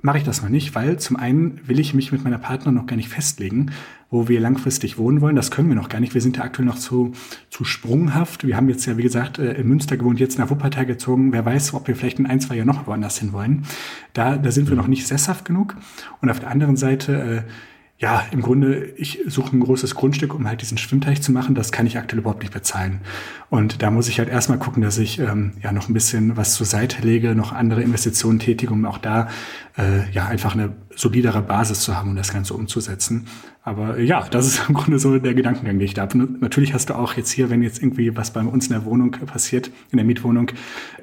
mache 0.00 0.18
ich 0.18 0.24
das 0.24 0.42
noch 0.42 0.48
nicht, 0.48 0.74
weil 0.74 0.98
zum 0.98 1.16
einen 1.16 1.60
will 1.66 1.80
ich 1.80 1.94
mich 1.94 2.12
mit 2.12 2.24
meiner 2.24 2.38
Partnerin 2.38 2.74
noch 2.74 2.86
gar 2.86 2.96
nicht 2.96 3.08
festlegen, 3.08 3.72
wo 4.10 4.28
wir 4.28 4.40
langfristig 4.40 4.96
wohnen 4.96 5.20
wollen. 5.20 5.36
Das 5.36 5.50
können 5.50 5.68
wir 5.68 5.76
noch 5.76 5.88
gar 5.88 6.00
nicht. 6.00 6.14
Wir 6.14 6.20
sind 6.20 6.38
ja 6.38 6.44
aktuell 6.44 6.66
noch 6.66 6.78
zu, 6.78 7.12
zu 7.50 7.64
sprunghaft. 7.64 8.46
Wir 8.46 8.56
haben 8.56 8.68
jetzt 8.68 8.86
ja, 8.86 8.96
wie 8.96 9.02
gesagt, 9.02 9.38
äh, 9.38 9.52
in 9.54 9.68
Münster 9.68 9.96
gewohnt, 9.96 10.20
jetzt 10.20 10.38
nach 10.38 10.50
Wuppertal 10.50 10.86
gezogen. 10.86 11.32
Wer 11.32 11.44
weiß, 11.44 11.74
ob 11.74 11.88
wir 11.88 11.96
vielleicht 11.96 12.18
in 12.18 12.26
ein, 12.26 12.40
zwei 12.40 12.56
Jahren 12.56 12.68
noch 12.68 12.86
woanders 12.86 13.18
hin 13.18 13.32
wollen. 13.32 13.64
Da, 14.14 14.36
da 14.36 14.50
sind 14.50 14.68
wir 14.68 14.76
noch 14.76 14.86
nicht 14.86 15.06
sesshaft 15.06 15.44
genug. 15.44 15.76
Und 16.22 16.30
auf 16.30 16.40
der 16.40 16.50
anderen 16.50 16.76
Seite, 16.76 17.44
äh, 17.46 17.50
ja, 18.00 18.24
im 18.30 18.42
Grunde, 18.42 18.92
ich 18.96 19.24
suche 19.26 19.56
ein 19.56 19.60
großes 19.60 19.96
Grundstück, 19.96 20.32
um 20.32 20.46
halt 20.46 20.62
diesen 20.62 20.78
Schwimmteich 20.78 21.20
zu 21.20 21.32
machen. 21.32 21.56
Das 21.56 21.72
kann 21.72 21.84
ich 21.84 21.98
aktuell 21.98 22.20
überhaupt 22.20 22.42
nicht 22.42 22.54
bezahlen. 22.54 23.00
Und 23.50 23.82
da 23.82 23.90
muss 23.90 24.08
ich 24.08 24.20
halt 24.20 24.28
erstmal 24.28 24.58
gucken, 24.58 24.84
dass 24.84 24.98
ich 24.98 25.18
ähm, 25.18 25.54
ja 25.62 25.72
noch 25.72 25.88
ein 25.88 25.94
bisschen 25.94 26.36
was 26.36 26.54
zur 26.54 26.64
Seite 26.64 27.02
lege, 27.02 27.34
noch 27.34 27.52
andere 27.52 27.82
Investitionen 27.82 28.38
tätige, 28.38 28.72
um 28.72 28.84
auch 28.84 28.98
da 28.98 29.28
äh, 29.78 30.10
ja 30.12 30.26
einfach 30.26 30.54
eine 30.54 30.74
solidere 30.94 31.40
Basis 31.40 31.80
zu 31.80 31.96
haben, 31.96 32.10
um 32.10 32.16
das 32.16 32.32
Ganze 32.32 32.54
umzusetzen. 32.54 33.26
Aber 33.62 33.98
äh, 33.98 34.04
ja, 34.04 34.26
das 34.30 34.46
ist 34.46 34.62
im 34.68 34.74
Grunde 34.74 34.98
so 34.98 35.18
der 35.18 35.34
Gedankengang, 35.34 35.78
den 35.78 35.84
ich 35.84 35.94
da 35.94 36.02
habe. 36.02 36.18
Natürlich 36.40 36.74
hast 36.74 36.90
du 36.90 36.94
auch 36.94 37.14
jetzt 37.14 37.30
hier, 37.30 37.50
wenn 37.50 37.62
jetzt 37.62 37.82
irgendwie 37.82 38.16
was 38.16 38.32
bei 38.32 38.40
uns 38.40 38.66
in 38.66 38.72
der 38.72 38.84
Wohnung 38.84 39.12
passiert, 39.12 39.70
in 39.90 39.98
der 39.98 40.06
Mietwohnung, 40.06 40.50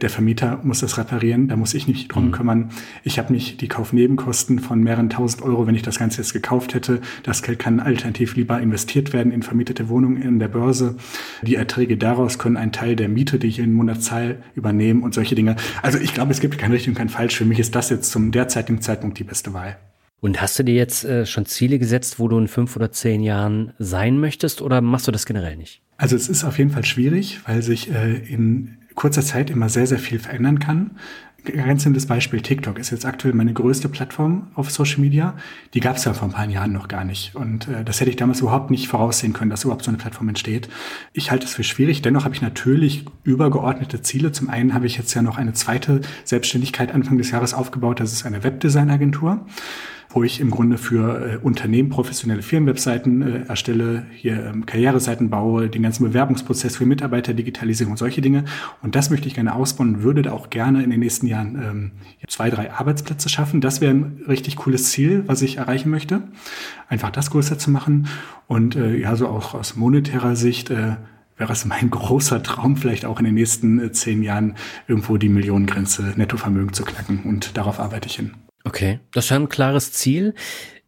der 0.01 0.09
Vermieter 0.09 0.59
muss 0.63 0.79
das 0.79 0.97
reparieren, 0.97 1.47
da 1.47 1.55
muss 1.55 1.73
ich 1.73 1.87
mich 1.87 2.07
drum 2.07 2.27
mhm. 2.27 2.31
kümmern. 2.31 2.69
Ich 3.03 3.19
habe 3.19 3.31
nicht 3.31 3.61
die 3.61 3.67
Kaufnebenkosten 3.67 4.59
von 4.59 4.81
mehreren 4.81 5.09
tausend 5.09 5.43
Euro, 5.43 5.67
wenn 5.67 5.75
ich 5.75 5.83
das 5.83 5.99
Ganze 5.99 6.21
jetzt 6.21 6.33
gekauft 6.33 6.73
hätte. 6.73 7.01
Das 7.23 7.43
Geld 7.43 7.59
kann 7.59 7.79
alternativ 7.79 8.35
lieber 8.35 8.59
investiert 8.59 9.13
werden 9.13 9.31
in 9.31 9.43
vermietete 9.43 9.87
Wohnungen 9.87 10.21
in 10.21 10.39
der 10.39 10.47
Börse. 10.47 10.95
Die 11.43 11.55
Erträge 11.55 11.97
daraus 11.97 12.39
können 12.39 12.57
einen 12.57 12.71
Teil 12.71 12.95
der 12.95 13.07
Miete, 13.09 13.39
die 13.39 13.47
ich 13.47 13.57
jeden 13.57 13.73
Monat 13.73 14.01
zahle, 14.01 14.41
übernehmen 14.55 15.03
und 15.03 15.13
solche 15.13 15.35
Dinge. 15.35 15.55
Also 15.81 15.99
ich 15.99 16.13
glaube, 16.13 16.31
es 16.31 16.41
gibt 16.41 16.57
kein 16.57 16.71
richtig 16.71 16.89
und 16.89 16.95
kein 16.95 17.09
falsch. 17.09 17.37
Für 17.37 17.45
mich 17.45 17.59
ist 17.59 17.75
das 17.75 17.89
jetzt 17.89 18.11
zum 18.11 18.31
derzeitigen 18.31 18.64
Zeitpunkt 18.81 19.19
die 19.19 19.23
beste 19.23 19.53
Wahl. 19.53 19.77
Und 20.21 20.41
hast 20.41 20.57
du 20.57 20.63
dir 20.63 20.75
jetzt 20.75 21.05
äh, 21.05 21.25
schon 21.25 21.45
Ziele 21.45 21.77
gesetzt, 21.77 22.19
wo 22.19 22.27
du 22.27 22.37
in 22.37 22.47
fünf 22.47 22.75
oder 22.75 22.91
zehn 22.91 23.21
Jahren 23.21 23.73
sein 23.77 24.19
möchtest 24.19 24.61
oder 24.61 24.81
machst 24.81 25.07
du 25.07 25.11
das 25.11 25.25
generell 25.25 25.55
nicht? 25.55 25.81
Also 25.97 26.15
es 26.15 26.29
ist 26.29 26.43
auf 26.43 26.57
jeden 26.57 26.71
Fall 26.71 26.83
schwierig, 26.83 27.41
weil 27.45 27.61
sich 27.61 27.91
äh, 27.93 28.15
in 28.15 28.77
kurzer 28.95 29.21
Zeit 29.21 29.49
immer 29.49 29.69
sehr, 29.69 29.87
sehr 29.87 29.99
viel 29.99 30.19
verändern 30.19 30.59
kann. 30.59 30.97
Ganz 31.45 32.05
Beispiel, 32.07 32.41
TikTok 32.41 32.79
ist 32.79 32.89
jetzt 32.89 33.05
aktuell 33.05 33.33
meine 33.33 33.53
größte 33.53 33.89
Plattform 33.89 34.47
auf 34.55 34.71
Social 34.71 34.99
Media. 35.01 35.35
Die 35.73 35.79
gab 35.79 35.97
es 35.97 36.05
ja 36.05 36.13
vor 36.13 36.27
ein 36.27 36.33
paar 36.33 36.47
Jahren 36.47 36.73
noch 36.73 36.87
gar 36.87 37.03
nicht. 37.03 37.35
Und 37.35 37.67
äh, 37.67 37.83
das 37.83 37.99
hätte 37.99 38.09
ich 38.09 38.15
damals 38.15 38.41
überhaupt 38.41 38.71
nicht 38.71 38.87
voraussehen 38.87 39.33
können, 39.33 39.51
dass 39.51 39.63
überhaupt 39.63 39.83
so 39.83 39.91
eine 39.91 39.97
Plattform 39.97 40.29
entsteht. 40.29 40.69
Ich 41.13 41.31
halte 41.31 41.45
es 41.45 41.53
für 41.53 41.63
schwierig. 41.63 42.01
Dennoch 42.01 42.25
habe 42.25 42.33
ich 42.33 42.41
natürlich 42.41 43.05
übergeordnete 43.23 44.01
Ziele. 44.01 44.31
Zum 44.31 44.49
einen 44.49 44.73
habe 44.73 44.87
ich 44.87 44.97
jetzt 44.97 45.13
ja 45.13 45.21
noch 45.21 45.37
eine 45.37 45.53
zweite 45.53 46.01
Selbstständigkeit 46.23 46.93
Anfang 46.93 47.17
des 47.17 47.31
Jahres 47.31 47.53
aufgebaut. 47.53 47.99
Das 47.99 48.11
ist 48.11 48.25
eine 48.25 48.43
Webdesign-Agentur 48.43 49.45
wo 50.15 50.23
ich 50.23 50.39
im 50.39 50.49
Grunde 50.49 50.77
für 50.77 51.33
äh, 51.33 51.37
Unternehmen 51.37 51.89
professionelle 51.89 52.41
Firmenwebseiten 52.41 53.21
äh, 53.21 53.47
erstelle, 53.49 54.05
hier 54.15 54.45
ähm, 54.45 54.65
Karriereseiten 54.65 55.29
baue, 55.29 55.67
den 55.67 55.83
ganzen 55.83 56.05
Bewerbungsprozess 56.05 56.77
für 56.77 56.85
Mitarbeiter, 56.85 57.33
Digitalisierung 57.33 57.91
und 57.91 57.97
solche 57.97 58.21
Dinge. 58.21 58.45
Und 58.81 58.95
das 58.95 59.09
möchte 59.09 59.27
ich 59.27 59.33
gerne 59.33 59.53
ausbauen 59.53 59.95
und 59.95 60.03
würde 60.03 60.21
da 60.21 60.31
auch 60.31 60.49
gerne 60.49 60.83
in 60.83 60.89
den 60.89 61.01
nächsten 61.01 61.27
Jahren 61.27 61.55
ähm, 61.55 61.91
zwei, 62.29 62.49
drei 62.49 62.71
Arbeitsplätze 62.71 63.27
schaffen. 63.27 63.59
Das 63.59 63.81
wäre 63.81 63.93
ein 63.93 64.21
richtig 64.25 64.55
cooles 64.55 64.89
Ziel, 64.89 65.25
was 65.27 65.41
ich 65.41 65.57
erreichen 65.57 65.89
möchte. 65.89 66.21
Einfach 66.87 67.11
das 67.11 67.29
größer 67.29 67.59
zu 67.59 67.69
machen. 67.69 68.07
Und 68.47 68.77
äh, 68.77 68.95
ja, 68.95 69.17
so 69.17 69.27
auch 69.27 69.53
aus 69.53 69.75
monetärer 69.75 70.37
Sicht 70.37 70.69
äh, 70.69 70.95
wäre 71.35 71.51
es 71.51 71.65
mein 71.65 71.89
großer 71.91 72.41
Traum, 72.41 72.77
vielleicht 72.77 73.03
auch 73.03 73.19
in 73.19 73.25
den 73.25 73.33
nächsten 73.33 73.79
äh, 73.79 73.91
zehn 73.91 74.23
Jahren 74.23 74.55
irgendwo 74.87 75.17
die 75.17 75.27
Millionengrenze 75.27 76.13
Nettovermögen 76.15 76.71
zu 76.71 76.85
knacken. 76.85 77.23
Und 77.25 77.57
darauf 77.57 77.81
arbeite 77.81 78.07
ich 78.07 78.15
hin. 78.15 78.31
Okay, 78.65 78.99
das 79.13 79.25
ist 79.25 79.31
ein 79.31 79.47
klares 79.47 79.91
Ziel. 79.91 80.33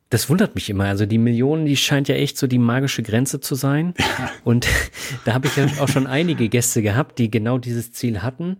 Das 0.09 0.29
wundert 0.29 0.55
mich 0.55 0.69
immer. 0.69 0.85
Also 0.85 1.05
die 1.05 1.17
Millionen, 1.17 1.65
die 1.65 1.75
scheint 1.75 2.07
ja 2.07 2.15
echt 2.15 2.37
so 2.37 2.47
die 2.47 2.59
magische 2.59 3.03
Grenze 3.03 3.39
zu 3.41 3.55
sein. 3.55 3.93
Und 4.43 4.67
da 5.25 5.33
habe 5.33 5.47
ich 5.47 5.55
ja 5.57 5.67
auch 5.79 5.89
schon 5.89 6.07
einige 6.07 6.49
Gäste 6.49 6.81
gehabt, 6.81 7.19
die 7.19 7.29
genau 7.29 7.57
dieses 7.57 7.91
Ziel 7.91 8.23
hatten. 8.23 8.57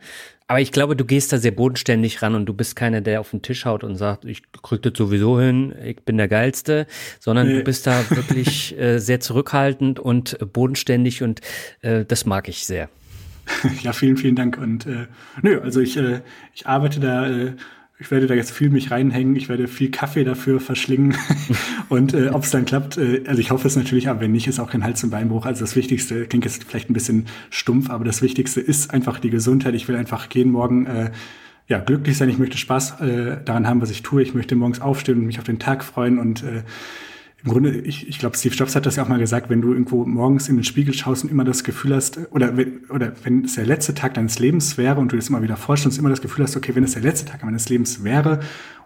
Aber 0.47 0.61
ich 0.61 0.71
glaube, 0.71 0.95
du 0.95 1.03
gehst 1.03 1.33
da 1.33 1.37
sehr 1.37 1.51
bodenständig 1.51 2.21
ran 2.21 2.35
und 2.35 2.45
du 2.45 2.53
bist 2.53 2.75
keiner, 2.75 3.01
der 3.01 3.19
auf 3.19 3.31
den 3.31 3.41
Tisch 3.41 3.65
haut 3.65 3.83
und 3.83 3.95
sagt, 3.95 4.23
ich 4.23 4.43
krieg 4.61 4.81
das 4.81 4.93
sowieso 4.95 5.39
hin, 5.39 5.73
ich 5.83 6.03
bin 6.03 6.17
der 6.17 6.29
Geilste, 6.29 6.87
sondern 7.19 7.47
nee. 7.47 7.55
du 7.55 7.63
bist 7.63 7.85
da 7.85 8.09
wirklich 8.09 8.77
äh, 8.79 8.99
sehr 8.99 9.19
zurückhaltend 9.19 9.99
und 9.99 10.37
bodenständig 10.53 11.21
und 11.21 11.41
äh, 11.81 12.05
das 12.05 12.25
mag 12.25 12.47
ich 12.47 12.65
sehr. 12.65 12.89
Ja, 13.81 13.93
vielen, 13.93 14.17
vielen 14.17 14.35
Dank. 14.35 14.57
Und 14.57 14.85
äh, 14.85 15.07
nö, 15.41 15.59
also 15.61 15.81
ich, 15.81 15.97
äh, 15.97 16.21
ich 16.53 16.67
arbeite 16.67 16.99
da 16.99 17.29
äh, 17.29 17.53
ich 17.99 18.11
werde 18.11 18.27
da 18.27 18.35
jetzt 18.35 18.51
viel 18.51 18.69
mich 18.69 18.91
reinhängen, 18.91 19.35
ich 19.35 19.49
werde 19.49 19.67
viel 19.67 19.89
Kaffee 19.89 20.23
dafür 20.23 20.59
verschlingen 20.59 21.15
und 21.89 22.13
äh, 22.13 22.29
ob 22.29 22.43
es 22.43 22.51
dann 22.51 22.65
klappt, 22.65 22.97
äh, 22.97 23.23
also 23.25 23.41
ich 23.41 23.49
hoffe 23.49 23.67
es 23.67 23.75
natürlich, 23.75 24.07
aber 24.07 24.21
wenn 24.21 24.31
nicht, 24.31 24.47
ist 24.47 24.59
auch 24.59 24.69
kein 24.69 24.83
Hals- 24.83 25.03
und 25.03 25.09
Beinbruch. 25.09 25.45
Also 25.45 25.61
das 25.61 25.75
Wichtigste, 25.75 26.27
klingt 26.27 26.45
jetzt 26.45 26.63
vielleicht 26.63 26.89
ein 26.89 26.93
bisschen 26.93 27.25
stumpf, 27.49 27.89
aber 27.89 28.05
das 28.05 28.21
Wichtigste 28.21 28.61
ist 28.61 28.93
einfach 28.93 29.19
die 29.19 29.31
Gesundheit. 29.31 29.73
Ich 29.73 29.87
will 29.87 29.95
einfach 29.95 30.27
jeden 30.31 30.51
Morgen 30.51 30.85
äh, 30.85 31.11
ja, 31.67 31.79
glücklich 31.79 32.17
sein, 32.17 32.29
ich 32.29 32.37
möchte 32.37 32.57
Spaß 32.57 33.01
äh, 33.01 33.37
daran 33.43 33.67
haben, 33.67 33.81
was 33.81 33.89
ich 33.89 34.03
tue. 34.03 34.21
Ich 34.21 34.33
möchte 34.33 34.55
morgens 34.55 34.79
aufstehen 34.79 35.17
und 35.17 35.25
mich 35.25 35.39
auf 35.39 35.45
den 35.45 35.59
Tag 35.59 35.83
freuen 35.83 36.19
und 36.19 36.43
äh, 36.43 36.63
im 37.43 37.51
Grunde, 37.51 37.71
ich, 37.71 38.07
ich 38.07 38.17
glaube, 38.17 38.35
Steve 38.35 38.55
Jobs 38.55 38.75
hat 38.75 38.85
das 38.85 38.95
ja 38.95 39.03
auch 39.03 39.07
mal 39.07 39.19
gesagt, 39.19 39.49
wenn 39.49 39.61
du 39.61 39.71
irgendwo 39.71 40.05
morgens 40.05 40.49
in 40.49 40.55
den 40.55 40.63
Spiegel 40.63 40.93
schaust 40.93 41.23
und 41.23 41.29
immer 41.29 41.43
das 41.43 41.63
Gefühl 41.63 41.95
hast, 41.95 42.19
oder, 42.31 42.53
oder 42.89 43.13
wenn 43.23 43.45
es 43.45 43.55
der 43.55 43.65
letzte 43.65 43.93
Tag 43.93 44.15
deines 44.15 44.39
Lebens 44.39 44.77
wäre 44.77 44.99
und 44.99 45.11
du 45.11 45.15
das 45.15 45.29
immer 45.29 45.43
wieder 45.43 45.55
vorstellst, 45.55 45.99
immer 45.99 46.09
das 46.09 46.21
Gefühl 46.21 46.43
hast, 46.43 46.57
okay, 46.57 46.73
wenn 46.75 46.83
es 46.83 46.93
der 46.93 47.03
letzte 47.03 47.25
Tag 47.25 47.43
meines 47.43 47.69
Lebens 47.69 48.03
wäre 48.03 48.39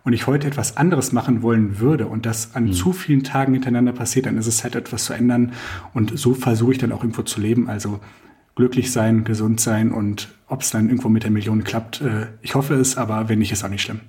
und 0.03 0.11
ich 0.11 0.27
heute 0.27 0.47
etwas 0.47 0.75
anderes 0.75 1.13
machen 1.13 1.41
wollen 1.41 1.79
würde 1.79 2.07
und 2.07 2.25
das 2.25 2.53
an 2.53 2.65
mhm. 2.65 2.73
zu 2.73 2.91
vielen 2.91 3.23
Tagen 3.23 3.53
hintereinander 3.53 3.93
passiert, 3.93 4.25
dann 4.25 4.37
ist 4.37 4.47
es 4.47 4.63
halt 4.63 4.75
etwas 4.75 5.05
zu 5.05 5.13
ändern 5.13 5.53
und 5.93 6.17
so 6.19 6.33
versuche 6.33 6.73
ich 6.73 6.77
dann 6.77 6.91
auch 6.91 7.03
irgendwo 7.03 7.21
zu 7.21 7.39
leben. 7.39 7.69
Also 7.69 8.01
glücklich 8.55 8.91
sein, 8.91 9.23
gesund 9.23 9.61
sein 9.61 9.91
und 9.91 10.29
ob 10.47 10.61
es 10.61 10.71
dann 10.71 10.89
irgendwo 10.89 11.07
mit 11.07 11.23
der 11.23 11.31
Million 11.31 11.63
klappt, 11.63 12.01
äh, 12.01 12.27
ich 12.41 12.55
hoffe 12.55 12.75
es, 12.75 12.97
aber 12.97 13.29
wenn 13.29 13.39
nicht, 13.39 13.53
ist 13.53 13.63
auch 13.63 13.69
nicht 13.69 13.81
schlimm. 13.81 14.01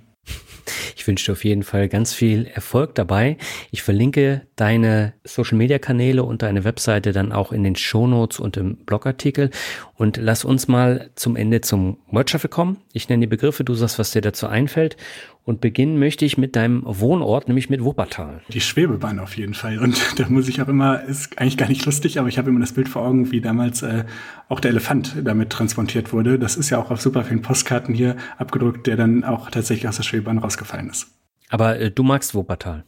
Ich 0.96 1.06
wünsche 1.06 1.26
dir 1.26 1.32
auf 1.32 1.44
jeden 1.44 1.62
Fall 1.62 1.88
ganz 1.88 2.12
viel 2.14 2.46
Erfolg 2.46 2.94
dabei. 2.94 3.36
Ich 3.70 3.82
verlinke 3.82 4.42
deine 4.56 5.14
Social 5.24 5.58
Media 5.58 5.78
Kanäle 5.78 6.24
und 6.24 6.42
deine 6.42 6.64
Webseite 6.64 7.12
dann 7.12 7.32
auch 7.32 7.52
in 7.52 7.62
den 7.62 7.76
Show 7.76 8.06
Notes 8.06 8.40
und 8.40 8.56
im 8.56 8.76
Blogartikel. 8.76 9.50
Und 9.94 10.16
lass 10.16 10.44
uns 10.44 10.68
mal 10.68 11.10
zum 11.14 11.36
Ende 11.36 11.60
zum 11.60 11.98
Wordshuffle 12.10 12.48
kommen. 12.48 12.78
Ich 12.92 13.08
nenne 13.08 13.20
die 13.20 13.26
Begriffe, 13.26 13.64
du 13.64 13.74
sagst, 13.74 13.98
was 13.98 14.12
dir 14.12 14.22
dazu 14.22 14.46
einfällt. 14.46 14.96
Und 15.44 15.60
beginnen 15.60 15.98
möchte 15.98 16.24
ich 16.24 16.38
mit 16.38 16.54
deinem 16.54 16.82
Wohnort, 16.86 17.48
nämlich 17.48 17.68
mit 17.68 17.82
Wuppertal. 17.82 18.42
Die 18.48 18.60
Schwebebahn 18.60 19.18
auf 19.18 19.36
jeden 19.36 19.54
Fall. 19.54 19.78
Und 19.78 20.00
da 20.20 20.28
muss 20.28 20.48
ich 20.48 20.62
auch 20.62 20.68
immer, 20.68 21.02
ist 21.02 21.38
eigentlich 21.38 21.56
gar 21.56 21.68
nicht 21.68 21.84
lustig, 21.84 22.18
aber 22.18 22.28
ich 22.28 22.38
habe 22.38 22.50
immer 22.50 22.60
das 22.60 22.72
Bild 22.72 22.88
vor 22.88 23.02
Augen, 23.02 23.32
wie 23.32 23.40
damals 23.40 23.82
äh, 23.82 24.04
auch 24.48 24.60
der 24.60 24.70
Elefant 24.70 25.16
damit 25.24 25.50
transportiert 25.50 26.12
wurde. 26.12 26.38
Das 26.38 26.56
ist 26.56 26.70
ja 26.70 26.78
auch 26.78 26.90
auf 26.90 27.00
super 27.00 27.24
vielen 27.24 27.42
Postkarten 27.42 27.94
hier 27.94 28.16
abgedruckt, 28.38 28.86
der 28.86 28.96
dann 28.96 29.24
auch 29.24 29.50
tatsächlich 29.50 29.88
aus 29.88 29.96
der 29.96 30.04
Schwebebahn 30.04 30.38
rausgefallen 30.38 30.88
ist. 30.88 31.08
Aber 31.48 31.78
äh, 31.78 31.90
du 31.90 32.04
magst 32.04 32.34
Wuppertal. 32.34 32.84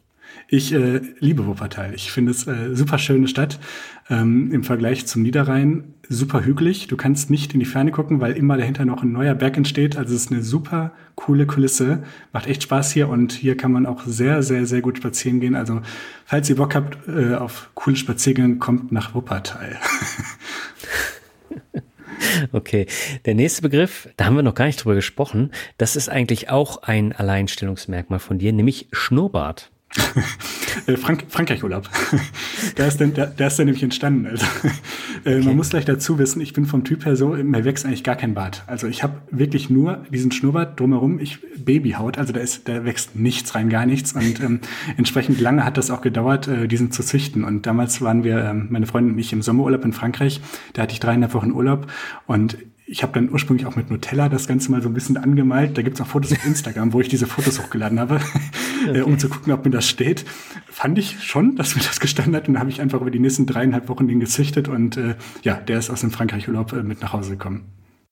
Ich 0.48 0.72
äh, 0.72 1.00
liebe 1.18 1.46
Wuppertal. 1.46 1.94
Ich 1.94 2.12
finde 2.12 2.32
es 2.32 2.46
äh, 2.46 2.74
super 2.74 2.98
schöne 2.98 3.28
Stadt. 3.28 3.58
Ähm, 4.10 4.52
Im 4.52 4.64
Vergleich 4.64 5.06
zum 5.06 5.22
Niederrhein 5.22 5.94
super 6.08 6.44
hügelig. 6.44 6.86
Du 6.88 6.96
kannst 6.96 7.30
nicht 7.30 7.54
in 7.54 7.60
die 7.60 7.66
Ferne 7.66 7.90
gucken, 7.90 8.20
weil 8.20 8.32
immer 8.32 8.56
dahinter 8.56 8.84
noch 8.84 9.02
ein 9.02 9.12
neuer 9.12 9.34
Berg 9.34 9.56
entsteht. 9.56 9.96
Also 9.96 10.14
es 10.14 10.26
ist 10.26 10.32
eine 10.32 10.42
super 10.42 10.92
coole 11.14 11.46
Kulisse. 11.46 12.02
Macht 12.32 12.46
echt 12.46 12.62
Spaß 12.62 12.92
hier 12.92 13.08
und 13.08 13.32
hier 13.32 13.56
kann 13.56 13.72
man 13.72 13.86
auch 13.86 14.02
sehr, 14.06 14.42
sehr, 14.42 14.66
sehr 14.66 14.82
gut 14.82 14.98
spazieren 14.98 15.40
gehen. 15.40 15.54
Also 15.54 15.80
falls 16.26 16.50
ihr 16.50 16.56
Bock 16.56 16.74
habt 16.74 16.98
äh, 17.08 17.34
auf 17.34 17.70
coole 17.74 17.96
Spaziergänge, 17.96 18.56
kommt 18.56 18.92
nach 18.92 19.14
Wuppertal. 19.14 19.78
Okay, 22.52 22.86
der 23.26 23.34
nächste 23.34 23.62
Begriff, 23.62 24.08
da 24.16 24.24
haben 24.24 24.36
wir 24.36 24.42
noch 24.42 24.54
gar 24.54 24.66
nicht 24.66 24.82
drüber 24.82 24.94
gesprochen, 24.94 25.50
das 25.78 25.94
ist 25.94 26.08
eigentlich 26.08 26.50
auch 26.50 26.82
ein 26.82 27.12
Alleinstellungsmerkmal 27.12 28.18
von 28.18 28.38
dir, 28.38 28.52
nämlich 28.52 28.88
Schnurrbart. 28.92 29.70
Äh, 30.86 30.96
Frank 30.96 31.24
Frankreich-Urlaub. 31.28 31.88
da 32.74 32.86
ist 32.86 33.00
dann, 33.00 33.14
da, 33.14 33.26
da 33.26 33.46
ist 33.46 33.58
dann 33.58 33.66
nämlich 33.66 33.82
entstanden. 33.82 34.26
Also, 34.26 34.44
äh, 35.24 35.36
okay. 35.36 35.44
Man 35.44 35.56
muss 35.56 35.70
gleich 35.70 35.84
dazu 35.84 36.18
wissen, 36.18 36.40
ich 36.40 36.52
bin 36.52 36.66
vom 36.66 36.84
Typ 36.84 37.04
her 37.06 37.16
so, 37.16 37.28
mir 37.28 37.64
wächst 37.64 37.86
eigentlich 37.86 38.04
gar 38.04 38.16
kein 38.16 38.34
Bart. 38.34 38.64
Also 38.66 38.86
ich 38.86 39.02
habe 39.02 39.14
wirklich 39.30 39.70
nur 39.70 40.04
diesen 40.10 40.32
Schnurrbart 40.32 40.78
drumherum, 40.78 41.20
ich 41.20 41.38
Babyhaut, 41.56 42.18
also 42.18 42.32
da 42.32 42.40
ist, 42.40 42.68
da 42.68 42.84
wächst 42.84 43.16
nichts 43.16 43.54
rein, 43.54 43.70
gar 43.70 43.86
nichts. 43.86 44.12
Und 44.12 44.40
ähm, 44.40 44.60
entsprechend 44.96 45.40
lange 45.40 45.64
hat 45.64 45.78
das 45.78 45.90
auch 45.90 46.02
gedauert, 46.02 46.48
äh, 46.48 46.66
diesen 46.66 46.90
zu 46.90 47.02
züchten. 47.02 47.44
Und 47.44 47.66
damals 47.66 48.00
waren 48.02 48.24
wir, 48.24 48.44
ähm, 48.44 48.66
meine 48.70 48.86
Freundin 48.86 49.14
und 49.14 49.18
ich, 49.18 49.32
im 49.32 49.42
Sommerurlaub 49.42 49.84
in 49.84 49.92
Frankreich. 49.92 50.40
Da 50.72 50.82
hatte 50.82 50.92
ich 50.92 51.00
dreieinhalb 51.00 51.34
Wochen 51.34 51.52
Urlaub 51.52 51.86
und 52.26 52.58
ich 52.86 53.02
habe 53.02 53.12
dann 53.14 53.30
ursprünglich 53.30 53.66
auch 53.66 53.76
mit 53.76 53.90
Nutella 53.90 54.28
das 54.28 54.46
Ganze 54.46 54.70
mal 54.70 54.82
so 54.82 54.88
ein 54.88 54.94
bisschen 54.94 55.16
angemalt. 55.16 55.76
Da 55.78 55.82
gibt's 55.82 56.00
auch 56.00 56.06
Fotos 56.06 56.32
auf 56.32 56.44
Instagram, 56.46 56.92
wo 56.92 57.00
ich 57.00 57.08
diese 57.08 57.26
Fotos 57.26 57.60
hochgeladen 57.60 57.98
habe, 57.98 58.20
okay. 58.88 59.02
um 59.02 59.18
zu 59.18 59.28
gucken, 59.28 59.52
ob 59.52 59.64
mir 59.64 59.70
das 59.70 59.88
steht. 59.88 60.24
Fand 60.66 60.98
ich 60.98 61.22
schon, 61.24 61.56
dass 61.56 61.76
mir 61.76 61.82
das 61.82 62.00
gestanden 62.00 62.36
hat. 62.36 62.48
Und 62.48 62.54
dann 62.54 62.60
habe 62.60 62.70
ich 62.70 62.80
einfach 62.80 63.00
über 63.00 63.10
die 63.10 63.18
nächsten 63.18 63.46
dreieinhalb 63.46 63.88
Wochen 63.88 64.06
den 64.06 64.20
gezüchtet. 64.20 64.68
Und 64.68 64.96
äh, 64.96 65.14
ja, 65.42 65.54
der 65.54 65.78
ist 65.78 65.90
aus 65.90 66.02
dem 66.02 66.10
Frankreich-Urlaub 66.10 66.72
äh, 66.72 66.82
mit 66.82 67.00
nach 67.00 67.12
Hause 67.12 67.30
gekommen. 67.30 67.64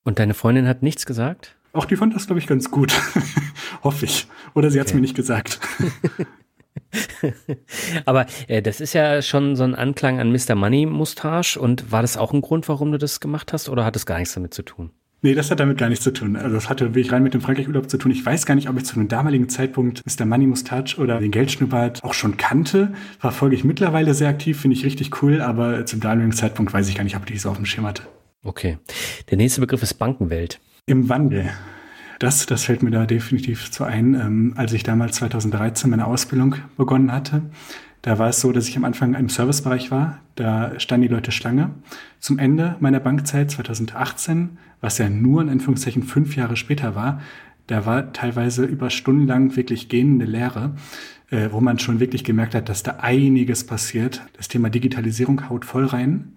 Und 0.04 0.18
deine 0.18 0.34
Freundin 0.34 0.66
hat 0.66 0.82
nichts 0.82 1.06
gesagt? 1.06 1.56
Auch 1.74 1.84
die 1.84 1.96
fand 1.96 2.14
das, 2.14 2.26
glaube 2.26 2.38
ich, 2.38 2.46
ganz 2.46 2.70
gut. 2.70 2.92
Hoffe 3.82 4.06
ich. 4.06 4.26
Oder 4.54 4.70
sie 4.70 4.78
okay. 4.78 4.80
hat's 4.80 4.94
mir 4.94 5.00
nicht 5.00 5.16
gesagt. 5.16 5.60
Aber 8.04 8.26
äh, 8.48 8.62
das 8.62 8.80
ist 8.80 8.92
ja 8.92 9.22
schon 9.22 9.56
so 9.56 9.64
ein 9.64 9.74
Anklang 9.74 10.20
an 10.20 10.32
Mr. 10.32 10.54
Money 10.54 10.86
Mustache. 10.86 11.58
Und 11.58 11.90
war 11.92 12.02
das 12.02 12.16
auch 12.16 12.32
ein 12.32 12.40
Grund, 12.40 12.68
warum 12.68 12.92
du 12.92 12.98
das 12.98 13.20
gemacht 13.20 13.52
hast, 13.52 13.68
oder 13.68 13.84
hat 13.84 13.96
es 13.96 14.06
gar 14.06 14.18
nichts 14.18 14.34
damit 14.34 14.54
zu 14.54 14.62
tun? 14.62 14.90
Nee, 15.24 15.34
das 15.34 15.52
hat 15.52 15.60
damit 15.60 15.78
gar 15.78 15.88
nichts 15.88 16.02
zu 16.02 16.12
tun. 16.12 16.34
Also 16.34 16.56
das 16.56 16.68
hatte 16.68 16.86
wirklich 16.86 17.12
rein 17.12 17.22
mit 17.22 17.32
dem 17.32 17.40
Frankreich-Urlaub 17.40 17.88
zu 17.88 17.96
tun. 17.96 18.10
Ich 18.10 18.26
weiß 18.26 18.44
gar 18.44 18.56
nicht, 18.56 18.68
ob 18.68 18.76
ich 18.76 18.84
zu 18.84 18.96
einem 18.96 19.06
damaligen 19.06 19.48
Zeitpunkt 19.48 20.02
Mr. 20.04 20.26
Money 20.26 20.48
Mustache 20.48 21.00
oder 21.00 21.20
den 21.20 21.30
Geldschnurrbart 21.30 22.02
auch 22.02 22.12
schon 22.14 22.36
kannte. 22.36 22.92
Verfolge 23.20 23.54
ich 23.54 23.62
mittlerweile 23.62 24.14
sehr 24.14 24.28
aktiv, 24.28 24.60
finde 24.60 24.76
ich 24.76 24.84
richtig 24.84 25.22
cool, 25.22 25.40
aber 25.40 25.86
zum 25.86 26.00
damaligen 26.00 26.32
Zeitpunkt 26.32 26.72
weiß 26.72 26.88
ich 26.88 26.96
gar 26.96 27.04
nicht, 27.04 27.14
ob 27.14 27.30
ich 27.30 27.40
so 27.40 27.50
auf 27.50 27.56
dem 27.56 27.66
Schirm 27.66 27.86
hatte. 27.86 28.02
Okay. 28.42 28.78
Der 29.30 29.36
nächste 29.36 29.60
Begriff 29.60 29.84
ist 29.84 29.94
Bankenwelt. 29.94 30.60
Im 30.86 31.08
Wandel. 31.08 31.52
Das, 32.22 32.46
das 32.46 32.62
fällt 32.62 32.84
mir 32.84 32.92
da 32.92 33.04
definitiv 33.04 33.72
zu 33.72 33.82
ein. 33.82 34.14
Ähm, 34.14 34.52
als 34.54 34.72
ich 34.72 34.84
damals 34.84 35.16
2013 35.16 35.90
meine 35.90 36.06
Ausbildung 36.06 36.54
begonnen 36.76 37.10
hatte, 37.10 37.42
da 38.02 38.16
war 38.20 38.28
es 38.28 38.40
so, 38.40 38.52
dass 38.52 38.68
ich 38.68 38.76
am 38.76 38.84
Anfang 38.84 39.14
im 39.14 39.28
Servicebereich 39.28 39.90
war. 39.90 40.20
Da 40.36 40.78
standen 40.78 41.08
die 41.08 41.12
Leute 41.12 41.32
Schlange. 41.32 41.70
Zum 42.20 42.38
Ende 42.38 42.76
meiner 42.78 43.00
Bankzeit 43.00 43.50
2018, 43.50 44.56
was 44.80 44.98
ja 44.98 45.08
nur 45.10 45.42
in 45.42 45.48
Anführungszeichen 45.48 46.04
fünf 46.04 46.36
Jahre 46.36 46.54
später 46.54 46.94
war, 46.94 47.20
da 47.66 47.86
war 47.86 48.12
teilweise 48.12 48.66
über 48.66 48.90
Stunden 48.90 49.26
lang 49.26 49.56
wirklich 49.56 49.88
gähnende 49.88 50.24
Lehre, 50.24 50.76
äh, 51.30 51.48
wo 51.50 51.60
man 51.60 51.80
schon 51.80 51.98
wirklich 51.98 52.22
gemerkt 52.22 52.54
hat, 52.54 52.68
dass 52.68 52.84
da 52.84 52.98
einiges 53.00 53.66
passiert. 53.66 54.22
Das 54.36 54.46
Thema 54.46 54.70
Digitalisierung 54.70 55.48
haut 55.48 55.64
voll 55.64 55.86
rein. 55.86 56.34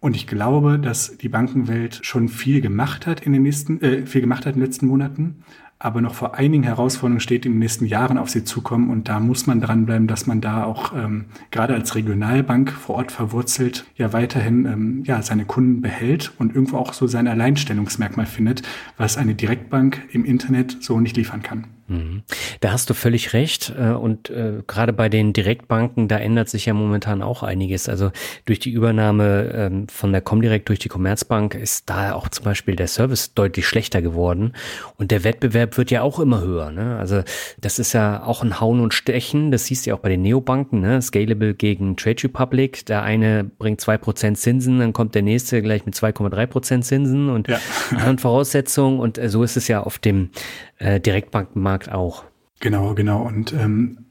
Und 0.00 0.16
ich 0.16 0.26
glaube, 0.26 0.78
dass 0.78 1.16
die 1.16 1.28
Bankenwelt 1.28 2.00
schon 2.02 2.28
viel 2.28 2.60
gemacht 2.60 3.06
hat 3.06 3.20
in 3.20 3.32
den 3.32 3.42
nächsten, 3.42 3.80
äh, 3.80 4.06
viel 4.06 4.20
gemacht 4.20 4.46
hat 4.46 4.54
in 4.54 4.60
den 4.60 4.66
letzten 4.66 4.86
Monaten, 4.86 5.42
aber 5.78 6.00
noch 6.00 6.14
vor 6.14 6.34
einigen 6.34 6.62
Herausforderungen 6.62 7.20
steht, 7.20 7.44
die 7.44 7.48
in 7.48 7.54
den 7.54 7.58
nächsten 7.58 7.84
Jahren 7.84 8.16
auf 8.16 8.30
sie 8.30 8.44
zukommen. 8.44 8.88
Und 8.88 9.08
da 9.08 9.20
muss 9.20 9.46
man 9.46 9.60
dranbleiben, 9.60 10.06
dass 10.06 10.26
man 10.26 10.40
da 10.40 10.64
auch 10.64 10.94
ähm, 10.94 11.26
gerade 11.50 11.74
als 11.74 11.94
Regionalbank 11.94 12.70
vor 12.72 12.96
Ort 12.96 13.12
verwurzelt 13.12 13.84
ja 13.96 14.12
weiterhin 14.12 14.64
ähm, 14.64 15.02
ja 15.04 15.20
seine 15.20 15.44
Kunden 15.44 15.82
behält 15.82 16.32
und 16.38 16.54
irgendwo 16.54 16.78
auch 16.78 16.94
so 16.94 17.06
sein 17.06 17.28
Alleinstellungsmerkmal 17.28 18.26
findet, 18.26 18.62
was 18.96 19.18
eine 19.18 19.34
Direktbank 19.34 20.02
im 20.12 20.24
Internet 20.24 20.78
so 20.80 20.98
nicht 20.98 21.16
liefern 21.16 21.42
kann. 21.42 21.75
Mhm. 21.88 22.22
Da 22.60 22.72
hast 22.72 22.90
du 22.90 22.94
völlig 22.94 23.32
recht. 23.32 23.72
Äh, 23.78 23.90
und 23.90 24.30
äh, 24.30 24.62
gerade 24.66 24.92
bei 24.92 25.08
den 25.08 25.32
Direktbanken, 25.32 26.08
da 26.08 26.18
ändert 26.18 26.48
sich 26.48 26.66
ja 26.66 26.74
momentan 26.74 27.22
auch 27.22 27.42
einiges. 27.42 27.88
Also 27.88 28.10
durch 28.44 28.58
die 28.58 28.70
Übernahme 28.70 29.52
ähm, 29.54 29.88
von 29.88 30.12
der 30.12 30.20
Comdirect 30.20 30.68
durch 30.68 30.78
die 30.78 30.88
Commerzbank 30.88 31.54
ist 31.54 31.88
da 31.88 32.14
auch 32.14 32.28
zum 32.28 32.44
Beispiel 32.44 32.76
der 32.76 32.88
Service 32.88 33.34
deutlich 33.34 33.66
schlechter 33.66 34.02
geworden. 34.02 34.52
Und 34.96 35.10
der 35.10 35.24
Wettbewerb 35.24 35.76
wird 35.76 35.90
ja 35.90 36.02
auch 36.02 36.18
immer 36.18 36.40
höher. 36.40 36.70
Ne? 36.70 36.96
Also 36.98 37.22
das 37.60 37.78
ist 37.78 37.92
ja 37.92 38.22
auch 38.24 38.42
ein 38.42 38.60
Hauen 38.60 38.80
und 38.80 38.94
Stechen. 38.94 39.50
Das 39.50 39.66
siehst 39.66 39.86
du 39.86 39.90
ja 39.90 39.96
auch 39.96 40.00
bei 40.00 40.08
den 40.08 40.22
Neobanken. 40.22 40.80
Ne? 40.80 41.00
Scalable 41.00 41.54
gegen 41.54 41.96
Trade 41.96 42.24
Republic. 42.24 42.86
Der 42.86 43.02
eine 43.02 43.44
bringt 43.44 43.80
zwei 43.80 43.98
Prozent 43.98 44.38
Zinsen, 44.38 44.78
dann 44.78 44.92
kommt 44.92 45.14
der 45.14 45.22
nächste 45.22 45.62
gleich 45.62 45.86
mit 45.86 45.94
2,3 45.94 46.46
Prozent 46.46 46.84
Zinsen 46.84 47.28
und 47.30 47.48
ja. 47.48 47.58
anderen 47.90 48.18
Voraussetzungen. 48.18 49.00
Und 49.00 49.18
äh, 49.18 49.28
so 49.28 49.42
ist 49.42 49.56
es 49.56 49.68
ja 49.68 49.82
auf 49.82 49.98
dem 49.98 50.30
äh, 50.78 51.00
Direktbankenmarkt 51.00 51.92
auch. 51.92 52.24
Genau, 52.60 52.94
genau. 52.94 53.22
Und 53.22 53.52
ähm, 53.52 54.05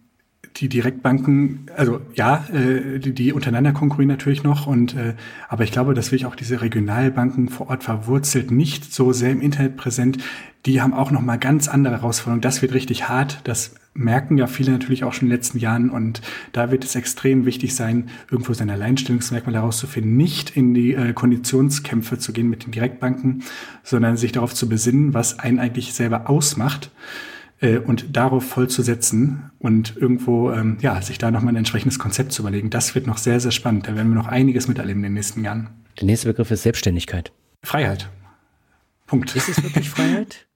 die 0.58 0.70
Direktbanken, 0.70 1.66
also 1.76 1.99
ja, 2.14 2.45
äh, 2.53 2.99
die, 2.99 3.14
die 3.14 3.34
untereinander 3.34 3.74
konkurrieren 3.74 4.10
natürlich 4.10 4.43
noch, 4.43 4.68
und 4.68 4.95
äh, 4.95 5.14
aber 5.49 5.64
ich 5.64 5.72
glaube, 5.72 5.93
dass 5.93 6.12
wirklich 6.12 6.26
auch 6.26 6.36
diese 6.36 6.62
Regionalbanken 6.62 7.49
vor 7.49 7.70
Ort 7.70 7.84
verwurzelt, 7.84 8.51
nicht 8.51 8.93
so 8.93 9.12
sehr 9.12 9.32
im 9.32 9.41
Internet 9.41 9.76
präsent, 9.76 10.18
die 10.66 10.82
haben 10.82 10.93
auch 10.93 11.12
noch 11.12 11.22
mal 11.22 11.38
ganz 11.38 11.68
andere 11.68 11.95
Herausforderungen. 11.95 12.41
Das 12.41 12.62
wird 12.62 12.74
richtig 12.74 13.08
hart. 13.08 13.41
Das 13.43 13.76
merken 13.93 14.38
ja 14.38 14.47
viele 14.47 14.72
natürlich 14.72 15.03
auch 15.03 15.14
schon 15.14 15.28
in 15.28 15.30
den 15.30 15.38
letzten 15.38 15.60
Jahren. 15.60 15.91
Und 15.91 16.22
da 16.53 16.72
wird 16.72 16.84
es 16.84 16.95
extrem 16.95 17.45
wichtig 17.45 17.76
sein, 17.76 18.10
irgendwo 18.32 18.53
sein 18.53 18.72
Alleinstellungsmerkmal 18.72 19.56
herauszufinden, 19.56 20.18
nicht 20.18 20.58
in 20.58 20.74
die 20.74 20.93
äh, 20.93 21.14
Konditionskämpfe 21.14 22.18
zu 22.18 22.34
gehen 22.34 22.49
mit 22.49 22.66
den 22.66 22.72
Direktbanken, 22.72 23.43
sondern 23.84 24.18
sich 24.18 24.32
darauf 24.32 24.56
zu 24.56 24.68
besinnen, 24.68 25.14
was 25.14 25.38
einen 25.38 25.60
eigentlich 25.60 25.93
selber 25.93 26.30
ausmacht 26.30 26.89
äh, 27.62 27.78
und 27.78 28.16
darauf 28.16 28.45
voll 28.45 28.70
zu 28.70 28.82
setzen 28.82 29.51
und 29.60 29.95
irgendwo 29.97 30.51
ähm, 30.51 30.78
ja 30.82 31.01
sich 31.01 31.18
da 31.18 31.32
nochmal 31.32 31.53
ein 31.53 31.58
entsprechendes 31.58 31.99
Konzept 31.99 32.32
zu 32.32 32.41
überlegen. 32.41 32.70
Das 32.70 32.95
wird 32.95 33.08
noch 33.08 33.18
sehr, 33.18 33.39
sehr 33.39 33.51
spannend. 33.51 33.88
Da 33.88 33.95
werden 33.95 34.10
wir 34.10 34.16
noch 34.16 34.28
einiges 34.28 34.68
miterleben 34.68 35.03
in 35.03 35.10
den 35.10 35.14
nächsten 35.14 35.43
Jahren. 35.43 35.70
Der 35.99 36.06
nächste 36.06 36.28
Begriff 36.28 36.51
ist 36.51 36.64
Selbstständigkeit. 36.64 37.32
Freiheit. 37.64 38.10
Punkt. 39.08 39.36
Ist 39.36 39.49
es 39.49 39.64
wirklich 39.64 39.89
Freiheit? 39.91 40.47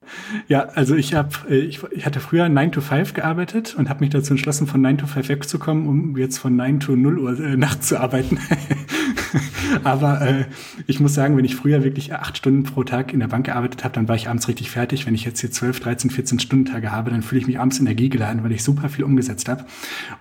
Ja, 0.47 0.70
also 0.76 0.95
ich 0.95 1.14
habe, 1.14 1.30
äh, 1.49 1.60
ich, 1.60 1.82
ich 1.91 2.05
hatte 2.05 2.20
früher 2.20 2.49
9 2.49 2.72
to 2.72 2.82
5 2.82 3.14
gearbeitet 3.14 3.76
und 3.78 3.89
habe 3.89 4.01
mich 4.01 4.10
dazu 4.10 4.34
entschlossen, 4.34 4.68
von 4.68 4.82
9 4.82 4.99
to 4.99 5.07
5 5.07 5.30
wegzukommen, 5.30 5.88
um 5.88 6.18
jetzt 6.18 6.38
von 6.38 6.55
9 6.55 6.80
to 6.80 6.95
0 6.95 7.20
Uhr 7.20 7.39
äh, 7.39 7.57
nachts 7.57 7.88
zu 7.88 7.99
arbeiten. 7.99 8.39
Aber 9.84 10.22
äh, 10.22 10.45
ich 10.88 10.99
muss 10.99 11.14
sagen, 11.14 11.38
wenn 11.38 11.45
ich 11.45 11.55
früher 11.55 11.84
wirklich 11.84 12.14
acht 12.14 12.38
Stunden 12.38 12.64
pro 12.64 12.84
Tag 12.84 13.14
in 13.14 13.20
der 13.20 13.28
Bank 13.28 13.45
gearbeitet 13.45 13.84
habe, 13.84 13.93
dann 13.93 14.07
war 14.07 14.16
ich 14.16 14.28
abends 14.28 14.47
richtig 14.47 14.72
fertig. 14.72 15.05
Wenn 15.05 15.16
ich 15.16 15.26
jetzt 15.26 15.39
hier 15.41 15.51
12, 15.51 15.80
13, 15.80 16.10
14 16.10 16.39
Stunden 16.39 16.66
Tage 16.66 16.91
habe, 16.91 17.12
dann 17.12 17.22
fühle 17.22 17.41
ich 17.41 17.47
mich 17.47 17.60
abends 17.60 17.80
energiegeladen, 17.80 18.43
weil 18.43 18.51
ich 18.51 18.64
super 18.64 18.89
viel 18.89 19.03
umgesetzt 19.03 19.49
habe. 19.49 19.66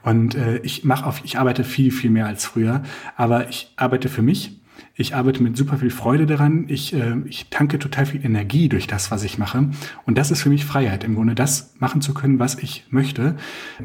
Und 0.02 0.34
äh, 0.34 0.58
ich 0.58 0.84
mache 0.84 1.06
auf, 1.06 1.22
ich 1.24 1.38
arbeite 1.38 1.64
viel, 1.64 1.90
viel 1.90 2.10
mehr 2.10 2.26
als 2.26 2.44
früher. 2.44 2.82
Aber 3.16 3.48
ich 3.48 3.72
arbeite 3.76 4.08
für 4.08 4.22
mich 4.22 4.58
ich 5.00 5.14
arbeite 5.14 5.42
mit 5.44 5.56
super 5.56 5.78
viel 5.78 5.90
Freude 5.90 6.26
daran. 6.26 6.64
Ich, 6.66 6.92
äh, 6.92 7.14
ich 7.24 7.50
tanke 7.50 7.78
total 7.78 8.04
viel 8.04 8.24
Energie 8.24 8.68
durch 8.68 8.88
das, 8.88 9.12
was 9.12 9.22
ich 9.22 9.38
mache. 9.38 9.70
Und 10.06 10.18
das 10.18 10.32
ist 10.32 10.42
für 10.42 10.48
mich 10.48 10.64
Freiheit, 10.64 11.04
im 11.04 11.14
Grunde 11.14 11.36
das 11.36 11.72
machen 11.78 12.02
zu 12.02 12.14
können, 12.14 12.40
was 12.40 12.56
ich 12.56 12.84
möchte. 12.90 13.36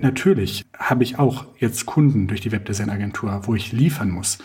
Natürlich 0.02 0.66
habe 0.76 1.04
ich 1.04 1.20
auch 1.20 1.46
jetzt 1.60 1.86
Kunden 1.86 2.28
durch 2.28 2.42
die 2.42 2.52
Webdesign-Agentur, 2.52 3.44
wo 3.44 3.54
ich 3.54 3.72
liefern 3.72 4.10
muss. 4.10 4.40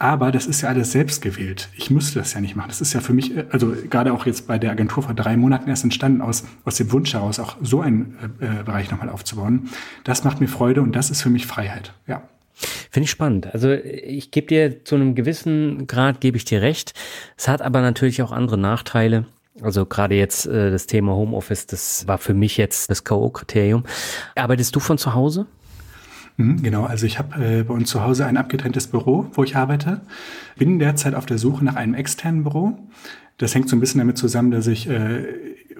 Aber 0.00 0.32
das 0.32 0.46
ist 0.46 0.62
ja 0.62 0.68
alles 0.68 0.90
selbst 0.90 1.22
gewählt. 1.22 1.68
Ich 1.76 1.90
müsste 1.90 2.18
das 2.18 2.34
ja 2.34 2.40
nicht 2.40 2.56
machen. 2.56 2.70
Das 2.70 2.80
ist 2.80 2.92
ja 2.92 3.00
für 3.00 3.12
mich, 3.12 3.36
äh, 3.36 3.44
also 3.50 3.72
gerade 3.88 4.12
auch 4.12 4.26
jetzt 4.26 4.48
bei 4.48 4.58
der 4.58 4.72
Agentur 4.72 5.04
vor 5.04 5.14
drei 5.14 5.36
Monaten 5.36 5.70
erst 5.70 5.84
entstanden, 5.84 6.22
aus, 6.22 6.44
aus 6.64 6.74
dem 6.74 6.90
Wunsch 6.90 7.14
heraus 7.14 7.38
auch 7.38 7.56
so 7.62 7.82
einen 7.82 8.16
äh, 8.40 8.64
Bereich 8.64 8.90
nochmal 8.90 9.10
aufzubauen. 9.10 9.68
Das 10.02 10.24
macht 10.24 10.40
mir 10.40 10.48
Freude 10.48 10.82
und 10.82 10.96
das 10.96 11.10
ist 11.10 11.22
für 11.22 11.30
mich 11.30 11.46
Freiheit. 11.46 11.92
Ja. 12.08 12.22
Finde 12.90 13.04
ich 13.04 13.10
spannend. 13.10 13.52
Also 13.52 13.70
ich 13.70 14.30
gebe 14.30 14.46
dir 14.46 14.84
zu 14.84 14.94
einem 14.94 15.14
gewissen 15.14 15.86
Grad 15.86 16.20
gebe 16.20 16.36
ich 16.36 16.44
dir 16.44 16.62
recht. 16.62 16.94
Es 17.36 17.48
hat 17.48 17.62
aber 17.62 17.80
natürlich 17.80 18.22
auch 18.22 18.32
andere 18.32 18.58
Nachteile. 18.58 19.26
Also 19.62 19.84
gerade 19.86 20.14
jetzt 20.14 20.46
äh, 20.46 20.70
das 20.70 20.86
Thema 20.86 21.12
Homeoffice, 21.12 21.66
das 21.66 22.06
war 22.06 22.18
für 22.18 22.34
mich 22.34 22.56
jetzt 22.56 22.90
das 22.90 23.04
K.O.-Kriterium. 23.04 23.84
Arbeitest 24.34 24.74
du 24.74 24.80
von 24.80 24.96
zu 24.96 25.14
Hause? 25.14 25.46
Mhm, 26.36 26.62
genau, 26.62 26.84
also 26.84 27.06
ich 27.06 27.18
habe 27.18 27.44
äh, 27.44 27.62
bei 27.62 27.74
uns 27.74 27.90
zu 27.90 28.02
Hause 28.02 28.26
ein 28.26 28.36
abgetrenntes 28.36 28.86
Büro, 28.86 29.26
wo 29.34 29.44
ich 29.44 29.56
arbeite. 29.56 30.00
Bin 30.56 30.78
derzeit 30.78 31.14
auf 31.14 31.26
der 31.26 31.38
Suche 31.38 31.64
nach 31.64 31.76
einem 31.76 31.94
externen 31.94 32.44
Büro. 32.44 32.78
Das 33.36 33.54
hängt 33.54 33.68
so 33.68 33.76
ein 33.76 33.80
bisschen 33.80 33.98
damit 33.98 34.18
zusammen, 34.18 34.50
dass 34.50 34.66
ich 34.66 34.88
äh, 34.88 35.24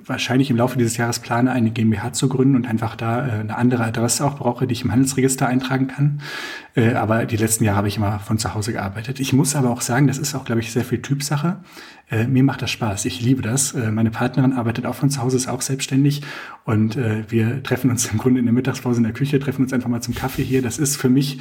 wahrscheinlich 0.06 0.50
im 0.50 0.56
Laufe 0.56 0.78
dieses 0.78 0.96
Jahres 0.96 1.18
plane, 1.18 1.52
eine 1.52 1.70
GmbH 1.70 2.12
zu 2.12 2.28
gründen 2.28 2.56
und 2.56 2.66
einfach 2.66 2.96
da 2.96 3.26
äh, 3.26 3.30
eine 3.40 3.56
andere 3.56 3.84
Adresse 3.84 4.24
auch 4.24 4.36
brauche, 4.36 4.66
die 4.66 4.72
ich 4.72 4.84
im 4.84 4.92
Handelsregister 4.92 5.46
eintragen 5.46 5.88
kann. 5.88 6.20
Äh, 6.74 6.94
aber 6.94 7.26
die 7.26 7.36
letzten 7.36 7.64
Jahre 7.64 7.78
habe 7.78 7.88
ich 7.88 7.96
immer 7.96 8.18
von 8.18 8.38
zu 8.38 8.54
Hause 8.54 8.72
gearbeitet. 8.72 9.20
Ich 9.20 9.32
muss 9.32 9.56
aber 9.56 9.70
auch 9.70 9.80
sagen, 9.80 10.06
das 10.06 10.18
ist 10.18 10.34
auch, 10.34 10.44
glaube 10.44 10.60
ich, 10.60 10.72
sehr 10.72 10.84
viel 10.84 11.02
Typsache. 11.02 11.60
Äh, 12.10 12.26
mir 12.26 12.42
macht 12.42 12.62
das 12.62 12.70
Spaß. 12.70 13.04
Ich 13.04 13.20
liebe 13.20 13.42
das. 13.42 13.72
Äh, 13.72 13.92
meine 13.92 14.10
Partnerin 14.10 14.52
arbeitet 14.52 14.86
auch 14.86 14.94
von 14.94 15.10
zu 15.10 15.22
Hause, 15.22 15.36
ist 15.36 15.48
auch 15.48 15.62
selbstständig. 15.62 16.22
Und 16.64 16.96
äh, 16.96 17.24
wir 17.28 17.62
treffen 17.62 17.90
uns 17.90 18.06
im 18.06 18.18
Grunde 18.18 18.40
in 18.40 18.46
der 18.46 18.54
Mittagspause 18.54 18.98
in 18.98 19.04
der 19.04 19.12
Küche, 19.12 19.38
treffen 19.38 19.62
uns 19.62 19.72
einfach 19.72 19.88
mal 19.88 20.00
zum 20.00 20.14
Kaffee 20.14 20.42
hier. 20.42 20.62
Das 20.62 20.78
ist 20.78 20.96
für 20.96 21.08
mich 21.08 21.38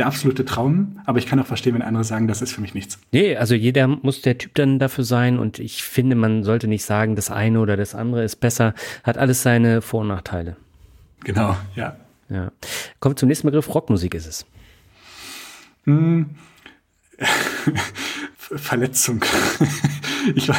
der 0.00 0.06
absolute 0.06 0.44
Traum, 0.44 1.00
aber 1.04 1.18
ich 1.18 1.26
kann 1.26 1.38
auch 1.38 1.46
verstehen, 1.46 1.74
wenn 1.74 1.82
andere 1.82 2.04
sagen, 2.04 2.26
das 2.26 2.42
ist 2.42 2.52
für 2.52 2.60
mich 2.60 2.74
nichts. 2.74 2.98
Nee, 3.12 3.36
also 3.36 3.54
jeder 3.54 3.86
muss 3.86 4.22
der 4.22 4.38
Typ 4.38 4.54
dann 4.54 4.78
dafür 4.78 5.04
sein 5.04 5.38
und 5.38 5.58
ich 5.58 5.82
finde, 5.82 6.16
man 6.16 6.42
sollte 6.42 6.66
nicht 6.66 6.84
sagen, 6.84 7.16
das 7.16 7.30
eine 7.30 7.60
oder 7.60 7.76
das 7.76 7.94
andere 7.94 8.24
ist 8.24 8.36
besser, 8.36 8.74
hat 9.04 9.18
alles 9.18 9.42
seine 9.42 9.82
Vor- 9.82 10.00
und 10.00 10.08
Nachteile. 10.08 10.56
Genau, 11.22 11.56
ja. 11.76 11.96
Ja. 12.30 12.50
Kommt 12.98 13.18
zum 13.18 13.28
nächsten 13.28 13.46
Begriff, 13.46 13.72
Rockmusik 13.74 14.14
ist 14.14 14.26
es. 14.26 14.46
Hm. 15.84 16.30
Verletzung. 18.56 19.20
ich 20.34 20.48
war, 20.48 20.56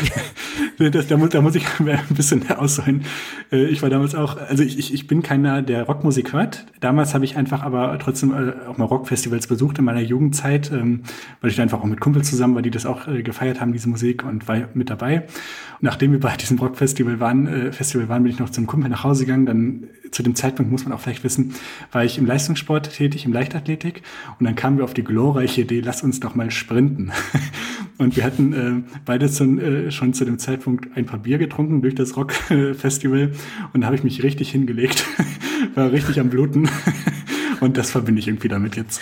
das, 0.77 1.07
da, 1.07 1.17
muss, 1.17 1.29
da 1.29 1.41
muss 1.41 1.55
ich 1.55 1.65
ein 1.79 2.15
bisschen 2.15 2.49
ausholen. 2.49 3.03
Äh, 3.51 3.65
ich 3.65 3.81
war 3.81 3.89
damals 3.89 4.15
auch, 4.15 4.37
also 4.37 4.63
ich, 4.63 4.93
ich, 4.93 5.07
bin 5.07 5.21
keiner, 5.21 5.61
der 5.61 5.83
Rockmusik 5.83 6.33
hört. 6.33 6.65
Damals 6.79 7.13
habe 7.13 7.25
ich 7.25 7.35
einfach 7.37 7.63
aber 7.63 7.97
trotzdem 7.99 8.31
äh, 8.31 8.67
auch 8.67 8.77
mal 8.77 8.85
Rockfestivals 8.85 9.47
besucht 9.47 9.79
in 9.79 9.85
meiner 9.85 10.01
Jugendzeit, 10.01 10.71
ähm, 10.71 11.01
weil 11.41 11.49
ich 11.49 11.57
da 11.57 11.63
einfach 11.63 11.81
auch 11.81 11.85
mit 11.85 11.99
Kumpels 11.99 12.29
zusammen 12.29 12.55
war, 12.55 12.61
die 12.61 12.71
das 12.71 12.85
auch 12.85 13.07
äh, 13.07 13.23
gefeiert 13.23 13.59
haben, 13.59 13.73
diese 13.73 13.89
Musik 13.89 14.23
und 14.23 14.47
war 14.47 14.69
mit 14.73 14.89
dabei. 14.89 15.21
Und 15.21 15.83
nachdem 15.83 16.13
wir 16.13 16.19
bei 16.19 16.35
diesem 16.37 16.59
Rockfestival 16.59 17.19
waren, 17.19 17.73
Festival 17.73 18.07
waren, 18.07 18.23
bin 18.23 18.31
ich 18.31 18.39
noch 18.39 18.49
zum 18.49 18.67
Kumpel 18.67 18.89
nach 18.89 19.03
Hause 19.03 19.25
gegangen. 19.25 19.45
Dann 19.45 19.87
zu 20.11 20.23
dem 20.23 20.35
Zeitpunkt 20.35 20.71
muss 20.71 20.83
man 20.83 20.93
auch 20.93 20.99
vielleicht 20.99 21.23
wissen, 21.23 21.55
war 21.91 22.03
ich 22.03 22.17
im 22.17 22.25
Leistungssport 22.25 22.93
tätig, 22.93 23.25
im 23.25 23.33
Leichtathletik. 23.33 24.03
Und 24.39 24.45
dann 24.45 24.55
kamen 24.55 24.77
wir 24.77 24.83
auf 24.83 24.93
die 24.93 25.03
glorreiche 25.03 25.61
Idee, 25.61 25.79
lass 25.79 26.03
uns 26.03 26.19
doch 26.19 26.35
mal 26.35 26.51
sprinten. 26.51 27.11
Und 27.97 28.15
wir 28.15 28.23
hatten 28.23 28.53
äh, 28.53 28.93
beide 29.05 29.29
schon, 29.29 29.59
äh, 29.59 29.91
schon 29.91 30.13
zu 30.13 30.25
dem 30.25 30.39
Zeitpunkt 30.39 30.95
ein 30.97 31.05
paar 31.05 31.19
Bier 31.19 31.37
getrunken 31.37 31.81
durch 31.81 31.95
das 31.95 32.17
Rockfestival. 32.17 33.31
Und 33.73 33.81
da 33.81 33.87
habe 33.87 33.95
ich 33.95 34.03
mich 34.03 34.23
richtig 34.23 34.51
hingelegt, 34.51 35.05
war 35.75 35.91
richtig 35.91 36.19
am 36.19 36.29
Bluten. 36.29 36.69
Und 37.59 37.77
das 37.77 37.91
verbinde 37.91 38.19
ich 38.19 38.27
irgendwie 38.27 38.47
damit 38.47 38.75
jetzt. 38.75 39.01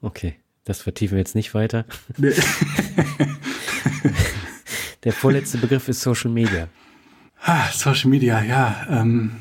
Okay, 0.00 0.36
das 0.64 0.82
vertiefen 0.82 1.16
wir 1.16 1.18
jetzt 1.18 1.34
nicht 1.34 1.54
weiter. 1.54 1.86
Nee. 2.16 2.32
Der 5.02 5.12
vorletzte 5.12 5.58
Begriff 5.58 5.88
ist 5.88 6.00
Social 6.00 6.30
Media. 6.30 6.68
Ah, 7.42 7.68
Social 7.72 8.08
Media, 8.08 8.42
ja. 8.42 8.86
Ähm, 8.88 9.32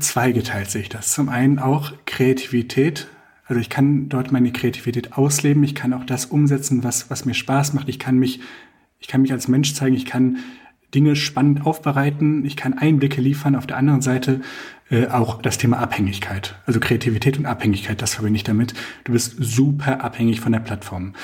zweigeteilt 0.00 0.70
sehe 0.70 0.82
ich 0.82 0.88
das. 0.88 1.12
Zum 1.12 1.28
einen 1.28 1.58
auch 1.58 1.92
Kreativität 2.06 3.08
also 3.48 3.60
ich 3.60 3.70
kann 3.70 4.08
dort 4.08 4.32
meine 4.32 4.52
Kreativität 4.52 5.12
ausleben, 5.12 5.62
ich 5.62 5.74
kann 5.74 5.92
auch 5.92 6.04
das 6.04 6.26
umsetzen, 6.26 6.82
was, 6.82 7.10
was 7.10 7.24
mir 7.24 7.34
Spaß 7.34 7.74
macht, 7.74 7.88
ich 7.88 7.98
kann 7.98 8.18
mich, 8.18 8.40
ich 8.98 9.06
kann 9.06 9.22
mich 9.22 9.32
als 9.32 9.46
Mensch 9.46 9.72
zeigen, 9.74 9.94
ich 9.94 10.04
kann 10.04 10.38
Dinge 10.94 11.14
spannend 11.14 11.64
aufbereiten, 11.64 12.44
ich 12.44 12.56
kann 12.56 12.74
Einblicke 12.74 13.20
liefern. 13.20 13.54
Auf 13.54 13.66
der 13.66 13.76
anderen 13.76 14.02
Seite 14.02 14.40
äh, 14.90 15.06
auch 15.08 15.42
das 15.42 15.58
Thema 15.58 15.78
Abhängigkeit. 15.78 16.56
Also 16.64 16.80
Kreativität 16.80 17.38
und 17.38 17.46
Abhängigkeit, 17.46 18.00
das 18.02 18.14
verbinde 18.14 18.38
ich 18.38 18.44
damit. 18.44 18.74
Du 19.04 19.12
bist 19.12 19.36
super 19.38 20.02
abhängig 20.02 20.40
von 20.40 20.52
der 20.52 20.60
Plattform. 20.60 21.14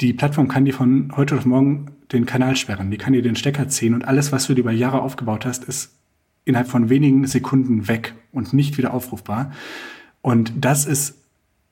Die 0.00 0.12
Plattform 0.12 0.48
kann 0.48 0.66
dir 0.66 0.74
von 0.74 1.12
heute 1.16 1.36
auf 1.36 1.46
morgen 1.46 1.92
den 2.12 2.26
Kanal 2.26 2.54
sperren, 2.56 2.90
die 2.90 2.98
kann 2.98 3.12
dir 3.12 3.22
den 3.22 3.34
Stecker 3.34 3.68
ziehen 3.68 3.94
und 3.94 4.06
alles, 4.06 4.30
was 4.30 4.46
du 4.46 4.54
dir 4.54 4.60
über 4.60 4.72
Jahre 4.72 5.00
aufgebaut 5.00 5.46
hast, 5.46 5.64
ist 5.64 5.95
innerhalb 6.46 6.68
von 6.68 6.88
wenigen 6.88 7.26
Sekunden 7.26 7.88
weg 7.88 8.14
und 8.32 8.54
nicht 8.54 8.78
wieder 8.78 8.94
aufrufbar. 8.94 9.52
Und 10.22 10.52
das 10.56 10.86
ist 10.86 11.18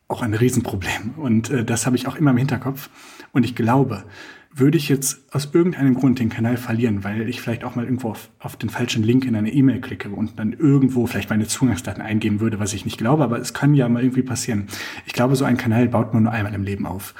auch 0.08 0.20
ein 0.20 0.34
Riesenproblem. 0.34 1.14
Und 1.16 1.48
äh, 1.48 1.64
das 1.64 1.86
habe 1.86 1.96
ich 1.96 2.06
auch 2.06 2.16
immer 2.16 2.32
im 2.32 2.36
Hinterkopf. 2.36 2.90
Und 3.32 3.44
ich 3.44 3.54
glaube, 3.54 4.04
würde 4.56 4.76
ich 4.76 4.88
jetzt 4.88 5.22
aus 5.32 5.50
irgendeinem 5.52 5.94
Grund 5.94 6.20
den 6.20 6.28
Kanal 6.28 6.56
verlieren, 6.56 7.02
weil 7.02 7.28
ich 7.28 7.40
vielleicht 7.40 7.64
auch 7.64 7.74
mal 7.74 7.84
irgendwo 7.84 8.10
auf, 8.10 8.30
auf 8.38 8.56
den 8.56 8.70
falschen 8.70 9.02
Link 9.02 9.24
in 9.24 9.34
eine 9.34 9.52
E-Mail 9.52 9.80
klicke 9.80 10.10
und 10.10 10.38
dann 10.38 10.52
irgendwo 10.52 11.06
vielleicht 11.06 11.30
meine 11.30 11.48
Zugangsdaten 11.48 12.02
eingeben 12.02 12.38
würde, 12.38 12.60
was 12.60 12.72
ich 12.72 12.84
nicht 12.84 12.98
glaube, 12.98 13.24
aber 13.24 13.38
es 13.40 13.52
kann 13.52 13.74
ja 13.74 13.88
mal 13.88 14.02
irgendwie 14.02 14.22
passieren. 14.22 14.68
Ich 15.06 15.12
glaube, 15.12 15.34
so 15.34 15.44
ein 15.44 15.56
Kanal 15.56 15.88
baut 15.88 16.14
man 16.14 16.22
nur 16.24 16.32
einmal 16.32 16.54
im 16.54 16.62
Leben 16.62 16.86
auf. 16.86 17.14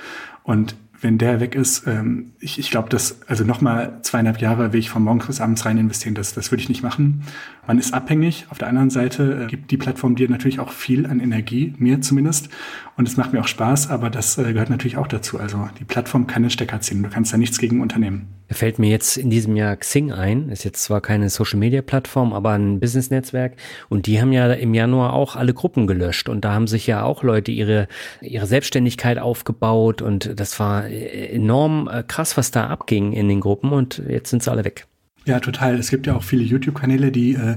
Und 0.44 0.76
wenn 1.04 1.18
der 1.18 1.38
weg 1.38 1.54
ist, 1.54 1.86
ähm, 1.86 2.32
ich, 2.40 2.58
ich 2.58 2.70
glaube, 2.70 2.88
dass, 2.88 3.20
also 3.28 3.44
nochmal 3.44 3.98
zweieinhalb 4.02 4.40
Jahre 4.40 4.72
will 4.72 4.80
ich 4.80 4.88
von 4.88 5.04
morgens 5.04 5.26
bis 5.26 5.40
abends 5.40 5.64
rein 5.66 5.76
investieren, 5.76 6.14
das, 6.14 6.32
das 6.32 6.50
würde 6.50 6.62
ich 6.62 6.68
nicht 6.70 6.82
machen. 6.82 7.22
Man 7.66 7.78
ist 7.78 7.94
abhängig. 7.94 8.46
Auf 8.50 8.58
der 8.58 8.68
anderen 8.68 8.90
Seite 8.90 9.44
äh, 9.44 9.46
gibt 9.46 9.70
die 9.70 9.76
Plattform 9.76 10.16
dir 10.16 10.28
natürlich 10.28 10.60
auch 10.60 10.70
viel 10.70 11.06
an 11.06 11.20
Energie, 11.20 11.74
mir 11.78 12.00
zumindest. 12.00 12.48
Und 12.96 13.08
es 13.08 13.16
macht 13.16 13.32
mir 13.32 13.40
auch 13.40 13.46
Spaß, 13.48 13.90
aber 13.90 14.10
das 14.10 14.38
äh, 14.38 14.52
gehört 14.52 14.70
natürlich 14.70 14.96
auch 14.96 15.06
dazu. 15.06 15.38
Also 15.38 15.68
die 15.78 15.84
Plattform 15.84 16.26
kann 16.26 16.42
den 16.42 16.50
Stecker 16.50 16.80
ziehen. 16.80 17.02
Du 17.02 17.08
kannst 17.08 17.32
da 17.32 17.36
nichts 17.36 17.58
gegen 17.58 17.80
unternehmen. 17.80 18.28
Da 18.48 18.54
fällt 18.54 18.78
mir 18.78 18.90
jetzt 18.90 19.16
in 19.16 19.30
diesem 19.30 19.56
Jahr 19.56 19.74
Xing 19.76 20.12
ein. 20.12 20.50
Ist 20.50 20.64
jetzt 20.64 20.82
zwar 20.82 21.00
keine 21.00 21.30
Social 21.30 21.58
Media 21.58 21.80
Plattform, 21.80 22.34
aber 22.34 22.50
ein 22.50 22.78
Business 22.78 23.10
Netzwerk. 23.10 23.54
Und 23.88 24.06
die 24.06 24.20
haben 24.20 24.32
ja 24.32 24.52
im 24.52 24.74
Januar 24.74 25.14
auch 25.14 25.34
alle 25.34 25.54
Gruppen 25.54 25.86
gelöscht. 25.86 26.28
Und 26.28 26.44
da 26.44 26.52
haben 26.52 26.66
sich 26.66 26.86
ja 26.86 27.02
auch 27.02 27.22
Leute 27.22 27.50
ihre, 27.50 27.88
ihre 28.20 28.46
Selbstständigkeit 28.46 29.18
aufgebaut. 29.18 30.02
Und 30.02 30.38
das 30.38 30.60
war 30.60 30.86
enorm 30.94 31.88
äh, 31.88 32.02
krass, 32.02 32.36
was 32.36 32.50
da 32.50 32.68
abging 32.68 33.12
in 33.12 33.28
den 33.28 33.40
Gruppen. 33.40 33.72
Und 33.72 34.02
jetzt 34.08 34.30
sind 34.30 34.42
sie 34.42 34.50
alle 34.50 34.64
weg. 34.64 34.86
Ja, 35.26 35.40
total. 35.40 35.76
Es 35.76 35.90
gibt 35.90 36.06
ja 36.06 36.14
auch 36.16 36.22
viele 36.22 36.42
YouTube-Kanäle, 36.42 37.10
die 37.10 37.34
äh, 37.34 37.56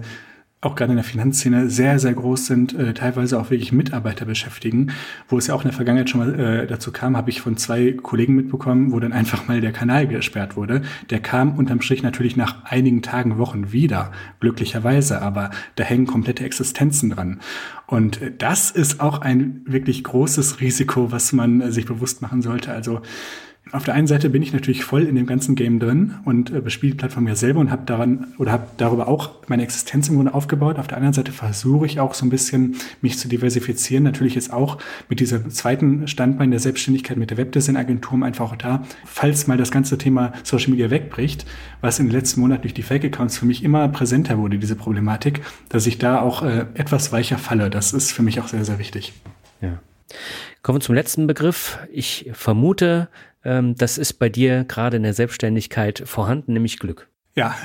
auch 0.60 0.76
gerade 0.76 0.92
in 0.92 0.98
der 0.98 1.04
Finanzszene 1.04 1.70
sehr, 1.70 2.00
sehr 2.00 2.14
groß 2.14 2.48
sind, 2.48 2.74
äh, 2.74 2.96
teilweise 2.96 3.40
auch 3.40 3.52
wirklich 3.52 3.72
Mitarbeiter 3.72 4.26
beschäftigen. 4.26 4.92
Wo 5.30 5.38
es 5.38 5.48
ja 5.48 5.54
auch 5.54 5.62
in 5.62 5.70
der 5.70 5.76
Vergangenheit 5.76 6.10
schon 6.10 6.20
mal 6.20 6.40
äh, 6.40 6.68
dazu 6.68 6.92
kam, 6.92 7.16
habe 7.16 7.30
ich 7.30 7.42
von 7.42 7.58
zwei 7.58 7.92
Kollegen 7.92 8.34
mitbekommen, 8.36 8.92
wo 8.92 9.00
dann 9.00 9.14
einfach 9.14 9.48
mal 9.48 9.62
der 9.62 9.72
Kanal 9.72 10.08
gesperrt 10.08 10.56
wurde. 10.56 10.82
Der 11.12 11.20
kam 11.20 11.58
unterm 11.58 11.82
Strich 11.82 12.02
natürlich 12.02 12.36
nach 12.38 12.66
einigen 12.66 13.04
Tagen, 13.04 13.38
Wochen 13.38 13.72
wieder, 13.72 14.12
glücklicherweise, 14.40 15.22
aber 15.22 15.52
da 15.76 15.84
hängen 15.84 16.08
komplette 16.08 16.44
Existenzen 16.44 17.12
dran. 17.12 17.40
Und 17.86 18.20
äh, 18.22 18.32
das 18.36 18.72
ist 18.72 19.00
auch 19.00 19.22
ein 19.22 19.62
wirklich 19.66 20.04
großes 20.04 20.60
Risiko, 20.60 21.12
was 21.12 21.34
man 21.34 21.62
äh, 21.62 21.72
sich 21.72 21.86
bewusst 21.86 22.24
machen 22.24 22.42
sollte. 22.42 22.72
Also 22.72 23.02
Auf 23.72 23.84
der 23.84 23.94
einen 23.94 24.08
Seite 24.08 24.30
bin 24.30 24.42
ich 24.42 24.54
natürlich 24.54 24.84
voll 24.84 25.04
in 25.04 25.16
dem 25.16 25.26
ganzen 25.26 25.56
Game 25.56 25.80
drin 25.80 26.16
und 26.26 26.52
äh, 26.52 26.62
bespiele 26.62 26.92
die 26.92 26.98
Plattform 26.98 27.28
ja 27.28 27.36
selber 27.36 27.60
und 27.60 27.72
habe 27.72 27.84
daran 27.86 28.28
oder 28.38 28.52
habe 28.52 28.68
darüber 28.78 29.08
auch 29.08 29.32
meine 29.48 29.64
Existenz 29.64 30.10
im 30.10 30.16
Grunde 30.16 30.34
aufgebaut. 30.34 30.80
Auf 30.80 30.88
der 30.88 30.98
anderen 30.98 31.14
Seite 31.14 31.32
versuche 31.32 31.86
ich 31.86 32.00
auch 32.00 32.14
so 32.14 32.26
ein 32.26 32.30
bisschen 32.30 32.76
mich 33.02 33.18
zu 33.18 33.28
diversifizieren. 33.28 34.04
Natürlich 34.04 34.36
jetzt 34.36 34.54
auch 34.54 34.78
mit 35.10 35.20
diesem 35.20 35.50
zweiten 35.50 36.08
Standbein 36.08 36.52
der 36.52 36.60
Selbstständigkeit 36.60 37.18
mit 37.18 37.30
der 37.30 37.38
Webdesign-Agentur, 37.38 38.26
einfach 38.26 38.52
auch 38.52 38.56
da, 38.56 38.84
falls 39.06 39.48
mal 39.48 39.58
das 39.58 39.72
ganze 39.72 39.98
Thema 39.98 40.34
Social 40.44 40.72
Media 40.72 40.90
wegbricht, 40.90 41.46
was 41.82 42.00
in 42.00 42.08
den 42.08 42.14
letzten 42.14 42.42
Monaten 42.42 42.62
durch 42.62 42.74
die 42.74 42.84
Fake-Accounts 42.84 43.38
für 43.38 43.46
mich 43.46 43.64
immer 43.64 43.88
präsenter 43.90 44.38
wurde, 44.38 44.58
diese 44.58 44.76
Problematik, 44.76 45.42
dass 45.70 45.88
ich 45.88 45.98
da 45.98 46.22
auch 46.22 46.44
äh, 46.44 46.66
etwas 46.74 47.12
weicher 47.12 47.38
falle. 47.38 47.70
Das 47.70 47.94
ist 47.94 48.12
für 48.12 48.24
mich 48.24 48.40
auch 48.40 48.48
sehr, 48.48 48.64
sehr 48.66 48.80
wichtig. 48.80 49.14
Ja. 49.62 49.80
Kommen 50.62 50.78
wir 50.78 50.82
zum 50.82 50.96
letzten 50.96 51.28
Begriff. 51.28 51.80
Ich 51.92 52.30
vermute, 52.34 53.10
das 53.76 53.98
ist 53.98 54.14
bei 54.14 54.30
dir 54.30 54.66
gerade 54.66 54.98
in 54.98 55.04
der 55.04 55.14
Selbstständigkeit 55.14 56.04
vorhanden, 56.06 56.54
nämlich 56.54 56.80
Glück. 56.80 57.08
Ja, 57.36 57.56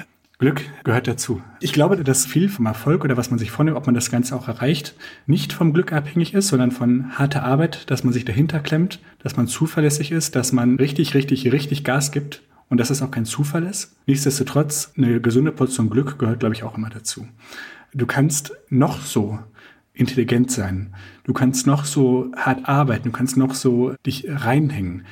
Glück 0.42 0.62
gehört 0.82 1.06
dazu. 1.06 1.40
Ich 1.60 1.72
glaube, 1.72 2.02
dass 2.02 2.26
viel 2.26 2.48
vom 2.48 2.66
Erfolg 2.66 3.04
oder 3.04 3.16
was 3.16 3.30
man 3.30 3.38
sich 3.38 3.52
vornimmt, 3.52 3.76
ob 3.76 3.86
man 3.86 3.94
das 3.94 4.10
Ganze 4.10 4.34
auch 4.34 4.48
erreicht, 4.48 4.94
nicht 5.26 5.52
vom 5.52 5.72
Glück 5.72 5.92
abhängig 5.92 6.34
ist, 6.34 6.48
sondern 6.48 6.72
von 6.72 7.16
harter 7.16 7.44
Arbeit, 7.44 7.88
dass 7.90 8.02
man 8.02 8.12
sich 8.12 8.24
dahinter 8.24 8.58
klemmt, 8.58 8.98
dass 9.22 9.36
man 9.36 9.46
zuverlässig 9.46 10.10
ist, 10.10 10.34
dass 10.34 10.52
man 10.52 10.76
richtig, 10.78 11.14
richtig, 11.14 11.52
richtig 11.52 11.84
Gas 11.84 12.10
gibt 12.10 12.42
und 12.68 12.78
dass 12.78 12.90
es 12.90 13.02
auch 13.02 13.12
kein 13.12 13.24
Zufall 13.24 13.64
ist. 13.64 13.94
Nichtsdestotrotz, 14.06 14.92
eine 14.96 15.20
gesunde 15.20 15.52
Portion 15.52 15.90
Glück 15.90 16.18
gehört, 16.18 16.40
glaube 16.40 16.56
ich, 16.56 16.64
auch 16.64 16.76
immer 16.76 16.90
dazu. 16.90 17.28
Du 17.94 18.06
kannst 18.06 18.52
noch 18.68 19.00
so 19.00 19.38
intelligent 19.94 20.50
sein. 20.50 20.92
Du 21.22 21.34
kannst 21.34 21.68
noch 21.68 21.84
so 21.84 22.32
hart 22.34 22.68
arbeiten, 22.68 23.04
du 23.04 23.12
kannst 23.12 23.36
noch 23.36 23.54
so 23.54 23.94
dich 24.04 24.26
reinhängen. 24.28 25.04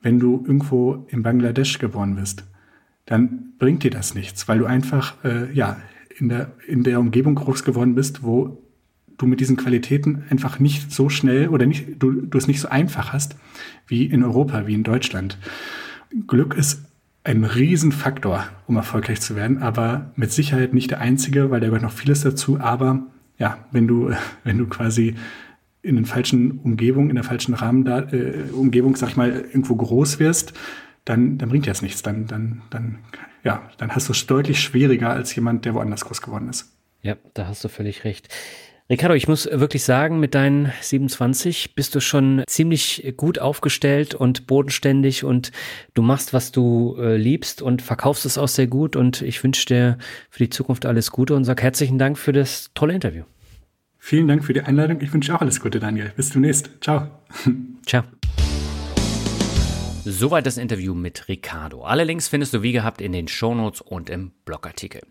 Wenn 0.00 0.20
du 0.20 0.44
irgendwo 0.46 1.06
in 1.08 1.22
Bangladesch 1.22 1.78
geboren 1.78 2.16
bist, 2.16 2.44
dann 3.06 3.52
bringt 3.58 3.82
dir 3.82 3.90
das 3.90 4.14
nichts, 4.14 4.48
weil 4.48 4.58
du 4.58 4.66
einfach 4.66 5.22
äh, 5.24 5.52
ja 5.52 5.78
in 6.18 6.28
der 6.28 6.52
in 6.66 6.84
der 6.84 7.00
Umgebung 7.00 7.34
groß 7.34 7.64
geworden 7.64 7.94
bist, 7.94 8.22
wo 8.22 8.62
du 9.16 9.26
mit 9.26 9.40
diesen 9.40 9.56
Qualitäten 9.56 10.24
einfach 10.30 10.58
nicht 10.58 10.92
so 10.92 11.08
schnell 11.08 11.48
oder 11.48 11.66
nicht 11.66 12.02
du, 12.02 12.12
du 12.12 12.38
es 12.38 12.46
nicht 12.46 12.60
so 12.60 12.68
einfach 12.68 13.12
hast 13.12 13.36
wie 13.86 14.04
in 14.04 14.22
Europa, 14.22 14.66
wie 14.66 14.74
in 14.74 14.84
Deutschland. 14.84 15.38
Glück 16.26 16.54
ist 16.54 16.82
ein 17.24 17.44
Riesenfaktor, 17.44 18.44
um 18.66 18.76
erfolgreich 18.76 19.20
zu 19.20 19.36
werden, 19.36 19.58
aber 19.58 20.12
mit 20.16 20.32
Sicherheit 20.32 20.72
nicht 20.72 20.90
der 20.90 21.00
einzige, 21.00 21.50
weil 21.50 21.60
da 21.60 21.66
gehört 21.66 21.82
noch 21.82 21.92
vieles 21.92 22.22
dazu. 22.22 22.58
Aber 22.58 23.02
ja, 23.38 23.58
wenn 23.70 23.86
du, 23.86 24.12
wenn 24.44 24.58
du 24.58 24.66
quasi 24.66 25.14
in 25.82 25.96
den 25.96 26.04
falschen 26.04 26.58
Umgebungen, 26.58 27.10
in 27.10 27.16
der 27.16 27.24
falschen 27.24 27.54
Rahmen 27.54 27.84
da, 27.84 28.00
äh, 28.00 28.50
Umgebung, 28.52 28.96
sag 28.96 29.10
ich 29.10 29.16
mal, 29.16 29.30
irgendwo 29.30 29.76
groß 29.76 30.18
wirst, 30.18 30.52
dann, 31.04 31.38
dann 31.38 31.48
bringt 31.48 31.66
dir 31.66 31.70
das 31.70 31.82
nichts. 31.82 32.02
Dann, 32.02 32.26
dann, 32.26 32.62
dann, 32.70 32.98
ja, 33.44 33.68
dann 33.78 33.90
hast 33.90 34.08
du 34.08 34.12
es 34.12 34.26
deutlich 34.26 34.60
schwieriger 34.60 35.10
als 35.10 35.34
jemand, 35.34 35.64
der 35.64 35.74
woanders 35.74 36.04
groß 36.04 36.22
geworden 36.22 36.48
ist. 36.48 36.72
Ja, 37.02 37.16
da 37.34 37.46
hast 37.46 37.62
du 37.64 37.68
völlig 37.68 38.04
recht. 38.04 38.28
Ricardo, 38.90 39.14
ich 39.14 39.28
muss 39.28 39.44
wirklich 39.44 39.84
sagen, 39.84 40.18
mit 40.18 40.34
deinen 40.34 40.72
27 40.80 41.74
bist 41.74 41.94
du 41.94 42.00
schon 42.00 42.42
ziemlich 42.46 43.12
gut 43.18 43.38
aufgestellt 43.38 44.14
und 44.14 44.46
bodenständig 44.46 45.24
und 45.24 45.52
du 45.92 46.00
machst, 46.00 46.32
was 46.32 46.52
du 46.52 46.96
äh, 46.98 47.18
liebst 47.18 47.60
und 47.60 47.82
verkaufst 47.82 48.24
es 48.24 48.38
auch 48.38 48.48
sehr 48.48 48.66
gut 48.66 48.96
und 48.96 49.20
ich 49.20 49.44
wünsche 49.44 49.66
dir 49.66 49.98
für 50.30 50.38
die 50.38 50.48
Zukunft 50.48 50.86
alles 50.86 51.10
Gute 51.10 51.34
und 51.34 51.44
sag 51.44 51.62
herzlichen 51.62 51.98
Dank 51.98 52.16
für 52.16 52.32
das 52.32 52.70
tolle 52.72 52.94
Interview. 52.94 53.24
Vielen 54.08 54.26
Dank 54.26 54.42
für 54.42 54.54
die 54.54 54.62
Einladung. 54.62 55.02
Ich 55.02 55.12
wünsche 55.12 55.34
auch 55.34 55.42
alles 55.42 55.60
Gute, 55.60 55.80
Daniel. 55.80 56.10
Bis 56.16 56.30
demnächst. 56.30 56.70
Ciao. 56.80 57.10
Ciao. 57.84 58.04
Soweit 60.02 60.46
das 60.46 60.56
Interview 60.56 60.94
mit 60.94 61.28
Ricardo. 61.28 61.84
Alle 61.84 62.04
Links 62.04 62.26
findest 62.26 62.54
du 62.54 62.62
wie 62.62 62.72
gehabt 62.72 63.02
in 63.02 63.12
den 63.12 63.28
Shownotes 63.28 63.82
und 63.82 64.08
im 64.08 64.32
Blogartikel. 64.46 65.02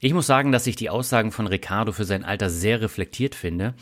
Ich 0.00 0.14
muss 0.14 0.26
sagen, 0.26 0.52
dass 0.52 0.66
ich 0.66 0.74
die 0.74 0.88
Aussagen 0.88 1.32
von 1.32 1.46
Ricardo 1.46 1.92
für 1.92 2.06
sein 2.06 2.24
Alter 2.24 2.48
sehr 2.48 2.80
reflektiert 2.80 3.34
finde. 3.34 3.74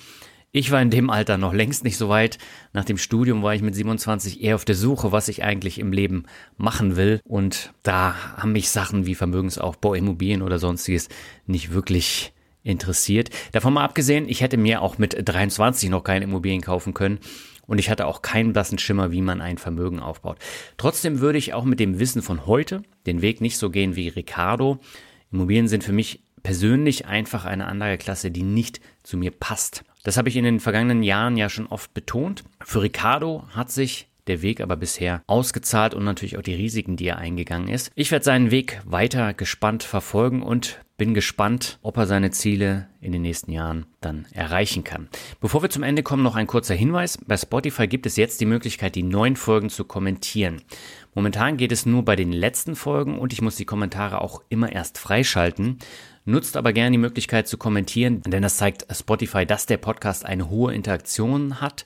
Ich 0.50 0.72
war 0.72 0.82
in 0.82 0.90
dem 0.90 1.08
Alter 1.08 1.38
noch 1.38 1.54
längst 1.54 1.84
nicht 1.84 1.96
so 1.96 2.08
weit. 2.08 2.38
Nach 2.72 2.84
dem 2.84 2.98
Studium 2.98 3.44
war 3.44 3.54
ich 3.54 3.62
mit 3.62 3.76
27 3.76 4.42
eher 4.42 4.56
auf 4.56 4.64
der 4.64 4.74
Suche, 4.74 5.12
was 5.12 5.28
ich 5.28 5.44
eigentlich 5.44 5.78
im 5.78 5.92
Leben 5.92 6.24
machen 6.56 6.96
will. 6.96 7.20
Und 7.22 7.72
da 7.84 8.16
haben 8.38 8.50
mich 8.50 8.70
Sachen 8.70 9.06
wie 9.06 9.14
Vermögensaufbau, 9.14 9.94
Immobilien 9.94 10.42
oder 10.42 10.58
sonstiges 10.58 11.08
nicht 11.46 11.72
wirklich 11.72 12.33
interessiert. 12.64 13.30
Davon 13.52 13.74
mal 13.74 13.84
abgesehen, 13.84 14.28
ich 14.28 14.40
hätte 14.40 14.56
mir 14.56 14.82
auch 14.82 14.98
mit 14.98 15.16
23 15.22 15.90
noch 15.90 16.02
keine 16.02 16.24
Immobilien 16.24 16.62
kaufen 16.62 16.94
können 16.94 17.20
und 17.66 17.78
ich 17.78 17.90
hatte 17.90 18.06
auch 18.06 18.22
keinen 18.22 18.52
blassen 18.52 18.78
Schimmer, 18.78 19.12
wie 19.12 19.22
man 19.22 19.40
ein 19.40 19.58
Vermögen 19.58 20.00
aufbaut. 20.00 20.38
Trotzdem 20.76 21.20
würde 21.20 21.38
ich 21.38 21.54
auch 21.54 21.64
mit 21.64 21.78
dem 21.78 21.98
Wissen 22.00 22.22
von 22.22 22.46
heute 22.46 22.82
den 23.06 23.22
Weg 23.22 23.40
nicht 23.40 23.58
so 23.58 23.70
gehen 23.70 23.94
wie 23.94 24.08
Ricardo. 24.08 24.80
Immobilien 25.30 25.68
sind 25.68 25.84
für 25.84 25.92
mich 25.92 26.20
persönlich 26.42 27.06
einfach 27.06 27.44
eine 27.44 27.66
Anlageklasse, 27.66 28.30
die 28.30 28.42
nicht 28.42 28.80
zu 29.02 29.16
mir 29.16 29.30
passt. 29.30 29.84
Das 30.02 30.16
habe 30.16 30.28
ich 30.28 30.36
in 30.36 30.44
den 30.44 30.60
vergangenen 30.60 31.02
Jahren 31.02 31.36
ja 31.36 31.48
schon 31.48 31.66
oft 31.66 31.94
betont. 31.94 32.44
Für 32.62 32.82
Ricardo 32.82 33.44
hat 33.50 33.70
sich 33.70 34.08
der 34.26 34.42
Weg 34.42 34.60
aber 34.60 34.76
bisher 34.76 35.22
ausgezahlt 35.26 35.94
und 35.94 36.04
natürlich 36.04 36.38
auch 36.38 36.42
die 36.42 36.54
Risiken, 36.54 36.96
die 36.96 37.06
er 37.06 37.18
eingegangen 37.18 37.68
ist. 37.68 37.90
Ich 37.94 38.10
werde 38.10 38.24
seinen 38.24 38.50
Weg 38.50 38.80
weiter 38.84 39.34
gespannt 39.34 39.82
verfolgen 39.82 40.42
und 40.42 40.80
bin 40.96 41.12
gespannt, 41.12 41.78
ob 41.82 41.96
er 41.96 42.06
seine 42.06 42.30
Ziele 42.30 42.88
in 43.00 43.10
den 43.10 43.22
nächsten 43.22 43.50
Jahren 43.50 43.86
dann 44.00 44.26
erreichen 44.32 44.84
kann. 44.84 45.08
Bevor 45.40 45.62
wir 45.62 45.70
zum 45.70 45.82
Ende 45.82 46.04
kommen, 46.04 46.22
noch 46.22 46.36
ein 46.36 46.46
kurzer 46.46 46.74
Hinweis. 46.74 47.18
Bei 47.26 47.36
Spotify 47.36 47.88
gibt 47.88 48.06
es 48.06 48.16
jetzt 48.16 48.40
die 48.40 48.46
Möglichkeit, 48.46 48.94
die 48.94 49.02
neuen 49.02 49.34
Folgen 49.34 49.70
zu 49.70 49.84
kommentieren. 49.84 50.62
Momentan 51.14 51.56
geht 51.56 51.72
es 51.72 51.84
nur 51.84 52.04
bei 52.04 52.16
den 52.16 52.32
letzten 52.32 52.76
Folgen 52.76 53.18
und 53.18 53.32
ich 53.32 53.42
muss 53.42 53.56
die 53.56 53.64
Kommentare 53.64 54.20
auch 54.20 54.42
immer 54.48 54.70
erst 54.70 54.98
freischalten. 54.98 55.78
Nutzt 56.24 56.56
aber 56.56 56.72
gerne 56.72 56.92
die 56.92 56.98
Möglichkeit 56.98 57.48
zu 57.48 57.58
kommentieren, 57.58 58.22
denn 58.22 58.42
das 58.42 58.56
zeigt 58.56 58.86
Spotify, 58.90 59.44
dass 59.44 59.66
der 59.66 59.76
Podcast 59.76 60.24
eine 60.24 60.48
hohe 60.48 60.72
Interaktion 60.72 61.60
hat 61.60 61.84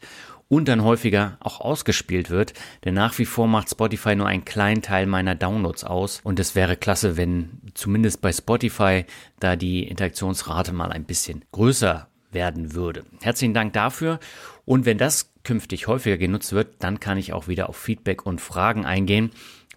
und 0.49 0.69
dann 0.69 0.83
häufiger 0.83 1.37
auch 1.41 1.61
ausgespielt 1.61 2.31
wird. 2.31 2.55
Denn 2.85 2.95
nach 2.95 3.19
wie 3.19 3.27
vor 3.27 3.47
macht 3.47 3.70
Spotify 3.70 4.16
nur 4.16 4.27
einen 4.27 4.45
kleinen 4.45 4.83
Teil 4.83 5.07
meiner 5.07 5.35
Downloads 5.35 5.85
aus. 5.85 6.20
Und 6.25 6.41
es 6.41 6.55
wäre 6.55 6.77
klasse, 6.77 7.16
wenn 7.16 7.61
zumindest 7.75 8.20
bei 8.23 8.33
Spotify 8.33 9.05
da 9.41 9.57
die 9.57 9.87
Interaktionsrate 9.87 10.73
mal 10.73 10.91
ein 10.91 11.05
bisschen 11.05 11.45
größer 11.53 12.09
werden 12.33 12.75
würde. 12.75 13.05
Herzlichen 13.23 13.55
Dank 13.55 13.73
dafür. 13.73 14.20
Und 14.65 14.85
wenn 14.87 14.99
das 14.99 15.33
künftig 15.45 15.87
häufiger 15.87 16.19
genutzt 16.19 16.53
wird, 16.53 16.75
dann 16.81 17.01
kann 17.01 17.19
ich 17.19 17.33
auch 17.33 17.49
wieder 17.49 17.69
auf 17.69 17.77
Feedback 17.77 18.27
und 18.27 18.41
Fragen 18.41 18.85
eingehen. 18.85 19.31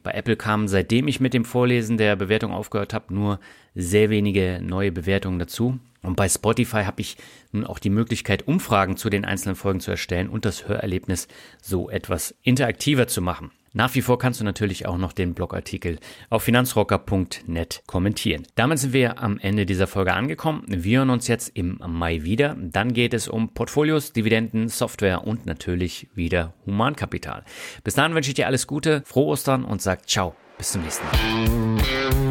Bei 0.03 0.11
Apple 0.11 0.35
kamen, 0.35 0.67
seitdem 0.67 1.07
ich 1.07 1.19
mit 1.19 1.33
dem 1.33 1.45
Vorlesen 1.45 1.97
der 1.97 2.15
Bewertung 2.15 2.51
aufgehört 2.51 2.93
habe, 2.93 3.13
nur 3.13 3.39
sehr 3.75 4.09
wenige 4.09 4.59
neue 4.61 4.91
Bewertungen 4.91 5.39
dazu. 5.39 5.79
Und 6.01 6.15
bei 6.15 6.27
Spotify 6.27 6.83
habe 6.83 7.01
ich 7.01 7.17
nun 7.51 7.65
auch 7.65 7.79
die 7.79 7.89
Möglichkeit, 7.89 8.47
Umfragen 8.47 8.97
zu 8.97 9.09
den 9.09 9.25
einzelnen 9.25 9.55
Folgen 9.55 9.79
zu 9.79 9.91
erstellen 9.91 10.29
und 10.29 10.45
das 10.45 10.67
Hörerlebnis 10.67 11.27
so 11.61 11.89
etwas 11.89 12.35
interaktiver 12.41 13.07
zu 13.07 13.21
machen. 13.21 13.51
Nach 13.73 13.95
wie 13.95 14.01
vor 14.01 14.19
kannst 14.19 14.41
du 14.41 14.43
natürlich 14.43 14.85
auch 14.85 14.97
noch 14.97 15.13
den 15.13 15.33
Blogartikel 15.33 15.97
auf 16.29 16.43
finanzrocker.net 16.43 17.83
kommentieren. 17.87 18.45
Damit 18.55 18.79
sind 18.79 18.91
wir 18.91 19.23
am 19.23 19.39
Ende 19.39 19.65
dieser 19.65 19.87
Folge 19.87 20.13
angekommen. 20.13 20.65
Wir 20.67 20.99
hören 20.99 21.09
uns 21.09 21.29
jetzt 21.29 21.51
im 21.53 21.79
Mai 21.87 22.23
wieder. 22.23 22.57
Dann 22.59 22.91
geht 22.91 23.13
es 23.13 23.29
um 23.29 23.53
Portfolios, 23.53 24.11
Dividenden, 24.11 24.67
Software 24.67 25.25
und 25.25 25.45
natürlich 25.45 26.09
wieder 26.13 26.53
Humankapital. 26.65 27.45
Bis 27.85 27.93
dahin 27.95 28.13
wünsche 28.13 28.31
ich 28.31 28.35
dir 28.35 28.47
alles 28.47 28.67
Gute, 28.67 29.03
frohe 29.05 29.27
Ostern 29.27 29.63
und 29.63 29.81
sag 29.81 30.09
ciao. 30.09 30.35
Bis 30.57 30.73
zum 30.73 30.81
nächsten 30.81 31.05
Mal. 31.05 32.30